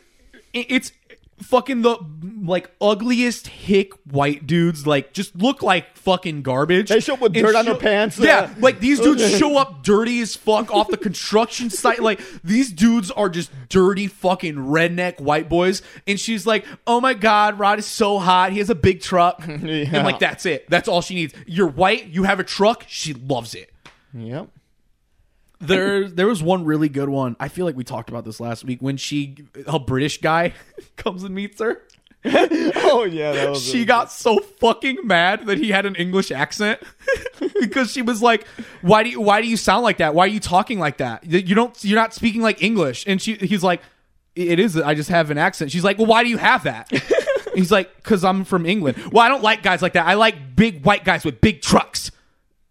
[0.54, 0.92] i- It's
[1.42, 1.98] fucking the
[2.42, 4.86] like ugliest hick white dudes.
[4.86, 6.88] Like just look like fucking garbage.
[6.88, 8.18] They show up with And dirt on their pants.
[8.18, 12.00] Yeah, like these dudes show up dirty as fuck off the construction site.
[12.00, 15.82] Like these dudes are just dirty fucking redneck white boys.
[16.06, 18.52] And she's like, "Oh my god, Rod is so hot.
[18.52, 19.42] He has a big truck."
[19.92, 20.68] And like that's it.
[20.68, 21.34] That's all she needs.
[21.46, 22.06] You're white.
[22.08, 22.84] You have a truck.
[22.88, 23.70] She loves it.
[24.12, 24.48] yep.
[25.62, 27.36] There, there was one really good one.
[27.38, 30.52] I feel like we talked about this last week when she, a British guy,
[30.96, 31.82] comes and meets her.
[32.84, 36.80] Oh yeah, that was She got so fucking mad that he had an English accent
[37.60, 38.46] because she was like,
[38.82, 40.14] "Why do you, why do you sound like that?
[40.14, 41.24] Why are you talking like that?
[41.24, 43.80] You don't, you're not speaking like English." And she, he's like,
[44.36, 44.76] "It is.
[44.76, 46.92] I just have an accent." She's like, "Well, why do you have that?"
[47.54, 50.06] he's like, "Cause I'm from England." Well, I don't like guys like that.
[50.06, 52.10] I like big white guys with big trucks.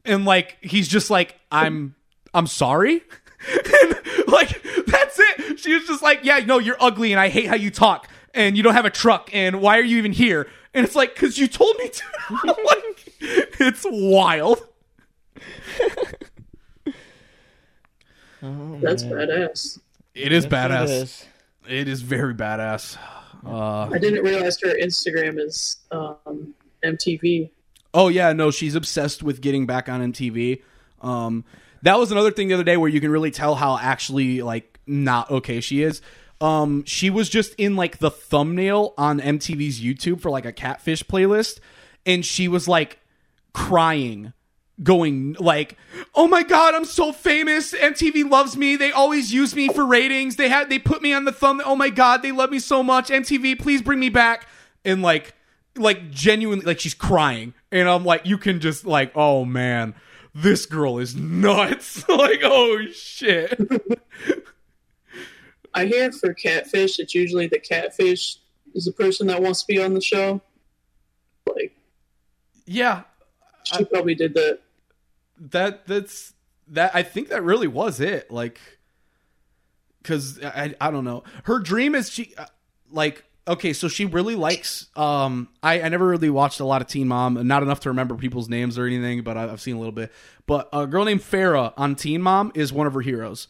[0.05, 1.95] And like, he's just like, "I'm."
[2.34, 3.03] I'm sorry.
[3.50, 3.95] and
[4.27, 5.60] like that's it.
[5.60, 8.56] She was just like, "Yeah, no, you're ugly and I hate how you talk and
[8.56, 11.38] you don't have a truck and why are you even here?" And it's like, "Cuz
[11.38, 12.03] you told me to."
[12.45, 13.14] like
[13.60, 14.68] it's wild.
[18.42, 19.80] That's badass.
[20.16, 20.84] It is badass.
[20.84, 21.26] It is.
[21.68, 22.98] It is very badass.
[23.45, 26.53] Uh, I didn't realize her Instagram is um,
[26.84, 27.50] MTV.
[27.93, 30.61] oh yeah, no, she's obsessed with getting back on MTV.
[31.01, 31.43] Um,
[31.84, 34.80] that was another thing the other day where you can really tell how actually like
[34.85, 36.01] not okay she is.
[36.40, 41.03] Um, she was just in like the thumbnail on MTV's YouTube for like a catfish
[41.03, 41.60] playlist,
[42.06, 43.00] and she was like
[43.53, 44.34] crying
[44.82, 45.77] going like
[46.16, 47.74] oh my god i'm so famous.
[47.74, 48.76] Mtv loves me.
[48.76, 50.35] They always use me for ratings.
[50.38, 52.82] They had they put me on the thumb oh my god they love me so
[52.82, 53.10] much.
[53.10, 54.48] Mtv please bring me back.
[54.84, 55.35] And like
[55.77, 57.53] like genuinely like she's crying.
[57.72, 59.93] And i'm like you can just like oh man
[60.34, 62.03] this girl is nuts.
[62.10, 63.60] Like oh shit.
[65.74, 68.38] I hear for catfish, it's usually the catfish
[68.74, 70.42] is the person that wants to be on the show.
[71.56, 71.76] Like
[72.66, 73.03] yeah.
[73.64, 74.60] she probably did that.
[75.51, 76.34] that that's
[76.68, 78.32] that i think that really was it.
[78.32, 78.60] Like
[80.01, 81.24] because I, I don't know.
[81.43, 82.45] Her dream is she uh,
[82.92, 86.87] like okay so she really likes um I, I never really watched a lot of
[86.87, 89.79] teen mom not enough to remember people's names or anything but I, i've seen a
[89.79, 90.11] little bit
[90.45, 93.47] but a girl named farrah on teen mom is one of her heroes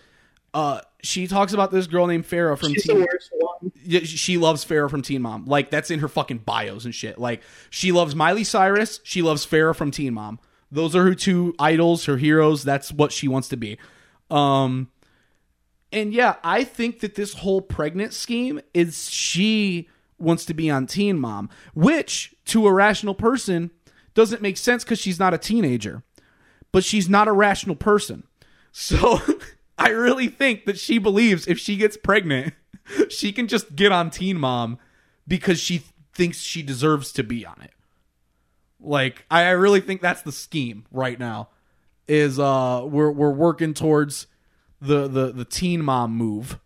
[0.53, 3.71] uh she talks about this girl named farrah from She's teen the worst one.
[3.83, 5.45] yeah, she loves Farrah from Teen Mom.
[5.45, 7.17] Like that's in her fucking bios and shit.
[7.17, 8.99] Like she loves Miley Cyrus.
[9.03, 10.39] She loves Farrah from Teen Mom.
[10.71, 12.63] Those are her two idols, her heroes.
[12.63, 13.77] That's what she wants to be.
[14.29, 14.89] Um,
[15.91, 20.87] and yeah, I think that this whole pregnant scheme is she wants to be on
[20.87, 23.71] Teen Mom, which to a rational person
[24.13, 26.03] doesn't make sense because she's not a teenager,
[26.71, 28.23] but she's not a rational person.
[28.73, 29.19] So
[29.77, 32.53] I really think that she believes if she gets pregnant,
[33.09, 34.79] she can just get on Teen Mom
[35.27, 37.73] because she th- thinks she deserves to be on it.
[38.79, 41.49] Like I really think that's the scheme right now.
[42.07, 44.27] Is uh we're we're working towards
[44.81, 46.59] the the the Teen Mom move.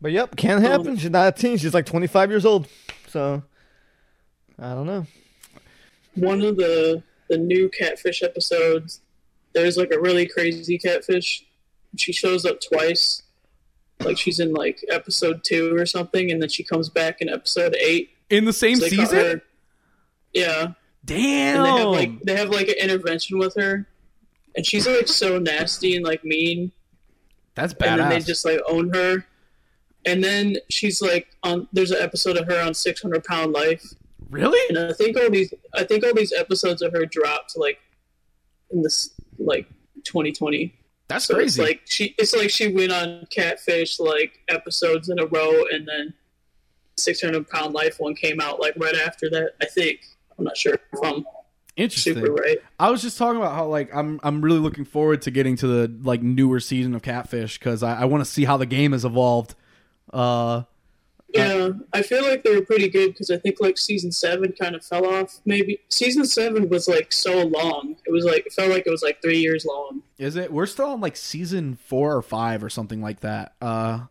[0.00, 0.96] But yep, can't happen.
[0.96, 1.56] She's not a teen.
[1.56, 2.68] She's like 25 years old.
[3.08, 3.42] So
[4.58, 5.06] I don't know.
[6.14, 9.00] One of the the new catfish episodes,
[9.52, 11.44] there's like a really crazy catfish.
[11.96, 13.22] She shows up twice.
[14.00, 17.74] Like she's in like episode two or something, and then she comes back in episode
[17.80, 18.10] eight.
[18.28, 19.40] In the same So season?
[20.34, 20.72] Yeah.
[21.04, 21.64] Damn.
[21.64, 23.86] and they have like they have like an intervention with her,
[24.56, 26.72] and she's like so nasty and like mean,
[27.54, 28.00] that's bad.
[28.00, 29.24] and then they just like own her.
[30.04, 31.68] And then she's like on.
[31.72, 33.82] There's an episode of her on 600 Pound Life,
[34.30, 34.58] really?
[34.68, 37.78] and I think all these I think all these episodes of her dropped like
[38.70, 39.66] in this like
[40.04, 40.74] 2020.
[41.08, 41.60] That's So crazy.
[41.62, 45.86] it's like she it's like she went on Catfish like episodes in a row, and
[45.88, 46.14] then
[46.98, 49.52] 600 Pound Life one came out like right after that.
[49.60, 50.00] I think
[50.38, 51.24] I'm not sure if I'm
[51.76, 52.14] Interesting.
[52.14, 52.44] super.
[52.80, 55.66] I was just talking about how like I'm I'm really looking forward to getting to
[55.66, 58.92] the like newer season of Catfish because I, I want to see how the game
[58.92, 59.54] has evolved.
[60.12, 60.62] Uh,
[61.34, 64.74] Yeah, I feel like they were pretty good because I think like season seven kind
[64.74, 65.40] of fell off.
[65.44, 67.96] Maybe season seven was like so long.
[68.06, 70.02] It was like it felt like it was like three years long.
[70.18, 70.50] is it?
[70.52, 73.54] We're still on like season four or five or something like that.
[73.60, 74.06] Uh,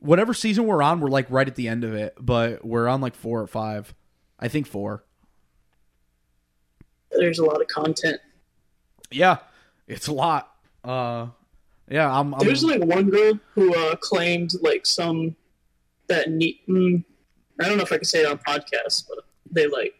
[0.00, 3.00] whatever season we're on, we're like right at the end of it, but we're on
[3.00, 3.94] like four or five.
[4.40, 5.04] I think four.
[7.12, 8.20] There's a lot of content.
[9.10, 9.38] Yeah,
[9.88, 10.52] it's a lot.
[10.84, 11.26] Uh,
[11.88, 12.34] yeah, I'm.
[12.34, 15.34] I'm There's like one girl who uh, claimed like some
[16.08, 17.04] that ne- mm,
[17.60, 19.94] I don't know if I can say it on podcast, but they like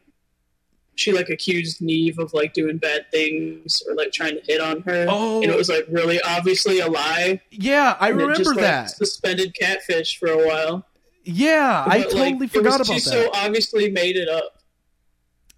[0.94, 4.82] she like accused Nev of like doing bad things or like trying to hit on
[4.82, 5.06] her.
[5.08, 5.40] Oh.
[5.42, 7.40] and it was like really obviously a lie.
[7.50, 8.90] yeah, I remember just, like, that.
[8.90, 10.86] suspended catfish for a while.
[11.24, 13.00] Yeah, I But, like, totally it forgot about she that.
[13.02, 14.58] so obviously made it up.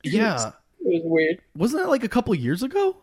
[0.04, 0.52] yeah,
[0.84, 1.40] It was weird.
[1.56, 2.96] wasn't that like a couple years ago?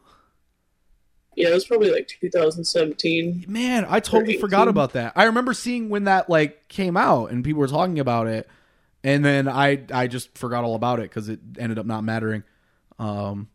[1.35, 3.45] Yeah, it was probably like 2017.
[3.47, 5.13] Man, I totally forgot about that.
[5.15, 8.49] I remember seeing when that like came out and people were talking about it,
[9.03, 12.43] and then I I just forgot all about it because it ended up not mattering.
[12.97, 13.47] Um,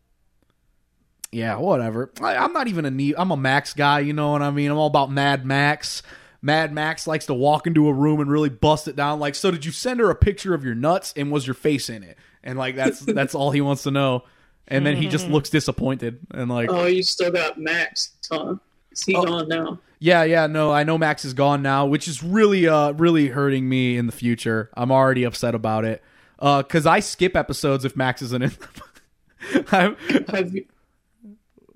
[1.31, 2.11] yeah, whatever.
[2.21, 3.15] I, I'm not even a neat.
[3.17, 3.99] I'm a Max guy.
[3.99, 4.71] You know what I mean?
[4.71, 6.01] I'm all about Mad Max.
[6.41, 9.19] Mad Max likes to walk into a room and really bust it down.
[9.19, 11.89] Like, so did you send her a picture of your nuts and was your face
[11.89, 12.17] in it?
[12.45, 14.23] And like that's that's all he wants to know.
[14.67, 18.55] And then he just looks disappointed and like, Oh, you still got Max, huh?
[18.91, 19.25] Is he Oh.
[19.25, 19.79] gone now?
[19.99, 23.67] Yeah, yeah, no, I know Max is gone now, which is really uh really hurting
[23.67, 24.69] me in the future.
[24.75, 26.01] I'm already upset about it.
[26.39, 29.65] Uh cuz I skip episodes if Max isn't in them.
[29.71, 29.97] I'm-
[30.29, 30.65] Have you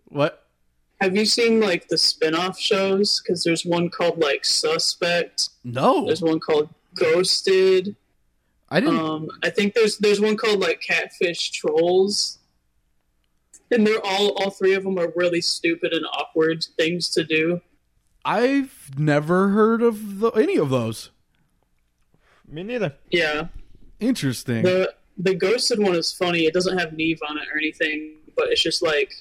[0.07, 0.45] what?
[1.01, 3.21] have you seen like the spin-off shows?
[3.21, 5.49] Because there's one called like Suspect.
[5.63, 6.05] No.
[6.05, 7.95] There's one called Ghosted.
[8.71, 12.37] I didn't Um, I think there's there's one called like Catfish Trolls,
[13.71, 17.61] and they're all all three of them are really stupid and awkward things to do.
[18.25, 21.09] I've never heard of the, any of those.
[22.47, 22.95] Me neither.
[23.11, 23.47] Yeah,
[23.99, 24.63] Interesting.
[24.63, 26.45] the the Ghosted one is funny.
[26.45, 29.13] It doesn't have Nev on it or anything, but it's just like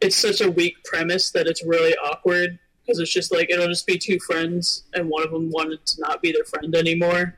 [0.00, 3.86] it's such a weak premise that it's really awkward because it's just like it'll just
[3.86, 7.34] be two friends and one of them wanted to not be their friend anymore,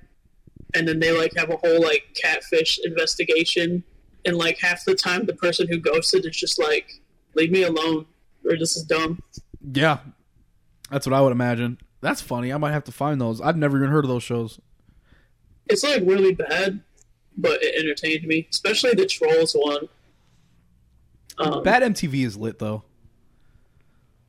[0.76, 3.82] and then they like have a whole like catfish investigation,
[4.24, 7.00] and like half the time the person who ghosted is just like
[7.34, 8.06] leave me alone
[8.44, 9.20] or this is dumb.
[9.72, 9.98] yeah.
[10.90, 11.78] That's what I would imagine.
[12.00, 12.52] That's funny.
[12.52, 13.40] I might have to find those.
[13.40, 14.60] I've never even heard of those shows.
[15.68, 16.80] It's like really bad,
[17.36, 19.88] but it entertained me, especially the trolls one.
[21.38, 22.84] Um, Bad MTV is lit though.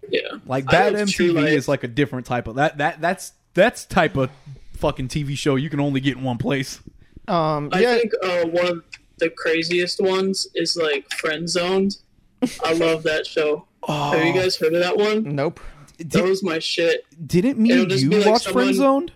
[0.09, 4.17] yeah, Like bad MTV is like a different type of that that that's that's type
[4.17, 4.31] of
[4.77, 6.79] fucking TV show you can only get in one place.
[7.27, 8.83] Um, I think uh, one of
[9.17, 11.97] the craziest ones is like Friend Zoned.
[12.63, 13.65] I love that show.
[13.87, 15.35] Have you guys heard of that one?
[15.35, 15.59] nope.
[15.99, 17.05] That was my shit.
[17.25, 19.11] Didn't me It'll and you like watch someone- Friend Zoned?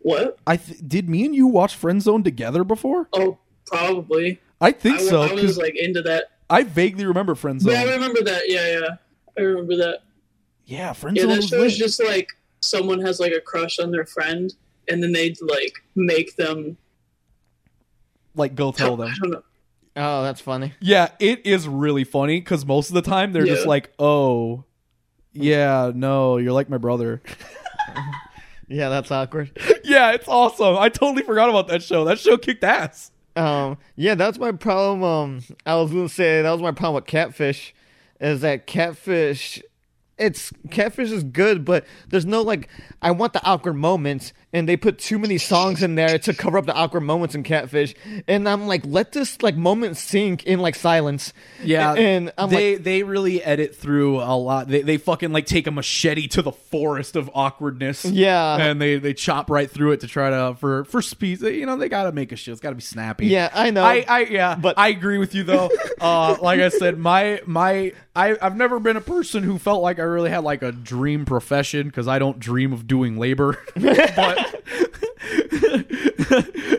[0.00, 0.38] What?
[0.46, 3.08] I th- did me and you watch Friend Zone together before?
[3.12, 4.40] Oh, probably.
[4.60, 6.26] I think I, so I was like into that.
[6.48, 7.72] I vaguely remember Friend Zone.
[7.72, 8.42] Yeah, I remember that.
[8.48, 8.88] Yeah, yeah.
[9.38, 10.00] I remember that.
[10.66, 11.78] Yeah, Friend Yeah, that was show is lit.
[11.78, 12.28] just like
[12.60, 14.54] someone has like a crush on their friend,
[14.88, 16.76] and then they'd like make them.
[18.34, 19.08] like go tell them.
[19.14, 19.42] I don't know.
[19.96, 20.72] Oh, that's funny.
[20.80, 24.64] Yeah, it is really funny because most of the time they're just like, "Oh,
[25.32, 27.22] yeah, no, you're like my brother."
[28.72, 29.50] Yeah, that's awkward.
[29.84, 30.76] yeah, it's awesome.
[30.78, 32.04] I totally forgot about that show.
[32.04, 33.10] That show kicked ass.
[33.34, 35.02] Um, yeah, that's my problem.
[35.02, 37.74] Um, I was gonna say that was my problem with catfish,
[38.20, 39.60] is that catfish,
[40.20, 42.68] it's catfish is good, but there's no like,
[43.02, 46.58] I want the awkward moments, and they put too many songs in there to cover
[46.58, 47.94] up the awkward moments in catfish,
[48.26, 51.32] and I'm like, let this like moment sink in like silence.
[51.62, 54.68] Yeah, and I'm they like, they really edit through a lot.
[54.68, 58.04] They they fucking like take a machete to the forest of awkwardness.
[58.04, 58.56] Yeah.
[58.56, 61.40] and they they chop right through it to try to for for speed.
[61.42, 62.52] You know, they got to make a show.
[62.52, 63.26] It's got to be snappy.
[63.26, 63.84] yeah, I know.
[63.84, 65.68] I, I yeah, But- but I agree with you though.
[66.00, 69.98] uh, like I said, my my I I've never been a person who felt like
[69.98, 73.58] I really had like a dream profession because I don't dream of doing labor.
[73.74, 74.39] but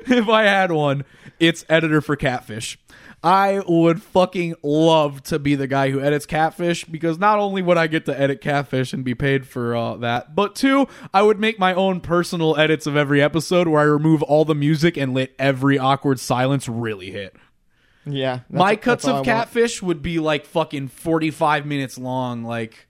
[0.10, 1.04] if I had one,
[1.40, 2.78] it's editor for Catfish.
[3.24, 7.78] I would fucking love to be the guy who edits Catfish because not only would
[7.78, 11.40] I get to edit Catfish and be paid for uh, that, but two, I would
[11.40, 15.14] make my own personal edits of every episode where I remove all the music and
[15.14, 17.36] let every awkward silence really hit.
[18.06, 19.24] yeah, my cuts of.
[19.24, 22.44] Catfish would be like fucking 45 minutes long.
[22.44, 22.88] Like,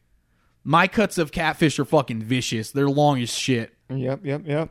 [0.64, 2.72] my cuts of Catfish are fucking vicious.
[2.72, 3.74] They're long as shit.
[3.92, 4.70] Yep, yep, yep.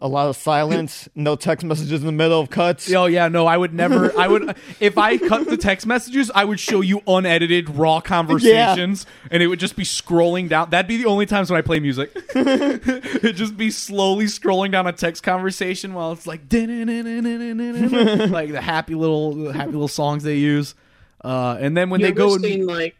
[0.00, 2.92] A lot of silence, no text messages in the middle of cuts.
[2.92, 4.16] Oh yeah, no, I would never.
[4.16, 9.06] I would if I cut the text messages, I would show you unedited raw conversations,
[9.32, 10.70] and it would just be scrolling down.
[10.70, 12.12] That'd be the only times when I play music.
[12.36, 18.94] It'd just be slowly scrolling down a text conversation while it's like like the happy
[18.94, 20.76] little happy little songs they use.
[21.24, 22.94] Uh, and then when You they ever go and, seen like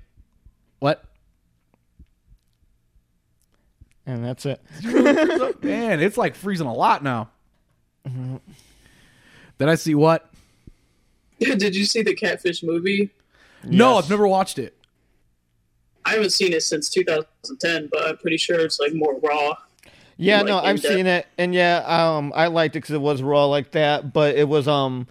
[4.08, 4.58] And that's it.
[5.62, 7.28] man, it's like freezing a lot now.
[9.58, 10.30] Did I see what?
[11.38, 13.10] Did you see the Catfish movie?
[13.62, 14.04] No, Yes.
[14.04, 14.74] I've never watched it.
[16.06, 19.54] I haven't seen it since 2010, but I'm pretty sure it's like more raw.
[20.16, 20.94] Yeah, like, no, I've in-depth.
[20.94, 24.36] seen it, and yeah, um, I liked it because it was raw like that, but
[24.36, 25.06] it was um,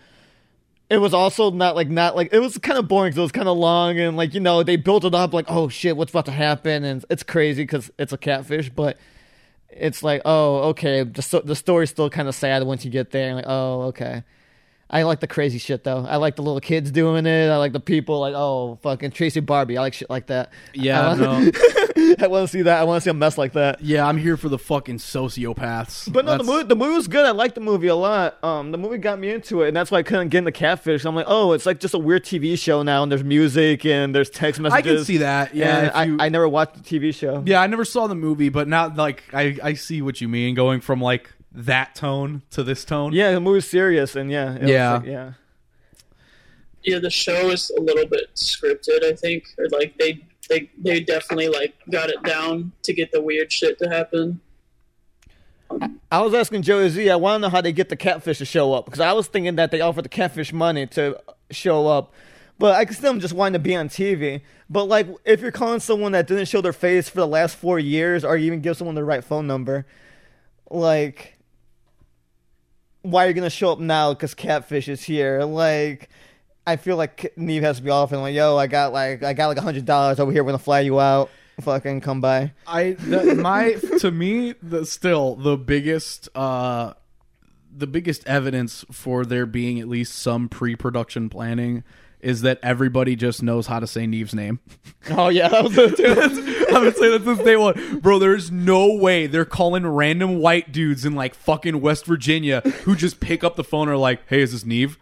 [0.89, 3.31] it was also not like not like it was kind of boring because it was
[3.31, 6.11] kind of long and like you know they built it up like oh shit what's
[6.11, 8.97] about to happen and it's crazy because it's a catfish, but
[9.69, 13.11] it's like oh okay the so- the story's still kind of sad once you get
[13.11, 14.23] there like oh okay.
[14.89, 16.05] I like the crazy shit though.
[16.07, 17.49] I like the little kids doing it.
[17.49, 19.77] I like the people like oh fucking Tracy Barbie.
[19.77, 20.51] I like shit like that.
[20.73, 21.51] Yeah, I no.
[22.19, 22.79] I want to see that.
[22.79, 23.81] I want to see a mess like that.
[23.81, 26.11] Yeah, I'm here for the fucking sociopaths.
[26.11, 27.25] But no, the movie the movie was good.
[27.25, 28.43] I liked the movie a lot.
[28.43, 30.51] Um, the movie got me into it, and that's why I couldn't get into the
[30.53, 31.05] Catfish.
[31.05, 34.13] I'm like, oh, it's like just a weird TV show now, and there's music and
[34.13, 34.73] there's text messages.
[34.73, 34.99] I messages.
[34.99, 35.55] can see that.
[35.55, 37.43] Yeah, and if I, I never watched the TV show.
[37.45, 40.55] yeah, I never saw the movie, but now like I I see what you mean.
[40.55, 43.13] Going from like that tone to this tone.
[43.13, 44.93] Yeah, the movie's serious, and yeah, it Yeah.
[44.97, 45.31] like- yeah.
[46.83, 50.99] Yeah, the show is a little bit scripted, I think, or like they they they
[50.99, 54.41] definitely like got it down to get the weird shit to happen.
[56.11, 57.09] I was asking Joey Z.
[57.09, 59.27] I want to know how they get the catfish to show up because I was
[59.27, 61.19] thinking that they offered the catfish money to
[61.51, 62.13] show up,
[62.57, 64.41] but I could still just wanting to be on TV.
[64.69, 67.79] But like, if you're calling someone that didn't show their face for the last four
[67.79, 69.85] years, or even give someone the right phone number,
[70.69, 71.37] like,
[73.01, 74.13] why are you gonna show up now?
[74.13, 75.43] Because catfish is here.
[75.43, 76.09] Like,
[76.67, 79.47] I feel like Nev has to be offering like, yo, I got like, I got
[79.47, 80.43] like a hundred dollars over here.
[80.43, 81.29] We're gonna fly you out.
[81.61, 82.51] Fucking come by.
[82.67, 86.93] I the, my to me the still the biggest uh
[87.75, 91.83] the biggest evidence for there being at least some pre-production planning
[92.19, 94.59] is that everybody just knows how to say Nev's name.
[95.09, 96.03] Oh yeah, that was it too.
[96.75, 98.19] I would say that's since day one, bro.
[98.19, 103.21] There's no way they're calling random white dudes in like fucking West Virginia who just
[103.21, 104.99] pick up the phone and are like, "Hey, is this Nev?"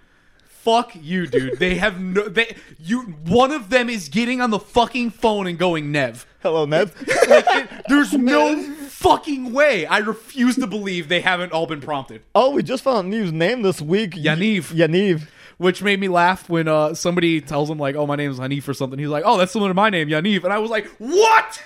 [0.65, 1.59] Fuck you, dude.
[1.59, 2.27] They have no.
[2.27, 3.01] They you.
[3.27, 6.91] One of them is getting on the fucking phone and going, "Nev." Hello, Nev.
[7.29, 9.85] Like, it- there's no fucking way.
[9.85, 12.23] I refuse to believe they haven't all been prompted.
[12.33, 14.11] Oh, we just found Nev's name this week.
[14.13, 14.73] Yaniv.
[14.73, 15.27] Yaniv.
[15.57, 18.73] Which made me laugh when uh, somebody tells him like, "Oh, my name's Hanif" or
[18.73, 18.97] something.
[18.97, 21.61] He's like, "Oh, that's similar to my name, Yaniv," and I was like, "What?"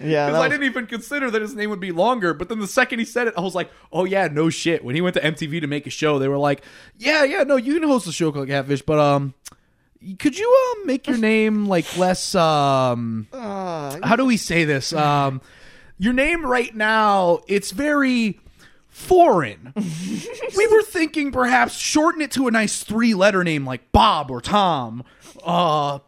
[0.00, 2.34] Yeah, Because that I didn't even consider that his name would be longer.
[2.34, 4.94] But then the second he said it, I was like, "Oh yeah, no shit." When
[4.94, 6.62] he went to MTV to make a show, they were like,
[6.98, 9.34] "Yeah, yeah, no, you can host a show called Catfish, but um,
[10.18, 14.92] could you um make your name like less um Uh, how do we say this?
[14.92, 15.40] Um,
[15.98, 18.40] your name right now, it's very
[18.88, 19.72] foreign.
[20.56, 24.40] we were thinking perhaps shorten it to a nice three letter name like Bob or
[24.40, 25.04] Tom.
[25.44, 26.00] Uh,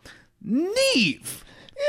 [0.43, 1.44] Nev.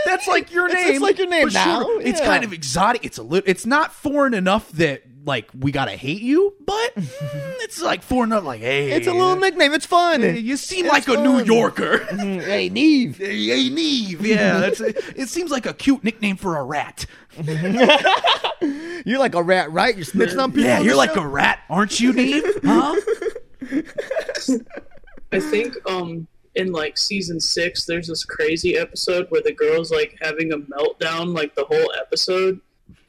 [0.05, 0.87] That's like your name.
[0.87, 2.07] it's like your name but now, shorter.
[2.07, 3.05] It's kind of exotic.
[3.05, 3.49] It's a little.
[3.49, 7.07] It's not foreign enough that like we gotta hate you, but mm,
[7.61, 8.43] it's like foreign enough.
[8.43, 9.73] Like hey, it's a little nickname.
[9.73, 10.21] It's fun.
[10.21, 11.45] You seem It's like a New fun.
[11.45, 12.03] Yorker.
[12.15, 13.17] hey, Nev.
[13.25, 14.25] Hey, hey, Nev.
[14.25, 17.05] Yeah, that's it seems like a cute nickname for a rat.
[19.05, 19.95] You're like a rat, right?
[19.95, 20.65] You're snitching on people.
[20.65, 21.21] Yeah, you're like show?
[21.21, 22.43] a rat, aren't you, Nev?
[22.63, 22.95] Huh?
[25.31, 30.17] I think um in like season six, there's this crazy episode where the girl's like
[30.21, 32.59] having a meltdown like the whole episode,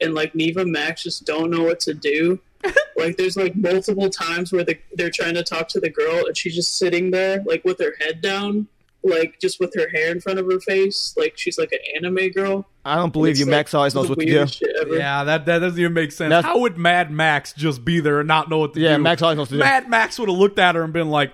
[0.01, 2.39] and like Neva and Max just don't know what to do.
[2.97, 6.35] like there's like multiple times where the, they're trying to talk to the girl and
[6.35, 8.67] she's just sitting there like with her head down,
[9.03, 12.29] like just with her hair in front of her face, like she's like an anime
[12.31, 12.65] girl.
[12.83, 13.45] I don't believe you.
[13.45, 14.33] like, Max always knows what to do.
[14.33, 16.31] weirdest Yeah, that that doesn't even make sense.
[16.31, 19.03] That's- How would Mad Max just be there and not know what to Yeah, do?
[19.03, 19.63] Max always knows what to do.
[19.63, 21.31] Mad Max would have looked at her and been like,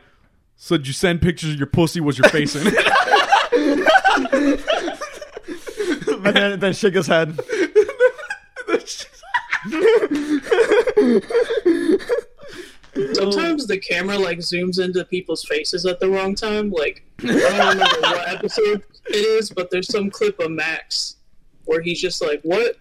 [0.64, 2.00] "So did you send pictures of your pussy?
[2.00, 2.74] Was your face in it?"
[6.08, 7.38] and then, then shake his head.
[13.12, 16.72] Sometimes the camera like zooms into people's faces at the wrong time.
[16.72, 21.18] Like I don't remember what episode it is, but there's some clip of Max
[21.66, 22.78] where he's just like, "What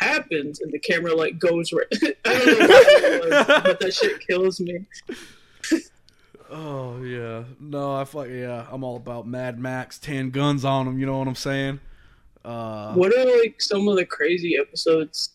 [0.00, 1.84] happened?" and the camera like goes right.
[2.24, 4.86] I don't know what it was, but that shit kills me.
[6.52, 8.66] Oh yeah, no, I fuck yeah.
[8.70, 10.98] I'm all about Mad Max, ten guns on him.
[10.98, 11.80] You know what I'm saying?
[12.44, 15.30] Uh, What are like some of the crazy episodes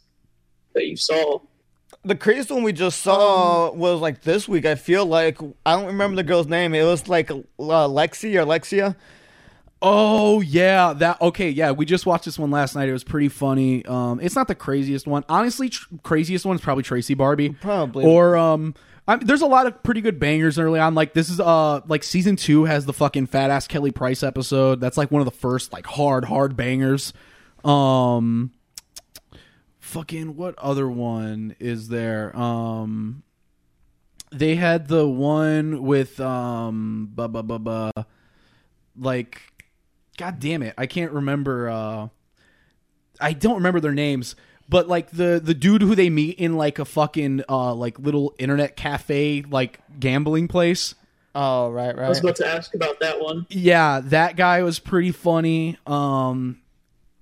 [0.74, 1.40] that you saw?
[2.04, 4.66] The craziest one we just saw was like this week.
[4.66, 6.74] I feel like I don't remember the girl's name.
[6.74, 8.96] It was like uh, Lexi or Lexia.
[9.82, 11.50] Oh yeah, that okay.
[11.50, 12.90] Yeah, we just watched this one last night.
[12.90, 13.86] It was pretty funny.
[13.86, 15.24] Um, it's not the craziest one.
[15.30, 17.50] Honestly, tr- craziest one is probably Tracy Barbie.
[17.50, 18.04] Probably.
[18.04, 18.74] Or um,
[19.08, 20.96] I there's a lot of pretty good bangers early on.
[20.96, 24.82] Like this is uh like season two has the fucking fat ass Kelly Price episode.
[24.82, 27.14] That's like one of the first like hard hard bangers.
[27.64, 28.52] Um,
[29.80, 32.38] fucking what other one is there?
[32.38, 33.24] Um,
[34.32, 38.04] they had the one with um, bu- bu- bu- bu-
[39.00, 39.42] like
[40.18, 42.08] god damn it i can't remember uh
[43.22, 44.36] i don't remember their names
[44.70, 48.34] but like the the dude who they meet in like a fucking uh like little
[48.38, 50.96] internet cafe like gambling place.
[51.36, 52.06] Oh right, right.
[52.06, 53.46] I was about to ask about that one.
[53.50, 55.78] yeah that guy was pretty funny.
[55.86, 56.60] Um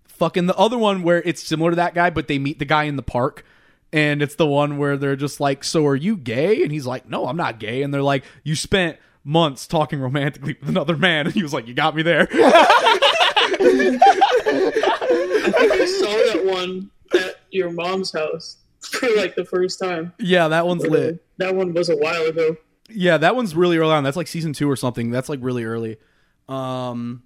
[0.08, 2.84] fucking the other one where it's similar to that guy but they meet the guy
[2.84, 3.44] in the park
[3.92, 6.64] and it's the one where they're just like so are you gay?
[6.64, 7.84] And he's like no i'm not gay.
[7.84, 11.26] And they're like you spent months talking romantically with another man.
[11.26, 12.28] And he was like you got me there.
[12.32, 13.98] I
[15.52, 20.14] think I saw that one at your mom's house for like the first time.
[20.20, 22.58] yeah that one's lit That one was a while ago.
[22.90, 24.04] Yeah, that one's really early on.
[24.04, 25.10] That's like season two or something.
[25.10, 25.98] That's like really early.
[26.48, 27.24] Um,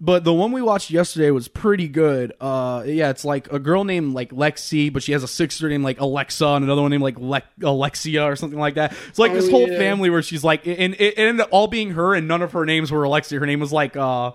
[0.00, 2.32] but the one we watched yesterday was pretty good.
[2.40, 5.82] Uh, yeah, it's like a girl named like Lexi, but she has a sister named
[5.82, 8.94] like Alexa, and another one named like Le- Alexia or something like that.
[9.08, 9.76] It's like Oh, this whole yeah.
[9.76, 12.52] family where she's like, and it, it ended up all being her, and none of
[12.52, 13.40] her names were Alexia.
[13.40, 14.30] Her name was like, uh,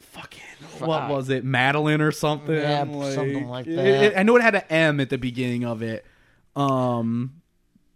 [0.00, 0.42] fucking.
[0.86, 2.54] What was it, Madeline or something?
[2.54, 2.84] Yeah,
[3.14, 3.86] something like it- that.
[3.86, 6.04] it- I know it had an M at the beginning of it.
[6.56, 7.32] Um,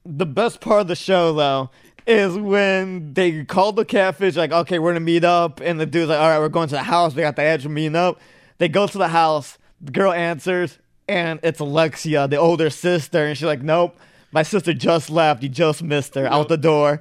[0.04, 1.70] The best part of the show though
[2.06, 6.08] is when they called the catfish like, okay, we're gonna meet up, and the dude's
[6.08, 7.14] like, all right, we're going to the house.
[7.14, 8.20] We got the edge of meeting up.
[8.58, 9.58] They go to the house.
[9.80, 10.78] The girl answers,
[11.08, 13.96] and it's Alexia, the older sister, and she's like, nope.
[14.32, 15.42] My sister just left.
[15.42, 17.00] You just missed her out the door.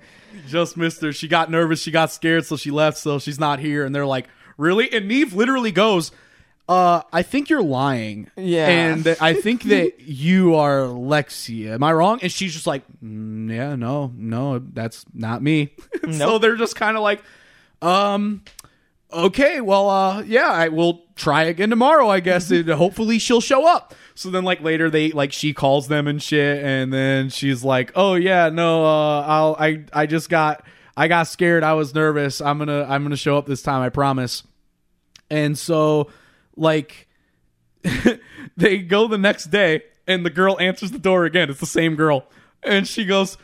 [0.50, 1.14] just missed her.
[1.14, 1.82] She got nervous.
[1.82, 2.98] She got scared, so she left.
[2.98, 3.86] So she's not here.
[3.86, 4.28] And they're like,
[4.62, 6.12] "Really?" And Nev literally goes,
[6.70, 8.30] "Uh, I think you're lying.
[8.38, 8.68] Yeah.
[8.68, 11.74] and I think that you are Lexia.
[11.74, 15.76] Am I wrong?" And she's just like, "Mm, "Yeah, no, no, that's not me."
[16.12, 17.22] so they're just kind of like,
[17.82, 18.44] um.
[19.14, 22.50] Okay, well, uh, yeah, I will try again tomorrow, I guess.
[22.50, 23.94] and hopefully she'll show up.
[24.16, 27.92] So then, like later, they like she calls them and shit, and then she's like,
[27.96, 30.66] "Oh yeah, no, uh, I'll, I, I just got,
[30.96, 31.62] I got scared.
[31.64, 32.40] I was nervous.
[32.40, 33.82] I'm gonna, I'm gonna show up this time.
[33.82, 34.44] I promise."
[35.32, 36.12] And so,
[36.58, 37.08] like,
[38.58, 41.50] they go the next day, and the girl answers the door again.
[41.50, 42.26] It's the same girl,
[42.62, 43.38] and she goes,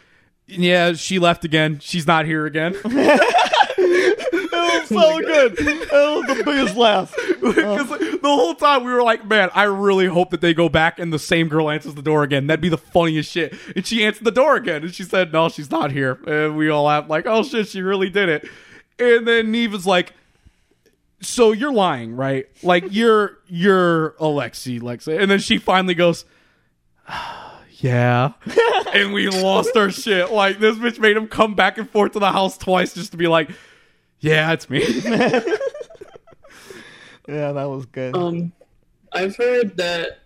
[0.45, 1.80] "Yeah, she left again.
[1.80, 2.75] She's not here again."
[3.80, 5.56] It was oh so good.
[5.57, 7.16] That was the biggest laugh.
[7.38, 10.99] Because the whole time we were like, man, I really hope that they go back
[10.99, 12.48] and the same girl answers the door again.
[12.48, 13.56] That'd be the funniest shit.
[13.75, 16.19] And she answered the door again, and she said, no, she's not here.
[16.27, 18.49] And we all laughed like, oh shit, she really did it.
[18.99, 20.14] And then Nev was like,
[21.22, 22.48] so you're lying, right?
[22.64, 25.20] Like you're you're Alexi, Lexi.
[25.20, 26.26] And then she finally goes,
[27.72, 28.34] yeah.
[28.94, 30.32] and we lost our shit.
[30.32, 33.18] Like this bitch made him come back and forth to the house twice just to
[33.18, 33.50] be like,
[34.20, 34.84] yeah, it's me.
[37.28, 38.16] Yeah, that was good.
[38.16, 38.54] Um,
[39.12, 40.20] I've heard that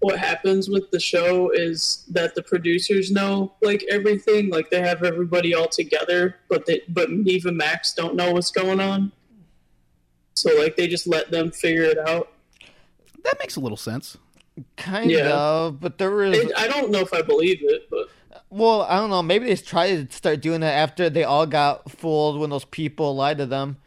[0.00, 5.02] what happens with the show is that the producers know like everything, like they have
[5.02, 9.12] everybody all together, but they but Nev and Max don't know what's going on.
[10.34, 12.32] So like they just let them figure it out.
[13.22, 14.18] that makes a little sense.
[14.76, 15.32] kind yeah.
[15.34, 16.36] of, but there was.
[16.36, 18.08] It, I don't know if I believe it, but
[18.50, 19.22] Well, I don't know.
[19.22, 23.16] Maybe they tried to start doing that after they all got fooled when those people
[23.16, 23.78] lied to them,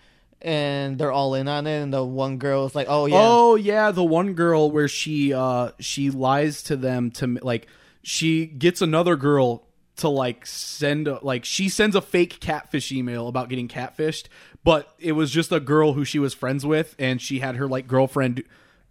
[0.42, 1.82] and they're all in on it.
[1.82, 5.34] And the one girl was like, "Oh yeah, Oh yeah, the one girl where she
[5.34, 7.67] uh she lies to them to like
[8.01, 9.67] she gets another girl
[9.98, 14.27] to like send a, like she sends a fake catfish email about getting catfished,
[14.68, 17.70] but it was just a girl who she was friends with and she had her
[17.70, 18.44] like girlfriend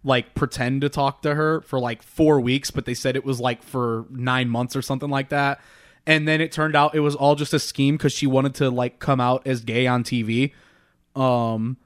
[0.03, 3.39] like pretend to talk to her for like 4 weeks, but they said it was
[3.39, 5.61] like for 9 months or something like that.
[6.07, 8.71] And then it turned out it was all just a scheme cuz she wanted to
[8.71, 10.53] like come out as gay on TV.
[11.15, 11.77] Um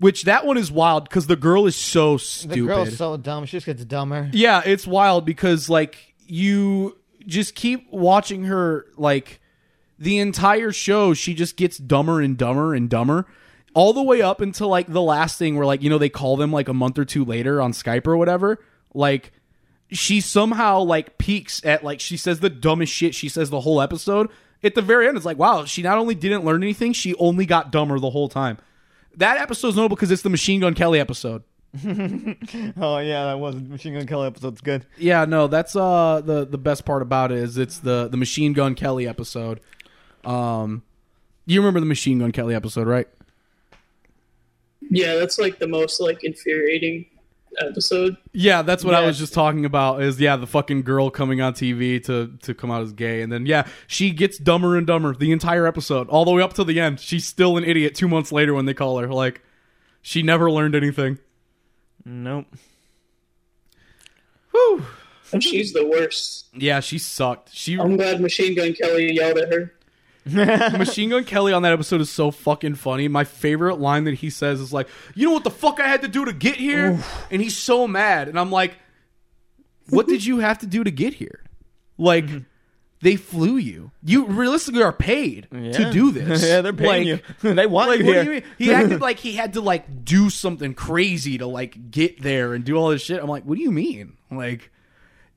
[0.00, 2.56] which that one is wild because the girl is so stupid.
[2.56, 3.46] the girl's so dumb.
[3.46, 9.40] She just gets dumber." yeah, it's wild because like you just keep watching her like
[9.98, 11.14] the entire show.
[11.14, 13.26] She just gets dumber and dumber and dumber,
[13.74, 16.36] all the way up until like the last thing where like you know they call
[16.36, 18.58] them like a month or two later on Skype or whatever.
[18.92, 19.32] Like
[19.90, 23.80] she somehow like peaks at like she says the dumbest shit she says the whole
[23.80, 24.30] episode.
[24.62, 27.46] At the very end, it's like wow, she not only didn't learn anything, she only
[27.46, 28.58] got dumber the whole time.
[29.16, 31.42] That episode's notable because it's the Machine Gun Kelly episode.
[32.76, 34.86] Oh yeah, that was the Machine Gun Kelly episode's good.
[34.96, 38.52] Yeah, no, that's uh the the best part about it is it's the the Machine
[38.52, 39.60] Gun Kelly episode.
[40.26, 40.82] Um,
[41.46, 43.08] you remember the Machine Gun Kelly episode, right?
[44.90, 47.06] yeah, that's like the most like infuriating
[47.60, 48.16] episode.
[48.32, 50.02] Yeah, that's what I was just talking about.
[50.02, 53.32] Is yeah, the fucking girl coming on TV to to come out as gay, and
[53.32, 56.64] then yeah, she gets dumber and dumber the entire episode, all the way up to
[56.64, 57.00] the end.
[57.00, 59.08] She's still an idiot two months later when they call her.
[59.08, 59.42] Like,
[60.02, 61.18] she never learned anything.
[62.04, 62.46] Nope.
[64.50, 64.84] Whew.
[65.32, 66.46] And she's the worst.
[66.54, 67.52] Yeah, she sucked.
[67.52, 69.72] She I'm glad Machine Gun Kelly yelled at her.
[70.78, 73.08] Machine Gun Kelly on that episode is so fucking funny.
[73.08, 76.02] My favorite line that he says is like, "You know what the fuck I had
[76.02, 76.98] to do to get here?"
[77.30, 78.76] And he's so mad, and I'm like,
[79.90, 81.40] "What did you have to do to get here?
[81.98, 82.38] Like, mm-hmm.
[83.02, 83.90] they flew you.
[84.02, 86.42] You realistically are paid to do this.
[86.46, 87.54] yeah, they're paying Like, you.
[87.54, 88.24] they want Like, you what here.
[88.24, 88.44] do you mean?
[88.58, 92.64] He acted like he had to like do something crazy to like get there and
[92.64, 93.20] do all this shit.
[93.22, 94.16] I'm like, what do you mean?
[94.30, 94.70] Like,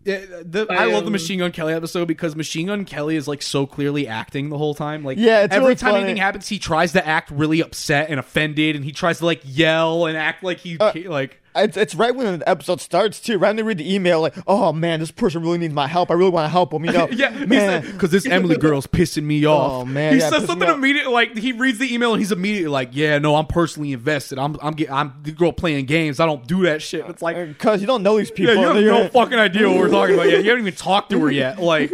[0.08, 3.16] the, the, I, I, love the um, Machine Gun Kelly episode because Machine Gun Kelly
[3.16, 5.04] is like so clearly acting the whole time.
[5.04, 6.04] Like, Yeah, every really time funny.
[6.04, 9.42] anything happens, he tries to act really upset and offended, and he tries to like
[9.44, 11.42] yell and act like he Uh, like.
[11.64, 13.38] It's, it's right when the episode starts too.
[13.38, 16.12] Right when they read the email, like, "Oh man, this person really needs my help.
[16.12, 17.82] I really want to help him." You know, Yeah, man.
[17.92, 19.72] because this Emily girl's pissing me off.
[19.72, 20.78] Oh, man, he yeah, says something me off.
[20.78, 21.12] immediately.
[21.14, 24.40] Like he reads the email and he's immediately like, "Yeah, no, I'm personally invested.
[24.40, 26.20] I'm, I'm, get, I'm the girl playing games.
[26.20, 28.54] I don't do that shit." It's like, Because you don't know these people.
[28.56, 30.44] yeah, you have They're- no fucking idea what we're talking about yet.
[30.44, 31.60] You haven't even talked to her yet.
[31.60, 31.92] Like,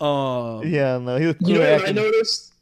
[0.00, 2.52] uh, Yeah, no, he was You know what I noticed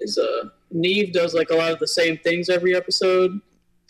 [0.00, 3.40] is uh Nev does like a lot of the same things every episode,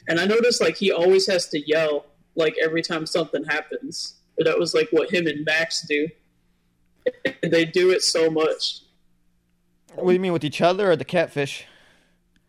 [0.08, 4.14] and I noticed like he always has to yell like every time something happens.
[4.36, 6.08] But that was like what him and Max do.
[7.42, 8.80] And they do it so much.
[9.94, 11.66] What do you mean with each other or the catfish?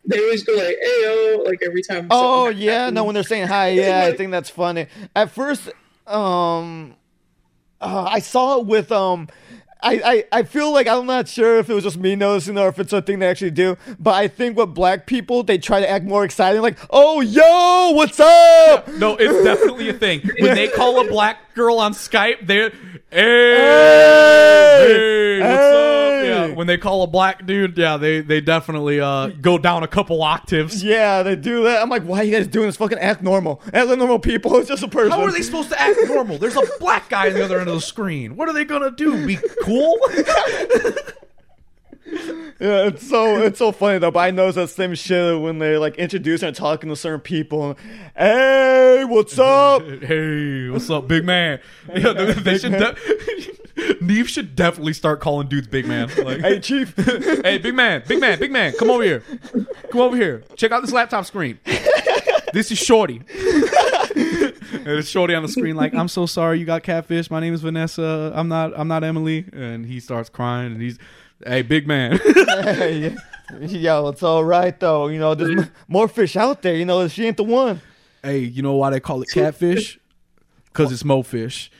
[0.04, 2.06] They always go like "Ayo!" like every time.
[2.10, 2.94] Oh yeah, happens.
[2.94, 4.86] no, when they're saying hi, yeah, I think that's funny.
[5.14, 5.68] At first,
[6.06, 6.94] um,
[7.80, 9.28] uh, I saw it with um.
[9.82, 12.68] I, I, I feel like I'm not sure if it was just me noticing or
[12.68, 15.80] if it's a thing they actually do, but I think with black people they try
[15.80, 20.22] to act more exciting, like, "Oh yo, what's up?" no, it's definitely a thing.
[20.40, 22.70] When they call a black girl on Skype, they're
[23.10, 23.56] hey,
[24.78, 24.86] Hey!
[24.86, 25.95] hey, what's up?
[26.54, 30.22] When they call a black dude, yeah, they they definitely uh go down a couple
[30.22, 30.82] octaves.
[30.84, 31.82] Yeah, they do that.
[31.82, 32.76] I'm like, why are you guys doing this?
[32.76, 33.60] Fucking act normal.
[33.72, 34.56] Act like normal people.
[34.66, 35.10] It's just a person.
[35.12, 36.38] How are they supposed to act normal?
[36.38, 38.36] There's a black guy on the other end of the screen.
[38.36, 39.26] What are they gonna do?
[39.26, 39.98] Be cool?
[42.58, 44.10] Yeah, it's so it's so funny though.
[44.10, 47.76] But I notice that same shit when they like introduce and talking to certain people.
[48.16, 49.82] Hey, what's up?
[50.06, 51.60] Hey, what's up, big man?
[51.94, 52.72] Yeah, they, they should.
[52.72, 52.96] De-
[54.00, 56.08] Nev should definitely start calling dudes big man.
[56.16, 56.94] Like, hey, chief.
[57.44, 59.22] hey, big man, big man, big man, come over here.
[59.90, 60.44] Come over here.
[60.56, 61.58] Check out this laptop screen.
[62.52, 63.16] This is Shorty.
[63.16, 63.26] and
[64.86, 67.30] it's Shorty on the screen, like, I'm so sorry you got catfish.
[67.30, 68.32] My name is Vanessa.
[68.34, 68.72] I'm not.
[68.78, 69.46] I'm not Emily.
[69.52, 70.98] And he starts crying, and he's,
[71.44, 72.18] hey, big man.
[72.18, 73.14] hey,
[73.60, 75.08] yo, it's all right though.
[75.08, 76.76] You know, there's more fish out there.
[76.76, 77.80] You know, she ain't the one.
[78.22, 79.98] hey, you know why they call it catfish?
[80.66, 81.70] Because it's mo fish.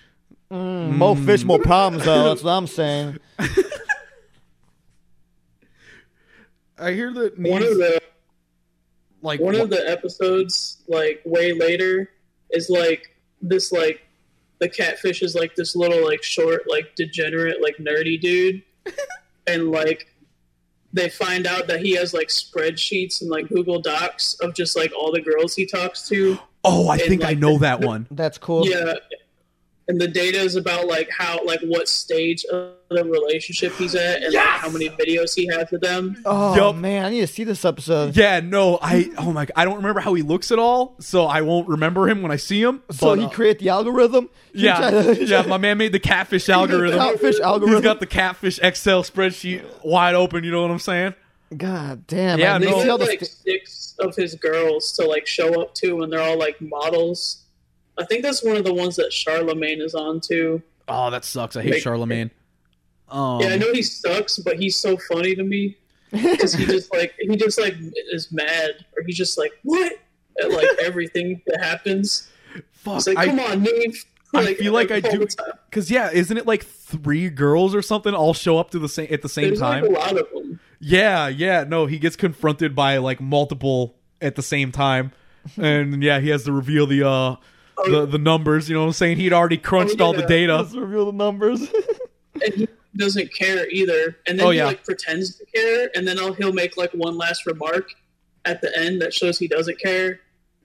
[0.50, 0.96] Mm.
[0.96, 2.24] More fish, more problems though.
[2.28, 3.18] That's what I'm saying.
[6.78, 8.00] I hear that One of the
[9.22, 12.10] like one wha- of the episodes, like way later,
[12.50, 14.02] is like this like
[14.58, 18.62] the catfish is like this little like short like degenerate like nerdy dude,
[19.46, 20.06] and like
[20.92, 24.92] they find out that he has like spreadsheets and like Google Docs of just like
[24.96, 26.38] all the girls he talks to.
[26.68, 28.08] Oh, I and, think I know the- that the- one.
[28.10, 28.66] That's cool.
[28.68, 28.94] Yeah.
[29.88, 34.20] And the data is about like how like what stage of the relationship he's at
[34.22, 36.20] and like, how many videos he has with them.
[36.24, 36.74] Oh Yup.
[36.74, 38.16] man, I need to see this episode.
[38.16, 41.42] Yeah, no, I oh my, I don't remember how he looks at all, so I
[41.42, 42.82] won't remember him when I see him.
[42.90, 44.28] So but, he uh, created the algorithm.
[44.52, 46.98] He yeah, to- yeah, my man made the catfish algorithm.
[46.98, 47.76] Catfish algorithm.
[47.76, 50.42] He's got the catfish Excel spreadsheet wide open.
[50.42, 51.14] You know what I'm saying?
[51.56, 52.40] God damn.
[52.40, 52.82] Yeah, I They no.
[52.82, 56.12] see how get this- like six of his girls to like show up to, and
[56.12, 57.44] they're all like models.
[57.98, 60.62] I think that's one of the ones that Charlamagne is on too.
[60.88, 61.56] Oh, that sucks.
[61.56, 62.30] I hate Make- Charlamagne.
[63.08, 65.76] Um, Yeah, I know he sucks, but he's so funny to me
[66.12, 67.74] because he just like he just like
[68.12, 69.92] is mad or he's just like what
[70.42, 72.28] at like everything that happens.
[72.72, 72.96] fuck.
[72.98, 74.04] It's like, I, come on, Nev.
[74.34, 75.24] I feel like I do
[75.70, 79.06] because yeah, isn't it like three girls or something all show up to the same
[79.10, 79.82] at the same There's time?
[79.84, 80.60] like a lot of them.
[80.80, 81.64] Yeah, yeah.
[81.64, 85.12] No, he gets confronted by like multiple at the same time,
[85.56, 87.36] and yeah, he has to reveal the uh
[87.84, 88.68] the oh, the numbers.
[88.68, 89.18] You know what I'm saying?
[89.18, 90.56] He'd already crunched oh, all the data.
[90.56, 91.60] Let's reveal the numbers.
[92.42, 94.16] and he doesn't care either.
[94.26, 94.66] And then Oh, he yeah.
[94.66, 97.90] like pretends to care, and then I'll, he'll make like one last remark
[98.44, 100.20] at the end that shows he doesn't care.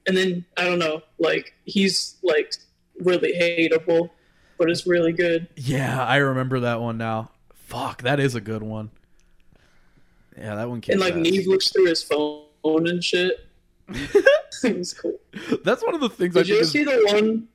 [0.08, 2.54] And then I don't know, like he's like
[3.00, 4.10] really hateable,
[4.58, 5.48] but it's really good.
[5.56, 7.32] Yeah, I remember that one now.
[7.54, 8.92] Fuck, that is a good one.
[10.38, 10.82] Yeah, that one.
[10.90, 11.20] And like ass.
[11.20, 13.46] Nev looks through his phone and shit.
[14.64, 15.18] it was cool.
[15.64, 16.64] That's one of the things I Did you think.
[16.64, 17.48] Is, see the one?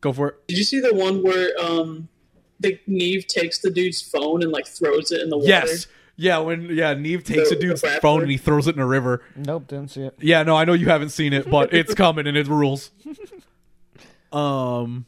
[0.00, 0.46] go for it.
[0.48, 2.08] Did you see the one where um
[2.60, 5.48] the Nev takes the dude's phone and like throws it in the water?
[5.48, 5.86] Yes.
[6.18, 8.86] Yeah, when yeah, Nev takes The- a dude's phone and he throws it in a
[8.86, 9.22] river.
[9.36, 10.14] nope, didn't see it.
[10.20, 12.90] Yeah, no, I know you haven't seen it, but it's coming and it rules.
[14.32, 15.06] Um.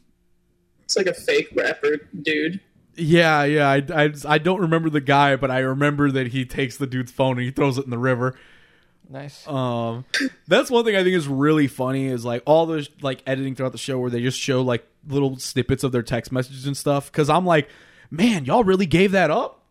[0.83, 2.61] It's like a fake rapper dude.
[2.95, 3.69] Yeah, yeah.
[3.69, 7.11] I, I, I don't remember the guy, but I remember that he takes the dude's
[7.11, 8.35] phone and he throws it in the river.
[9.11, 9.47] Nice.
[9.47, 10.05] Um,
[10.47, 13.71] that's one thing I think is really funny is like all those like editing throughout
[13.71, 17.11] the show where they just show like little snippets of their text messages and stuff.
[17.11, 17.69] Because I'm like,
[18.11, 19.63] man, y'all really gave that up,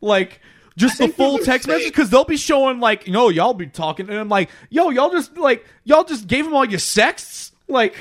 [0.00, 0.40] like
[0.76, 1.76] just the full text fake.
[1.76, 1.92] message.
[1.92, 5.10] Because they'll be showing like, you know, y'all be talking, and I'm like, yo, y'all
[5.10, 7.94] just like y'all just gave him all your sexts, like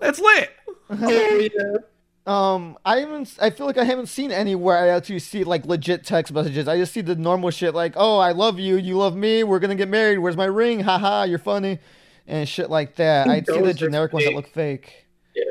[0.00, 0.50] that's lit.
[0.90, 1.76] Oh yeah.
[2.26, 3.36] Um, I haven't.
[3.40, 6.68] I feel like I haven't seen anywhere I actually see like legit text messages.
[6.68, 8.76] I just see the normal shit like, "Oh, I love you.
[8.76, 9.42] You love me.
[9.42, 10.18] We're gonna get married.
[10.18, 10.80] Where's my ring?
[10.80, 11.80] Haha, you're funny,"
[12.28, 13.28] and shit like that.
[13.28, 15.06] I see the are generic ones that look fake.
[15.34, 15.42] Yeah.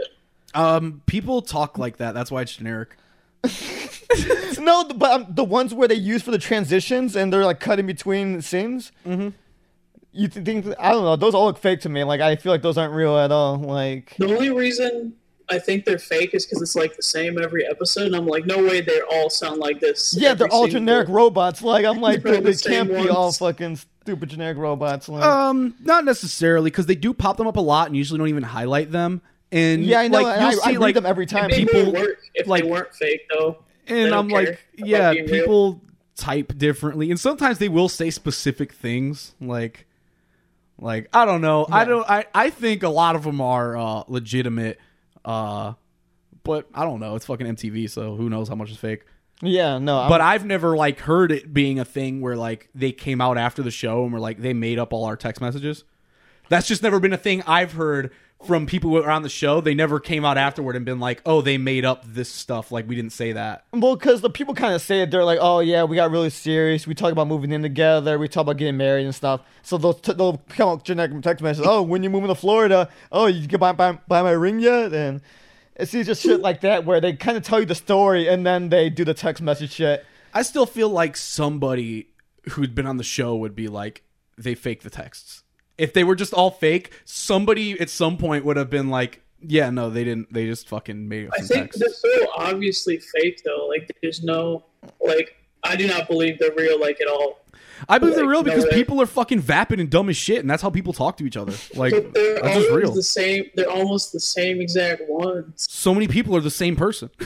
[0.54, 2.14] Um, people talk like that.
[2.14, 2.96] That's why it's generic.
[4.60, 7.88] no, but um, the ones where they use for the transitions and they're like cutting
[7.88, 8.94] between scenes.
[9.06, 9.30] Mm-hmm.
[10.14, 10.68] You think?
[10.80, 11.16] I don't know.
[11.18, 12.06] Those all look fake to me.
[12.06, 13.58] Like I feel like those aren't real at all.
[13.58, 15.16] Like The only reason
[15.52, 18.08] I think they're fake is because it's like the same every episode.
[18.08, 20.16] And I'm like, no way they all sound like this.
[20.18, 21.62] yeah, they're all single- generic robots.
[21.62, 25.08] Like I'm like, They're the can't same be all fucking stupid generic robots.
[25.10, 28.30] Like, Um, not necessarily because they do pop them up a lot and usually don't
[28.30, 29.22] even highlight them.
[29.52, 30.22] And yeah, I know.
[30.22, 31.50] Like, and I, you'll I see read like, them every time.
[31.50, 33.64] People- work if like- they weren't fake though.
[33.88, 35.40] And I'm like, yeah, being real.
[35.42, 35.82] people
[36.16, 39.88] type differently, and sometimes they will say specific things, like,
[40.80, 44.04] like I don't know, I don't, I, I think a lot of them are uh,
[44.08, 44.80] legitimate,
[45.26, 45.74] uh,
[46.44, 47.16] but I don't know.
[47.16, 49.04] It's fucking MTV, so who knows how much is fake.
[49.42, 50.00] yeah, no.
[50.00, 53.38] I'm, But I've never like heard it being a thing where like they came out
[53.38, 55.84] after the show and were like they made up all our text messages.
[56.50, 58.12] That's just never been a thing I've heard
[58.46, 59.62] from people who were on the show.
[59.62, 62.72] They never came out afterward and been like, "Oh, they made up this stuff.
[62.72, 65.40] Like we didn't say that." Well, because the people kind of say it, they're like,
[65.42, 66.88] "Oh yeah, we got really serious.
[66.88, 68.18] We talk about moving in together.
[68.18, 71.44] We talk about getting married and stuff." So they'll t- they'll come out generic text
[71.44, 71.68] messages.
[71.70, 72.90] Oh, when you moving to Florida?
[73.12, 74.94] Oh, you get buy, buy, buy my ring yet?
[74.94, 75.22] And
[75.76, 78.70] it's just shit like that where they kind of tell you the story and then
[78.70, 80.06] they do the text message shit.
[80.34, 82.08] I still feel like somebody
[82.52, 84.04] who'd been on the show would be like,
[84.38, 85.44] they fake the texts.
[85.78, 89.70] If they were just all fake, somebody at some point would have been like, yeah,
[89.72, 90.32] no, they didn't.
[90.32, 91.80] They just fucking made up I think text.
[91.80, 93.68] they're so obviously fake though.
[93.68, 94.66] Like there's no
[95.00, 97.40] like I do not believe they're real like at all.
[97.90, 98.72] I believe they're real because way.
[98.74, 101.36] people are fucking vapid and dumb as shit, and that's how people talk to each
[101.36, 101.54] other.
[101.74, 102.94] Like, But they're that's just real.
[102.94, 103.46] the same.
[103.56, 105.66] They're almost the same exact ones.
[105.68, 107.10] So many people are the same person.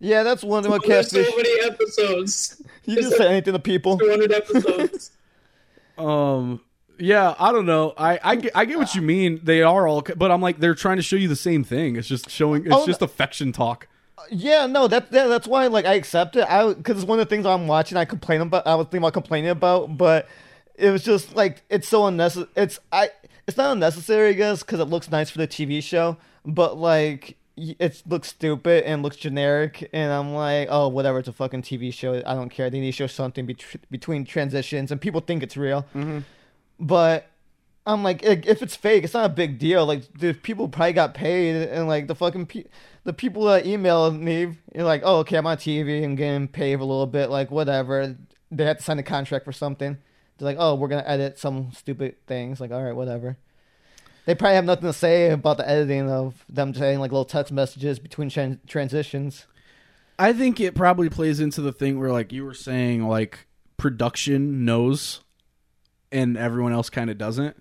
[0.00, 2.62] Yeah, that's one thing about There's so many episodes.
[2.84, 3.98] You can say anything to people.
[3.98, 5.10] 200 episodes.
[5.98, 6.60] Um.
[6.98, 7.94] Yeah, I don't know.
[7.96, 9.40] I, I get I get what you mean.
[9.42, 11.96] They are all, but I'm like they're trying to show you the same thing.
[11.96, 12.66] It's just showing.
[12.66, 13.86] It's Oh, just affection talk.
[14.30, 16.42] Yeah, no, that, that that's why like I accept it.
[16.50, 17.96] I because it's one of the things I'm watching.
[17.96, 18.66] I complain about.
[18.66, 20.28] I was thinking about complaining about, but
[20.74, 22.50] it was just like it's so unnecessary.
[22.56, 23.10] It's I.
[23.46, 26.18] It's not unnecessary, I guess, because it looks nice for the TV show.
[26.44, 31.18] But like, it looks stupid and looks generic, and I'm like, oh, whatever.
[31.20, 32.16] It's a fucking TV show.
[32.26, 32.68] I don't care.
[32.68, 35.86] They need to show something bet- between transitions, and people think it's real.
[35.94, 36.18] Mm-hmm.
[36.80, 37.26] But
[37.86, 39.86] I'm like, if it's fake, it's not a big deal.
[39.86, 42.64] Like, the people probably got paid, and like the fucking pe-
[43.04, 46.74] the people that emailed me, you're like, oh, okay, I'm on TV, I'm getting paid
[46.74, 48.16] a little bit, like whatever.
[48.50, 49.98] They had to sign a contract for something.
[50.38, 52.60] They're like, oh, we're gonna edit some stupid things.
[52.60, 53.36] Like, all right, whatever.
[54.26, 57.50] They probably have nothing to say about the editing of them saying like little text
[57.50, 59.46] messages between tran- transitions.
[60.18, 63.46] I think it probably plays into the thing where, like you were saying, like
[63.78, 65.20] production knows,
[66.12, 67.56] and everyone else kind of doesn't.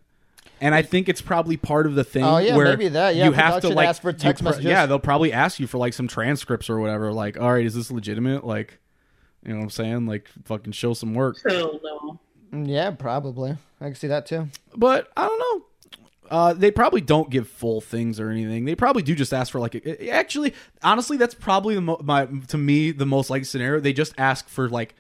[0.60, 2.24] And I think it's probably part of the thing.
[2.24, 3.16] Oh, yeah, where maybe that.
[3.16, 4.70] Yeah, you have to like asks for text pro- messages.
[4.70, 7.14] Yeah, they'll probably ask you for like some transcripts or whatever.
[7.14, 8.44] Like, all right, is this legitimate?
[8.44, 8.80] Like,
[9.46, 10.06] you know what I'm saying?
[10.08, 11.38] Like, fucking show some work.
[11.48, 12.20] Hell no.
[12.52, 13.56] Mm, Yeah, probably.
[13.80, 14.48] I can see that too.
[14.76, 15.66] but I don't know.
[16.30, 18.66] Uh, they probably don't give full things or anything.
[18.66, 19.76] They probably do just ask for like.
[19.76, 23.80] A, actually, honestly, that's probably the mo- my to me the most likely scenario.
[23.80, 24.96] They just ask for like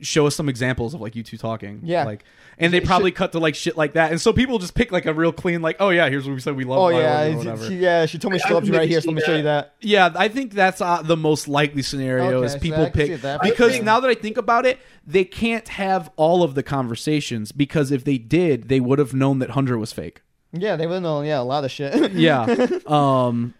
[0.00, 1.80] show us some examples of like you two talking.
[1.84, 2.04] Yeah.
[2.04, 2.24] like
[2.58, 4.10] and they probably cut to like shit like that.
[4.10, 6.40] And so people just pick like a real clean like, oh yeah, here's what we
[6.40, 6.78] said we love.
[6.78, 7.66] Oh Viola yeah, or she- whatever.
[7.68, 8.06] she, yeah.
[8.06, 9.74] She told me she loves you right here, so let me show you that.
[9.80, 13.08] Yeah, I think that's uh, the most likely scenario Okay, is people I can see
[13.12, 13.40] pick that.
[13.42, 17.50] because I now that I think about it, they can't have all of the conversations
[17.52, 20.22] because if they did, they would have known that Hundred was fake.
[20.52, 21.22] Yeah, they would know.
[21.22, 22.12] Yeah, a lot of shit.
[22.12, 22.44] Yeah.
[22.86, 23.54] um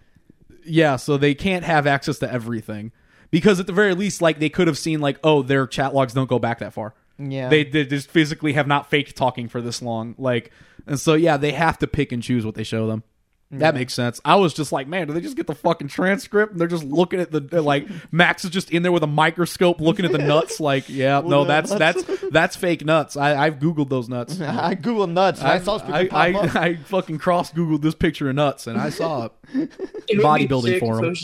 [0.66, 2.92] yeah, so they can't have access to everything.
[3.30, 6.12] Because at the very least, like they could have seen like, oh, their chat logs
[6.12, 6.94] don't go back that far.
[7.18, 7.48] Yeah.
[7.48, 10.14] They, they just physically have not faked talking for this long.
[10.18, 10.50] Like
[10.86, 13.04] and so yeah, they have to pick and choose what they show them.
[13.52, 14.20] That makes sense.
[14.24, 16.84] I was just like, man, do they just get the fucking transcript and they're just
[16.84, 20.18] looking at the like Max is just in there with a microscope looking at the
[20.18, 23.16] nuts like, yeah, no, Looking at that's that's that's fake nuts.
[23.16, 24.40] I I've googled those nuts.
[24.40, 25.40] I googled nuts.
[25.40, 26.60] And I, saw I, I.
[26.60, 29.32] I fucking cross googled this picture of nuts and I saw it.
[29.52, 31.14] It would be Bodybuilding sick if forum.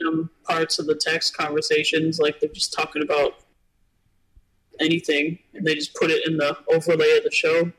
[0.00, 3.34] It was just random parts of the text conversations, like they're just talking about
[4.80, 7.72] anything, and they just put it in the overlay of the show.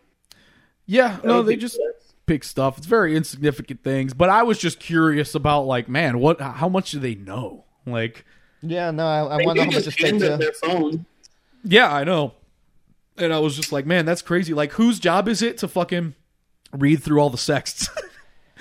[0.85, 1.85] Yeah, That no, they just sick.
[2.25, 2.77] pick stuff.
[2.77, 6.41] It's very insignificant things, but I was just curious about like, man, what?
[6.41, 7.65] How much do they know?
[7.85, 8.25] Like,
[8.61, 10.45] Yeah, no, I, I They wonder how much just it's fake hand them too.
[10.45, 11.05] their phone.
[11.63, 12.33] yeah, I know.
[13.17, 14.53] And I was just like, man, that's crazy.
[14.53, 16.15] Like, whose job is it to fucking
[16.73, 17.87] read through all the sexts?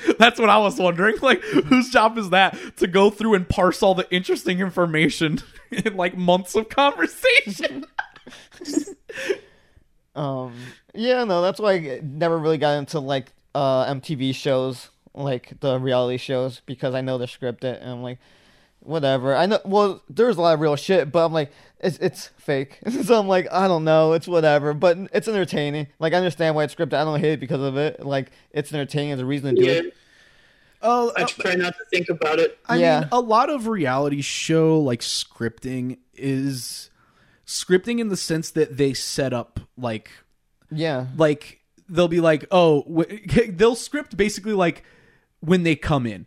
[0.19, 1.17] That's what I was wondering.
[1.23, 5.97] Like, whose job is that to go through and parse all the interesting information in
[5.97, 7.85] like months of conversation?
[10.15, 10.55] Um,
[10.95, 15.79] yeah, no, that's why I never really got into like uh MTV shows, like the
[15.79, 18.19] reality shows, because I know they're scripted, and I'm like,
[18.81, 19.37] whatever.
[19.37, 19.61] I know.
[19.65, 22.79] Well, there's a lot of real shit, but I'm like, it's it's fake.
[23.05, 25.89] so I'm like, I don't know, it's whatever, but it's entertaining.
[25.99, 26.95] Like I understand why it's scripted.
[26.95, 28.05] I don't hate it because of it.
[28.05, 29.11] Like it's entertaining.
[29.11, 29.95] There's a reason to do Yeah, it.
[30.83, 32.59] Oh, I uh, try not to think about it.
[32.69, 33.01] I Yeah.
[33.01, 36.91] mean, a lot of reality show like scripting is
[37.47, 40.11] scripting in the sense that they set up like
[40.71, 44.85] Yeah, like they'll be like, oh, w- they'll script basically like
[45.41, 46.27] when they come in.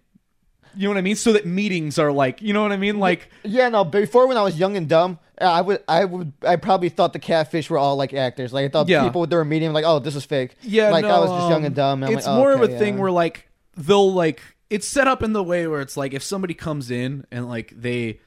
[0.76, 1.16] You know what I mean?
[1.16, 3.00] So that meetings are like, you know what I mean?
[3.00, 3.69] Like, yeah.
[3.69, 7.14] No, before when I was young and dumb, I would, I would, I probably thought
[7.14, 8.53] the catfish were all like actors.
[8.53, 9.03] Like I thought Yeah.
[9.03, 10.56] people they were meeting like, oh, this is fake.
[10.61, 12.03] yeah, like no, I was just young and dumb.
[12.03, 13.02] And it's like, oh, more okay, of a thing yeah.
[13.02, 16.53] where like they'll like it's set up in the way where it's like if somebody
[16.53, 18.19] comes in and like they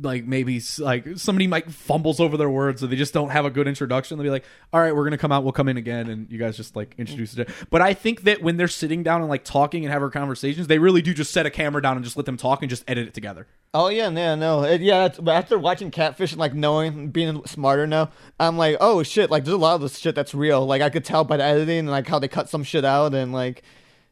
[0.00, 3.50] like maybe like somebody might fumbles over their words or they just don't have a
[3.50, 6.08] good introduction they'll be like all right we're gonna come out we'll come in again
[6.08, 9.20] and you guys just like introduce it but i think that when they're sitting down
[9.20, 12.04] and like talking and having conversations they really do just set a camera down and
[12.04, 15.08] just let them talk and just edit it together Oh yeah, yeah, no, it, yeah.
[15.08, 19.44] But after watching Catfish and like knowing, being smarter now, I'm like, oh shit, like
[19.44, 20.66] there's a lot of this shit that's real.
[20.66, 23.14] Like I could tell by the editing and like how they cut some shit out
[23.14, 23.62] and like,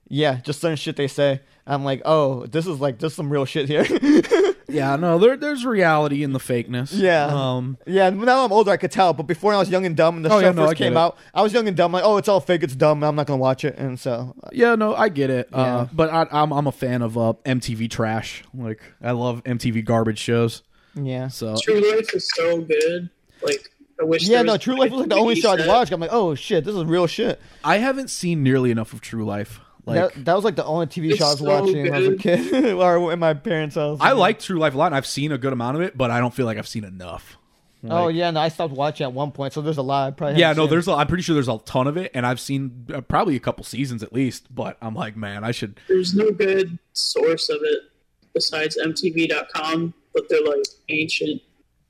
[0.09, 1.43] Yeah, just certain shit they say.
[1.71, 3.85] I'm like, oh, this is like just some real shit here.
[4.71, 6.93] Yeah, no, there, there's reality in the fakeness.
[6.97, 7.27] Yeah.
[7.27, 9.13] Um, yeah, now I'm older, I could tell.
[9.13, 10.79] But before, when I was young and dumb, and the Oh, show yeah, no, first
[10.79, 10.97] get came it.
[10.97, 11.91] out, I was young and dumb.
[11.91, 13.03] Like, oh, it's all fake, it's dumb.
[13.03, 13.77] I'm not gonna watch it.
[13.79, 15.49] And so, yeah, no, I get it.
[15.51, 15.59] Yeah.
[15.59, 18.45] Uh, but I, I'm I'm a fan of uh, MTV trash.
[18.55, 20.63] Like I love MTV garbage shows.
[20.95, 23.11] yeah, So True Life is so good.
[23.43, 23.69] Like
[24.01, 24.29] I wish.
[24.29, 24.43] yeah.
[24.43, 25.67] No, True Life was like the only TV show I'd set.
[25.69, 25.91] watch.
[25.91, 27.41] I'm like, oh shit, this is real shit.
[27.65, 29.59] I haven't seen nearly enough of True Life.
[29.91, 31.99] Like that, that was like the only TV show I was so watching when I
[31.99, 33.99] was a kid, or in my parents' house.
[34.01, 34.87] I like True Life a lot.
[34.87, 36.85] and I've seen a good amount of it, but I don't feel like I've seen
[36.85, 37.37] enough.
[37.83, 40.09] Oh Like- yeah, no, I stopped watching at one point, so there's a lot.
[40.09, 40.71] I probably Yeah, no, seen.
[40.71, 40.89] there's.
[40.89, 43.41] A, I'm pretty sure there's a ton of it, and I've seen uh, probably a
[43.41, 44.55] couple seasons at least.
[44.55, 45.81] But I'm like, man, I should.
[45.89, 47.81] There's no good source of it
[48.35, 51.41] besides MTV.com, but they're like ancient.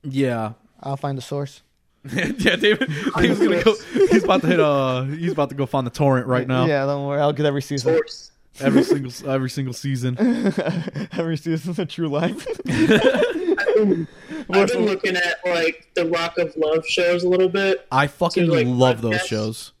[0.03, 1.61] Yeah, I'll find the source.
[2.13, 2.55] yeah.
[2.55, 3.75] David, David's gonna go.
[3.93, 4.59] He's about to hit.
[4.59, 6.65] Uh, he's about to go find the torrent right now.
[6.65, 7.95] Yeah, don't worry, I'll get every season.
[7.95, 8.31] Source.
[8.59, 10.17] Every single every single season.
[11.13, 12.45] every season of True Life.
[12.67, 17.87] I've been looking at like the Rock of Love shows a little bit.
[17.91, 19.71] I fucking So, like, love those shows.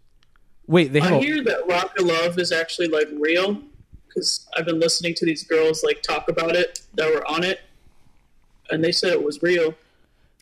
[0.67, 3.61] Wait, they have I a, hear that Rock of Love is actually like real
[4.07, 7.61] because I've been listening to these girls like talk about it that were on it,
[8.69, 9.73] and they said it was real.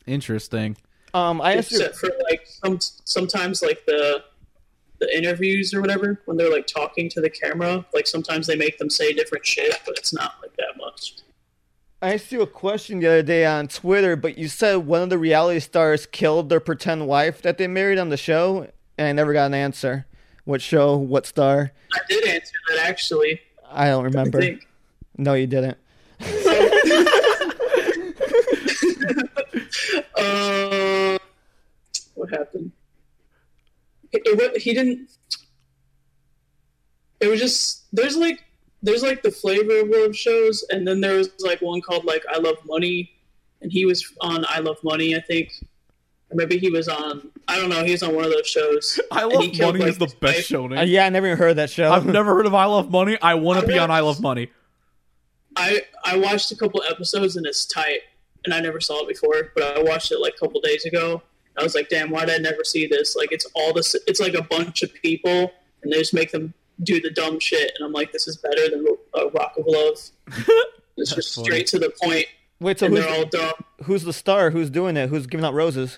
[0.06, 0.78] interesting.
[1.14, 1.80] Um, I asked you.
[1.80, 4.24] Except for like some sometimes like the
[5.00, 8.78] the interviews or whatever when they're like talking to the camera, like sometimes they make
[8.78, 11.16] them say different shit, but it's not like that much.
[12.02, 15.10] I asked you a question the other day on Twitter, but you said one of
[15.10, 19.12] the reality stars killed their pretend wife that they married on the show, and I
[19.12, 20.06] never got an answer.
[20.46, 20.96] What show?
[20.96, 21.72] What star?
[21.94, 23.42] I did answer that actually.
[23.70, 24.40] I don't remember.
[24.40, 24.68] think.
[25.18, 25.78] No, you didn't.
[30.16, 31.18] Uh,
[32.16, 32.72] what happened?
[34.12, 35.10] It, it, he didn't.
[37.20, 38.44] It was just there's like
[38.82, 42.24] there's like the flavor of love shows, and then there was like one called like
[42.30, 43.12] I Love Money,
[43.62, 45.52] and he was on I Love Money, I think.
[46.32, 47.84] Or maybe he was on I don't know.
[47.84, 49.00] He was on one of those shows.
[49.12, 50.46] I Love he killed, Money like, is the best wife.
[50.46, 50.80] show name.
[50.80, 51.92] Uh, yeah, I never even heard that show.
[51.92, 53.18] I've never heard of I Love Money.
[53.22, 54.50] I want to be on I Love Money.
[55.56, 58.02] I I watched a couple episodes and it's tight,
[58.46, 61.22] and I never saw it before, but I watched it like a couple days ago.
[61.58, 63.16] I was like, damn, why did I never see this?
[63.16, 63.96] Like, it's all this.
[64.08, 65.52] It's like a bunch of people,
[65.84, 66.54] and they just make them
[66.84, 68.86] do the dumb shit, and I'm like, this is better than
[69.18, 69.98] uh, Rock of Love.
[71.02, 71.46] It's just funny.
[71.46, 72.26] straight to the point,
[72.60, 73.54] Wait, so and who's, they're all dumb.
[73.84, 74.50] who's the star?
[74.50, 75.08] Who's doing it?
[75.10, 75.98] Who's giving out roses?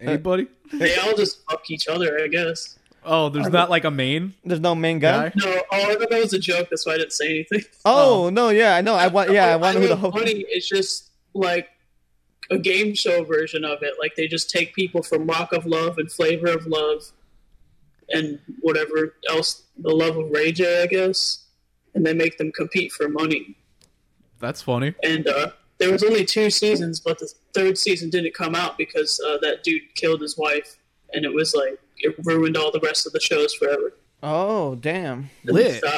[0.00, 0.48] Anybody?
[0.72, 2.78] They all just fuck each other, I guess.
[3.04, 5.30] Oh, there's not like a main There's no main guy.
[5.30, 5.32] guy.
[5.36, 6.68] No, oh, I thought that was a joke.
[6.70, 7.62] That's why I didn't say anything.
[7.84, 8.94] Oh, no, yeah, I know.
[8.94, 9.30] I want.
[9.30, 10.24] Yeah, I want to know who the Love host.
[10.24, 11.68] Money is just like
[12.50, 13.94] a game show version of it.
[13.98, 17.02] Like they just take people from Rock of Love and Flavor of Love
[18.10, 21.46] and whatever else, the Love of Rage, I guess,
[21.94, 23.56] and they make them compete for money.
[24.38, 24.94] That's funny.
[25.02, 29.20] And uh, there was only two seasons, but the third season didn't come out because
[29.26, 30.76] uh, that dude killed his wife,
[31.12, 33.94] and it was like it ruined all the rest of the shows forever.
[34.22, 35.30] Oh, damn.
[35.44, 35.82] And Lit.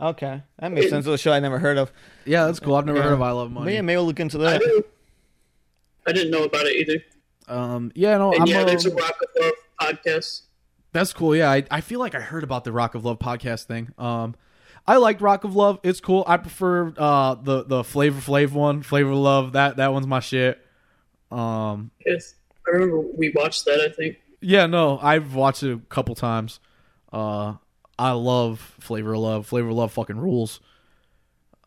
[0.00, 1.06] Okay, that makes It- sense.
[1.06, 1.92] It was a show I never heard of.
[2.24, 2.74] Yeah, that's cool.
[2.74, 3.04] I've never Yeah.
[3.04, 3.74] heard of I Love But Money.
[3.74, 4.60] yeah, maybe we'll look into I that.
[4.60, 4.86] didn't,
[6.06, 7.04] I didn't know about it either.
[7.54, 8.48] Um, yeah, no, And I'm.
[8.48, 10.42] yeah, uh, there's a Rock of Love podcast.
[10.92, 11.36] That's cool.
[11.36, 13.92] Yeah, I, I feel like I heard about the Rock of Love podcast thing.
[13.98, 14.34] Um,
[14.86, 15.78] I liked Rock of Love.
[15.82, 16.24] It's cool.
[16.26, 19.52] I prefer uh the the Flavor Flav one, Flavor of Love.
[19.52, 20.58] That that one's my shit.
[21.30, 22.34] Um, Yes.
[22.66, 24.18] I remember we watched that, I think.
[24.40, 26.60] yeah, no, I've watched it a couple times.
[27.12, 27.54] Uh,
[27.98, 29.46] I love Flavor of Love.
[29.46, 30.60] Flavor of Love fucking rules.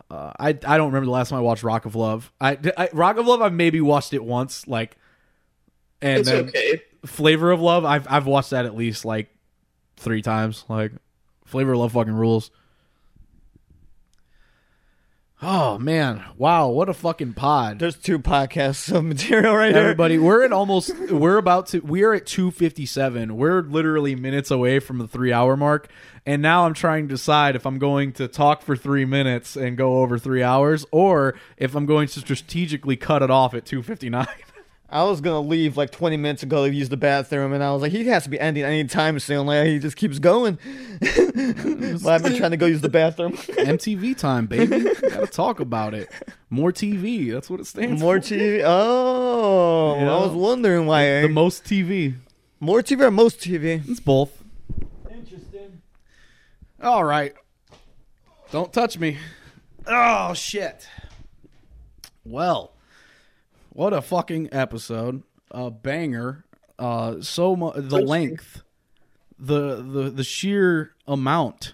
[0.10, 2.32] Uh, I I don't remember the last time I watched Rock of Love.
[2.40, 4.96] I, I Rock of Love I maybe watched it once, like,
[6.02, 6.82] and It's then okay.
[7.06, 9.30] Flavor of Love, I've I've watched that at least like
[9.98, 10.66] three times.
[10.70, 10.92] Like
[11.46, 12.52] Flavor of Love fucking rules.
[15.46, 16.24] Oh man.
[16.38, 17.80] Wow, what a fucking pod.
[17.80, 19.84] There's two podcasts of material right here.
[19.84, 23.36] Everybody, we're at almost we're about to we are at 257.
[23.36, 25.90] We're literally minutes away from the 3 hour mark.
[26.26, 29.76] And now I'm trying to decide if I'm going to talk for 3 minutes and
[29.76, 34.26] go over 3 hours or if I'm going to strategically cut it off at 259.
[34.94, 37.82] I was gonna leave like 20 minutes ago to use the bathroom, and I was
[37.82, 39.48] like, he has to be ending any time soon.
[39.48, 40.60] Like he just keeps going.
[41.02, 43.34] but I've been trying to go use the bathroom.
[43.38, 44.84] MTV time, baby.
[45.10, 46.10] Gotta talk about it.
[46.52, 47.34] More TV.
[47.34, 48.28] That's what it stands More for.
[48.36, 48.62] TV.
[48.64, 50.16] Oh, Yeah.
[50.16, 51.22] I was wondering why.
[51.22, 52.14] The most TV.
[52.60, 53.82] More TV or most TV?
[53.90, 54.44] It's both.
[55.12, 55.82] Interesting.
[56.80, 57.34] All right.
[58.52, 59.18] Don't touch me.
[59.88, 60.88] Oh shit.
[62.24, 62.73] Well,
[63.74, 65.24] what a fucking episode.
[65.52, 66.46] A banger.
[66.80, 68.64] Uh, so mu- the length,
[69.38, 71.74] the the the sheer amount.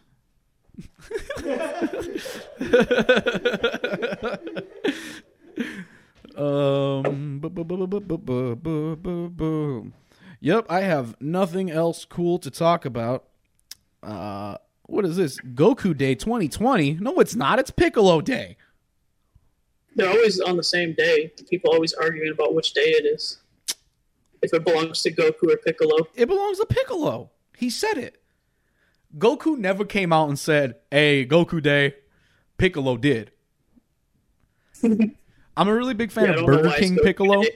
[6.35, 7.39] um.
[7.39, 9.91] bu- bu- bu- bu- bu- bu- bu- bu- bu.
[10.41, 13.25] Yep, I have nothing else cool to talk about.
[14.01, 15.37] Uh, what is this?
[15.53, 16.93] Goku Day 2020?
[17.01, 17.59] No, it's not.
[17.59, 18.55] It's Piccolo Day.
[19.95, 21.31] They're always on the same day.
[21.49, 23.39] People always arguing about which day it is.
[24.41, 26.07] If it belongs to Goku or Piccolo.
[26.15, 27.31] It belongs to Piccolo.
[27.57, 28.21] He said it.
[29.17, 31.95] Goku never came out and said, "Hey, Goku Day."
[32.57, 33.31] Piccolo did.
[34.83, 37.43] I'm a really big fan Yeah, of Burger King Piccolo.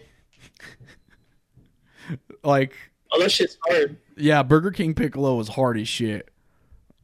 [2.43, 2.73] Like,
[3.13, 3.97] Oh, that shit's hard.
[4.17, 6.29] yeah, Burger King Piccolo is hard as shit.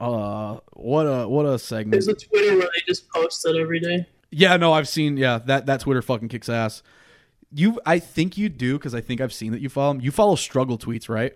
[0.01, 1.91] Uh, what a what a segment.
[1.91, 4.05] There's a Twitter where they just post it every day.
[4.31, 5.17] Yeah, no, I've seen.
[5.17, 6.83] Yeah, that that Twitter fucking kicks ass.
[7.51, 10.01] You, I think you do because I think I've seen that you follow him.
[10.01, 11.35] You follow struggle tweets, right?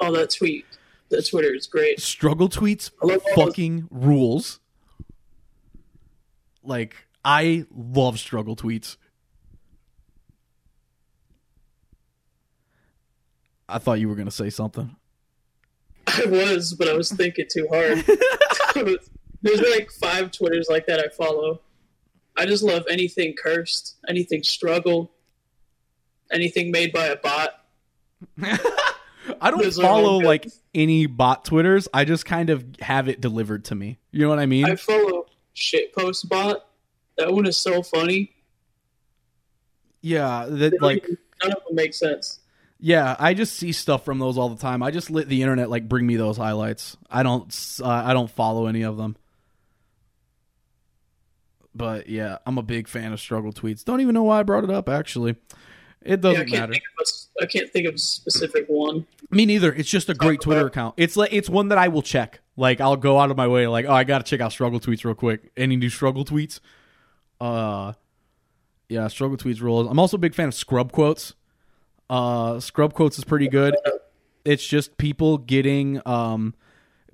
[0.00, 0.64] Oh, that tweet.
[1.10, 2.00] That Twitter is great.
[2.00, 4.60] Struggle tweets all those- fucking rules.
[6.62, 8.96] Like I love struggle tweets.
[13.68, 14.96] I thought you were gonna say something.
[16.06, 18.04] I was, but I was thinking too hard.
[19.42, 21.60] There's like five Twitters like that I follow.
[22.36, 25.12] I just love anything cursed, anything struggle,
[26.30, 27.50] anything made by a bot.
[29.40, 31.88] I don't Those follow like any bot twitters.
[31.92, 33.98] I just kind of have it delivered to me.
[34.10, 34.64] You know what I mean?
[34.64, 36.64] I follow shitpost bot.
[37.16, 38.32] That one is so funny.
[40.00, 41.06] yeah, that like
[41.42, 42.40] none of them make sense.
[42.80, 44.84] Yeah, I just see stuff from those all the time.
[44.84, 46.96] I just let the internet like bring me those highlights.
[47.10, 47.52] I don't
[47.82, 49.16] uh, I don't follow any of them.
[51.78, 53.84] But yeah, I'm a big fan of struggle tweets.
[53.84, 55.36] Don't even know why I brought it up actually.
[56.02, 56.72] It doesn't can't matter.
[56.72, 59.06] think of a I can't think of a specific one.
[59.30, 59.72] Me neither.
[59.72, 60.94] It's just a great Twitter account.
[60.96, 62.40] It's like it's one that I will check.
[62.56, 64.80] Like I'll go out of my way like, "Oh, I got to check out struggle
[64.80, 66.60] tweets real quick." Any new struggle tweets?
[67.40, 67.92] Uh
[68.88, 69.86] yeah, struggle tweets rules.
[69.88, 71.34] I'm also a big fan of scrub quotes.
[72.10, 73.76] Uh scrub quotes is pretty good.
[74.44, 76.54] It's just people getting um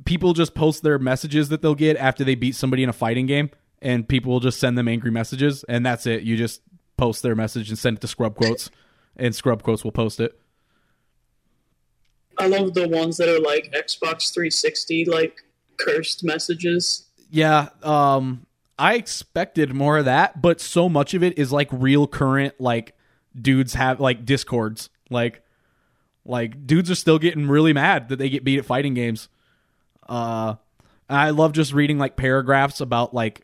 [0.04, 3.26] people just post their messages that they'll get after they beat somebody in a fighting
[3.26, 3.50] game
[3.84, 6.22] and people will just send them angry messages and that's it.
[6.22, 6.62] You just
[6.96, 8.70] post their message and send it to scrub quotes
[9.16, 10.40] and scrub quotes will post it.
[12.38, 15.36] I love the ones that are like Xbox 360, like
[15.76, 17.06] cursed messages.
[17.30, 18.46] Yeah, um
[18.76, 22.96] I expected more of that, but so much of it is like real current like
[23.40, 24.88] dudes have like discords.
[25.10, 25.42] Like
[26.24, 29.28] like dudes are still getting really mad that they get beat at fighting games.
[30.08, 30.54] Uh
[31.08, 33.43] I love just reading like paragraphs about like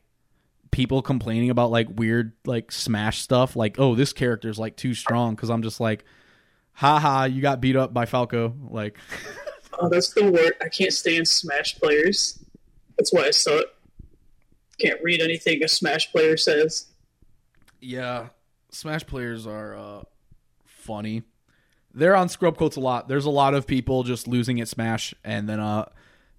[0.71, 5.35] people complaining about like weird like smash stuff like oh this character's like too strong
[5.35, 6.05] cuz I'm just like
[6.73, 8.97] haha you got beat up by Falco like
[9.81, 10.53] Oh, that's the word.
[10.61, 12.39] I can't stand Smash players.
[12.99, 13.65] That's why I suck.
[14.79, 16.87] Can't read anything a Smash player says.
[17.81, 18.29] Yeah,
[18.71, 20.03] Smash players are uh,
[20.65, 21.23] funny.
[21.95, 23.09] They're on scrub quotes a lot.
[23.09, 25.87] There's a lot of people just losing at Smash and then uh,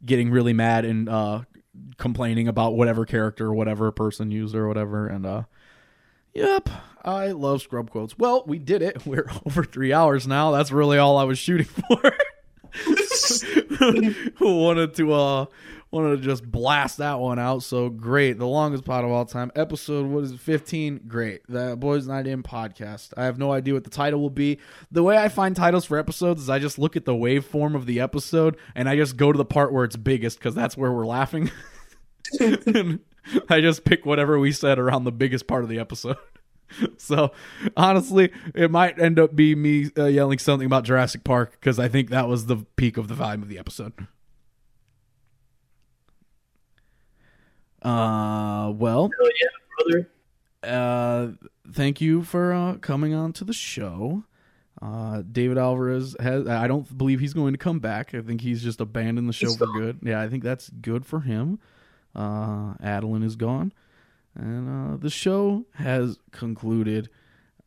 [0.06, 1.42] getting really mad and uh,
[1.98, 5.08] complaining about whatever character whatever person used or whatever.
[5.08, 5.44] And uh,
[6.34, 6.70] yep,
[7.04, 8.18] I love scrub quotes.
[8.18, 9.06] Well, we did it.
[9.06, 10.52] We're over three hours now.
[10.52, 12.14] That's really all I was shooting for.
[14.38, 15.46] Who wanted to uh
[15.92, 17.64] wanted to just blast that one out.
[17.64, 18.38] So great.
[18.40, 19.52] The longest pod of all time.
[19.56, 20.40] Episode what is it?
[20.40, 21.42] 15 great.
[21.48, 23.14] The boys night in podcast.
[23.18, 24.60] I have no idea what the title will be.
[24.92, 27.86] The way i find titles for episodes is i just look at the waveform of
[27.86, 30.92] the episode and i just go to the part where it's biggest because that's where
[30.92, 31.52] we're laughing.
[32.40, 33.00] And
[33.50, 36.18] i just pick whatever we said around the biggest part of the episode.
[36.98, 37.34] So
[37.76, 41.90] honestly, it might end up be me uh, yelling something about Jurassic Park because I
[41.90, 44.08] think that was the peak of the volume of the episode.
[47.82, 50.10] Uh, well, Hell yeah, brother.
[50.64, 51.28] uh,
[51.74, 54.24] thank you for uh, coming on to the show.
[54.82, 56.48] Uh, David Alvarez has.
[56.48, 58.14] I don't believe he's going to come back.
[58.16, 59.80] I think he's just abandoned the show He's for gone.
[59.80, 60.00] good.
[60.04, 61.60] Yeah, I think that's good for him.
[62.16, 63.74] Uh, Adeline is gone,
[64.36, 67.10] and uh, the show has concluded.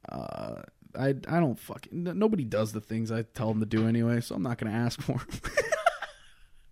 [0.08, 0.62] Uh,
[0.98, 4.34] I I don't fucking nobody does the things I tell them to do anyway, so
[4.34, 5.20] I'm not going to ask for.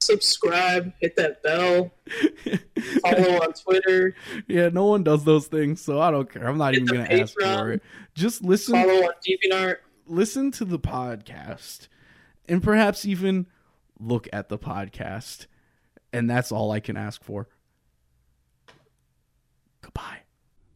[0.05, 1.93] Subscribe, hit that bell,
[3.03, 4.15] follow on Twitter,
[4.49, 6.47] yeah, no one does those things, so I don't care.
[6.49, 7.83] I'm not Hit even going to ask for it.
[8.15, 8.75] Just listen.
[8.75, 9.77] follow on DeviantArt.
[10.07, 11.89] listen to the podcast
[12.49, 13.47] and perhaps even
[13.99, 15.47] look at the podcast.
[16.13, 17.49] And that's all I can ask for.
[19.81, 20.22] Goodbye.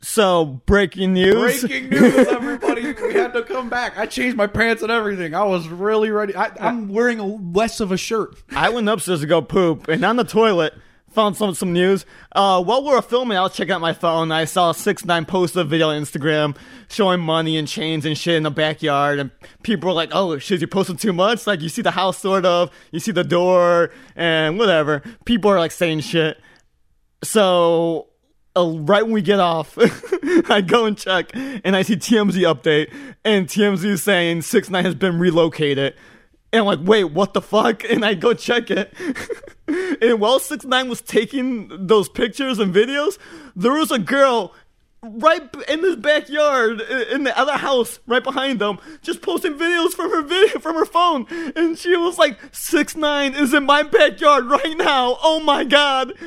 [0.09, 1.62] So breaking news.
[1.62, 2.93] Breaking news, everybody!
[2.93, 3.99] We had to come back.
[3.99, 5.35] I changed my pants and everything.
[5.35, 6.35] I was really ready.
[6.35, 8.36] I, I'm wearing a, less of a shirt.
[8.51, 10.75] I went upstairs to go poop, and on the toilet
[11.10, 12.07] found some some news.
[12.31, 14.31] Uh, while we were filming, I was checking out my phone.
[14.31, 16.57] I saw six nine post a video on Instagram
[16.89, 19.33] showing money and chains and shit in the backyard, and
[19.65, 22.47] people were like, "Oh, shit, you posting too much." Like you see the house, sort
[22.47, 25.02] of, you see the door, and whatever.
[25.25, 26.41] People are like saying shit.
[27.25, 28.07] So
[28.57, 29.76] uh, right when we get off,
[30.51, 32.93] I go and check, and I see TMZ update,
[33.25, 35.94] and TMZ is saying six nine has been relocated.
[36.52, 37.85] And I'm like, wait, what the fuck?
[37.85, 38.94] And I go check it.
[40.01, 43.18] and while six nine was taking those pictures and videos,
[43.55, 44.55] there was a girl
[45.02, 50.10] right in this backyard in the other house right behind them just posting videos from
[50.10, 54.47] her video from her phone and she was like six nine is in my backyard
[54.47, 56.12] right now oh my god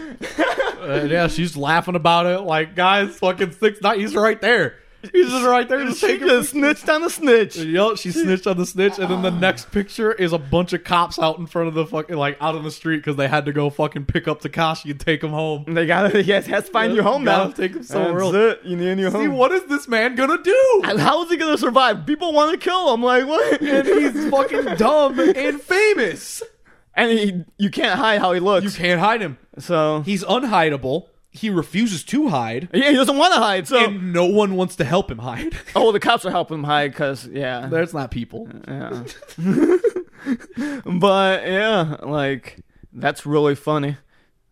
[0.80, 2.40] Uh, yeah, she's laughing about it.
[2.40, 4.00] Like, guys, fucking six nine.
[4.00, 4.76] He's right there.
[5.14, 5.86] He's just right there.
[5.86, 9.22] Just she just snitched on the snitch Yup, she snitched on the snitch, and then
[9.22, 9.40] the ah.
[9.40, 12.56] next picture is a bunch of cops out in front of the fucking like out
[12.56, 15.30] on the street because they had to go fucking pick up Tekashi and take him
[15.30, 15.64] home.
[15.74, 18.58] they gotta yes has to find you home now take him somewhere That's else.
[18.64, 18.66] it.
[18.66, 20.82] you need a new See, home what is this man gonna do?
[20.86, 24.30] And how is he gonna survive people want to kill him like what And he's
[24.30, 26.44] fucking dumb and famous.
[26.96, 29.38] and he you can't hide how he looks You can't hide him.
[29.60, 31.08] so He's unhideable.
[31.32, 34.76] He refuses to hide, yeah he doesn't want to hide so and no one wants
[34.78, 35.54] to help him hide.
[35.76, 38.48] oh the cops are helping him hide because yeah That's not people.
[38.68, 39.04] Uh,
[39.38, 39.78] yeah.
[40.86, 42.58] but yeah, like
[42.92, 43.98] that's really funny.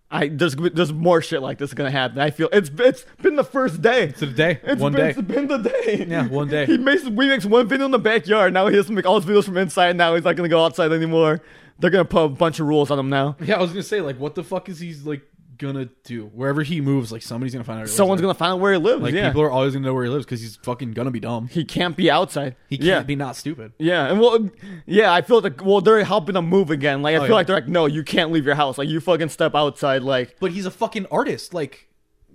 [0.09, 2.19] I there's there's more shit like this is gonna happen.
[2.19, 4.03] I feel it's it's been the first day.
[4.03, 5.09] It's the day, It's one been, day.
[5.09, 6.05] It's been the day.
[6.07, 6.65] Yeah, one day.
[6.67, 8.53] He makes we makes one video in the backyard.
[8.53, 9.97] Now he has to make all his videos from inside.
[9.97, 11.41] Now he's not gonna go outside anymore.
[11.79, 13.35] They're gonna put a bunch of rules on him now.
[13.41, 15.23] Yeah, I was gonna say like, what the fuck is he like
[15.57, 16.25] gonna do?
[16.27, 17.87] Wherever he moves, like somebody's gonna find out.
[17.87, 19.01] he Someone's gonna find out where he lives.
[19.01, 21.19] like yeah, people are always gonna know where he lives because he's fucking gonna be
[21.19, 21.47] dumb.
[21.47, 22.55] he can't be outside.
[22.69, 23.03] He can't yeah.
[23.03, 23.73] be not stupid.
[23.79, 24.49] Yeah, and well,
[24.85, 27.01] yeah, I feel like well, they're helping him move again.
[27.01, 27.33] Like I Oh, feel yeah.
[27.35, 28.77] like they're like, no, you can't leave your house.
[28.77, 30.01] Like you fucking step outside.
[30.03, 31.87] Like But he's a fucking artist, like,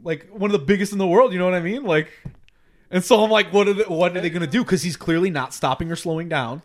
[0.02, 1.32] like one of the biggest in the world.
[1.32, 1.84] You know what I mean?
[1.84, 2.08] Like,
[2.90, 4.62] and so I'm like, what are they, what are they gonna do?
[4.64, 6.62] Because he's clearly not stopping or slowing down.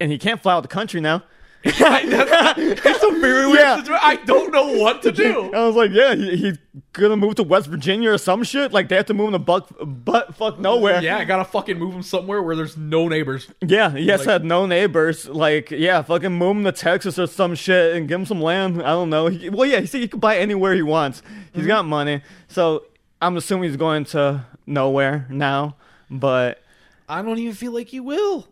[0.00, 1.22] and he can't fly out the country now.
[1.64, 3.76] it's a very weird Yeah.
[3.76, 4.00] situation.
[4.02, 5.52] I don't know what to do.
[5.54, 6.58] I was like, yeah, he, he's
[6.92, 8.72] gonna move to West Virginia or some shit.
[8.72, 11.02] Like they have to move him to buck, butt fuck nowhere.
[11.02, 13.48] Yeah, I gotta fucking move him somewhere where there's no neighbors.
[13.60, 13.90] yeah.
[13.90, 15.28] He has Like- have no neighbors.
[15.28, 18.80] Like, yeah, fucking move him to Texas or some shit and give him some land.
[18.82, 19.26] I don't know.
[19.26, 21.22] He, well, yeah, he said he could buy anywhere he wants.
[21.52, 21.68] He's mm-hmm.
[21.68, 22.84] got money, so
[23.20, 25.76] I'm assuming he's going to nowhere now.
[26.10, 26.62] But
[27.08, 28.48] I don't even feel like he will.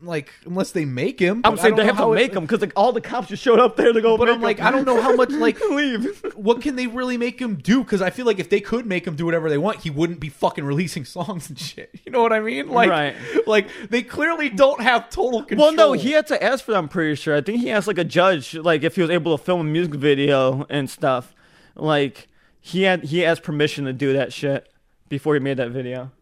[0.00, 1.40] Like, unless they make him.
[1.42, 3.42] I'm saying they have to how it- make him because like all the cops just
[3.42, 4.16] showed up there to go.
[4.16, 4.66] But make I'm like, him.
[4.66, 6.22] I don't know how much like leave.
[6.36, 7.82] what can they really make him do?
[7.82, 10.20] Because I feel like if they could make him do whatever they want, he wouldn't
[10.20, 11.90] be fucking releasing songs and shit.
[12.06, 12.68] You know what I mean?
[12.68, 13.16] Like, Right.
[13.48, 15.68] like they clearly don't have total control.
[15.68, 16.78] Well, no, he had to ask for that.
[16.78, 17.34] I'm pretty sure.
[17.36, 19.64] I think he asked like a judge, like if he was able to film a
[19.64, 21.34] music video and stuff.
[21.74, 22.28] Like
[22.60, 24.72] he had he asked permission to do that shit
[25.08, 26.12] before he made that video.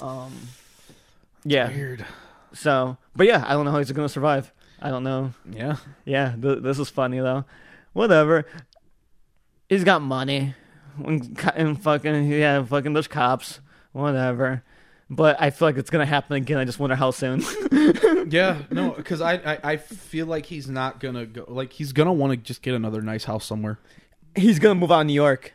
[0.00, 0.32] Um,
[1.44, 1.68] yeah.
[1.68, 2.06] weird.
[2.54, 4.52] So, but yeah, I don't know how he's gonna survive.
[4.80, 5.32] I don't know.
[5.50, 7.44] Yeah, Yeah, th- this is funny though.
[7.92, 8.46] Whatever.
[9.68, 10.54] He's got money.
[11.02, 13.60] And and fucking yeah, fucking those cops.
[13.92, 14.62] Whatever.
[15.08, 16.58] But I feel like it's gonna happen again.
[16.58, 17.42] I just wonder how soon.
[18.30, 21.44] yeah, no, because I, I I feel like he's not gonna go.
[21.48, 23.78] Like he's gonna want to just get another nice house somewhere.
[24.34, 25.52] he's gonna move out of New York.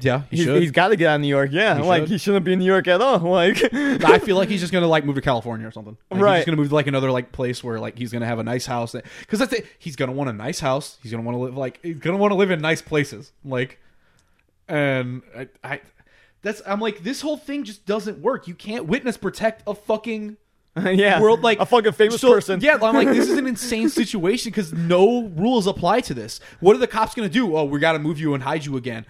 [0.00, 0.62] Yeah, he He's, should.
[0.62, 1.50] he's got to get out of New York.
[1.52, 2.10] Yeah, He like should.
[2.12, 3.18] he shouldn't be in New York at all.
[3.30, 5.96] Like, I feel like he's just gonna like move to California or something.
[6.10, 6.30] Like, Right.
[6.36, 8.42] He's just gonna move to like another like place where like he's gonna have a
[8.42, 8.92] nice house.
[9.20, 9.66] Because that's it.
[9.78, 10.96] He's gonna want a nice house.
[11.02, 13.32] He's gonna want to live like he's gonna want to live in nice places.
[13.44, 13.78] Like,
[14.68, 15.80] and I, I,
[16.42, 18.48] that's I'm like this whole thing just doesn't work.
[18.48, 20.36] You can't witness protect a fucking
[20.82, 22.60] yeah, world like a fucking famous so- person.
[22.60, 26.40] Yeah, I'm like this is an insane situation because no rules apply to this.
[26.60, 27.54] What are the cops gonna do?
[27.56, 29.04] Oh, we got to move you and hide you again.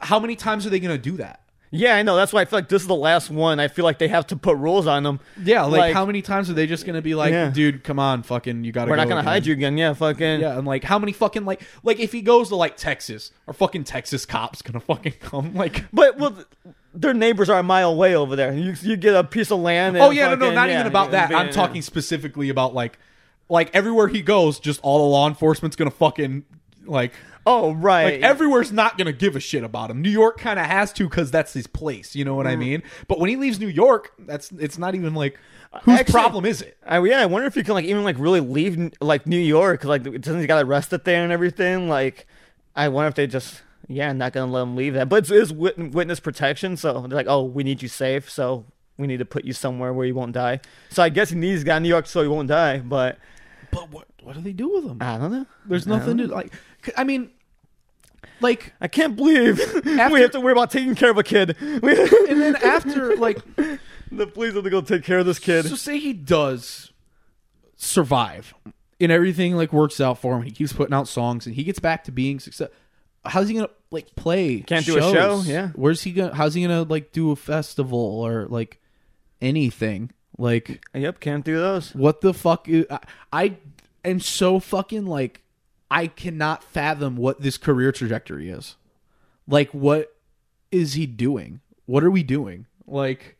[0.00, 1.40] How many times are they gonna do that?
[1.76, 2.14] yeah, I know.
[2.14, 3.58] That's why I feel like this is the last one.
[3.58, 5.18] I feel like they have to put rules on them.
[5.42, 7.50] Yeah, like, Like- how many times are they just gonna be like, Yeah.
[7.50, 8.88] dude, come on, fucking, you gotta.
[8.90, 9.76] We're not gonna again." hide you again.
[9.76, 10.40] Yeah, fucking.
[10.40, 13.54] Yeah, and like how many fucking like like if he goes to like Texas, are
[13.54, 15.52] fucking Texas cops gonna fucking come?
[15.64, 16.36] Like, But well,
[16.94, 18.52] their neighbors are a mile away over there.
[18.54, 19.96] You you get a piece of land.
[19.96, 21.34] oh yeah, no, no, not yeah, even about that.
[21.34, 21.52] I'm yeah.
[21.52, 22.98] talking specifically about like,
[23.48, 26.44] like everywhere he goes, just all the law enforcement's gonna fucking
[26.86, 27.12] like.
[27.46, 28.14] Oh right.
[28.14, 30.00] Like everywhere's not gonna give a shit about him.
[30.00, 32.14] New York kind of has to because that's his place.
[32.16, 32.36] You know Mm.
[32.36, 32.82] what I mean?
[33.08, 35.38] But when he leaves New York, that's it's not even like
[35.82, 36.76] whose Actually- problem is it?
[36.86, 39.84] I, yeah, I wonder if you can like even like really leave like New York.
[39.84, 41.88] Like, doesn't he got arrested there and everything?
[41.88, 42.26] Like,
[42.74, 45.10] I wonder if they just yeah, not gonna let him leave that.
[45.10, 48.64] But it's, it's wit- witness protection, so they're like, oh, we need you safe, so
[48.96, 50.60] we need to put you somewhere where you won't die.
[50.88, 52.78] So I guess he needs to get out of New York so he won't die.
[52.78, 53.18] But
[53.74, 54.98] But what what do they do with them?
[55.00, 55.46] I don't know.
[55.66, 56.52] There's nothing to like.
[56.96, 57.30] I mean,
[58.40, 61.56] like, I can't believe After- we have to worry about taking care of a kid.
[61.60, 63.38] And then after like,
[64.10, 65.66] the police have to go take care of this kid.
[65.66, 66.92] so say he does
[67.76, 68.54] survive,
[69.00, 70.42] and everything like works out for him.
[70.42, 72.70] He keeps putting out songs, and he gets back to being success.
[73.24, 74.60] How's he gonna like play?
[74.60, 75.68] Can't do a show, yeah.
[75.74, 76.34] Where's he gonna?
[76.34, 78.80] How's he gonna like do a festival or like
[79.40, 80.10] anything?
[80.36, 81.94] Like, Yep, can't do those.
[81.94, 82.68] what the fuck?
[82.68, 82.98] Is, I,
[83.32, 83.56] I
[84.04, 85.42] am so fucking like,
[85.90, 88.76] I cannot fathom what this career trajectory is.
[89.46, 90.14] Like, what
[90.72, 91.60] is he doing?
[91.86, 92.66] What are we doing?
[92.86, 93.36] Like,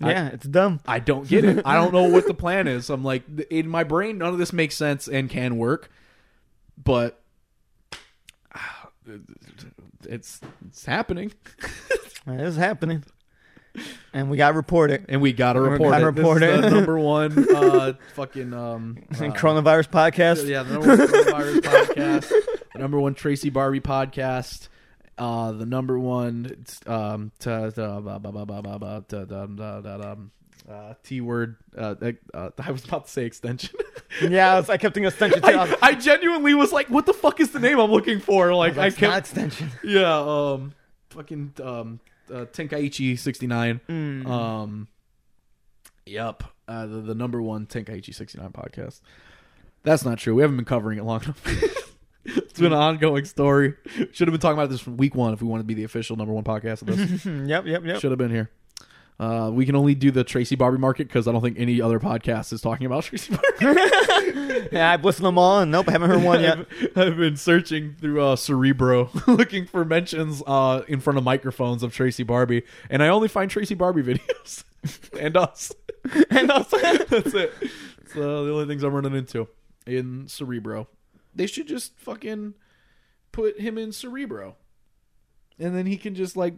[0.00, 0.80] I- Yeah, it's dumb.
[0.86, 1.62] I don't get it.
[1.64, 2.90] I don't know what the plan is.
[2.90, 5.90] I'm like, in my brain, none of this makes sense and can work,
[6.82, 7.20] but
[10.04, 11.32] it's it's happening,
[12.26, 13.04] It is happening,
[14.12, 15.04] and we got to report it.
[15.08, 16.06] and we gotta We report gotta it.
[16.16, 16.62] report this is it.
[16.68, 20.46] the number one uh, fucking um, uh, Coronavirus podcast.
[20.48, 22.28] yeah, the number one coronavirus podcast,
[22.72, 24.68] the number one Tracy Barbie podcast.
[25.16, 29.46] Uh, the number one um, ta- ta- ba- ba- ba- ba- ba- ba- ta- da-
[29.46, 30.30] da- da- dum,
[30.70, 31.56] uh, T word.
[31.76, 31.96] Uh,
[32.32, 33.74] uh, I was about to say extension.
[34.22, 35.48] Yeah, I, was, I kept thinking extension too.
[35.48, 38.20] I was I, I genuinely was like, "What the fuck is the name I'm looking
[38.20, 39.70] for?" Like, I, like, "It's not kept, extension.
[39.82, 40.72] yeah, um,
[41.10, 41.98] fucking um,
[42.30, 43.80] uh, Tenkaichi sixty nine.
[43.88, 44.88] Um,
[46.06, 49.00] yep, uh, the, the number one Tenkaichi sixty nine podcast.
[49.82, 50.34] That's not true.
[50.34, 51.42] We haven't been covering it long enough.
[52.24, 53.74] it's been an ongoing story.
[54.12, 55.84] Should have been talking about this from week one if we wanted to be the
[55.84, 57.24] official number one podcast of this.
[57.48, 58.00] yep, yep, yep.
[58.00, 58.50] Should have been here.
[59.20, 61.98] Uh, we can only do the Tracy Barbie market because I don't think any other
[61.98, 64.68] podcast is talking about Tracy Barbie.
[64.70, 66.58] Yeah, I've listened to them all, and nope, I haven't heard one yet.
[66.94, 71.82] I've, I've been searching through uh, Cerebro looking for mentions uh, in front of microphones
[71.82, 74.62] of Tracy Barbie, and I only find Tracy Barbie videos
[75.18, 75.72] and us.
[76.30, 77.52] and also, That's it.
[78.14, 79.48] So the only things I'm running into
[79.84, 80.86] in Cerebro.
[81.34, 82.54] They should just fucking
[83.32, 84.54] put him in Cerebro,
[85.58, 86.54] and then he can just like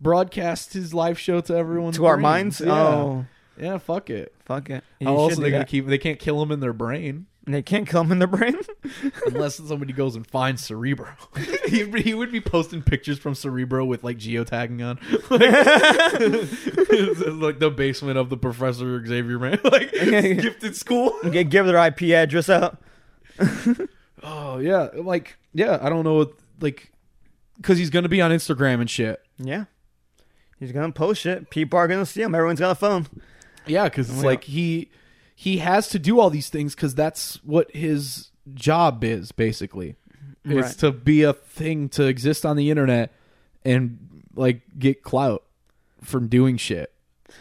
[0.00, 1.92] broadcast his live show to everyone.
[1.94, 2.60] to our minds.
[2.60, 2.72] Yeah.
[2.72, 3.26] Oh,
[3.58, 4.34] yeah, fuck it.
[4.44, 4.82] fuck it.
[5.02, 5.68] How You else should are they do gonna that.
[5.68, 5.86] keep?
[5.86, 7.26] They can't kill him in their brain.
[7.46, 8.56] And they can't come in their brain.
[9.26, 11.08] unless somebody goes and finds Cerebro.
[11.66, 14.98] he, he would be posting pictures from Cerebro with like geotagging on,
[17.30, 21.14] like, like the basement of the Professor Xavier man, like gifted school.
[21.30, 22.78] Give their IP address out.
[24.22, 26.92] Oh yeah, like yeah, I don't know, what, like
[27.56, 29.20] because he's gonna be on Instagram and shit.
[29.38, 29.64] Yeah,
[30.60, 31.50] he's gonna post it.
[31.50, 32.34] People are gonna see him.
[32.34, 33.06] Everyone's got a phone.
[33.66, 34.90] Yeah, because it's like he
[35.34, 39.96] he has to do all these things because that's what his job is basically.
[40.42, 40.64] Right.
[40.78, 43.12] to be a thing to exist on the internet
[43.62, 43.98] and
[44.34, 45.42] like get clout
[46.02, 46.92] from doing shit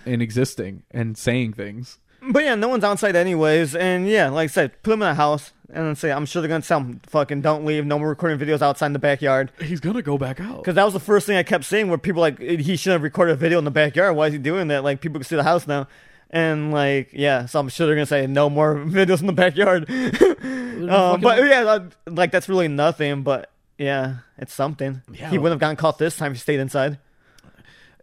[0.05, 1.97] and existing and saying things.
[2.21, 3.75] But yeah, no one's outside anyways.
[3.75, 6.41] And yeah, like I said, put him in a house and then say, I'm sure
[6.41, 7.85] they're gonna tell him, fucking don't leave.
[7.85, 9.51] No more recording videos outside in the backyard.
[9.61, 10.57] He's gonna go back out.
[10.57, 13.03] Because that was the first thing I kept saying, where people like he shouldn't have
[13.03, 14.15] recorded a video in the backyard.
[14.15, 14.83] Why is he doing that?
[14.83, 15.87] Like people can see the house now,
[16.29, 19.89] and like yeah, so I'm sure they're gonna say no more videos in the backyard.
[20.89, 23.23] uh, but yeah, like that's really nothing.
[23.23, 25.01] But yeah, it's something.
[25.11, 25.29] Yeah.
[25.29, 26.97] He wouldn't have gotten caught this time if he stayed inside.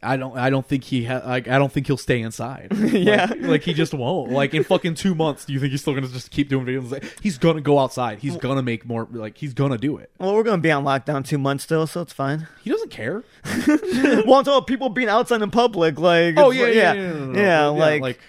[0.06, 0.36] I don't.
[0.38, 1.04] I don't think he.
[1.04, 1.48] Ha- like.
[1.48, 2.68] I don't think he'll stay inside.
[2.96, 3.26] Yeah.
[3.26, 4.30] Like, like, he just won't.
[4.32, 6.90] Like in fucking two months, do you think he's still gonna just keep doing videos?
[6.90, 8.18] Like, he's gonna go outside.
[8.20, 9.06] He's gonna make more.
[9.10, 10.10] Like he's gonna do it.
[10.18, 12.46] Well, we're gonna be on lockdown two months still, so it's fine.
[12.62, 13.24] He doesn't care.
[13.44, 16.92] well, I'm talking about people being outside in public, like Oh it's yeah, like- yeah,
[16.94, 17.40] yeah, no, no, no.
[17.40, 18.20] yeah, like, like.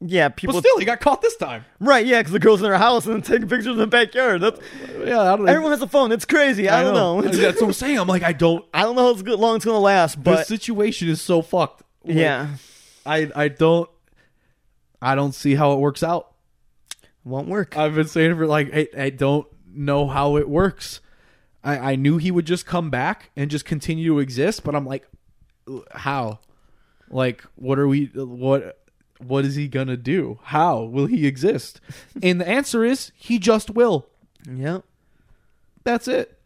[0.00, 0.54] Yeah, people.
[0.54, 1.64] But still, he got caught this time.
[1.80, 4.40] right, yeah, because the girls in their house and then taking pictures in the backyard.
[4.40, 4.60] That's,
[5.04, 5.48] Yeah, I don't.
[5.48, 6.12] everyone has a phone.
[6.12, 6.68] It's crazy.
[6.68, 7.20] I, don't know.
[7.22, 7.98] That's what I'm saying.
[7.98, 8.64] I'm like, I don't.
[8.74, 11.82] I don't know how long it's gonna last, But the situation is so fucked.
[12.04, 12.48] Like, yeah,
[13.04, 13.90] I I don't.
[15.00, 16.32] I don't see how it works out.
[17.24, 17.76] won't work.
[17.76, 21.00] I've been saying for like I, I don't know how it works.
[21.62, 24.86] I, I knew he would just come back and just continue to exist, but I'm
[24.86, 25.06] like,
[25.90, 26.38] how?
[27.10, 28.06] Like, what are we?
[28.14, 28.78] What?
[29.26, 30.38] What is he gonna do?
[30.44, 31.80] How will he exist?
[32.22, 34.06] and the answer is he just will.
[34.50, 34.84] yep,
[35.84, 36.38] That's it.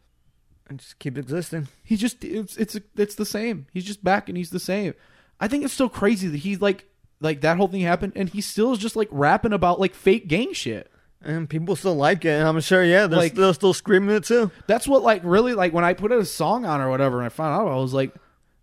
[0.67, 1.67] and just keep existing.
[1.83, 3.67] He just it's it's it's the same.
[3.73, 4.93] He's just back and he's the same.
[5.39, 6.85] I think it's so crazy that he's like
[7.19, 10.27] like that whole thing happened and he still is just like rapping about like fake
[10.27, 10.89] gang shit.
[11.25, 12.43] And people still like it.
[12.43, 14.51] I'm sure, yeah, they're, Like- they're still screaming it too.
[14.67, 17.29] That's what like really like when I put a song on or whatever and I
[17.29, 18.13] found out I was like,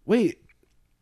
[0.04, 0.42] wait,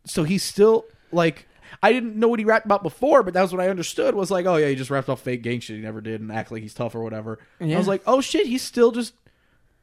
[0.04, 1.47] so he's still like
[1.82, 4.30] I didn't know what he rapped about before, but that was what I understood was
[4.30, 6.50] like, oh yeah, he just rapped off fake gang shit he never did and act
[6.50, 7.38] like he's tough or whatever.
[7.60, 9.14] And I was like, oh shit, he's still just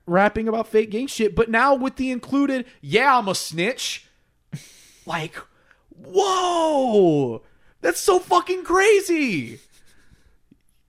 [0.06, 4.06] rapping about fake gang shit, but now with the included, yeah, I'm a snitch.
[5.06, 5.36] Like,
[5.90, 7.44] whoa,
[7.82, 9.60] that's so fucking crazy.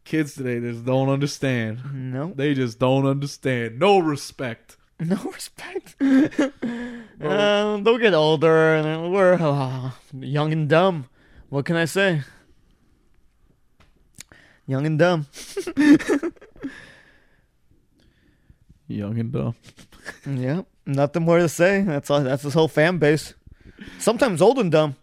[0.04, 1.80] Kids today just don't understand.
[1.92, 3.78] No, They just don't understand.
[3.78, 4.76] No respect.
[5.00, 5.94] no respect.
[6.00, 11.08] um, they'll get older, and we're uh, young and dumb.
[11.50, 12.22] What can I say?
[14.66, 15.26] Young and dumb.
[18.88, 19.56] Young and dumb.
[20.26, 21.82] Yep, nothing more to say.
[21.82, 22.22] That's all.
[22.22, 23.34] That's his whole fan base.
[23.98, 24.96] Sometimes old and dumb.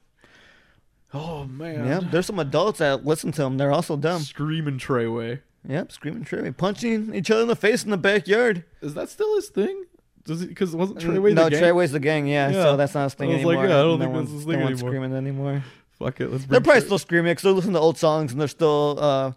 [1.13, 1.85] Oh man.
[1.85, 3.57] Yeah, there's some adults that listen to him.
[3.57, 4.21] They're also dumb.
[4.21, 5.41] Screaming Treyway.
[5.67, 8.65] Yep, screaming Treyway, punching each other in the face in the backyard.
[8.81, 9.85] Is that still his thing?
[10.25, 10.49] Does it?
[10.49, 11.63] Because wasn't Treyway no, the gang?
[11.63, 12.27] Treyway's the gang.
[12.27, 12.63] Yeah, Yeah.
[12.63, 13.67] so that's not his thing I was like, anymore.
[13.69, 14.91] yeah, I don't no think that's his no thing one's anymore.
[14.91, 15.63] screaming anymore.
[15.99, 16.31] Fuck it.
[16.31, 16.45] Let's.
[16.45, 19.31] They're probably still screaming because they're listening to old songs and they're still, uh,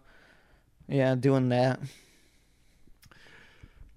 [0.88, 1.78] yeah, doing that.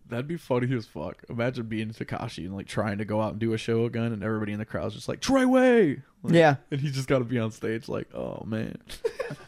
[0.09, 1.24] That'd be funny as fuck.
[1.30, 4.24] Imagine being Tekashi and like trying to go out and do a show again, and
[4.24, 6.01] everybody in the crowd's just like Treyway.
[6.24, 6.56] Like, Yeah.
[6.72, 8.77] And he's just got to be on stage like, oh man.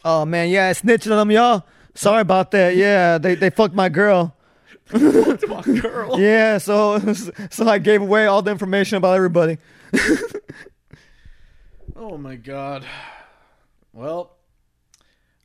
[0.06, 1.66] Oh man, yeah, I snitched on them, y'all.
[1.94, 2.76] Sorry about that.
[2.76, 4.36] Yeah, they they fucked my girl.
[4.94, 6.20] my girl.
[6.20, 7.00] Yeah, so
[7.50, 9.58] so I gave away all the information about everybody.
[11.94, 12.84] Oh my god.
[13.94, 14.32] Well,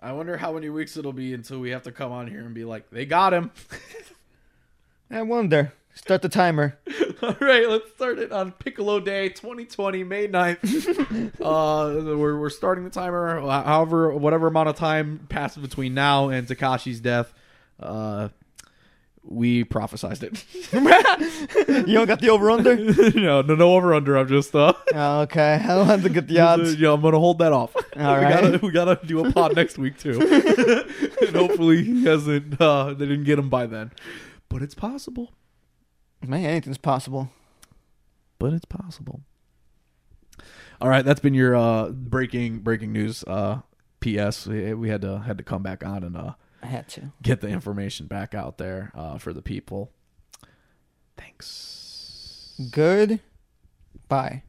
[0.00, 2.55] I wonder how many weeks it'll be until we have to come on here and
[2.55, 3.50] be like, they got him.
[5.10, 5.75] I wonder.
[5.97, 6.78] Start the timer.
[7.23, 11.41] All right, let's start it on Piccolo Day 2020, May 9th.
[11.41, 13.41] uh, we're, we're starting the timer.
[13.41, 17.33] However, whatever amount of time passes between now and Tekashi's death,
[17.81, 18.28] uh,
[19.25, 20.44] we prophesized it.
[21.89, 22.76] You don't got the over under?
[23.18, 24.16] no, no, no over under.
[24.16, 26.76] I'm just uh, Oh, okay, I don't have to get the odds.
[26.76, 27.75] yeah, I'm gonna hold that off.
[27.76, 28.42] All we right.
[28.42, 32.60] gotta we gotta do a pod next week too, and hopefully he hasn't.
[32.60, 33.91] Uh, they didn't get him by then,
[34.49, 35.33] but it's possible.
[36.22, 37.30] Man, anything's possible.
[38.38, 39.20] but it's possible.
[40.80, 43.24] All right, that's been your uh, breaking breaking news.
[43.24, 43.60] Uh,
[44.00, 44.46] P.S.
[44.46, 47.12] We we had to had to come back on and uh, I had to.
[47.22, 49.90] get the information back out there uh, for the people.
[51.16, 52.52] Thanks.
[52.70, 53.20] Good.
[54.08, 54.42] Bye.